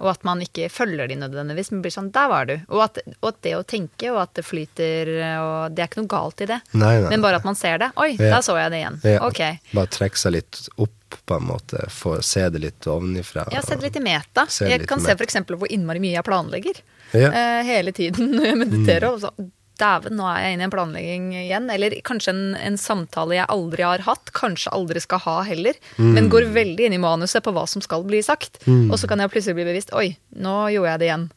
Og 0.00 0.08
at 0.10 0.24
man 0.24 0.40
ikke 0.42 0.68
følger 0.72 1.08
de 1.10 1.16
nødvendigvis, 1.20 1.70
men 1.72 1.82
blir 1.84 1.92
sånn 1.94 2.10
Der 2.12 2.28
var 2.28 2.46
du. 2.48 2.54
Og 2.68 2.82
at, 2.86 2.98
og 3.20 3.28
at 3.28 3.40
det 3.42 3.52
å 3.58 3.64
tenke, 3.68 4.10
og 4.12 4.20
at 4.22 4.34
det 4.34 4.44
flyter, 4.48 5.10
og 5.42 5.74
det 5.76 5.82
er 5.84 5.90
ikke 5.90 6.02
noe 6.02 6.12
galt 6.12 6.40
i 6.40 6.46
det. 6.50 6.60
Nei, 6.72 6.94
nei. 7.02 7.10
Men 7.12 7.22
bare 7.22 7.36
at 7.42 7.44
man 7.44 7.54
ser 7.58 7.78
det. 7.78 7.90
Oi, 7.96 8.12
Ja. 8.18 8.30
der 8.36 8.40
så 8.46 8.56
jeg 8.58 8.70
det 8.72 8.80
igjen. 8.82 9.00
Ja, 9.04 9.20
Ok. 9.28 9.42
Bare 9.74 9.86
trekke 9.86 10.16
seg 10.18 10.32
litt 10.32 10.68
opp, 10.78 10.94
på 11.26 11.36
en 11.38 11.46
måte. 11.48 11.86
Få 11.88 12.18
se 12.22 12.48
det 12.52 12.60
litt 12.60 12.84
ovenifra. 12.86 13.46
Ja, 13.52 13.62
sett 13.64 13.80
litt 13.82 13.96
i 13.96 14.00
meta. 14.04 14.46
Se 14.48 14.66
Jeg 14.68 14.86
kan 14.86 14.98
meta. 15.00 15.16
se 15.16 15.24
f.eks. 15.24 15.36
hvor 15.56 15.68
innmari 15.72 16.00
mye 16.00 16.16
jeg 16.18 16.24
planlegger. 16.24 16.80
Ja. 17.16 17.30
Eh, 17.32 17.62
hele 17.64 17.92
tiden 17.92 18.32
når 18.36 18.44
jeg 18.50 18.58
mediterer. 18.64 19.12
Og 19.12 19.20
så, 19.22 19.30
Dæven, 19.78 20.16
nå 20.18 20.26
er 20.26 20.40
jeg 20.42 20.56
inne 20.56 20.64
i 20.64 20.68
en 20.68 20.72
planlegging 20.74 21.26
igjen. 21.44 21.68
Eller 21.70 21.98
kanskje 22.06 22.34
en, 22.34 22.44
en 22.58 22.78
samtale 22.80 23.36
jeg 23.38 23.50
aldri 23.54 23.84
har 23.86 24.02
hatt. 24.08 24.32
Kanskje 24.36 24.72
aldri 24.74 25.02
skal 25.04 25.22
ha 25.26 25.36
heller. 25.46 25.78
Men 26.02 26.30
går 26.32 26.50
veldig 26.54 26.88
inn 26.88 26.96
i 26.96 27.02
manuset 27.02 27.44
på 27.46 27.54
hva 27.54 27.66
som 27.70 27.84
skal 27.84 28.06
bli 28.08 28.22
sagt. 28.26 28.60
Og 28.92 28.98
så 28.98 29.10
kan 29.10 29.22
jeg 29.22 29.30
plutselig 29.34 29.58
bli 29.60 29.68
bevisst 29.70 29.94
Oi, 29.94 30.10
nå 30.42 30.56
gjorde 30.74 30.96
jeg 30.96 31.02
det 31.04 31.08
igjen. 31.12 31.28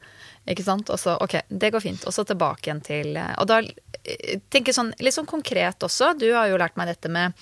Ikke 0.49 0.65
sant? 0.65 0.89
Og 0.89 0.99
så, 0.99 1.15
ok, 1.21 1.37
det 1.49 1.71
går 1.73 1.83
fint. 1.83 2.05
Og 2.09 2.13
så 2.15 2.25
tilbake 2.25 2.69
igjen 2.69 2.81
til 2.85 3.17
eh, 3.19 3.33
Og 3.41 3.49
da 3.49 3.59
eh, 3.61 4.39
tenker 4.49 4.71
jeg 4.71 4.79
sånn 4.79 4.93
litt 4.99 5.15
sånn 5.15 5.29
konkret 5.29 5.85
også. 5.85 6.15
Du 6.17 6.31
har 6.33 6.49
jo 6.49 6.57
lært 6.61 6.79
meg 6.81 6.89
dette 6.89 7.11
med, 7.13 7.37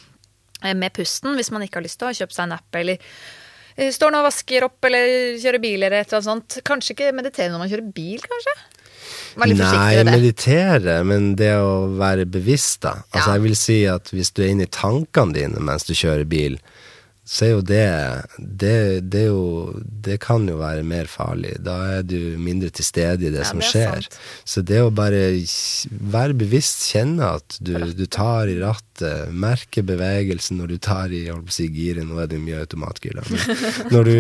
eh, 0.64 0.76
med 0.76 0.92
pusten. 0.96 1.38
Hvis 1.40 1.52
man 1.56 1.64
ikke 1.64 1.80
har 1.80 1.88
lyst 1.88 2.02
til 2.02 2.10
å 2.10 2.18
kjøpe 2.18 2.36
seg 2.36 2.50
en 2.50 2.58
app 2.60 2.82
eller 2.82 3.00
står 3.80 4.12
nå 4.12 4.20
og 4.20 4.26
vasker 4.28 4.66
opp 4.66 4.84
eller 4.90 5.38
kjører 5.40 5.62
bil 5.64 5.78
eller 5.80 6.02
et 6.02 6.10
eller 6.10 6.20
annet 6.20 6.28
sånt. 6.28 6.66
Kanskje 6.68 6.98
ikke 6.98 7.14
meditere 7.16 7.54
når 7.54 7.62
man 7.62 7.70
kjører 7.72 7.94
bil, 7.96 8.26
kanskje? 8.26 8.56
Forsiktig 9.36 9.58
Nei, 9.60 9.96
med 9.96 10.06
det. 10.06 10.14
meditere, 10.16 11.04
men 11.06 11.36
det 11.36 11.52
å 11.62 11.96
være 12.00 12.26
bevisst, 12.26 12.82
da. 12.82 12.96
Altså, 13.14 13.28
Ja. 13.30 13.34
jeg 13.36 13.42
vil 13.44 13.56
si 13.56 13.86
at 13.86 14.10
hvis 14.14 14.32
du 14.34 14.42
er 14.44 14.50
inne 14.54 14.64
i 14.64 14.72
tankene 14.72 15.34
dine 15.34 15.60
mens 15.60 15.84
du 15.86 15.94
kjører 15.94 16.26
bil, 16.28 16.58
så 17.30 17.46
er 17.46 17.52
jo 17.52 17.60
det 17.62 17.84
det, 18.40 18.78
det, 19.14 19.26
jo, 19.28 19.42
det 20.02 20.16
kan 20.24 20.48
jo 20.50 20.56
være 20.58 20.82
mer 20.88 21.06
farlig. 21.06 21.52
Da 21.62 21.76
er 22.00 22.06
du 22.08 22.16
mindre 22.42 22.72
til 22.74 22.88
stede 22.88 23.28
i 23.28 23.30
det 23.30 23.44
Ja, 23.44 23.50
som 23.52 23.62
det 23.62 23.68
er 23.68 23.74
skjer. 23.76 24.08
sant. 24.08 24.18
Så 24.50 24.64
det 24.66 24.80
å 24.82 24.90
bare 24.90 25.20
være 26.16 26.34
bevisst, 26.40 26.88
kjenne 26.90 27.28
at 27.38 27.60
du, 27.62 27.76
du 27.94 28.06
tar 28.10 28.50
i 28.50 28.58
rattet, 28.58 29.30
merke 29.30 29.84
bevegelsen 29.86 30.58
når 30.60 30.74
du 30.74 30.78
tar 30.90 31.14
i 31.14 31.22
holdt 31.30 31.46
på 31.52 31.54
å 31.54 31.58
si 31.60 31.68
giret, 31.76 32.08
nå 32.10 32.18
er 32.24 32.32
det 32.34 32.42
mye 32.42 32.64
automatgir. 32.66 33.22
Når 33.94 34.04
du, 34.10 34.18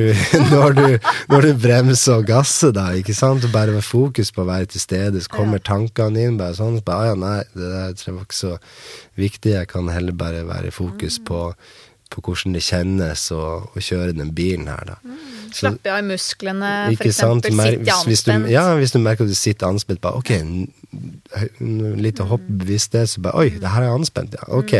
når, 0.53 0.77
du, 0.77 1.09
når 1.33 1.45
du 1.45 1.49
bremser 1.65 2.21
og 2.21 2.29
gasser, 2.29 2.71
da, 2.75 2.87
ikke 2.97 3.13
sant, 3.17 3.43
og 3.45 3.51
bare 3.53 3.73
med 3.75 3.83
fokus 3.85 4.31
på 4.33 4.43
å 4.45 4.47
være 4.49 4.69
til 4.73 4.81
stede, 4.85 5.21
så 5.25 5.33
kommer 5.33 5.61
tankene 5.65 6.23
inn, 6.29 6.37
bare 6.39 6.55
sånn, 6.57 6.79
så 6.79 6.85
bare, 6.87 7.09
«Ah, 7.09 7.11
ja, 7.11 7.19
nei, 7.19 7.41
det 7.57 7.69
der 7.73 7.93
tror 7.99 8.09
jeg 8.11 8.17
var 8.21 8.25
ikke 8.29 8.39
så 8.39 8.55
viktig, 9.19 9.53
jeg 9.57 9.69
kan 9.73 9.91
heller 9.93 10.15
bare 10.17 10.45
være 10.47 10.71
i 10.71 10.75
fokus 10.75 11.19
på 11.27 11.43
på 12.09 12.21
hvordan 12.25 12.55
det 12.57 12.63
kjennes 12.65 13.27
å, 13.35 13.41
å 13.69 13.81
kjøre 13.85 14.15
den 14.17 14.31
bilen 14.33 14.65
her, 14.71 14.81
da. 14.89 14.95
Mm. 15.05 15.17
Slappe 15.53 15.89
av 15.93 15.99
i 16.01 16.05
musklene, 16.05 16.69
for 16.97 17.07
eksempel. 17.09 17.55
Mer- 17.57 17.77
Sitte 17.77 17.95
hvis 18.09 18.23
du, 18.25 18.31
anspent. 18.33 18.49
ja, 18.53 18.63
hvis 18.77 18.91
du 18.93 18.99
merker 19.01 19.25
at 19.25 19.31
du 19.31 19.37
sitter 19.37 19.69
anspent, 19.69 20.01
bare 20.01 20.17
ok, 20.21 20.31
litt 22.01 22.19
hopp 22.25 22.45
bevissthet, 22.49 23.09
så 23.11 23.21
bare 23.23 23.43
oi, 23.43 23.49
det 23.61 23.71
her 23.73 23.85
er 23.87 23.93
anspent, 23.93 24.35
ja. 24.37 24.45
Ok, 24.57 24.73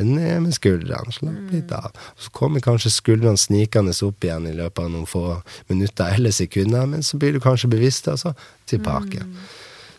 ned 0.00 0.42
med 0.46 0.56
skuldrene, 0.56 1.12
slapp 1.14 1.52
litt 1.54 1.72
av. 1.76 1.90
Så 2.20 2.32
kommer 2.36 2.64
kanskje 2.64 2.92
skuldrene 2.94 3.40
snikende 3.40 3.94
opp 4.06 4.24
igjen 4.24 4.48
i 4.50 4.56
løpet 4.56 4.84
av 4.84 4.92
noen 4.92 5.08
få 5.08 5.24
minutter 5.72 6.16
eller 6.16 6.34
sekunder, 6.36 6.88
men 6.90 7.04
så 7.06 7.20
blir 7.20 7.36
du 7.36 7.40
kanskje 7.44 7.70
bevisst, 7.72 8.08
og 8.12 8.20
så 8.24 8.34
tilbake. 8.70 9.24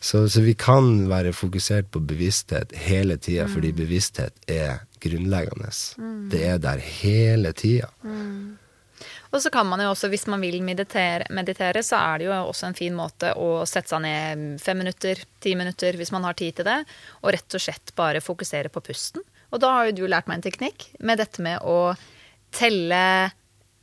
Så, 0.02 0.24
så 0.34 0.42
vi 0.42 0.56
kan 0.58 1.06
være 1.12 1.30
fokusert 1.38 1.92
på 1.94 2.00
bevissthet 2.10 2.72
hele 2.88 3.20
tida, 3.22 3.46
fordi 3.46 3.70
bevissthet 3.78 4.34
er 4.50 4.80
grunnleggende. 5.02 5.70
Det 6.32 6.42
er 6.50 6.58
der 6.62 6.78
hele 6.82 7.52
tida. 7.54 7.88
Og 9.32 9.42
så 9.44 9.50
kan 9.54 9.68
man 9.70 9.80
jo 9.80 9.92
også, 9.94 10.08
hvis 10.12 10.28
man 10.28 10.42
vil 10.44 10.64
meditere, 10.66 11.26
meditere, 11.32 11.84
så 11.86 11.96
er 12.02 12.20
det 12.20 12.26
jo 12.28 12.34
også 12.34 12.66
en 12.68 12.76
fin 12.76 12.96
måte 12.98 13.32
å 13.40 13.66
sette 13.70 13.90
seg 13.94 14.02
ned 14.04 14.62
fem 14.62 14.78
minutter, 14.82 15.16
ti 15.40 15.56
minutter, 15.56 15.96
hvis 16.00 16.12
man 16.12 16.26
har 16.28 16.36
tid 16.40 16.54
til 16.58 16.66
det, 16.68 16.80
og 17.22 17.32
rett 17.38 17.56
og 17.56 17.64
slett 17.64 17.94
bare 17.96 18.26
fokusere 18.26 18.70
på 18.74 18.84
pusten. 18.84 19.22
Og 19.54 19.58
da 19.62 19.68
har 19.76 19.84
jo 19.88 19.98
du 20.02 20.06
lært 20.10 20.28
meg 20.28 20.36
en 20.40 20.48
teknikk 20.50 20.78
med 21.00 21.18
dette 21.22 21.40
med 21.46 21.58
å 21.62 21.94
telle 22.52 23.04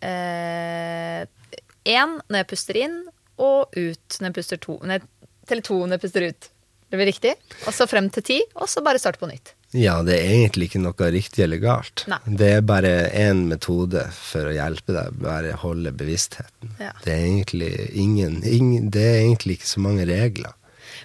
én 0.02 2.10
når 2.28 2.38
jeg 2.42 2.50
puster 2.50 2.74
inn, 2.82 2.96
og 3.38 3.70
ut 3.78 4.18
når 4.18 4.28
jeg 4.28 4.36
puster 4.36 4.58
to. 4.60 4.74
Når 4.82 4.98
jeg 4.98 5.02
teller 5.48 5.64
toene 5.66 5.98
puster 6.02 6.28
ut. 6.30 6.50
Det 6.88 6.96
blir 6.96 7.10
riktig. 7.10 7.34
Og 7.68 7.74
så 7.76 7.84
frem 7.88 8.06
til 8.14 8.24
ti, 8.24 8.36
og 8.56 8.68
så 8.72 8.80
bare 8.84 9.00
starte 9.00 9.20
på 9.20 9.28
nytt. 9.28 9.54
Ja, 9.76 9.98
det 10.00 10.14
er 10.16 10.30
egentlig 10.32 10.70
ikke 10.70 10.80
noe 10.80 11.08
riktig 11.12 11.42
eller 11.44 11.60
galt. 11.60 12.06
Nei. 12.08 12.16
Det 12.40 12.46
er 12.56 12.62
bare 12.64 12.92
én 13.12 13.42
metode 13.50 14.06
for 14.16 14.48
å 14.48 14.54
hjelpe 14.56 14.94
deg, 14.96 15.18
bare 15.20 15.52
holde 15.60 15.92
bevisstheten. 15.92 16.70
Ja. 16.80 16.94
Det 17.04 17.12
er 17.12 17.26
egentlig 17.26 17.72
ingen, 17.92 18.38
ingen 18.48 18.88
Det 18.94 19.02
er 19.04 19.18
egentlig 19.26 19.58
ikke 19.58 19.68
så 19.74 19.82
mange 19.84 20.06
regler. 20.08 20.54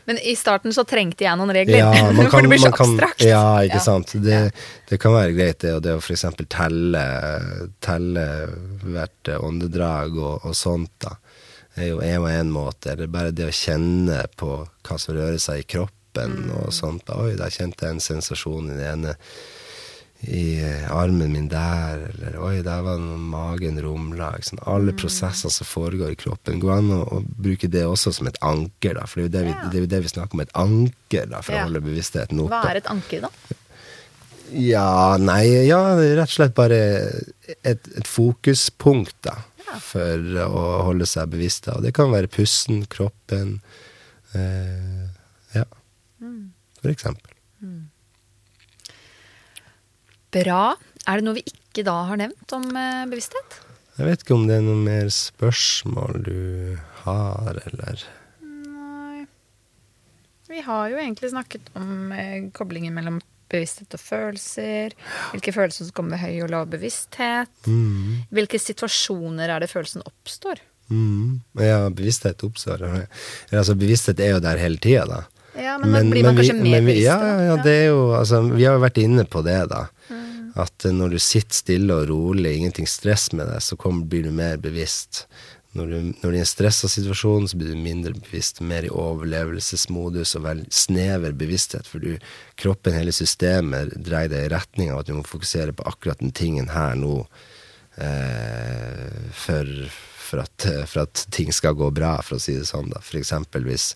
Men 0.07 0.17
i 0.23 0.31
starten 0.35 0.71
så 0.75 0.85
trengte 0.87 1.23
jeg 1.27 1.35
noen 1.39 1.51
regler. 1.55 1.81
Ja, 1.83 1.91
man 2.15 2.29
kan, 2.31 2.47
det 2.47 2.53
blir 2.53 2.63
så 2.63 2.71
man 2.71 2.77
kan, 2.79 2.93
abstrakt. 2.95 3.25
ja, 3.27 3.43
ikke 3.67 3.81
Ja. 3.81 3.83
sant. 3.83 4.15
Det, 4.23 4.39
det 4.89 4.99
kan 5.03 5.13
være 5.15 5.35
greit, 5.35 5.59
det, 5.63 5.73
og 5.75 5.83
det 5.83 5.97
å 5.97 5.99
f.eks. 5.99 6.23
telle, 6.51 7.03
telle 7.83 8.25
hvert 8.87 9.33
åndedrag 9.43 10.17
og, 10.23 10.47
og 10.47 10.55
sånt, 10.57 10.91
da. 11.03 11.17
Er 11.75 11.89
jo 11.89 11.99
en 12.05 12.21
og 12.21 12.29
en 12.31 12.51
måte. 12.53 12.93
Eller 12.93 13.07
bare 13.11 13.31
det 13.35 13.47
å 13.49 13.55
kjenne 13.55 14.21
på 14.37 14.51
hva 14.85 14.99
som 15.01 15.15
rører 15.17 15.39
seg 15.41 15.63
i 15.63 15.67
kroppen 15.75 16.51
og 16.59 16.71
sånt. 16.75 17.09
Oi, 17.15 17.33
der 17.39 17.49
kjente 17.53 17.87
jeg 17.87 17.97
en 17.97 18.03
sensasjon 18.11 18.71
i 18.73 18.77
det 18.79 18.89
ene 18.91 19.15
i 20.23 20.61
armen 20.87 21.33
min 21.33 21.49
der, 21.51 22.05
eller 22.13 22.37
oi, 22.39 22.61
der 22.63 22.79
var 22.85 22.95
noe 23.01 23.17
magen 23.19 23.75
rumla. 23.83 24.29
Liksom. 24.37 24.61
Alle 24.63 24.77
Alle 24.77 24.93
prosesser 24.95 25.51
som 25.51 25.67
foregår 25.67 26.13
i 26.13 26.19
kroppen. 26.21 26.61
Går 26.63 26.77
an 26.77 26.93
å, 26.95 27.01
å 27.17 27.19
bruke 27.27 27.67
det 27.67 27.83
også 27.83 28.13
som 28.15 28.29
et 28.31 28.37
anker, 28.39 28.95
da. 28.95 29.03
For 29.09 29.19
det 29.19 29.25
er 29.25 29.27
jo 29.27 29.33
det 29.33 29.43
vi, 29.49 29.57
det 29.73 29.81
er 29.81 29.83
jo 29.83 29.91
det 29.97 30.01
vi 30.05 30.13
snakker 30.13 30.37
om, 30.39 30.45
et 30.45 30.55
anker, 30.55 31.27
da, 31.33 31.41
for 31.43 31.57
Ja. 31.57 31.65
å 31.65 31.67
holde 31.67 31.83
bevisstheten 31.83 32.39
oppe. 32.45 32.55
Hva 32.55 32.71
er 32.71 32.79
et 32.79 32.87
anker, 32.93 33.25
da? 33.27 33.59
Ja, 34.53 35.17
nei, 35.19 35.43
ja, 35.67 35.81
rett 35.97 36.29
og 36.29 36.33
slett 36.37 36.55
bare 36.55 36.79
et, 37.65 37.87
et 37.97 38.07
fokuspunkt, 38.07 39.15
da. 39.25 39.35
For 39.83 40.39
å 40.43 40.63
holde 40.89 41.07
seg 41.09 41.31
bevisst. 41.33 41.69
Og 41.73 41.83
det 41.85 41.93
kan 41.97 42.11
være 42.13 42.31
pusten, 42.31 42.85
kroppen 42.91 43.57
eh, 44.37 45.07
Ja. 45.55 45.65
Mm. 46.23 46.53
For 46.81 46.91
eksempel. 46.91 47.31
Bra. 50.33 50.63
Er 51.05 51.19
det 51.19 51.27
noe 51.27 51.37
vi 51.37 51.45
ikke 51.45 51.83
da 51.85 51.95
har 52.09 52.19
nevnt 52.19 52.55
om 52.55 52.65
eh, 52.79 53.03
bevissthet? 53.11 53.59
Jeg 53.93 54.07
vet 54.07 54.23
ikke 54.23 54.35
om 54.37 54.47
det 54.49 54.57
er 54.57 54.65
noe 54.65 54.79
mer 54.81 55.09
spørsmål 55.13 56.23
du 56.25 56.37
har, 57.03 57.59
eller 57.67 58.05
Nei. 58.41 59.27
Vi 60.49 60.63
har 60.65 60.89
jo 60.89 60.97
egentlig 60.97 61.29
snakket 61.33 61.69
om 61.77 62.09
eh, 62.15 62.49
koblingen 62.55 62.95
mellom 62.97 63.19
bevissthet 63.53 63.95
og 63.97 64.01
følelser. 64.03 64.95
Hvilke 65.33 65.53
følelser 65.55 65.87
som 65.87 65.95
kommer 65.95 66.17
med 66.17 66.23
høy 66.25 66.43
og 66.45 66.51
lav 66.53 66.67
bevissthet. 66.73 67.51
mm, 67.67 68.25
Hvilke 68.33 68.59
situasjoner 68.61 69.53
er 69.55 69.63
det 69.63 69.71
følelsen 69.71 70.03
oppstår? 70.09 70.61
mm. 70.93 71.39
Ja, 71.63 71.87
bevissthet 71.89 72.43
oppstår. 72.45 72.83
Altså, 73.53 73.73
bevissthet 73.79 74.19
er 74.19 74.35
jo 74.35 74.41
der 74.43 74.59
hele 74.61 74.77
tida, 74.83 75.05
da. 75.09 75.21
Ja, 75.53 75.77
men, 75.77 75.91
men 75.93 76.09
blir 76.09 76.25
man 76.25 76.35
kanskje 76.37 76.55
mer 76.57 76.81
vi, 76.81 76.87
bevisst. 76.91 77.05
ja, 77.05 77.17
ja, 77.45 77.55
det 77.61 77.73
er 77.83 77.87
jo 77.91 77.99
Altså, 78.17 78.39
vi 78.49 78.63
har 78.65 78.73
jo 78.79 78.81
vært 78.81 78.97
inne 79.03 79.25
på 79.29 79.43
det, 79.45 79.59
da. 79.69 79.83
Mm. 80.09 80.21
At 80.63 80.85
når 80.89 81.13
du 81.15 81.19
sitter 81.21 81.55
stille 81.57 81.93
og 81.97 82.07
rolig, 82.09 82.55
ingenting 82.59 82.89
stress 82.89 83.27
med 83.33 83.47
deg, 83.49 83.61
så 83.61 83.77
kommer, 83.77 84.05
blir 84.09 84.25
du 84.27 84.31
mer 84.33 84.57
bevisst. 84.61 85.23
Når 85.73 85.87
du, 85.89 85.95
når 86.21 86.21
du 86.29 86.35
er 86.35 86.43
en 86.43 86.45
stressa 86.45 86.89
situasjon, 86.91 87.47
så 87.49 87.57
blir 87.57 87.71
du 87.73 87.79
mindre 87.81 88.13
bevisst, 88.13 88.61
mer 88.61 88.85
i 88.85 88.91
overlevelsesmodus 88.93 90.35
og 90.37 90.45
vel 90.45 90.61
snever 90.69 91.33
bevissthet, 91.33 91.89
for 91.89 92.03
du, 92.03 92.19
kroppen, 92.61 92.93
hele 92.93 93.13
systemet, 93.15 93.95
dreier 94.05 94.29
deg 94.29 94.45
i 94.45 94.51
retning 94.53 94.93
av 94.93 95.01
at 95.01 95.09
du 95.09 95.15
må 95.17 95.25
fokusere 95.25 95.73
på 95.73 95.87
akkurat 95.89 96.21
den 96.21 96.35
tingen 96.35 96.69
her 96.75 96.93
nå, 96.99 97.23
for, 97.93 99.69
for, 100.33 100.41
at, 100.41 100.65
for 100.89 101.03
at 101.03 101.25
ting 101.29 101.53
skal 101.53 101.75
gå 101.77 101.89
bra, 101.93 102.15
for 102.25 102.39
å 102.39 102.41
si 102.41 102.55
det 102.57 102.65
sånn. 102.65 102.89
da. 102.89 103.01
For 103.05 103.19
eksempel 103.19 103.67
hvis 103.67 103.91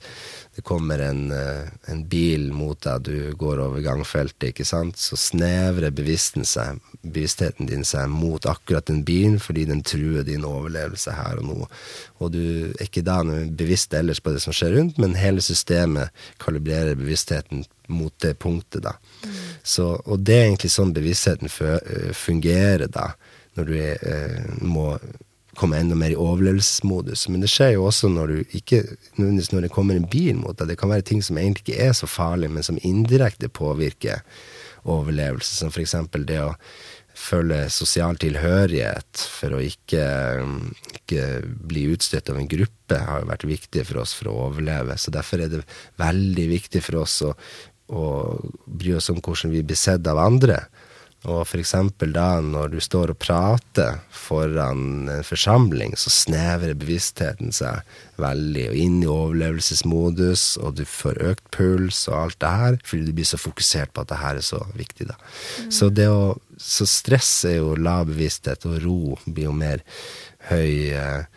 det 0.57 0.63
kommer 0.65 1.01
en, 1.05 1.31
eh, 1.31 1.69
en 1.91 2.03
bil 2.09 2.51
mot 2.53 2.79
deg, 2.81 3.03
du 3.05 3.33
går 3.37 3.59
over 3.61 3.81
gangfeltet, 3.85 4.51
ikke 4.51 4.65
sant, 4.65 4.97
så 4.97 5.17
snevrer 5.17 5.93
seg, 6.45 6.79
bevisstheten 7.01 7.69
din 7.69 7.85
seg 7.85 8.09
mot 8.09 8.45
akkurat 8.49 8.85
den 8.89 9.03
bilen, 9.05 9.37
fordi 9.39 9.67
den 9.69 9.83
truer 9.85 10.25
din 10.25 10.45
overlevelse 10.45 11.13
her 11.13 11.37
og 11.41 11.45
nå. 11.45 11.67
Og 12.19 12.31
du 12.33 12.43
er 12.71 12.87
ikke 12.87 13.05
da 13.05 13.19
bevisst 13.23 13.93
ellers 13.93 14.19
på 14.19 14.33
det 14.33 14.41
som 14.41 14.53
skjer 14.53 14.73
rundt, 14.79 14.97
men 14.97 15.13
hele 15.17 15.41
systemet 15.45 16.09
kalibrerer 16.41 16.97
bevisstheten 16.97 17.65
mot 17.87 18.13
det 18.25 18.33
punktet, 18.41 18.83
da. 18.83 18.97
Så, 19.63 19.93
og 20.05 20.25
det 20.25 20.35
er 20.37 20.47
egentlig 20.47 20.73
sånn 20.73 20.95
bevisstheten 20.95 21.53
eh, 21.69 22.13
fungerer, 22.17 22.89
da, 22.89 23.11
når 23.57 23.69
du 23.69 23.73
er, 23.77 24.03
eh, 24.05 24.59
må 24.61 24.93
komme 25.57 25.79
enda 25.79 25.95
mer 25.97 26.13
i 26.13 26.19
overlevelsesmodus. 26.21 27.27
Men 27.33 27.41
det 27.41 27.49
skjer 27.51 27.73
jo 27.75 27.87
også 27.89 28.11
når 28.13 28.33
du 28.33 28.57
ikke 28.59 28.83
nødvendigvis 29.17 29.51
når 29.53 29.65
det 29.65 29.73
kommer 29.73 29.97
en 29.97 30.09
bil 30.09 30.37
mot 30.37 30.57
deg. 30.57 30.69
Det 30.71 30.77
kan 30.79 30.93
være 30.93 31.07
ting 31.09 31.23
som 31.25 31.39
egentlig 31.41 31.65
ikke 31.65 31.87
er 31.87 31.97
så 31.97 32.09
farlig, 32.09 32.51
men 32.53 32.65
som 32.65 32.77
indirekte 32.85 33.49
påvirker 33.49 34.21
overlevelse. 34.87 35.57
Som 35.57 35.73
f.eks. 35.73 35.95
det 36.29 36.39
å 36.43 36.53
føle 37.17 37.63
sosial 37.73 38.19
tilhørighet, 38.21 39.23
for 39.39 39.57
å 39.57 39.61
ikke, 39.63 40.03
ikke 40.99 41.23
bli 41.69 41.87
utstøtt 41.95 42.29
av 42.29 42.37
en 42.39 42.49
gruppe, 42.51 42.99
har 43.09 43.23
jo 43.23 43.31
vært 43.31 43.47
viktig 43.49 43.87
for 43.89 44.03
oss 44.03 44.13
for 44.17 44.29
å 44.29 44.37
overleve. 44.47 44.99
Så 45.01 45.13
derfor 45.13 45.41
er 45.41 45.51
det 45.51 45.63
veldig 45.97 46.47
viktig 46.53 46.83
for 46.85 47.01
oss 47.01 47.19
å, 47.25 47.33
å 47.89 48.05
bry 48.69 48.93
oss 48.99 49.09
om 49.13 49.17
hvordan 49.17 49.55
vi 49.55 49.65
blir 49.65 49.79
sett 49.79 50.05
av 50.07 50.21
andre. 50.21 50.61
Og 51.27 51.43
eksempel 51.59 52.13
da 52.15 52.39
når 52.43 52.71
du 52.71 52.77
står 52.83 53.11
og 53.11 53.19
prater 53.19 53.99
foran 54.15 55.09
en 55.11 55.25
forsamling, 55.27 55.95
så 55.99 56.11
snevrer 56.13 56.77
bevisstheten 56.79 57.51
seg 57.55 57.83
veldig 58.21 58.67
og 58.71 58.77
inn 58.79 58.97
i 59.03 59.09
overlevelsesmodus, 59.11 60.45
og 60.63 60.77
du 60.79 60.85
får 60.87 61.19
økt 61.33 61.49
puls 61.53 62.05
og 62.07 62.17
alt 62.21 62.39
det 62.43 62.53
her, 62.61 62.79
fordi 62.87 63.09
du 63.09 63.17
blir 63.17 63.29
så 63.29 63.39
fokusert 63.41 63.93
på 63.93 64.05
at 64.05 64.13
det 64.13 64.21
her 64.21 64.39
er 64.39 64.47
så 64.47 64.61
viktig, 64.77 65.09
da. 65.11 65.17
Mm. 65.19 65.71
Så, 65.79 65.91
det 65.93 66.07
å, 66.11 66.37
så 66.57 66.87
stress 66.89 67.33
er 67.49 67.59
jo 67.59 67.75
lav 67.75 68.07
bevissthet, 68.09 68.65
og 68.69 68.79
ro 68.85 69.17
blir 69.25 69.49
jo 69.49 69.57
mer 69.57 69.83
høy 70.47 70.95
eh, 70.95 71.36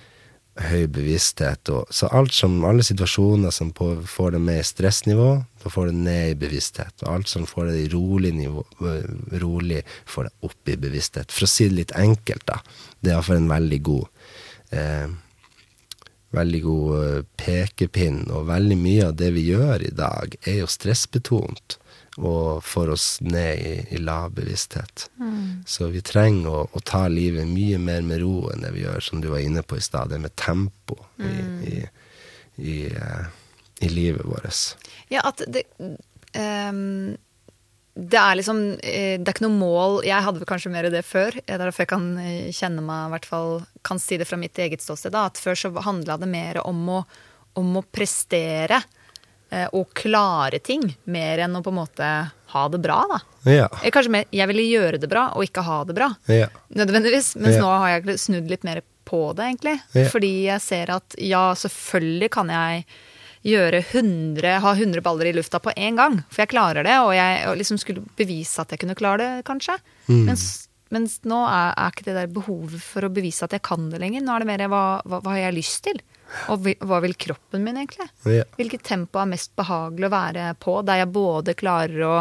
høy 0.61 0.85
bevissthet. 0.93 1.71
Og, 1.73 1.89
så 1.95 2.11
alt 2.15 2.35
som, 2.37 2.59
alle 2.69 2.85
situasjoner 2.87 3.55
som 3.55 3.73
på, 3.77 3.93
får 4.09 4.37
det 4.37 4.43
med 4.45 4.61
i 4.61 4.67
stressnivå, 4.67 5.31
da 5.63 5.73
får 5.73 5.91
det 5.91 5.97
ned 6.05 6.35
i 6.35 6.37
bevissthet. 6.43 6.95
Og 7.05 7.15
alt 7.15 7.33
som 7.33 7.49
får 7.49 7.71
det 7.71 7.79
i 7.85 7.89
rolig 7.95 8.35
nivå, 8.37 8.65
rolig, 9.43 9.83
får 10.09 10.29
det 10.29 10.51
opp 10.51 10.73
i 10.73 10.79
bevissthet. 10.85 11.33
For 11.35 11.49
å 11.49 11.51
si 11.51 11.71
det 11.71 11.79
litt 11.81 11.97
enkelt, 11.99 12.47
da. 12.51 12.61
Det 13.01 13.11
er 13.11 13.19
iallfall 13.19 13.43
en 13.43 13.53
veldig 13.53 13.83
god 13.89 14.07
eh, 14.77 15.19
veldig 16.37 16.63
god 16.63 16.97
eh, 17.03 17.21
pekepinn, 17.41 18.25
og 18.31 18.49
veldig 18.51 18.79
mye 18.79 19.11
av 19.11 19.17
det 19.19 19.33
vi 19.35 19.49
gjør 19.51 19.87
i 19.87 19.95
dag, 19.95 20.37
er 20.47 20.63
jo 20.63 20.71
stressbetont 20.71 21.80
og 22.19 22.65
får 22.65 22.91
oss 22.91 23.07
ned 23.23 23.59
i, 23.59 23.75
i 23.95 23.99
lav 24.03 24.33
bevissthet. 24.35 25.07
Mm. 25.21 25.63
Så 25.67 25.87
vi 25.95 26.03
trenger 26.03 26.51
å, 26.51 26.67
å, 26.73 26.83
ta 26.85 27.05
livet 27.09 27.47
mye 27.49 27.79
mer 27.79 28.03
med 28.07 28.23
ro 28.25 28.51
enn 28.51 28.65
det 28.65 28.73
vi 28.75 28.85
gjør, 28.85 29.01
som 29.05 29.23
du 29.23 29.31
var 29.31 29.45
inne 29.45 29.63
på 29.63 29.79
i 29.79 29.85
stad, 29.85 30.11
det 30.11 30.19
med 30.23 30.35
tempo 30.41 30.99
mm. 31.21 31.31
i, 31.31 31.71
i, 31.71 31.81
i, 32.59 32.77
i, 33.81 33.89
livet 33.93 34.27
vårt. 34.27 34.91
Ja, 35.13 35.23
at 35.31 35.45
det 35.47 35.69
um, 35.79 37.17
Det 37.95 38.19
er 38.19 38.37
liksom 38.39 38.61
eh, 38.87 39.17
Det 39.19 39.27
er 39.27 39.35
ikke 39.35 39.45
noe 39.49 39.59
mål 39.59 39.97
Jeg 40.07 40.23
hadde 40.23 40.47
kanskje 40.47 40.71
mer 40.71 40.87
det 40.93 41.03
før. 41.05 41.35
Det 41.35 41.51
er 41.51 41.59
derfor 41.63 41.85
jeg 41.85 41.91
kan 41.95 42.13
eh, 42.23 42.53
kjenne 42.55 42.83
meg, 42.83 43.07
i 43.07 43.15
hvert 43.15 43.31
fall 43.31 43.59
kan 43.87 44.03
si 44.03 44.19
det 44.19 44.29
fra 44.29 44.39
mitt 44.41 44.59
eget 44.59 44.83
ståsted, 44.83 45.15
da, 45.15 45.29
at 45.31 45.39
før 45.39 45.59
så 45.59 45.73
handla 45.87 46.19
det 46.19 46.31
mer 46.31 46.63
om 46.67 46.89
å, 46.91 47.05
om 47.61 47.79
å 47.79 47.87
prestere 47.87 48.83
og 49.51 49.81
eh, 49.83 49.95
klare 49.99 50.61
ting, 50.63 50.85
mer 51.11 51.43
enn 51.47 51.59
å 51.59 51.63
på 51.65 51.73
en 51.73 51.81
måte 51.81 52.11
ha 52.51 52.63
det 52.71 52.81
bra, 52.83 53.01
da. 53.11 53.19
Ja. 53.51 53.69
Kanskje 53.91 54.13
mer 54.15 54.29
jeg 54.35 54.47
ville 54.51 54.67
gjøre 54.69 55.01
det 55.01 55.09
bra 55.11 55.31
og 55.35 55.47
ikke 55.47 55.65
ha 55.67 55.83
det 55.89 55.97
bra. 55.97 56.11
Ja. 56.31 56.49
Nødvendigvis. 56.77 57.35
Mens 57.41 57.57
ja. 57.59 57.63
nå 57.63 57.71
har 57.83 57.95
jeg 57.97 58.19
snudd 58.21 58.51
litt 58.51 58.67
mer 58.67 58.83
på 59.09 59.23
det, 59.35 59.49
egentlig. 59.49 59.79
Fordi 60.13 60.33
jeg 60.47 60.63
ser 60.63 60.93
at 60.95 61.17
ja, 61.19 61.51
selvfølgelig 61.59 62.31
kan 62.37 62.53
jeg 62.53 62.85
gjøre 63.47 63.81
100, 63.81 64.59
ha 64.61 64.73
100 64.77 65.03
baller 65.05 65.31
i 65.31 65.35
lufta 65.35 65.61
på 65.63 65.73
én 65.73 65.99
gang. 65.99 66.21
For 66.29 66.45
jeg 66.45 66.53
klarer 66.53 66.87
det, 66.87 66.99
og 67.03 67.15
jeg 67.17 67.45
og 67.49 67.57
liksom 67.59 67.81
skulle 67.81 68.05
bevise 68.19 68.63
at 68.63 68.75
jeg 68.75 68.83
kunne 68.83 68.99
klare 68.99 69.23
det, 69.23 69.47
kanskje. 69.49 69.79
Mm. 70.11 70.27
Mens, 70.29 70.47
mens, 70.93 71.19
nå 71.25 71.41
er, 71.49 71.73
er, 71.73 71.95
ikke 71.95 72.07
det 72.11 72.19
der 72.19 72.35
behovet 72.35 72.83
for 72.85 73.07
å 73.07 73.13
bevise 73.13 73.47
at 73.47 73.57
jeg 73.57 73.65
kan 73.67 73.89
det 73.91 74.03
lenger. 74.03 74.27
Nå 74.27 74.37
er 74.37 74.45
det 74.45 74.51
mer 74.53 74.67
hva, 74.69 74.85
hva, 75.07 75.23
hva 75.25 75.35
har 75.35 75.47
jeg 75.49 75.59
lyst 75.59 75.83
til? 75.89 76.03
Og 76.53 76.69
hva 76.87 77.01
vil 77.05 77.17
kroppen 77.19 77.65
min 77.65 77.79
egentlig? 77.81 78.07
Ja. 78.29 78.45
Hvilket 78.59 78.85
tempo 78.87 79.21
er 79.23 79.31
mest 79.33 79.55
behagelig 79.59 80.09
å 80.09 80.13
være 80.15 80.51
på, 80.63 80.77
der 80.87 81.03
jeg 81.03 81.15
både 81.15 81.57
klarer 81.59 82.07
å 82.07 82.19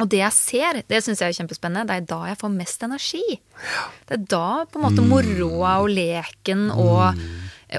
og 0.00 0.08
det 0.10 0.22
jeg 0.22 0.34
ser, 0.34 0.78
det 0.88 0.98
syns 1.04 1.20
jeg 1.20 1.30
er 1.30 1.36
kjempespennende. 1.36 1.84
Det 1.86 1.96
er 2.00 2.06
da 2.10 2.20
jeg 2.30 2.38
får 2.40 2.52
mest 2.54 2.84
energi. 2.86 3.22
Det 4.08 4.16
er 4.16 4.24
da 4.32 4.46
på 4.66 4.80
en 4.80 4.86
måte 4.86 5.04
moroa 5.04 5.74
og 5.84 5.92
leken 5.92 6.64
og, 6.72 7.20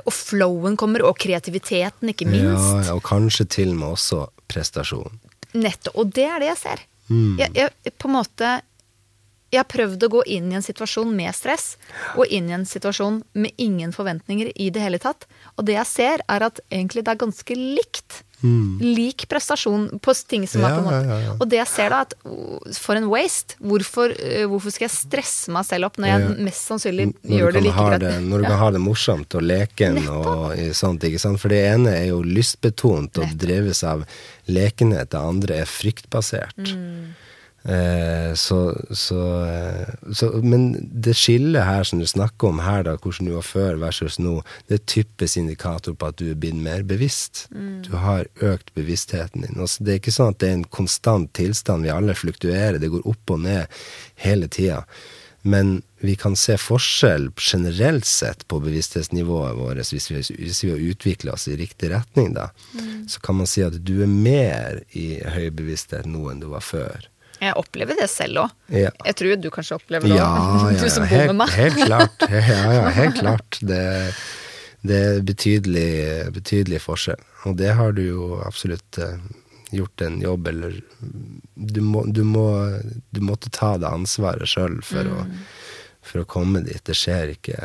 og 0.03 0.13
flowen 0.13 0.77
kommer, 0.79 1.03
og 1.09 1.17
kreativiteten, 1.19 2.13
ikke 2.13 2.29
minst. 2.29 2.87
Ja, 2.87 2.93
og 2.95 3.03
kanskje 3.07 3.47
til 3.57 3.73
og 3.73 3.79
med 3.81 3.95
også 3.97 4.21
prestasjon. 4.51 5.19
Nettopp. 5.57 5.97
Og 5.99 6.13
det 6.15 6.29
er 6.29 6.45
det 6.45 6.51
jeg 6.53 6.61
ser. 6.61 6.85
Mm. 7.09 7.33
Jeg, 7.41 7.51
jeg, 7.57 7.95
på 7.99 8.07
en 8.07 8.15
måte 8.15 8.53
jeg 9.53 9.61
har 9.61 9.69
prøvd 9.69 10.07
å 10.07 10.11
gå 10.17 10.25
inn 10.35 10.51
i 10.51 10.57
en 10.57 10.65
situasjon 10.65 11.13
med 11.13 11.33
stress, 11.37 11.75
og 12.17 12.29
inn 12.33 12.49
i 12.49 12.57
en 12.57 12.67
situasjon 12.67 13.21
med 13.37 13.53
ingen 13.61 13.93
forventninger 13.95 14.51
i 14.55 14.69
det 14.73 14.81
hele 14.81 15.01
tatt. 15.01 15.27
Og 15.57 15.67
det 15.69 15.77
jeg 15.77 15.89
ser, 15.89 16.23
er 16.25 16.49
at 16.49 16.61
egentlig 16.71 17.05
det 17.05 17.13
er 17.13 17.25
ganske 17.25 17.57
likt. 17.57 18.23
Mm. 18.43 18.81
Lik 18.81 19.23
prestasjon 19.31 19.85
på 20.03 20.13
ting 20.27 20.43
som 20.51 20.65
ja, 20.65 20.67
er 20.67 20.73
på 20.75 20.81
en 20.81 20.87
måte 20.89 20.97
ja, 21.07 21.17
ja, 21.23 21.35
Og 21.39 21.47
det 21.47 21.61
jeg 21.61 21.69
ser 21.71 21.93
da, 21.93 22.01
at 22.03 22.15
for 22.75 22.99
en 22.99 23.07
waste. 23.07 23.55
Hvorfor, 23.63 24.11
uh, 24.11 24.43
hvorfor 24.51 24.73
skal 24.73 24.89
jeg 24.89 24.95
stresse 24.97 25.53
meg 25.53 25.63
selv 25.69 25.87
opp 25.87 25.99
når 26.01 26.11
jeg 26.11 26.33
mest 26.49 26.67
sannsynlig 26.67 27.07
når 27.13 27.37
gjør 27.37 27.55
det 27.55 27.63
like 27.69 27.87
greit? 27.87 28.03
Det, 28.03 28.13
når 28.25 28.43
du 28.43 28.49
kan 28.49 28.61
ha 28.65 28.69
det 28.75 28.83
morsomt 28.83 29.39
og 29.39 29.47
leken 29.47 30.01
og 30.11 30.59
sånt, 30.75 31.07
ikke 31.07 31.23
sant. 31.23 31.39
For 31.39 31.55
det 31.55 31.61
ene 31.69 31.95
er 32.01 32.09
jo 32.09 32.19
lystbetont 32.25 33.23
og 33.23 33.37
dreves 33.39 33.85
av 33.87 34.03
lekenhet, 34.51 35.13
det 35.13 35.23
andre 35.23 35.61
er 35.63 35.69
fryktbasert. 35.69 36.59
Mm. 36.67 37.13
Eh, 37.63 38.33
så, 38.33 38.77
så, 38.91 39.45
eh, 39.45 40.11
så, 40.11 40.31
Men 40.43 40.89
det 40.91 41.15
skillet 41.15 41.63
her 41.63 41.83
som 41.87 42.01
du 42.01 42.07
snakker 42.07 42.51
om 42.51 42.59
her, 42.59 42.83
da, 42.83 42.97
hvordan 42.99 43.29
du 43.29 43.35
var 43.37 43.47
før 43.47 43.79
versus 43.79 44.19
nå, 44.19 44.41
det 44.67 44.79
er 44.79 44.85
typisk 44.97 45.39
indikator 45.39 45.95
på 45.95 46.11
at 46.11 46.19
du 46.19 46.27
er 46.31 46.39
blitt 46.39 46.59
mer 46.59 46.83
bevisst. 46.83 47.47
Mm. 47.55 47.81
Du 47.87 47.95
har 48.03 48.27
økt 48.43 48.73
bevisstheten 48.75 49.47
din. 49.47 49.59
Altså, 49.59 49.83
det 49.83 49.95
er 49.95 50.03
ikke 50.03 50.15
sånn 50.15 50.35
at 50.35 50.43
det 50.43 50.51
er 50.51 50.59
en 50.59 50.69
konstant 50.79 51.31
tilstand. 51.39 51.87
Vi 51.87 51.93
alle 51.93 52.17
fluktuerer. 52.17 52.81
Det 52.81 52.91
går 52.91 53.07
opp 53.07 53.35
og 53.37 53.45
ned 53.47 53.83
hele 54.25 54.51
tida. 54.51 54.83
Men 55.43 55.81
vi 55.99 56.15
kan 56.15 56.35
se 56.39 56.55
forskjell 56.59 57.29
generelt 57.35 58.07
sett 58.07 58.45
på 58.47 58.61
bevissthetsnivået 58.63 59.57
vårt 59.59 59.91
hvis 59.91 60.07
vi, 60.11 60.21
hvis 60.39 60.61
vi 60.63 60.71
har 60.71 60.83
utvikla 60.91 61.35
oss 61.35 61.49
i 61.51 61.57
riktig 61.59 61.91
retning, 61.91 62.31
da. 62.35 62.49
Mm. 62.75 63.09
Så 63.11 63.19
kan 63.23 63.39
man 63.39 63.47
si 63.51 63.63
at 63.63 63.75
du 63.83 63.97
er 64.03 64.11
mer 64.11 64.79
i 64.95 65.17
høy 65.19 65.49
bevissthet 65.51 66.07
nå 66.07 66.29
enn 66.31 66.39
du 66.43 66.47
var 66.51 66.63
før. 66.63 67.09
Jeg 67.43 67.57
opplever 67.59 67.97
det 67.99 68.07
selv 68.11 68.45
òg. 68.45 68.55
Ja. 68.71 68.91
Jeg 69.03 69.17
tror 69.19 69.35
du 69.41 69.49
kanskje 69.53 69.77
opplever 69.79 70.07
det 70.09 70.15
òg, 70.15 70.21
ja, 70.21 70.71
ja, 70.71 70.79
du 70.79 70.89
som 70.93 71.05
bor 71.09 71.27
med 71.31 71.39
meg. 71.43 71.53
helt 71.57 71.83
klart. 71.83 72.25
Ja, 72.53 72.73
ja, 72.77 72.87
helt 72.97 73.19
klart. 73.19 73.59
Det, 73.61 73.83
det 74.87 74.99
er 74.99 75.23
betydelig, 75.27 75.87
betydelig, 76.35 76.81
forskjell. 76.83 77.23
Og 77.49 77.57
det 77.59 77.73
har 77.77 77.95
du 77.97 78.03
jo 78.05 78.29
absolutt 78.43 78.99
uh, 79.01 79.17
gjort 79.73 80.05
en 80.05 80.21
jobb, 80.21 80.47
eller 80.53 80.79
Du, 81.55 81.81
må, 81.81 82.05
du, 82.05 82.23
må, 82.23 82.47
du 83.09 83.21
måtte 83.21 83.51
ta 83.53 83.75
det 83.77 83.89
ansvaret 83.89 84.49
sjøl 84.49 84.79
for, 84.85 85.07
mm. 85.07 85.35
for, 86.01 86.23
å 86.23 86.29
komme 86.29 86.63
dit. 86.65 86.81
Det 86.85 86.95
skjer 86.97 87.35
ikke 87.37 87.59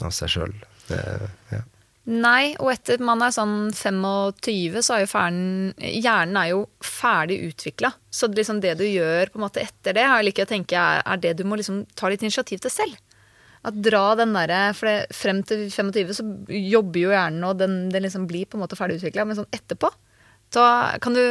av 0.00 0.14
seg 0.14 0.36
sjøl. 0.36 0.56
Ja. 0.90 1.64
Nei, 2.08 2.54
og 2.56 2.70
etter 2.72 3.02
man 3.04 3.20
er 3.22 3.32
sånn 3.34 3.68
25, 3.76 4.78
så 4.82 4.96
er 4.96 5.02
jo 5.02 5.10
ferden 5.10 5.74
Hjernen 5.76 6.38
er 6.40 6.48
jo 6.54 6.62
ferdig 6.82 7.36
utvikla. 7.50 7.92
Så 8.08 8.30
liksom 8.32 8.62
det 8.64 8.78
du 8.80 8.86
gjør 8.86 9.30
på 9.30 9.38
en 9.38 9.44
måte 9.44 9.62
etter 9.62 9.94
det, 9.94 10.06
har 10.08 10.22
jeg 10.22 10.30
liker 10.30 10.48
å 10.48 10.50
tenke 10.50 10.80
er, 10.80 11.20
det 11.20 11.36
du 11.38 11.44
må 11.46 11.60
liksom 11.60 11.84
ta 11.94 12.10
litt 12.10 12.24
initiativ 12.24 12.64
til 12.64 12.72
selv. 12.72 12.96
At 13.60 13.76
dra 13.76 14.14
den 14.16 14.32
derre 14.32 14.70
For 14.72 14.88
det, 14.88 15.12
frem 15.12 15.42
til 15.44 15.66
25 15.68 16.14
så 16.16 16.24
jobber 16.48 17.02
jo 17.02 17.12
hjernen, 17.12 17.44
og 17.44 17.58
den, 17.60 17.82
den 17.92 18.06
liksom 18.06 18.24
blir 18.30 18.48
på 18.48 18.56
en 18.56 18.64
måte 18.64 18.78
ferdig 18.80 18.96
utvikla. 19.02 19.28
Men 19.28 19.36
sånn 19.36 19.52
etterpå 19.52 19.92
så 20.50 20.64
kan 21.04 21.14
du 21.14 21.22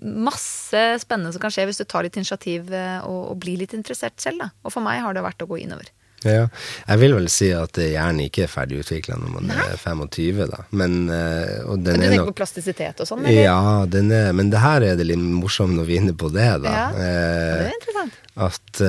Masse 0.00 0.84
spennende 1.02 1.34
som 1.34 1.42
kan 1.42 1.52
skje 1.52 1.66
hvis 1.68 1.82
du 1.82 1.84
tar 1.84 2.06
litt 2.06 2.16
initiativ 2.16 2.70
eh, 2.72 3.02
og, 3.04 3.34
og 3.34 3.40
blir 3.42 3.58
litt 3.60 3.74
interessert 3.76 4.22
selv. 4.22 4.46
Da. 4.46 4.52
Og 4.64 4.72
for 4.72 4.86
meg 4.86 5.02
har 5.04 5.16
det 5.16 5.26
vært 5.26 5.42
å 5.44 5.50
gå 5.50 5.58
innover. 5.60 5.90
Ja, 6.26 6.48
jeg 6.84 7.00
vil 7.00 7.14
vel 7.16 7.28
si 7.32 7.48
at 7.56 7.78
hjernen 7.80 8.26
ikke 8.26 8.44
er 8.44 8.52
ferdig 8.52 8.82
utvikla 8.82 9.16
når 9.20 9.32
man 9.38 9.48
Nei. 9.48 9.62
er 9.72 9.80
25, 9.80 10.42
da. 10.50 10.64
Men, 10.76 10.98
eh, 11.14 11.62
og 11.64 11.80
den 11.80 11.96
men 11.96 12.04
du 12.04 12.06
tenker 12.06 12.20
nok... 12.24 12.32
på 12.34 12.38
plastisitet 12.42 13.00
og 13.00 13.08
sånn? 13.08 13.24
Eller? 13.24 13.46
Ja, 13.46 13.86
den 13.88 14.12
er, 14.14 14.34
men 14.36 14.52
det 14.52 14.60
her 14.60 14.84
er 14.84 15.00
det 15.00 15.08
litt 15.08 15.20
morsomt 15.20 15.78
når 15.78 15.88
vi 15.88 15.96
er 15.96 16.04
inne 16.04 16.16
på 16.20 16.28
det, 16.34 16.50
da. 16.66 16.76
Ja, 16.76 16.86
det 16.94 17.66
er 17.70 17.74
interessant. 17.78 18.20
At 18.40 18.84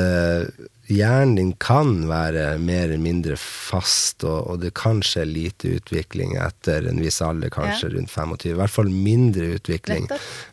hjernen 0.91 1.35
din 1.35 1.51
kan 1.61 2.07
være 2.09 2.57
mer 2.61 2.89
eller 2.89 3.01
mindre 3.01 3.37
fast, 3.39 4.23
og, 4.23 4.39
og, 4.47 4.61
det 4.63 4.73
kan 4.77 5.01
skje 5.05 5.25
lite 5.27 5.75
utvikling 5.77 6.35
etter 6.41 6.87
en 6.89 7.01
viss 7.01 7.21
alder, 7.25 7.51
kanskje 7.53 7.89
ja. 7.89 7.93
rundt 7.95 8.11
25. 8.11 8.51
I 8.51 8.57
hvert 8.59 8.75
fall 8.75 8.91
mindre 8.91 9.53
utvikling. 9.57 10.09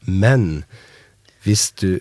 Men 0.06 0.62
hvis 1.46 1.70
du 1.80 1.98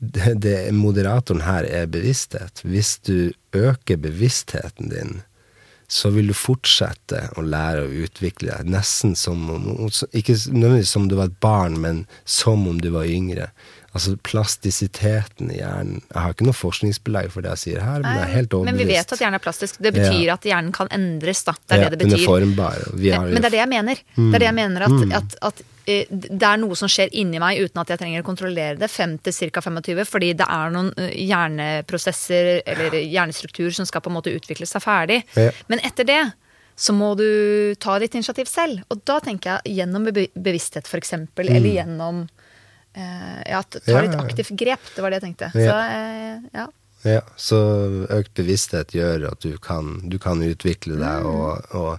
det, 0.00 0.34
det, 0.40 0.54
moderatoren 0.72 1.42
her 1.44 1.66
er 1.68 1.90
bevissthet. 1.92 2.62
Hvis 2.64 2.94
du 3.04 3.32
øker 3.56 4.00
bevisstheten 4.00 4.90
din, 4.92 5.20
så 5.90 6.12
vil 6.14 6.30
du 6.30 6.36
fortsette 6.38 7.24
å 7.34 7.42
lære 7.42 7.82
å 7.82 7.90
utvikle 8.04 8.52
deg. 8.52 8.68
Nesten 8.70 9.16
som 9.18 9.48
om 9.50 9.64
Ikke 10.14 10.36
nødvendigvis 10.38 10.92
som 10.94 11.02
om 11.02 11.08
du 11.10 11.16
var 11.18 11.32
et 11.32 11.40
barn, 11.42 11.80
men 11.82 12.04
som 12.24 12.62
om 12.70 12.78
du 12.78 12.92
var 12.94 13.10
yngre. 13.10 13.48
Altså 13.90 14.14
plastisiteten 14.22 15.50
i 15.50 15.58
hjernen. 15.58 15.98
Jeg 16.12 16.22
har 16.22 16.36
ikke 16.36 16.46
noe 16.46 16.54
forskningsbelegg 16.54 17.32
for 17.34 17.42
det 17.42 17.56
jeg 17.56 17.62
sier 17.64 17.82
her, 17.82 18.04
men 18.04 18.20
jeg 18.20 18.28
er 18.28 18.36
helt 18.36 18.54
overbevist. 18.54 18.78
Men 18.78 18.86
vi 18.86 18.94
vet 18.94 19.14
at 19.16 19.24
hjernen 19.24 19.38
er 19.40 19.42
plastisk. 19.42 19.80
Det 19.82 19.92
betyr 19.96 20.28
ja. 20.28 20.36
at 20.38 20.46
hjernen 20.46 20.70
kan 20.76 20.92
endres, 20.94 21.42
da. 21.48 21.56
Det 21.58 21.74
er 21.74 21.82
ja, 21.82 21.90
det 21.90 21.98
det 21.98 22.04
betyr. 22.04 22.14
Den 22.14 22.22
er 22.22 22.30
formbar. 22.30 22.86
men 22.94 23.40
det 23.40 23.50
er 23.50 23.56
det 23.56 23.62
jeg 23.64 23.72
mener. 23.74 24.02
Mm. 24.14 24.30
Det 24.30 24.38
er 24.38 24.44
det 24.44 24.50
jeg 24.52 24.58
mener 24.60 24.86
at, 24.86 24.94
mm. 24.94 25.16
at, 25.18 25.36
at 25.50 25.64
eh, 25.64 25.74
det 26.10 26.46
er 26.46 26.60
noe 26.62 26.76
som 26.78 26.88
skjer 26.90 27.12
inni 27.20 27.40
meg 27.42 27.60
uten 27.64 27.80
at 27.82 27.90
jeg 27.92 28.00
trenger 28.02 28.22
å 28.22 28.26
kontrollere 28.26 28.78
det, 28.80 28.88
5 28.90 29.16
til 29.26 29.50
ca. 29.54 29.62
25, 29.66 30.04
fordi 30.08 30.32
det 30.40 30.46
er 30.46 30.72
noen 30.74 30.90
eh, 30.98 31.12
hjerneprosesser 31.28 32.60
eller 32.66 32.96
hjernestruktur 33.00 33.70
som 33.76 33.86
skal 33.88 34.02
på 34.04 34.10
en 34.12 34.18
måte 34.18 34.32
utvikle 34.34 34.66
seg 34.68 34.82
ferdig. 34.84 35.20
Ja. 35.38 35.50
Men 35.72 35.82
etter 35.86 36.08
det 36.08 36.20
så 36.80 36.94
må 36.96 37.12
du 37.18 37.74
ta 37.82 37.98
ditt 38.00 38.14
initiativ 38.16 38.48
selv. 38.48 38.80
Og 38.88 39.02
da 39.04 39.18
tenker 39.20 39.58
jeg 39.58 39.76
gjennom 39.82 40.06
be- 40.16 40.30
bevissthet, 40.34 40.86
f.eks., 40.88 41.10
eksempel 41.10 41.50
eller 41.52 41.74
gjennom 41.76 42.22
eh, 42.96 43.40
ja, 43.50 43.62
ta 43.62 43.80
Mm. 43.84 43.92
Ja, 43.92 44.00
litt 44.06 44.16
aktivt 44.20 44.54
grep. 44.58 44.92
Det 44.96 45.02
var 45.04 45.10
det 45.12 45.20
jeg 45.20 45.26
tenkte. 45.28 45.50
Ja. 45.54 45.70
Så 45.70 45.80
eh, 45.96 46.52
ja. 46.56 46.66
Ja, 47.00 47.20
så 47.40 47.58
økt 48.12 48.34
bevissthet 48.36 48.90
gjør 48.92 49.22
at 49.30 49.40
du 49.40 49.54
kan, 49.62 50.00
du 50.12 50.18
kan 50.20 50.42
utvikle 50.44 50.98
deg 51.00 51.22
Mm. 51.24 51.28
og, 51.30 51.70
og 51.72 51.98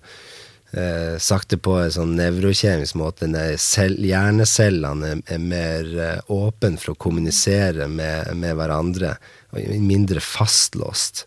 eh, 0.73 1.17
sakte 1.19 1.57
på 1.57 1.77
en 1.81 1.91
sånn 1.91 2.15
nevrokjemisk 2.19 2.95
måte. 2.99 3.27
cell- 3.57 3.97
Hjernecellene 3.99 5.09
er, 5.15 5.21
er 5.35 5.39
mer 5.39 5.91
eh, 5.99 6.21
åpne 6.31 6.77
for 6.79 6.93
å 6.93 6.97
kommunisere 6.97 7.87
med, 7.87 8.33
med 8.35 8.55
hverandre, 8.55 9.17
og 9.51 9.59
mindre 9.83 10.19
fastlåst 10.23 11.25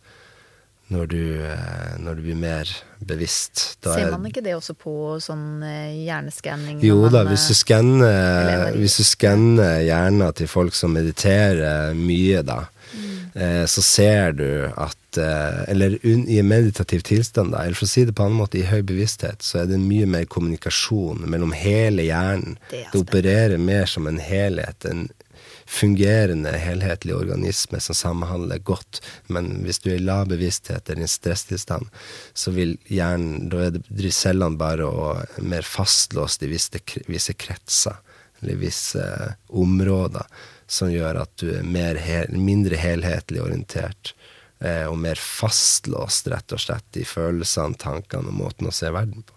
når 0.92 1.06
du, 1.08 1.22
eh, 1.44 1.94
når 1.98 2.18
du 2.18 2.22
blir 2.26 2.36
mer 2.36 2.68
bevisst. 3.00 3.78
Da 3.82 3.94
Ser 3.96 4.06
er- 4.06 4.10
man 4.12 4.26
ikke 4.28 4.42
det 4.44 4.52
også 4.54 4.74
på 4.76 4.92
sånn 5.24 5.62
eh, 5.64 6.04
hjerneskanning? 6.04 6.78
jo 6.84 7.08
da, 7.08 7.22
eh, 7.24 7.30
hvis 7.32 7.48
du 7.48 7.54
Hvis 8.80 8.96
du 9.00 9.04
skanner 9.04 9.80
hjernen 9.84 10.32
til 10.36 10.46
folk 10.46 10.74
som 10.76 10.92
mediterer 10.92 11.94
mye, 11.96 12.42
da, 12.44 12.66
Mm. 12.94 13.42
eh, 13.42 13.64
så 13.66 13.82
ser 13.82 14.32
du 14.38 14.48
at 14.76 15.18
eh, 15.18 15.70
Eller 15.70 15.98
i 16.06 16.42
meditativ 16.42 17.00
tilstand, 17.06 17.52
da, 17.52 17.64
eller 17.64 17.78
for 17.78 17.86
å 17.86 17.90
si 17.90 18.04
det 18.04 18.14
på 18.14 18.22
en 18.22 18.32
annen 18.32 18.42
måte, 18.42 18.58
i 18.58 18.66
høy 18.66 18.82
bevissthet, 18.86 19.42
så 19.42 19.62
er 19.62 19.68
det 19.70 19.78
mye 19.82 20.06
mer 20.10 20.24
kommunikasjon 20.30 21.26
mellom 21.30 21.54
hele 21.54 22.06
hjernen. 22.06 22.58
Det 22.70 22.86
Det 22.92 23.02
opererer 23.02 23.58
mer 23.58 23.86
som 23.90 24.06
en 24.10 24.18
helhet. 24.18 24.84
En 24.90 25.08
fungerende, 25.66 26.50
helhetlig 26.50 27.14
organisme 27.14 27.80
som 27.80 27.94
samhandler 27.94 28.58
godt. 28.58 29.00
Men 29.26 29.62
hvis 29.64 29.80
du 29.82 29.90
er 29.90 29.98
i 29.98 30.04
lav 30.04 30.28
bevissthet 30.32 30.88
eller 30.88 31.04
i 31.04 31.08
en 31.08 31.14
stresstilstand, 31.14 31.88
så 32.34 32.54
vil 32.54 32.76
hjernen 32.88 33.48
Da 33.50 33.66
er 33.66 33.76
det, 33.76 34.12
cellene 34.12 34.58
bare 34.58 34.86
og 34.86 35.40
mer 35.42 35.62
fastlåst 35.62 36.42
i 36.42 36.50
visse, 36.52 36.80
visse 37.08 37.34
kretser, 37.34 37.96
eller 38.42 38.60
visse 38.60 39.00
eh, 39.00 39.34
områder, 39.48 40.26
som 40.66 40.90
gjør 40.92 41.22
at 41.22 41.30
du 41.40 41.50
er 41.58 41.62
mer 41.62 41.94
hel, 42.00 42.30
mindre 42.36 42.76
helhetlig 42.80 43.42
orientert. 43.42 44.14
Eh, 44.64 44.86
og 44.88 44.96
mer 44.98 45.18
fastlåst, 45.20 46.28
rett 46.32 46.52
og 46.56 46.60
slett, 46.62 46.96
i 46.96 47.04
følelsene, 47.04 47.76
tankene 47.76 48.30
og 48.30 48.38
måten 48.38 48.70
å 48.70 48.72
se 48.72 48.88
verden 48.94 49.22
på. 49.26 49.34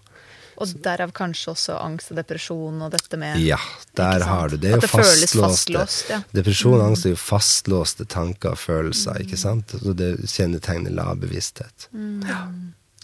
Og 0.58 0.72
derav 0.82 1.12
kanskje 1.14 1.52
også 1.52 1.76
angst 1.78 2.10
og 2.10 2.18
depresjon 2.18 2.80
og 2.82 2.90
dette 2.96 3.18
med 3.22 3.38
Ja, 3.44 3.60
der 3.94 4.24
har 4.26 4.50
du 4.50 4.56
det. 4.58 4.72
er 4.72 4.78
At 4.78 4.82
jo 4.82 4.88
det 4.88 4.90
føles 4.90 5.34
fastlåste. 5.36 5.44
fastlåst, 5.44 6.10
ja. 6.10 6.18
Mm. 6.24 6.32
Depresjon 6.40 6.80
og 6.80 6.86
angst 6.88 7.06
er 7.06 7.14
jo 7.14 7.20
fastlåste 7.22 8.08
tanker 8.10 8.56
og 8.56 8.58
følelser, 8.58 9.20
ikke 9.22 9.38
sant? 9.38 9.76
Så 9.84 9.94
det 9.94 10.16
kjennetegner 10.26 10.96
lav 10.98 11.20
bevissthet. 11.22 11.90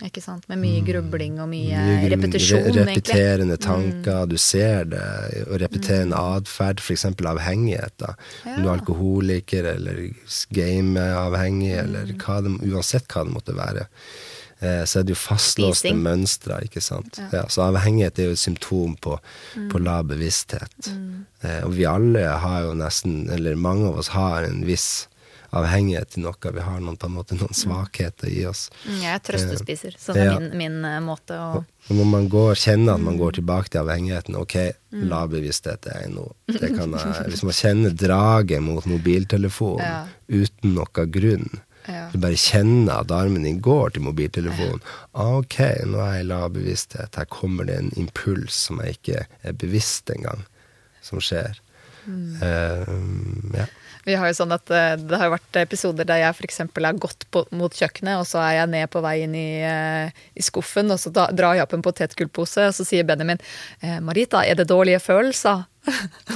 Ikke 0.03 0.21
sant? 0.21 0.43
Med 0.51 0.59
mye 0.59 0.81
grubling 0.83 1.37
og 1.39 1.47
mye, 1.47 1.77
Mye 1.79 2.09
repetisjon, 2.11 2.59
re- 2.59 2.65
egentlig. 2.67 2.83
Mm. 2.83 2.89
Repeterende 2.97 3.57
tanker, 3.57 4.25
du 4.27 4.35
ser 4.37 4.83
det, 4.91 5.03
og 5.47 5.61
repeterende 5.61 6.17
atferd, 6.19 6.81
f.eks. 6.83 7.05
avhengighet. 7.05 7.93
da. 8.03 8.13
Om 8.45 8.63
du 8.63 8.67
er 8.67 8.73
alkoholiker 8.73 9.63
eller 9.75 10.01
gameavhengig, 10.51 11.73
Mm. 11.73 11.83
eller 11.85 12.13
hva 12.19 12.41
det, 12.43 12.51
uansett 12.73 13.07
hva 13.07 13.23
det 13.25 13.33
måtte 13.33 13.55
være. 13.55 13.87
eh, 14.61 14.83
Så 14.85 14.99
er 14.99 15.03
det 15.03 15.09
jo 15.15 15.19
fastlåste 15.19 15.91
mønstre, 15.93 16.61
ikke 16.63 16.81
sant. 16.81 17.17
Ja, 17.33 17.43
så 17.47 17.63
avhengighet 17.73 18.19
er 18.19 18.23
jo 18.29 18.31
et 18.31 18.39
symptom 18.39 18.95
på, 18.99 19.19
på 19.69 19.77
Mm. 19.79 19.83
lav 19.83 20.05
bevissthet. 20.07 20.87
Eh, 21.43 21.61
Og 21.65 21.73
vi 21.73 21.83
alle 21.85 22.19
har 22.39 22.61
jo 22.63 22.73
nesten, 22.73 23.29
eller 23.29 23.55
mange 23.55 23.87
av 23.87 23.97
oss 23.97 24.07
har 24.09 24.43
en 24.43 24.63
viss 24.65 25.07
avhengighet 25.53 26.09
til 26.15 26.23
noe. 26.25 26.51
Vi 26.53 26.59
har 26.65 26.79
noen, 26.81 26.97
på 26.97 27.05
en 27.09 27.13
måte 27.17 27.35
noen 27.37 27.53
svakheter 27.53 28.27
i 28.31 28.45
oss. 28.49 28.69
Mm, 28.87 29.01
Jeg 29.01 29.13
er 29.15 29.19
trøstespiser, 29.27 29.95
så 29.99 30.13
det 30.13 30.21
er 30.23 30.31
Ja. 30.33 30.39
min, 30.39 30.57
min 30.57 30.85
eh, 30.85 30.99
måte 30.99 31.37
å 31.37 31.63
Og 31.89 31.95
når 31.97 32.05
man 32.09 32.29
går, 32.29 32.55
kjenner 32.55 32.93
at 32.95 33.01
man 33.01 33.13
Mm. 33.15 33.19
går 33.19 33.31
tilbake 33.39 33.69
til 33.69 33.81
avhengigheten 33.81 34.35
Ok, 34.39 34.55
lav 34.91 35.29
bevissthet 35.29 35.85
er 35.87 36.07
noe. 36.09 36.31
Det 36.47 36.71
kan 36.77 36.91
jeg, 36.97 37.27
hvis 37.29 37.43
man 37.43 37.53
kjenner 37.53 37.91
draget 37.95 38.61
mot 38.63 38.83
mobiltelefonen 38.85 39.79
Ja. 39.85 40.07
uten 40.29 40.73
noen 40.75 41.11
grunn, 41.11 41.49
Ja. 41.87 42.09
du 42.13 42.17
bare 42.17 42.37
kjenner 42.39 43.01
at 43.01 43.11
armen 43.11 43.43
din 43.43 43.59
går 43.59 43.91
til 43.93 44.03
mobiltelefonen 44.03 44.79
Ah, 45.13 45.35
Ok, 45.37 45.57
nå 45.85 45.99
er 45.99 46.13
jeg 46.17 46.25
i 46.25 46.27
lav 46.29 46.49
bevissthet. 46.53 47.15
Her 47.15 47.25
kommer 47.25 47.65
det 47.67 47.77
en 47.77 47.91
impuls 47.97 48.53
som 48.53 48.79
jeg 48.79 48.97
ikke 48.97 49.25
er 49.43 49.51
bevisst 49.53 50.09
engang, 50.09 50.45
som 51.01 51.19
skjer. 51.19 51.59
Mm. 52.07 52.35
Uh, 52.41 53.57
ja. 53.57 53.65
Vi 54.03 54.15
har 54.19 54.29
jo 54.29 54.35
sånn 54.35 54.51
at 54.55 54.71
eh, 54.73 54.95
Det 54.99 55.19
har 55.19 55.31
vært 55.31 55.59
episoder 55.61 56.07
der 56.07 56.23
jeg 56.23 56.35
f.eks. 56.35 56.61
har 56.63 56.99
gått 57.01 57.27
på, 57.31 57.45
mot 57.55 57.73
kjøkkenet, 57.73 58.19
og 58.19 58.27
så 58.27 58.41
er 58.43 58.57
jeg 58.59 58.71
ned 58.73 58.91
på 58.93 59.03
vei 59.03 59.15
inn 59.25 59.35
i, 59.37 59.49
eh, 59.63 60.23
i 60.35 60.43
skuffen, 60.43 60.91
og 60.93 60.99
så 61.01 61.13
da, 61.13 61.29
drar 61.31 61.57
jeg 61.57 61.67
opp 61.67 61.77
en 61.77 61.85
potetgullpose, 61.85 62.67
og 62.69 62.75
så 62.75 62.87
sier 62.87 63.07
Benjamin 63.07 63.41
eh, 63.81 63.99
'Marita, 64.03 64.43
er 64.43 64.59
det 64.59 64.69
dårlige 64.71 65.01
følelser?' 65.03 65.63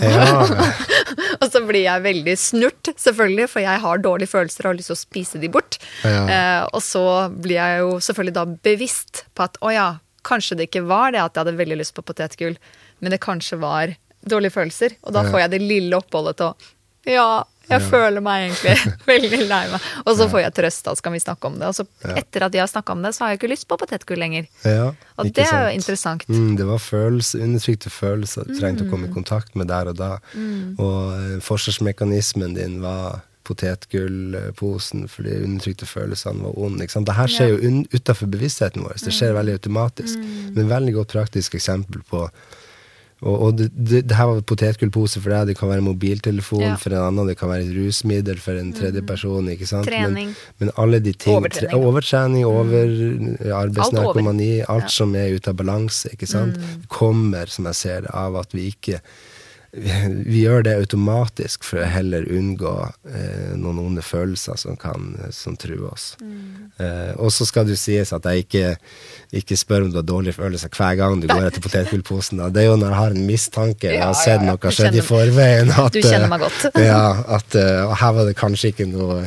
ja. 0.02 0.44
og 1.42 1.46
så 1.52 1.62
blir 1.64 1.86
jeg 1.86 2.04
veldig 2.04 2.36
snurt, 2.40 2.92
selvfølgelig, 3.00 3.48
for 3.52 3.64
jeg 3.64 3.84
har 3.84 4.02
dårlige 4.04 4.32
følelser 4.32 4.66
og 4.66 4.74
har 4.74 4.80
lyst 4.80 4.92
til 4.92 4.98
å 4.98 5.04
spise 5.04 5.42
de 5.44 5.52
bort. 5.52 5.80
Ja. 6.04 6.24
Eh, 6.28 6.64
og 6.72 6.84
så 6.84 7.04
blir 7.32 7.60
jeg 7.60 7.84
jo 7.84 7.94
selvfølgelig 8.04 8.36
da 8.36 8.46
bevisst 8.68 9.24
på 9.38 9.48
at 9.48 9.60
å 9.64 9.72
ja, 9.74 9.88
kanskje 10.28 10.60
det 10.60 10.70
ikke 10.70 10.88
var 10.90 11.14
det 11.16 11.24
at 11.24 11.36
jeg 11.36 11.46
hadde 11.46 11.60
veldig 11.62 11.80
lyst 11.80 11.96
på 11.96 12.06
potetgull, 12.06 12.58
men 13.00 13.14
det 13.14 13.24
kanskje 13.24 13.60
var 13.62 13.96
dårlige 14.28 14.56
følelser. 14.58 14.98
Og 15.06 15.16
da 15.16 15.24
får 15.28 15.46
jeg 15.46 15.54
det 15.56 15.64
lille 15.64 16.00
oppholdet 16.00 16.42
til 16.42 16.52
å 16.52 16.74
Ja, 17.08 17.46
jeg 17.70 17.82
føler 17.90 18.22
meg 18.24 18.48
egentlig 18.50 18.94
veldig 19.12 19.40
lei 19.50 19.62
meg. 19.72 19.82
Og 20.06 20.16
så 20.18 20.28
får 20.32 20.42
jeg 20.46 20.54
trøst, 20.60 20.84
da 20.86 20.96
skal 20.96 21.12
vi 21.14 21.20
snakke 21.20 21.48
om 21.52 21.58
det. 21.60 21.68
Og 21.68 21.76
så 21.76 21.86
etter 22.16 22.46
at 22.48 22.54
jeg 22.54 22.62
har 22.64 22.72
snakka 22.72 22.92
om 22.96 23.02
det, 23.04 23.14
så 23.16 23.24
har 23.26 23.30
jeg 23.34 23.40
ikke 23.42 23.52
lyst 23.54 23.68
på 23.68 23.78
potetgull 23.78 24.20
lenger. 24.24 24.48
Ja, 24.64 24.92
Og 25.18 25.32
det 25.34 25.46
er 25.48 25.70
jo 25.70 25.76
interessant. 25.80 26.28
Mm, 26.30 26.56
det 26.58 26.66
var 26.68 26.80
følelser, 26.80 27.44
undertrykte 27.44 27.90
følelser 27.90 28.48
du 28.48 28.54
trengte 28.60 28.84
å 28.84 28.88
Mm. 28.88 28.92
komme 28.92 29.08
i 29.10 29.14
kontakt 29.14 29.56
med 29.56 29.68
der 29.68 29.88
og 29.92 29.98
da. 29.98 30.12
Og 30.80 31.00
eh, 31.18 31.40
forsvarsmekanismen 31.44 32.54
din 32.56 32.80
var 32.82 33.22
potetgullposen 33.48 35.08
fordi 35.12 35.38
undertrykte 35.44 35.86
følelsene 35.88 36.44
var 36.44 36.58
onde. 36.60 36.84
Ikke 36.84 36.98
sant? 36.98 37.08
Det 37.08 37.16
her 37.18 37.32
skjer 37.32 37.54
jo 37.54 37.84
utafor 37.96 38.28
bevisstheten 38.32 38.84
vår. 38.84 38.98
Det 39.00 39.08
Mm. 39.14 39.18
skjer 39.20 39.34
veldig 39.38 39.54
automatisk. 39.60 40.18
Men 40.56 40.68
veldig 40.70 40.94
godt 40.94 41.14
praktisk 41.14 41.56
eksempel 41.56 42.02
på 42.10 42.30
og, 43.22 43.36
og 43.48 43.56
det, 43.58 43.72
det, 43.74 44.04
det 44.10 44.16
her 44.18 44.28
var 44.30 44.42
potetgullpose 44.46 45.22
for 45.24 45.34
deg, 45.34 45.48
det 45.50 45.56
kan 45.58 45.72
være 45.72 45.82
mobiltelefon 45.82 46.62
Ja. 46.62 46.76
for 46.78 46.94
en 46.94 47.02
annen, 47.08 47.28
det 47.32 47.38
kan 47.40 47.50
være 47.50 47.66
et 47.66 47.74
rusmiddel 47.74 48.38
for 48.38 48.60
en 48.62 48.70
tredje 48.78 49.02
person. 49.02 49.48
ikke 49.50 49.66
sant? 49.66 49.88
Trening. 49.90 50.34
Men, 50.60 50.68
men 50.68 50.72
alle 50.78 51.00
de 51.02 51.14
ting 51.18 51.34
Overtrening. 51.40 51.88
Overtrening, 51.90 52.46
over, 52.46 52.94
arbeidsnarkomani, 53.64 54.52
alt, 54.70 54.84
Ja. 54.84 54.88
som 55.00 55.16
er 55.16 55.34
ute 55.36 55.50
av 55.50 55.58
balanse, 55.58 56.10
ikke 56.14 56.28
sant, 56.30 56.58
kommer, 56.90 57.50
som 57.50 57.66
jeg 57.66 57.76
ser 57.76 58.02
det, 58.02 58.14
av 58.14 58.36
at 58.38 58.54
vi 58.54 58.70
ikke 58.72 59.02
vi, 60.32 60.42
gjør 60.42 60.64
det 60.64 60.76
automatisk 60.80 61.66
for 61.68 61.82
å 61.84 61.90
heller 61.92 62.28
unngå 62.32 62.74
eh, 63.12 63.54
noen 63.60 63.82
onde 63.84 64.04
følelser 64.06 64.58
som 64.60 64.78
kan 64.80 65.12
som 65.36 65.58
truer 65.60 65.90
oss. 65.90 66.14
Eh, 66.80 67.14
og 67.20 67.32
så 67.36 67.46
skal 67.48 67.68
det 67.68 67.76
jo 67.76 67.82
sies 67.82 68.14
at 68.16 68.26
jeg 68.30 68.46
ikke, 68.46 68.74
ikke 69.42 69.58
spør 69.60 69.86
om 69.86 69.92
du 69.92 70.00
har 70.00 70.08
dårlige 70.08 70.38
følelser 70.38 70.72
hver 70.72 70.98
gang 71.00 71.20
du 71.22 71.28
går 71.30 71.50
etter 71.50 71.64
potetgullposen. 71.64 72.42
Det 72.54 72.64
er 72.64 72.70
jo 72.70 72.78
når 72.80 72.94
jeg 72.94 73.02
har 73.02 73.18
en 73.18 73.30
mistanke, 73.30 73.92
jeg 73.92 74.04
har 74.04 74.18
sett 74.18 74.46
noe 74.46 74.60
har 74.62 74.78
skjedd 74.80 75.00
i 75.00 75.06
forveien. 75.06 75.74
At, 75.76 75.98
Du 75.98 76.02
eh, 76.02 76.88
ja, 76.88 77.04
at 77.38 77.60
uh, 77.60 77.96
her 77.98 78.16
var 78.18 78.30
det 78.30 78.38
kanskje 78.40 78.72
ikke 78.74 78.88
noe, 78.90 79.26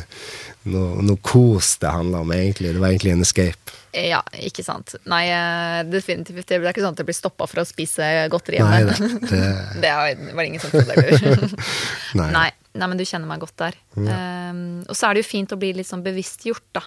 noe, 0.69 1.01
noe 1.05 1.19
kos 1.25 1.75
det 1.81 1.89
handla 1.91 2.21
om, 2.25 2.31
egentlig. 2.35 2.73
Det 2.75 2.81
var 2.81 2.93
egentlig 2.93 3.13
en 3.15 3.25
escape. 3.25 3.77
Ja, 3.97 4.21
ikke 4.39 4.63
sant. 4.63 4.93
Nei, 5.09 5.25
eh, 5.33 5.81
definitivt. 5.91 6.45
Det 6.47 6.59
er 6.59 6.69
ikke 6.69 6.83
sånn 6.83 6.95
at 6.95 7.01
jeg 7.01 7.09
blir 7.09 7.17
stoppa 7.17 7.47
for 7.49 7.63
å 7.63 7.67
spise 7.67 8.07
godteri 8.31 8.61
Nei 8.63 8.83
hjemme. 8.83 8.95
da. 9.01 9.09
Det, 9.25 9.41
Det 9.83 9.91
var 9.97 10.21
var 10.21 10.43
det 10.43 10.47
ingen 10.47 10.63
som 10.63 10.71
trodde 10.71 10.95
jeg 10.95 11.19
gjorde. 11.19 11.49
nei. 12.21 12.29
Nei, 12.37 12.47
nei, 12.77 12.87
men 12.93 13.01
du 13.01 13.03
kjenner 13.07 13.27
meg 13.31 13.43
godt 13.43 13.57
der. 13.59 13.79
Um, 13.97 14.63
og 14.87 14.95
så 14.95 15.09
er 15.09 15.17
det 15.17 15.25
jo 15.25 15.31
fint 15.31 15.51
å 15.51 15.59
bli 15.59 15.73
litt 15.75 15.89
sånn 15.89 16.05
bevisstgjort, 16.05 16.67
da. 16.77 16.85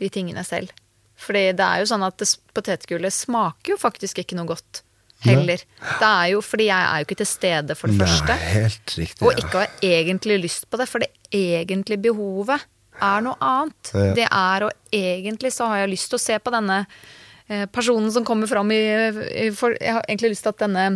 De 0.00 0.08
tingene 0.10 0.46
selv. 0.46 0.72
Fordi 1.20 1.44
det 1.54 1.66
er 1.66 1.82
jo 1.82 1.90
sånn 1.92 2.02
at 2.06 2.16
det, 2.18 2.30
potetgullet 2.56 3.14
smaker 3.14 3.74
jo 3.74 3.80
faktisk 3.80 4.22
ikke 4.24 4.38
noe 4.38 4.48
godt 4.48 4.80
heller. 5.24 5.60
Det 6.00 6.08
er 6.08 6.30
jo 6.34 6.40
fordi 6.44 6.66
jeg 6.68 6.88
er 6.88 7.00
jo 7.00 7.06
ikke 7.06 7.20
til 7.20 7.28
stede, 7.28 7.76
for 7.78 7.92
det 7.92 8.00
Nei, 8.00 8.08
første. 8.08 8.38
helt 8.54 8.96
riktig. 8.98 9.24
Og 9.24 9.38
ikke 9.40 9.62
har 9.62 9.76
egentlig 9.84 10.40
lyst 10.42 10.66
på 10.70 10.80
det, 10.80 10.88
for 10.90 11.04
det 11.04 11.12
egentlige 11.34 12.02
behovet 12.08 12.64
er 13.02 13.24
noe 13.26 13.34
annet. 13.40 13.90
Ja. 13.94 14.12
Det 14.20 14.28
er 14.28 14.66
å 14.66 14.70
egentlig 14.94 15.52
så 15.54 15.66
har 15.70 15.82
jeg 15.84 15.94
lyst 15.96 16.12
til 16.12 16.20
å 16.20 16.24
se 16.24 16.38
på 16.38 16.52
denne 16.54 16.84
eh, 17.48 17.66
personen 17.66 18.12
som 18.14 18.24
kommer 18.26 18.50
fram 18.50 18.70
i, 18.74 18.82
i 19.46 19.50
for, 19.56 19.74
Jeg 19.80 19.98
har 19.98 20.06
egentlig 20.08 20.34
lyst 20.36 20.46
til 20.46 20.54
at 20.54 20.62
denne 20.66 20.86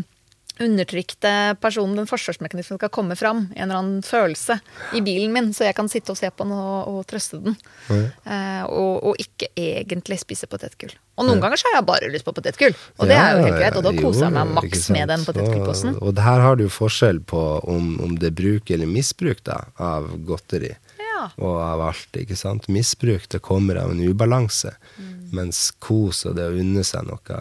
undertrykte 0.58 1.30
personen, 1.62 1.96
den 2.00 2.08
forsvarsmekanismen, 2.10 2.78
skal 2.80 2.90
komme 2.90 3.14
fram 3.18 3.44
i 3.54 3.60
en 3.60 3.68
eller 3.68 3.78
annen 3.78 4.00
følelse 4.02 4.56
i 4.96 5.02
bilen 5.06 5.30
min, 5.34 5.52
så 5.54 5.68
jeg 5.68 5.76
kan 5.78 5.86
sitte 5.90 6.10
og 6.10 6.18
se 6.18 6.30
på 6.34 6.46
den 6.46 6.54
og, 6.56 6.88
og 6.90 7.04
trøste 7.06 7.38
den. 7.44 7.54
Eh, 7.88 8.64
og, 8.66 9.04
og 9.10 9.22
ikke 9.22 9.52
egentlig 9.54 10.18
spise 10.18 10.48
potetgull. 10.50 10.96
Og 11.18 11.26
noen 11.28 11.42
ganger 11.42 11.58
så 11.58 11.70
har 11.70 11.78
jeg 11.78 11.86
bare 11.88 12.10
lyst 12.10 12.26
på 12.26 12.34
potetgull, 12.34 12.74
og 12.98 13.10
det 13.10 13.16
er 13.18 13.36
jo 13.36 13.46
helt 13.46 13.58
greit. 13.58 13.78
Og 13.78 13.86
da 13.86 13.94
Ja, 13.94 14.02
koser 14.02 14.26
jeg 14.26 14.34
meg 14.34 14.52
maks 14.58 14.84
med 14.94 15.10
den 15.12 15.24
potetgullposen. 15.26 15.96
Og, 15.98 16.10
og 16.10 16.22
her 16.26 16.44
har 16.48 16.58
du 16.60 16.66
forskjell 16.70 17.22
på 17.26 17.44
om, 17.62 17.94
om 18.02 18.18
det 18.18 18.32
er 18.32 18.36
bruk 18.42 18.74
eller 18.74 18.90
misbruk 18.90 19.42
da, 19.46 19.62
av 19.78 20.10
godteri. 20.26 20.74
Ja. 21.18 21.28
Og 21.42 21.56
av 21.62 21.82
alt, 21.90 22.14
ikke 22.14 22.36
sant. 22.38 22.68
Misbruk 22.70 23.26
det 23.32 23.42
kommer 23.44 23.80
av 23.80 23.90
en 23.90 24.02
ubalanse. 24.02 24.74
Mm. 24.98 25.14
Mens 25.34 25.58
kos 25.84 26.22
og 26.28 26.38
det 26.38 26.46
å 26.48 26.54
unne 26.56 26.84
seg 26.86 27.04
noe, 27.04 27.38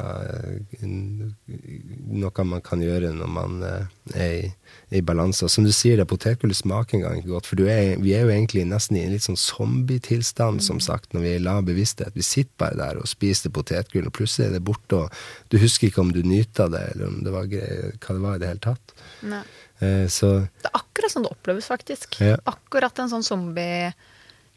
noe 2.20 2.46
man 2.50 2.64
kan 2.66 2.82
gjøre 2.84 3.14
når 3.16 3.30
man 3.32 3.62
eh, 3.64 3.86
er 4.18 4.34
i, 4.34 4.50
i 4.98 5.04
balanse. 5.06 5.46
Og 5.46 5.54
som 5.54 5.68
du 5.68 5.72
sier, 5.76 6.00
det 6.00 6.08
potetgull 6.10 6.56
smaker 6.58 7.00
engang 7.00 7.22
ikke 7.22 7.36
godt. 7.36 7.52
For 7.52 7.60
du 7.60 7.68
er, 7.72 7.94
vi 8.04 8.16
er 8.18 8.26
jo 8.26 8.34
egentlig 8.34 8.66
nesten 8.68 9.00
i 9.00 9.06
en 9.06 9.14
litt 9.16 9.28
sånn 9.28 9.40
zombie-tilstand, 9.40 10.64
som 10.66 10.82
sagt, 10.84 11.14
når 11.14 11.24
vi 11.24 11.32
er 11.36 11.40
i 11.40 11.46
lav 11.46 11.64
bevissthet. 11.70 12.18
Vi 12.18 12.26
sitter 12.26 12.58
bare 12.60 12.82
der 12.82 13.00
og 13.00 13.08
spiser 13.12 13.54
potetgull, 13.56 14.10
og 14.10 14.18
plutselig 14.18 14.50
er 14.50 14.58
det 14.58 14.66
borte, 14.68 15.06
og 15.06 15.54
du 15.54 15.60
husker 15.62 15.92
ikke 15.92 16.04
om 16.04 16.12
du 16.16 16.24
nyta 16.26 16.68
det, 16.74 16.84
eller 16.96 17.14
om 17.14 17.22
det 17.24 17.36
var 17.36 17.48
hva 17.48 18.18
det 18.18 18.26
var 18.26 18.36
i 18.36 18.44
det 18.44 18.52
hele 18.52 18.66
tatt. 18.68 18.98
Nei. 19.28 19.46
Eh, 19.80 20.08
så 20.10 20.48
Det 20.64 20.72
er 20.74 20.87
akkurat 21.08 21.16
sånn 21.16 21.26
det 21.28 21.32
oppleves, 21.34 21.68
faktisk. 21.72 22.20
Ja. 22.22 22.38
Akkurat 22.46 23.00
en 23.00 23.10
sånn 23.10 23.24
zombie 23.26 23.94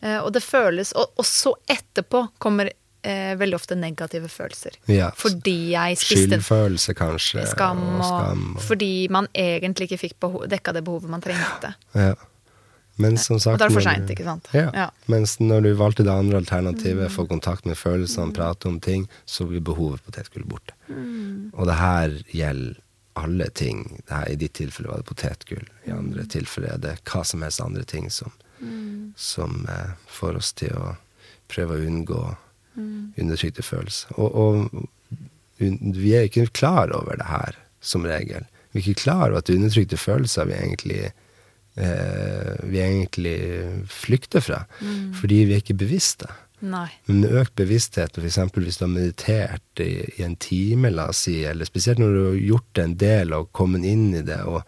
eh, 0.03 0.19
Og 0.21 0.33
det 0.35 0.43
føles 0.43 0.93
Og, 0.93 1.13
og 1.17 1.27
så 1.27 1.55
etterpå 1.71 2.27
kommer 2.39 2.71
eh, 3.03 3.37
veldig 3.37 3.57
ofte 3.57 3.77
negative 3.79 4.29
følelser. 4.29 4.77
ja. 4.87 5.11
Fordi 5.17 5.73
jeg 5.75 5.97
spiste 6.01 6.27
Skyldfølelse, 6.37 6.95
kanskje. 6.99 7.47
skam, 7.53 7.85
og, 8.01 8.05
skam 8.05 8.57
og 8.57 8.65
fordi 8.67 9.09
man 9.11 9.29
egentlig 9.35 9.91
ikke 9.91 10.03
fikk 10.09 10.19
dekka 10.51 10.75
det 10.77 10.85
behovet 10.85 11.11
man 11.11 11.23
trengte. 11.25 11.75
Ja. 11.95 12.15
Men 13.01 13.17
som 13.17 13.39
sagt 13.41 13.55
Og 13.55 13.59
da 13.63 13.65
er 13.65 13.71
det 13.71 13.77
for 13.79 13.87
seint, 13.87 14.11
ikke 14.13 14.27
sant? 14.27 14.49
Ja. 14.53 14.69
Ja. 14.77 14.91
Mens 15.09 15.39
når 15.41 15.63
du 15.65 15.71
valgte 15.79 16.05
det 16.05 16.13
andre 16.13 16.43
alternativet, 16.43 17.09
få 17.15 17.25
kontakt 17.31 17.65
med 17.65 17.79
følelsene, 17.81 18.35
prate 18.37 18.69
om 18.69 18.77
ting, 18.81 19.07
så 19.25 19.47
blir 19.49 19.63
behovet 19.65 20.03
på 20.05 20.11
potetgull 20.13 20.45
borte. 20.45 20.77
Og 21.57 21.65
det 21.71 21.79
her 21.81 22.19
gjelder 22.37 22.77
alle 23.21 23.49
ting. 23.57 23.85
Det 24.07 24.15
her, 24.15 24.29
I 24.33 24.39
ditt 24.41 24.57
tilfelle 24.59 24.91
var 24.91 25.03
det 25.03 25.09
potetgull. 25.11 25.67
I 25.87 25.95
andre 25.95 26.27
tilfeller 26.31 26.77
er 26.77 26.85
det 26.85 26.95
hva 27.11 27.25
som 27.27 27.45
helst 27.45 27.63
andre 27.65 27.85
ting 27.89 28.11
som, 28.13 28.33
som 29.17 29.65
eh, 29.69 29.93
får 30.11 30.41
oss 30.41 30.53
til 30.61 30.77
å 30.77 30.95
prøve 31.51 31.77
å 31.77 31.89
unngå 31.91 32.23
undertrykte 33.21 33.65
følelser. 33.67 34.15
Og, 34.17 34.31
og 34.35 34.87
vi 35.61 36.15
er 36.17 36.29
ikke 36.29 36.47
klar 36.57 36.93
over 36.97 37.19
det 37.21 37.29
her, 37.29 37.59
som 37.81 38.07
regel. 38.07 38.47
Vi 38.71 38.81
er 38.81 38.85
ikke 38.87 39.03
klar 39.03 39.27
over 39.29 39.41
at 39.43 39.51
undertrykte 39.53 39.99
følelser 40.01 40.49
vi 40.49 40.57
egentlig 40.57 41.01
eh, 41.81 42.55
vi 42.71 42.81
egentlig 42.81 43.39
flykter 43.91 44.45
fra. 44.45 44.63
Fordi 45.21 45.43
vi 45.49 45.57
er 45.57 45.65
ikke 45.65 45.81
bevisste. 45.83 46.31
Nei. 46.61 46.89
Men 47.09 47.25
økt 47.41 47.55
bevissthet, 47.57 48.19
f.eks. 48.21 48.39
hvis 48.53 48.79
du 48.81 48.85
har 48.85 48.93
meditert 48.93 49.83
i, 49.83 49.93
i 50.19 50.25
en 50.27 50.37
time, 50.41 50.93
la 50.93 51.09
oss 51.13 51.25
si, 51.27 51.41
eller 51.49 51.69
spesielt 51.69 52.03
når 52.03 52.13
du 52.13 52.23
har 52.23 52.41
gjort 52.53 52.71
det 52.77 52.85
en 52.85 52.97
del 53.01 53.37
og 53.37 53.53
kommet 53.57 53.87
inn 53.89 54.11
i 54.19 54.23
det 54.27 54.43
og, 54.45 54.61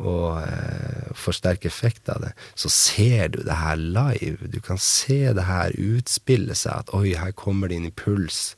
og 0.00 0.40
eh, 0.40 1.12
får 1.18 1.38
sterk 1.40 1.68
effekt 1.68 2.08
av 2.12 2.24
det, 2.24 2.32
så 2.56 2.72
ser 2.72 3.34
du 3.34 3.42
det 3.42 3.60
her 3.60 3.76
live. 3.76 4.48
Du 4.48 4.60
kan 4.64 4.80
se 4.80 5.20
det 5.36 5.48
her 5.50 5.76
utspille 5.76 6.56
seg, 6.56 6.84
at 6.84 6.94
oi, 6.96 7.12
her 7.20 7.36
kommer 7.36 7.68
det 7.68 7.80
en 7.82 7.90
impuls 7.90 8.56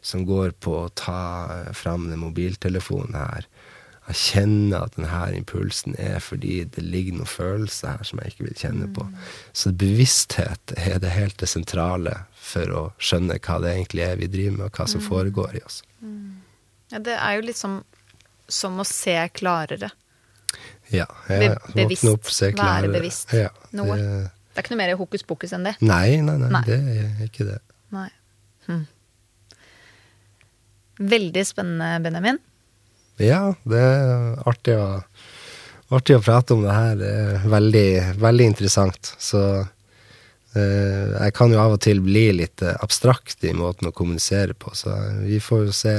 som 0.00 0.24
går 0.24 0.54
på 0.62 0.76
å 0.84 0.92
ta 0.96 1.20
fram 1.76 2.08
den 2.08 2.22
mobiltelefonen 2.22 3.18
her. 3.18 3.48
Jeg 4.08 4.16
kjenner 4.16 4.86
at 4.86 4.94
denne 4.96 5.36
impulsen 5.36 5.94
er 6.00 6.16
fordi 6.24 6.62
det 6.64 6.80
ligger 6.84 7.18
noen 7.18 7.28
følelser 7.28 7.98
her 7.98 8.06
som 8.08 8.22
jeg 8.22 8.32
ikke 8.32 8.46
vil 8.46 8.56
kjenne 8.56 8.88
på. 8.96 9.04
Så 9.52 9.72
bevissthet 9.76 10.72
er 10.80 10.96
det 11.02 11.12
helt 11.12 11.36
det 11.42 11.50
sentrale 11.52 12.14
for 12.32 12.72
å 12.72 12.82
skjønne 12.96 13.36
hva 13.44 13.58
det 13.60 13.74
egentlig 13.74 14.06
er 14.06 14.16
vi 14.16 14.30
driver 14.32 14.56
med, 14.56 14.66
og 14.70 14.80
hva 14.80 14.88
som 14.88 15.04
foregår 15.04 15.58
i 15.60 15.62
oss. 15.66 15.82
Ja, 16.88 17.02
det 17.04 17.18
er 17.18 17.36
jo 17.36 17.44
liksom 17.50 17.82
som 18.48 18.80
å 18.80 18.86
se 18.88 19.18
klarere. 19.36 19.90
Ja, 20.88 21.04
ja, 21.28 21.40
ja. 21.42 21.56
bevisst. 21.76 22.08
Opp, 22.08 22.24
Være 22.56 22.88
bevisst 22.88 23.34
Ja, 23.36 23.50
noe. 23.76 23.98
Det, 24.00 24.30
Det 24.54 24.62
er 24.62 24.64
ikke 24.64 24.72
noe 24.72 24.80
mer 24.80 24.94
hokus 24.96 25.22
pokus 25.28 25.52
enn 25.52 25.68
det. 25.68 25.74
nei, 25.84 26.16
nei, 26.24 26.38
nei, 26.40 26.48
Nei. 26.48 26.62
det 26.64 26.78
er 26.96 27.26
ikke 27.28 27.44
det. 27.44 27.58
Nei. 27.92 28.08
Hm. 28.70 28.86
Veldig 30.98 31.44
spennende, 31.46 31.90
Benjamin. 32.02 32.40
Ja, 33.18 33.54
det 33.68 33.80
er 33.82 34.36
artig 34.48 34.76
å, 34.78 34.88
artig 35.94 36.16
å 36.18 36.22
prate 36.24 36.54
om 36.54 36.62
det 36.66 36.74
her. 36.76 36.96
Det 37.00 37.12
er 37.22 37.46
veldig, 37.50 37.86
veldig 38.22 38.46
interessant. 38.52 39.12
Så 39.18 39.42
eh, 40.54 41.14
jeg 41.18 41.34
kan 41.36 41.52
jo 41.54 41.60
av 41.62 41.76
og 41.78 41.80
til 41.84 42.00
bli 42.04 42.28
litt 42.42 42.62
eh, 42.64 42.76
abstrakt 42.84 43.44
i 43.48 43.54
måten 43.56 43.90
å 43.90 43.94
kommunisere 43.94 44.54
på, 44.58 44.74
så 44.76 44.94
vi 45.24 45.40
får 45.42 45.66
jo 45.68 45.74
se 45.76 45.96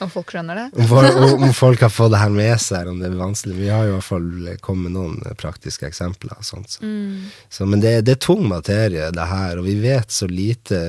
Om 0.00 0.08
folk 0.08 0.30
skjønner 0.32 0.56
det? 0.56 0.66
om, 0.80 0.86
folk- 0.88 1.42
om 1.44 1.50
folk 1.52 1.82
har 1.84 1.90
fått 1.92 2.14
det 2.14 2.20
her 2.22 2.30
med 2.32 2.54
seg, 2.62 2.78
eller 2.80 2.94
om 2.94 3.00
det 3.02 3.10
er 3.10 3.18
vanskelig. 3.20 3.56
Vi 3.58 3.68
har 3.68 3.84
jo 3.84 3.90
i 3.90 3.96
hvert 3.98 4.06
fall 4.08 4.30
kommet 4.64 4.86
med 4.88 4.94
noen 4.96 5.36
praktiske 5.36 5.84
eksempler. 5.90 6.38
og 6.40 6.46
sånt. 6.48 6.72
Så. 6.78 6.80
Så, 7.52 7.66
men 7.68 7.82
det, 7.84 7.98
det 8.08 8.14
er 8.16 8.22
tung 8.24 8.46
materie, 8.48 9.10
det 9.12 9.26
her, 9.28 9.60
og 9.60 9.68
vi 9.68 9.74
vet 9.82 10.08
så 10.10 10.24
lite. 10.30 10.80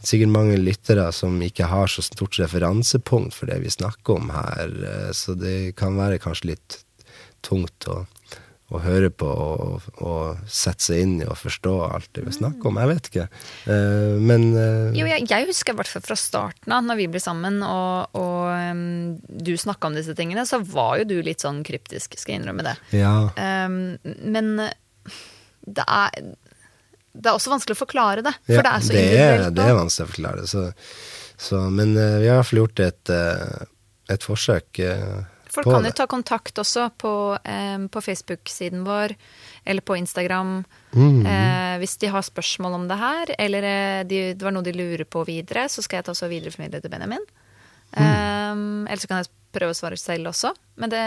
Sikkert 0.00 0.32
mange 0.32 0.56
lyttere 0.60 1.10
som 1.12 1.34
ikke 1.44 1.68
har 1.68 1.90
så 1.92 2.02
stort 2.04 2.38
referansepunkt 2.40 3.34
for 3.36 3.50
det 3.50 3.58
vi 3.64 3.72
snakker 3.72 4.16
om 4.20 4.30
her, 4.32 4.70
eh, 4.92 5.10
så 5.16 5.34
det 5.36 5.74
kan 5.80 5.98
være 6.00 6.20
kanskje 6.22 6.54
litt 6.54 6.78
tungt 7.44 7.84
å, 7.88 8.02
å 8.70 8.80
høre 8.84 9.10
på 9.12 9.26
og, 9.28 9.86
og 10.04 10.40
sette 10.48 10.84
seg 10.86 11.02
inn 11.04 11.14
i 11.20 11.26
og 11.28 11.36
forstå 11.40 11.72
alt 11.88 12.08
det 12.16 12.24
vi 12.26 12.34
snakker 12.36 12.70
om. 12.70 12.80
Jeg 12.80 12.90
vet 12.92 13.08
ikke. 13.10 13.26
Eh, 13.74 14.16
Men 14.30 14.44
eh, 14.54 14.98
Jo, 14.98 15.08
jeg, 15.10 15.28
jeg 15.28 15.48
husker 15.50 15.74
i 15.74 15.80
hvert 15.80 15.92
fall 15.92 16.04
fra 16.04 16.16
starten 16.20 16.76
av, 16.76 16.84
når 16.88 17.00
vi 17.00 17.08
ble 17.12 17.20
sammen 17.24 17.60
og, 17.66 18.16
og 18.16 18.50
um, 18.72 19.16
du 19.26 19.52
snakka 19.60 19.90
om 19.90 19.96
disse 20.00 20.16
tingene, 20.16 20.46
så 20.48 20.60
var 20.64 21.00
jo 21.00 21.08
du 21.12 21.16
litt 21.26 21.44
sånn 21.44 21.60
kryptisk, 21.66 22.16
skal 22.16 22.36
jeg 22.36 22.42
innrømme 22.42 22.68
det. 22.70 22.76
ja. 23.02 23.16
Um, 23.36 23.98
men 24.04 24.54
det 25.70 25.84
er, 25.84 26.14
det 27.12 27.26
er 27.26 27.34
også 27.36 27.50
vanskelig 27.52 27.76
å 27.76 27.80
forklare 27.80 28.22
det, 28.26 28.34
for 28.46 28.60
Ja, 28.60 28.62
det 28.62 28.70
er 28.70 28.86
så 28.86 28.94
det 28.94 29.02
er, 29.02 29.10
individuelt. 29.10 29.56
det 29.56 29.66
er 29.66 29.76
vanskelig 29.80 30.06
å 30.06 30.12
forklare. 30.12 30.46
Så, 30.50 30.64
så, 31.40 31.60
men 31.74 31.92
uh, 31.98 32.18
vi 32.22 32.30
har 32.30 32.38
i 32.38 32.40
hvert 32.40 32.50
fall 32.50 32.62
gjort 32.62 32.82
et, 32.86 33.12
uh, 33.14 33.68
et 34.14 34.26
forsøk 34.30 34.82
Uh, 34.86 35.20
Folk 35.50 35.66
på 35.66 35.72
kan 35.74 35.86
jo 35.88 35.90
ta 35.98 36.04
kontakt 36.06 36.60
også 36.62 36.84
på, 36.94 37.12
em, 37.42 37.88
på 37.90 38.00
Facebook-siden 38.06 38.84
vår, 38.86 39.16
eller 39.66 39.82
på 39.82 39.96
Instagram, 39.98 40.60
mm 40.94 41.26
eh, 41.26 41.74
hvis 41.80 41.96
de 42.02 42.10
har 42.12 42.22
spørsmål 42.22 42.74
om 42.76 42.86
det 42.90 42.98
her, 43.00 43.32
eller 43.38 43.66
de, 44.04 44.20
det 44.34 44.44
var 44.44 44.52
noe 44.54 44.66
de 44.66 44.74
lurer 44.74 45.06
på 45.08 45.24
videre, 45.26 45.64
så 45.66 45.82
skal 45.82 46.00
jeg 46.00 46.06
ta 46.10 46.14
så 46.14 46.28
videreformidle 46.30 46.80
til 46.82 46.92
Benjamin. 46.92 47.22
Mm. 47.96 48.04
Em, 48.04 48.62
eller 48.86 49.02
så 49.02 49.10
kan 49.10 49.22
jeg 49.22 49.30
prøve 49.54 49.74
å 49.74 49.78
svare 49.78 49.98
selv 50.00 50.30
også. 50.32 50.54
Men 50.80 50.92
det, 50.92 51.02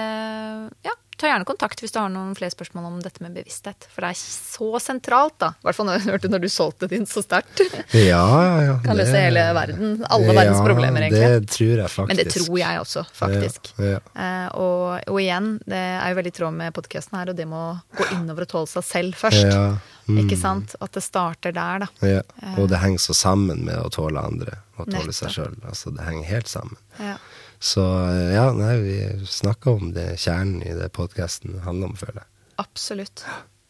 ja, 0.85 0.93
ta 1.17 1.29
gjerne 1.29 1.45
kontakt 1.47 1.81
hvis 1.81 1.93
du 1.93 1.99
har 2.01 2.09
noen 2.11 2.33
flere 2.37 2.53
spørsmål 2.53 2.87
om 2.89 2.97
dette 3.03 3.23
med 3.23 3.35
bevissthet. 3.37 3.87
For 3.93 4.05
det 4.05 4.11
er 4.13 4.19
så 4.19 4.81
sentralt, 4.83 5.35
da. 5.41 5.53
I 5.61 5.67
hvert 5.67 5.79
fall 5.79 5.91
hørte 6.09 6.31
når 6.31 6.43
du 6.43 6.49
solgte 6.51 6.89
din 6.91 7.07
så 7.09 7.23
sterkt. 7.25 7.63
Ja, 7.93 8.21
ja, 8.43 8.55
ja. 8.65 8.73
Kan 8.83 8.97
løse 8.97 9.17
hele 9.17 9.43
verden, 9.55 9.95
alle 10.11 10.33
verdens 10.33 10.61
problemer, 10.65 11.05
egentlig. 11.05 11.43
Det 11.45 11.53
tror 11.53 11.81
jeg 11.83 11.91
faktisk. 11.93 12.09
Men 12.09 12.19
det 12.19 12.25
tror 12.33 12.57
jeg 12.59 12.81
også, 12.81 13.03
faktisk. 13.15 13.69
Ja, 13.77 13.91
ja. 13.93 13.99
Eh, 14.23 14.47
og, 14.59 15.11
og 15.13 15.19
igjen, 15.21 15.49
det 15.69 15.79
er 15.79 16.11
jo 16.11 16.17
veldig 16.19 16.33
i 16.33 16.37
tråd 16.39 16.57
med 16.57 16.75
podkasten 16.75 17.19
her, 17.19 17.31
og 17.31 17.37
det 17.37 17.47
må 17.49 17.63
gå 17.97 18.09
innover 18.17 18.47
og 18.47 18.53
tåle 18.55 18.71
seg 18.73 18.87
selv 18.87 19.19
først. 19.19 19.45
Ja, 19.45 19.63
mm. 20.09 20.19
Ikke 20.23 20.39
sant? 20.39 20.75
At 20.83 20.97
det 20.97 21.05
starter 21.05 21.55
der, 21.55 21.85
da. 21.85 22.09
Ja. 22.15 22.25
Og 22.57 22.67
det 22.71 22.81
henger 22.83 23.05
så 23.05 23.15
sammen 23.17 23.63
med 23.67 23.77
å 23.79 23.89
tåle 23.93 24.25
andre 24.25 24.59
og 24.79 24.89
tåle 24.89 25.13
seg 25.13 25.29
Nettopp. 25.29 25.37
sjøl. 25.37 25.57
Altså, 25.69 25.93
det 25.93 26.07
henger 26.07 26.29
helt 26.33 26.51
sammen. 26.51 26.81
Ja. 26.99 27.17
Så 27.63 27.83
eh, 28.09 28.33
ja, 28.35 28.49
nei, 28.57 28.73
vi 28.83 28.95
snakka 29.29 29.71
om 29.77 29.93
det 29.95 30.09
kjernen 30.19 30.59
i 30.67 30.73
det 30.75 30.89
podkasten 30.95 31.61
handler 31.63 31.93
om, 31.93 31.97
føler 31.99 32.23
jeg. 32.25 32.29
Absolutt. 32.63 33.23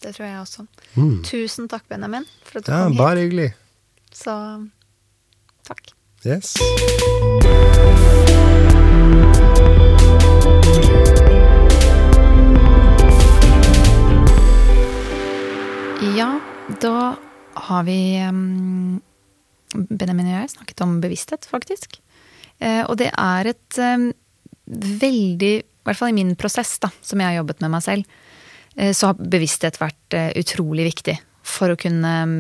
Det 0.04 0.16
tror 0.18 0.26
jeg 0.28 0.40
også. 0.42 0.66
Mm. 0.98 1.20
Tusen 1.28 1.70
takk, 1.72 1.86
Benjamin, 1.92 2.26
for 2.44 2.60
at 2.60 2.66
du 2.68 2.74
Ja, 2.74 2.82
kom 2.88 2.98
hit. 2.98 3.04
bare 3.04 3.24
hyggelig. 3.28 3.50
Så 4.14 4.36
takk. 5.70 5.94
Yes. 6.26 6.56
Ja, 16.18 16.40
da 16.82 17.16
har 17.54 17.84
vi 17.88 17.98
um, 18.30 19.00
Benjamin 19.74 20.28
og 20.30 20.36
jeg 20.36 20.52
snakket 20.54 20.82
om 20.86 20.98
bevissthet, 21.04 21.48
faktisk. 21.50 21.98
Eh, 22.64 22.84
og 22.88 22.98
det 23.02 23.10
er 23.12 23.52
et 23.52 23.80
um, 23.82 24.08
veldig 25.04 25.54
I 25.60 25.88
hvert 25.90 26.00
fall 26.00 26.14
i 26.14 26.16
min 26.16 26.34
prosess, 26.40 26.78
da, 26.80 26.90
som 27.04 27.20
jeg 27.20 27.28
har 27.28 27.42
jobbet 27.42 27.60
med 27.64 27.74
meg 27.76 27.84
selv, 27.84 28.18
eh, 28.78 28.94
så 28.96 29.12
har 29.12 29.20
bevissthet 29.20 29.82
vært 29.82 30.16
eh, 30.16 30.32
utrolig 30.40 30.88
viktig 30.94 31.18
for 31.44 31.74
å 31.74 31.80
kunne 31.80 32.14
um, 32.24 32.38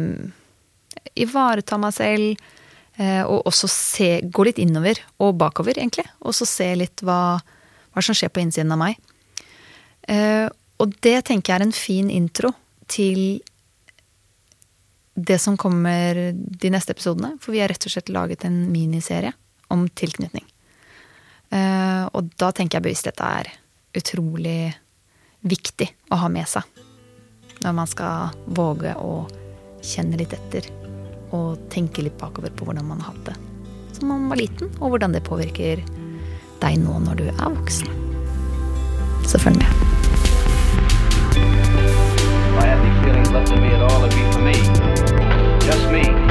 ivareta 1.19 1.79
meg 1.81 1.95
selv. 1.97 2.49
eh, 2.97 3.23
og 3.25 3.47
også 3.49 3.67
se, 3.67 4.09
gå 4.23 4.45
litt 4.47 4.61
innover 4.61 4.99
og 5.19 5.35
bakover, 5.41 5.77
egentlig. 5.77 6.05
Og 6.21 6.35
så 6.37 6.47
se 6.47 6.69
litt 6.77 7.03
hva, 7.03 7.39
hva 7.93 8.03
som 8.05 8.15
skjer 8.15 8.31
på 8.33 8.43
innsiden 8.43 8.71
av 8.71 8.79
meg. 8.79 8.99
Eh, 10.07 10.47
og 10.81 10.93
det 11.05 11.17
tenker 11.27 11.53
jeg 11.53 11.59
er 11.59 11.65
en 11.67 11.75
fin 11.75 12.09
intro 12.11 12.53
til 12.91 13.41
det 15.13 15.37
som 15.41 15.57
kommer 15.57 16.33
de 16.33 16.71
neste 16.73 16.95
episodene. 16.95 17.35
For 17.41 17.53
vi 17.53 17.61
har 17.61 17.71
rett 17.71 17.85
og 17.85 17.93
slett 17.93 18.11
laget 18.13 18.45
en 18.47 18.65
miniserie 18.73 19.33
om 19.73 19.87
tilknytning. 19.89 20.45
Eh, 21.53 22.03
og 22.13 22.33
da 22.39 22.51
tenker 22.55 22.79
jeg 22.79 22.87
bevisst 22.87 23.09
dette 23.09 23.29
er 23.41 23.51
utrolig 23.97 24.73
viktig 25.43 25.89
å 26.13 26.21
ha 26.23 26.29
med 26.31 26.49
seg. 26.49 26.65
Når 27.63 27.77
man 27.77 27.89
skal 27.89 28.35
våge 28.45 28.95
å 28.99 29.15
kjenne 29.83 30.19
litt 30.19 30.35
etter 30.35 30.69
og 31.33 31.67
tenke 31.73 32.05
litt 32.05 32.19
bakover 32.19 32.53
på 32.53 32.67
hvordan 32.67 32.87
man 32.87 33.01
har 33.03 33.13
hatt 33.13 33.33
det 33.33 33.39
som 34.03 34.07
man 34.07 34.29
var 34.29 34.35
liten, 34.35 34.71
og 34.79 34.89
hvordan 34.89 35.13
det 35.13 35.23
påvirker 35.23 35.83
deg 36.63 36.79
nå 36.81 36.99
når 37.05 37.21
du 37.21 37.25
er 37.29 37.55
voksen. 37.55 37.87
Så 39.27 39.39
følg 39.39 39.57
med. 39.57 39.69
I 42.53 42.65
had 42.67 42.77
any 42.77 42.91
feelings 43.03 43.31
left 43.31 43.51
in 43.51 44.31
for 44.31 44.41
me. 44.41 44.53
Just 45.65 45.91
me. 45.91 46.22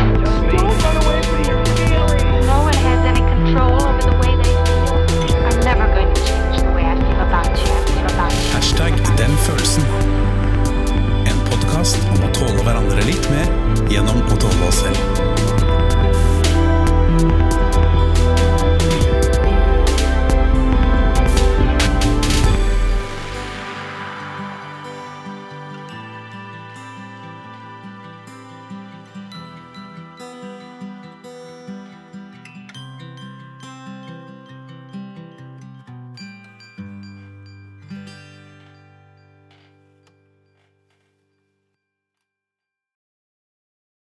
Podkast 11.83 11.99
om 12.15 12.23
å 12.23 12.31
tåle 12.37 12.63
hverandre 12.63 13.03
litt 13.09 13.27
mer 13.33 13.49
gjennom 13.91 14.23
å 14.23 14.39
tåle 14.39 14.69
oss 14.69 14.83
selv. 14.85 15.41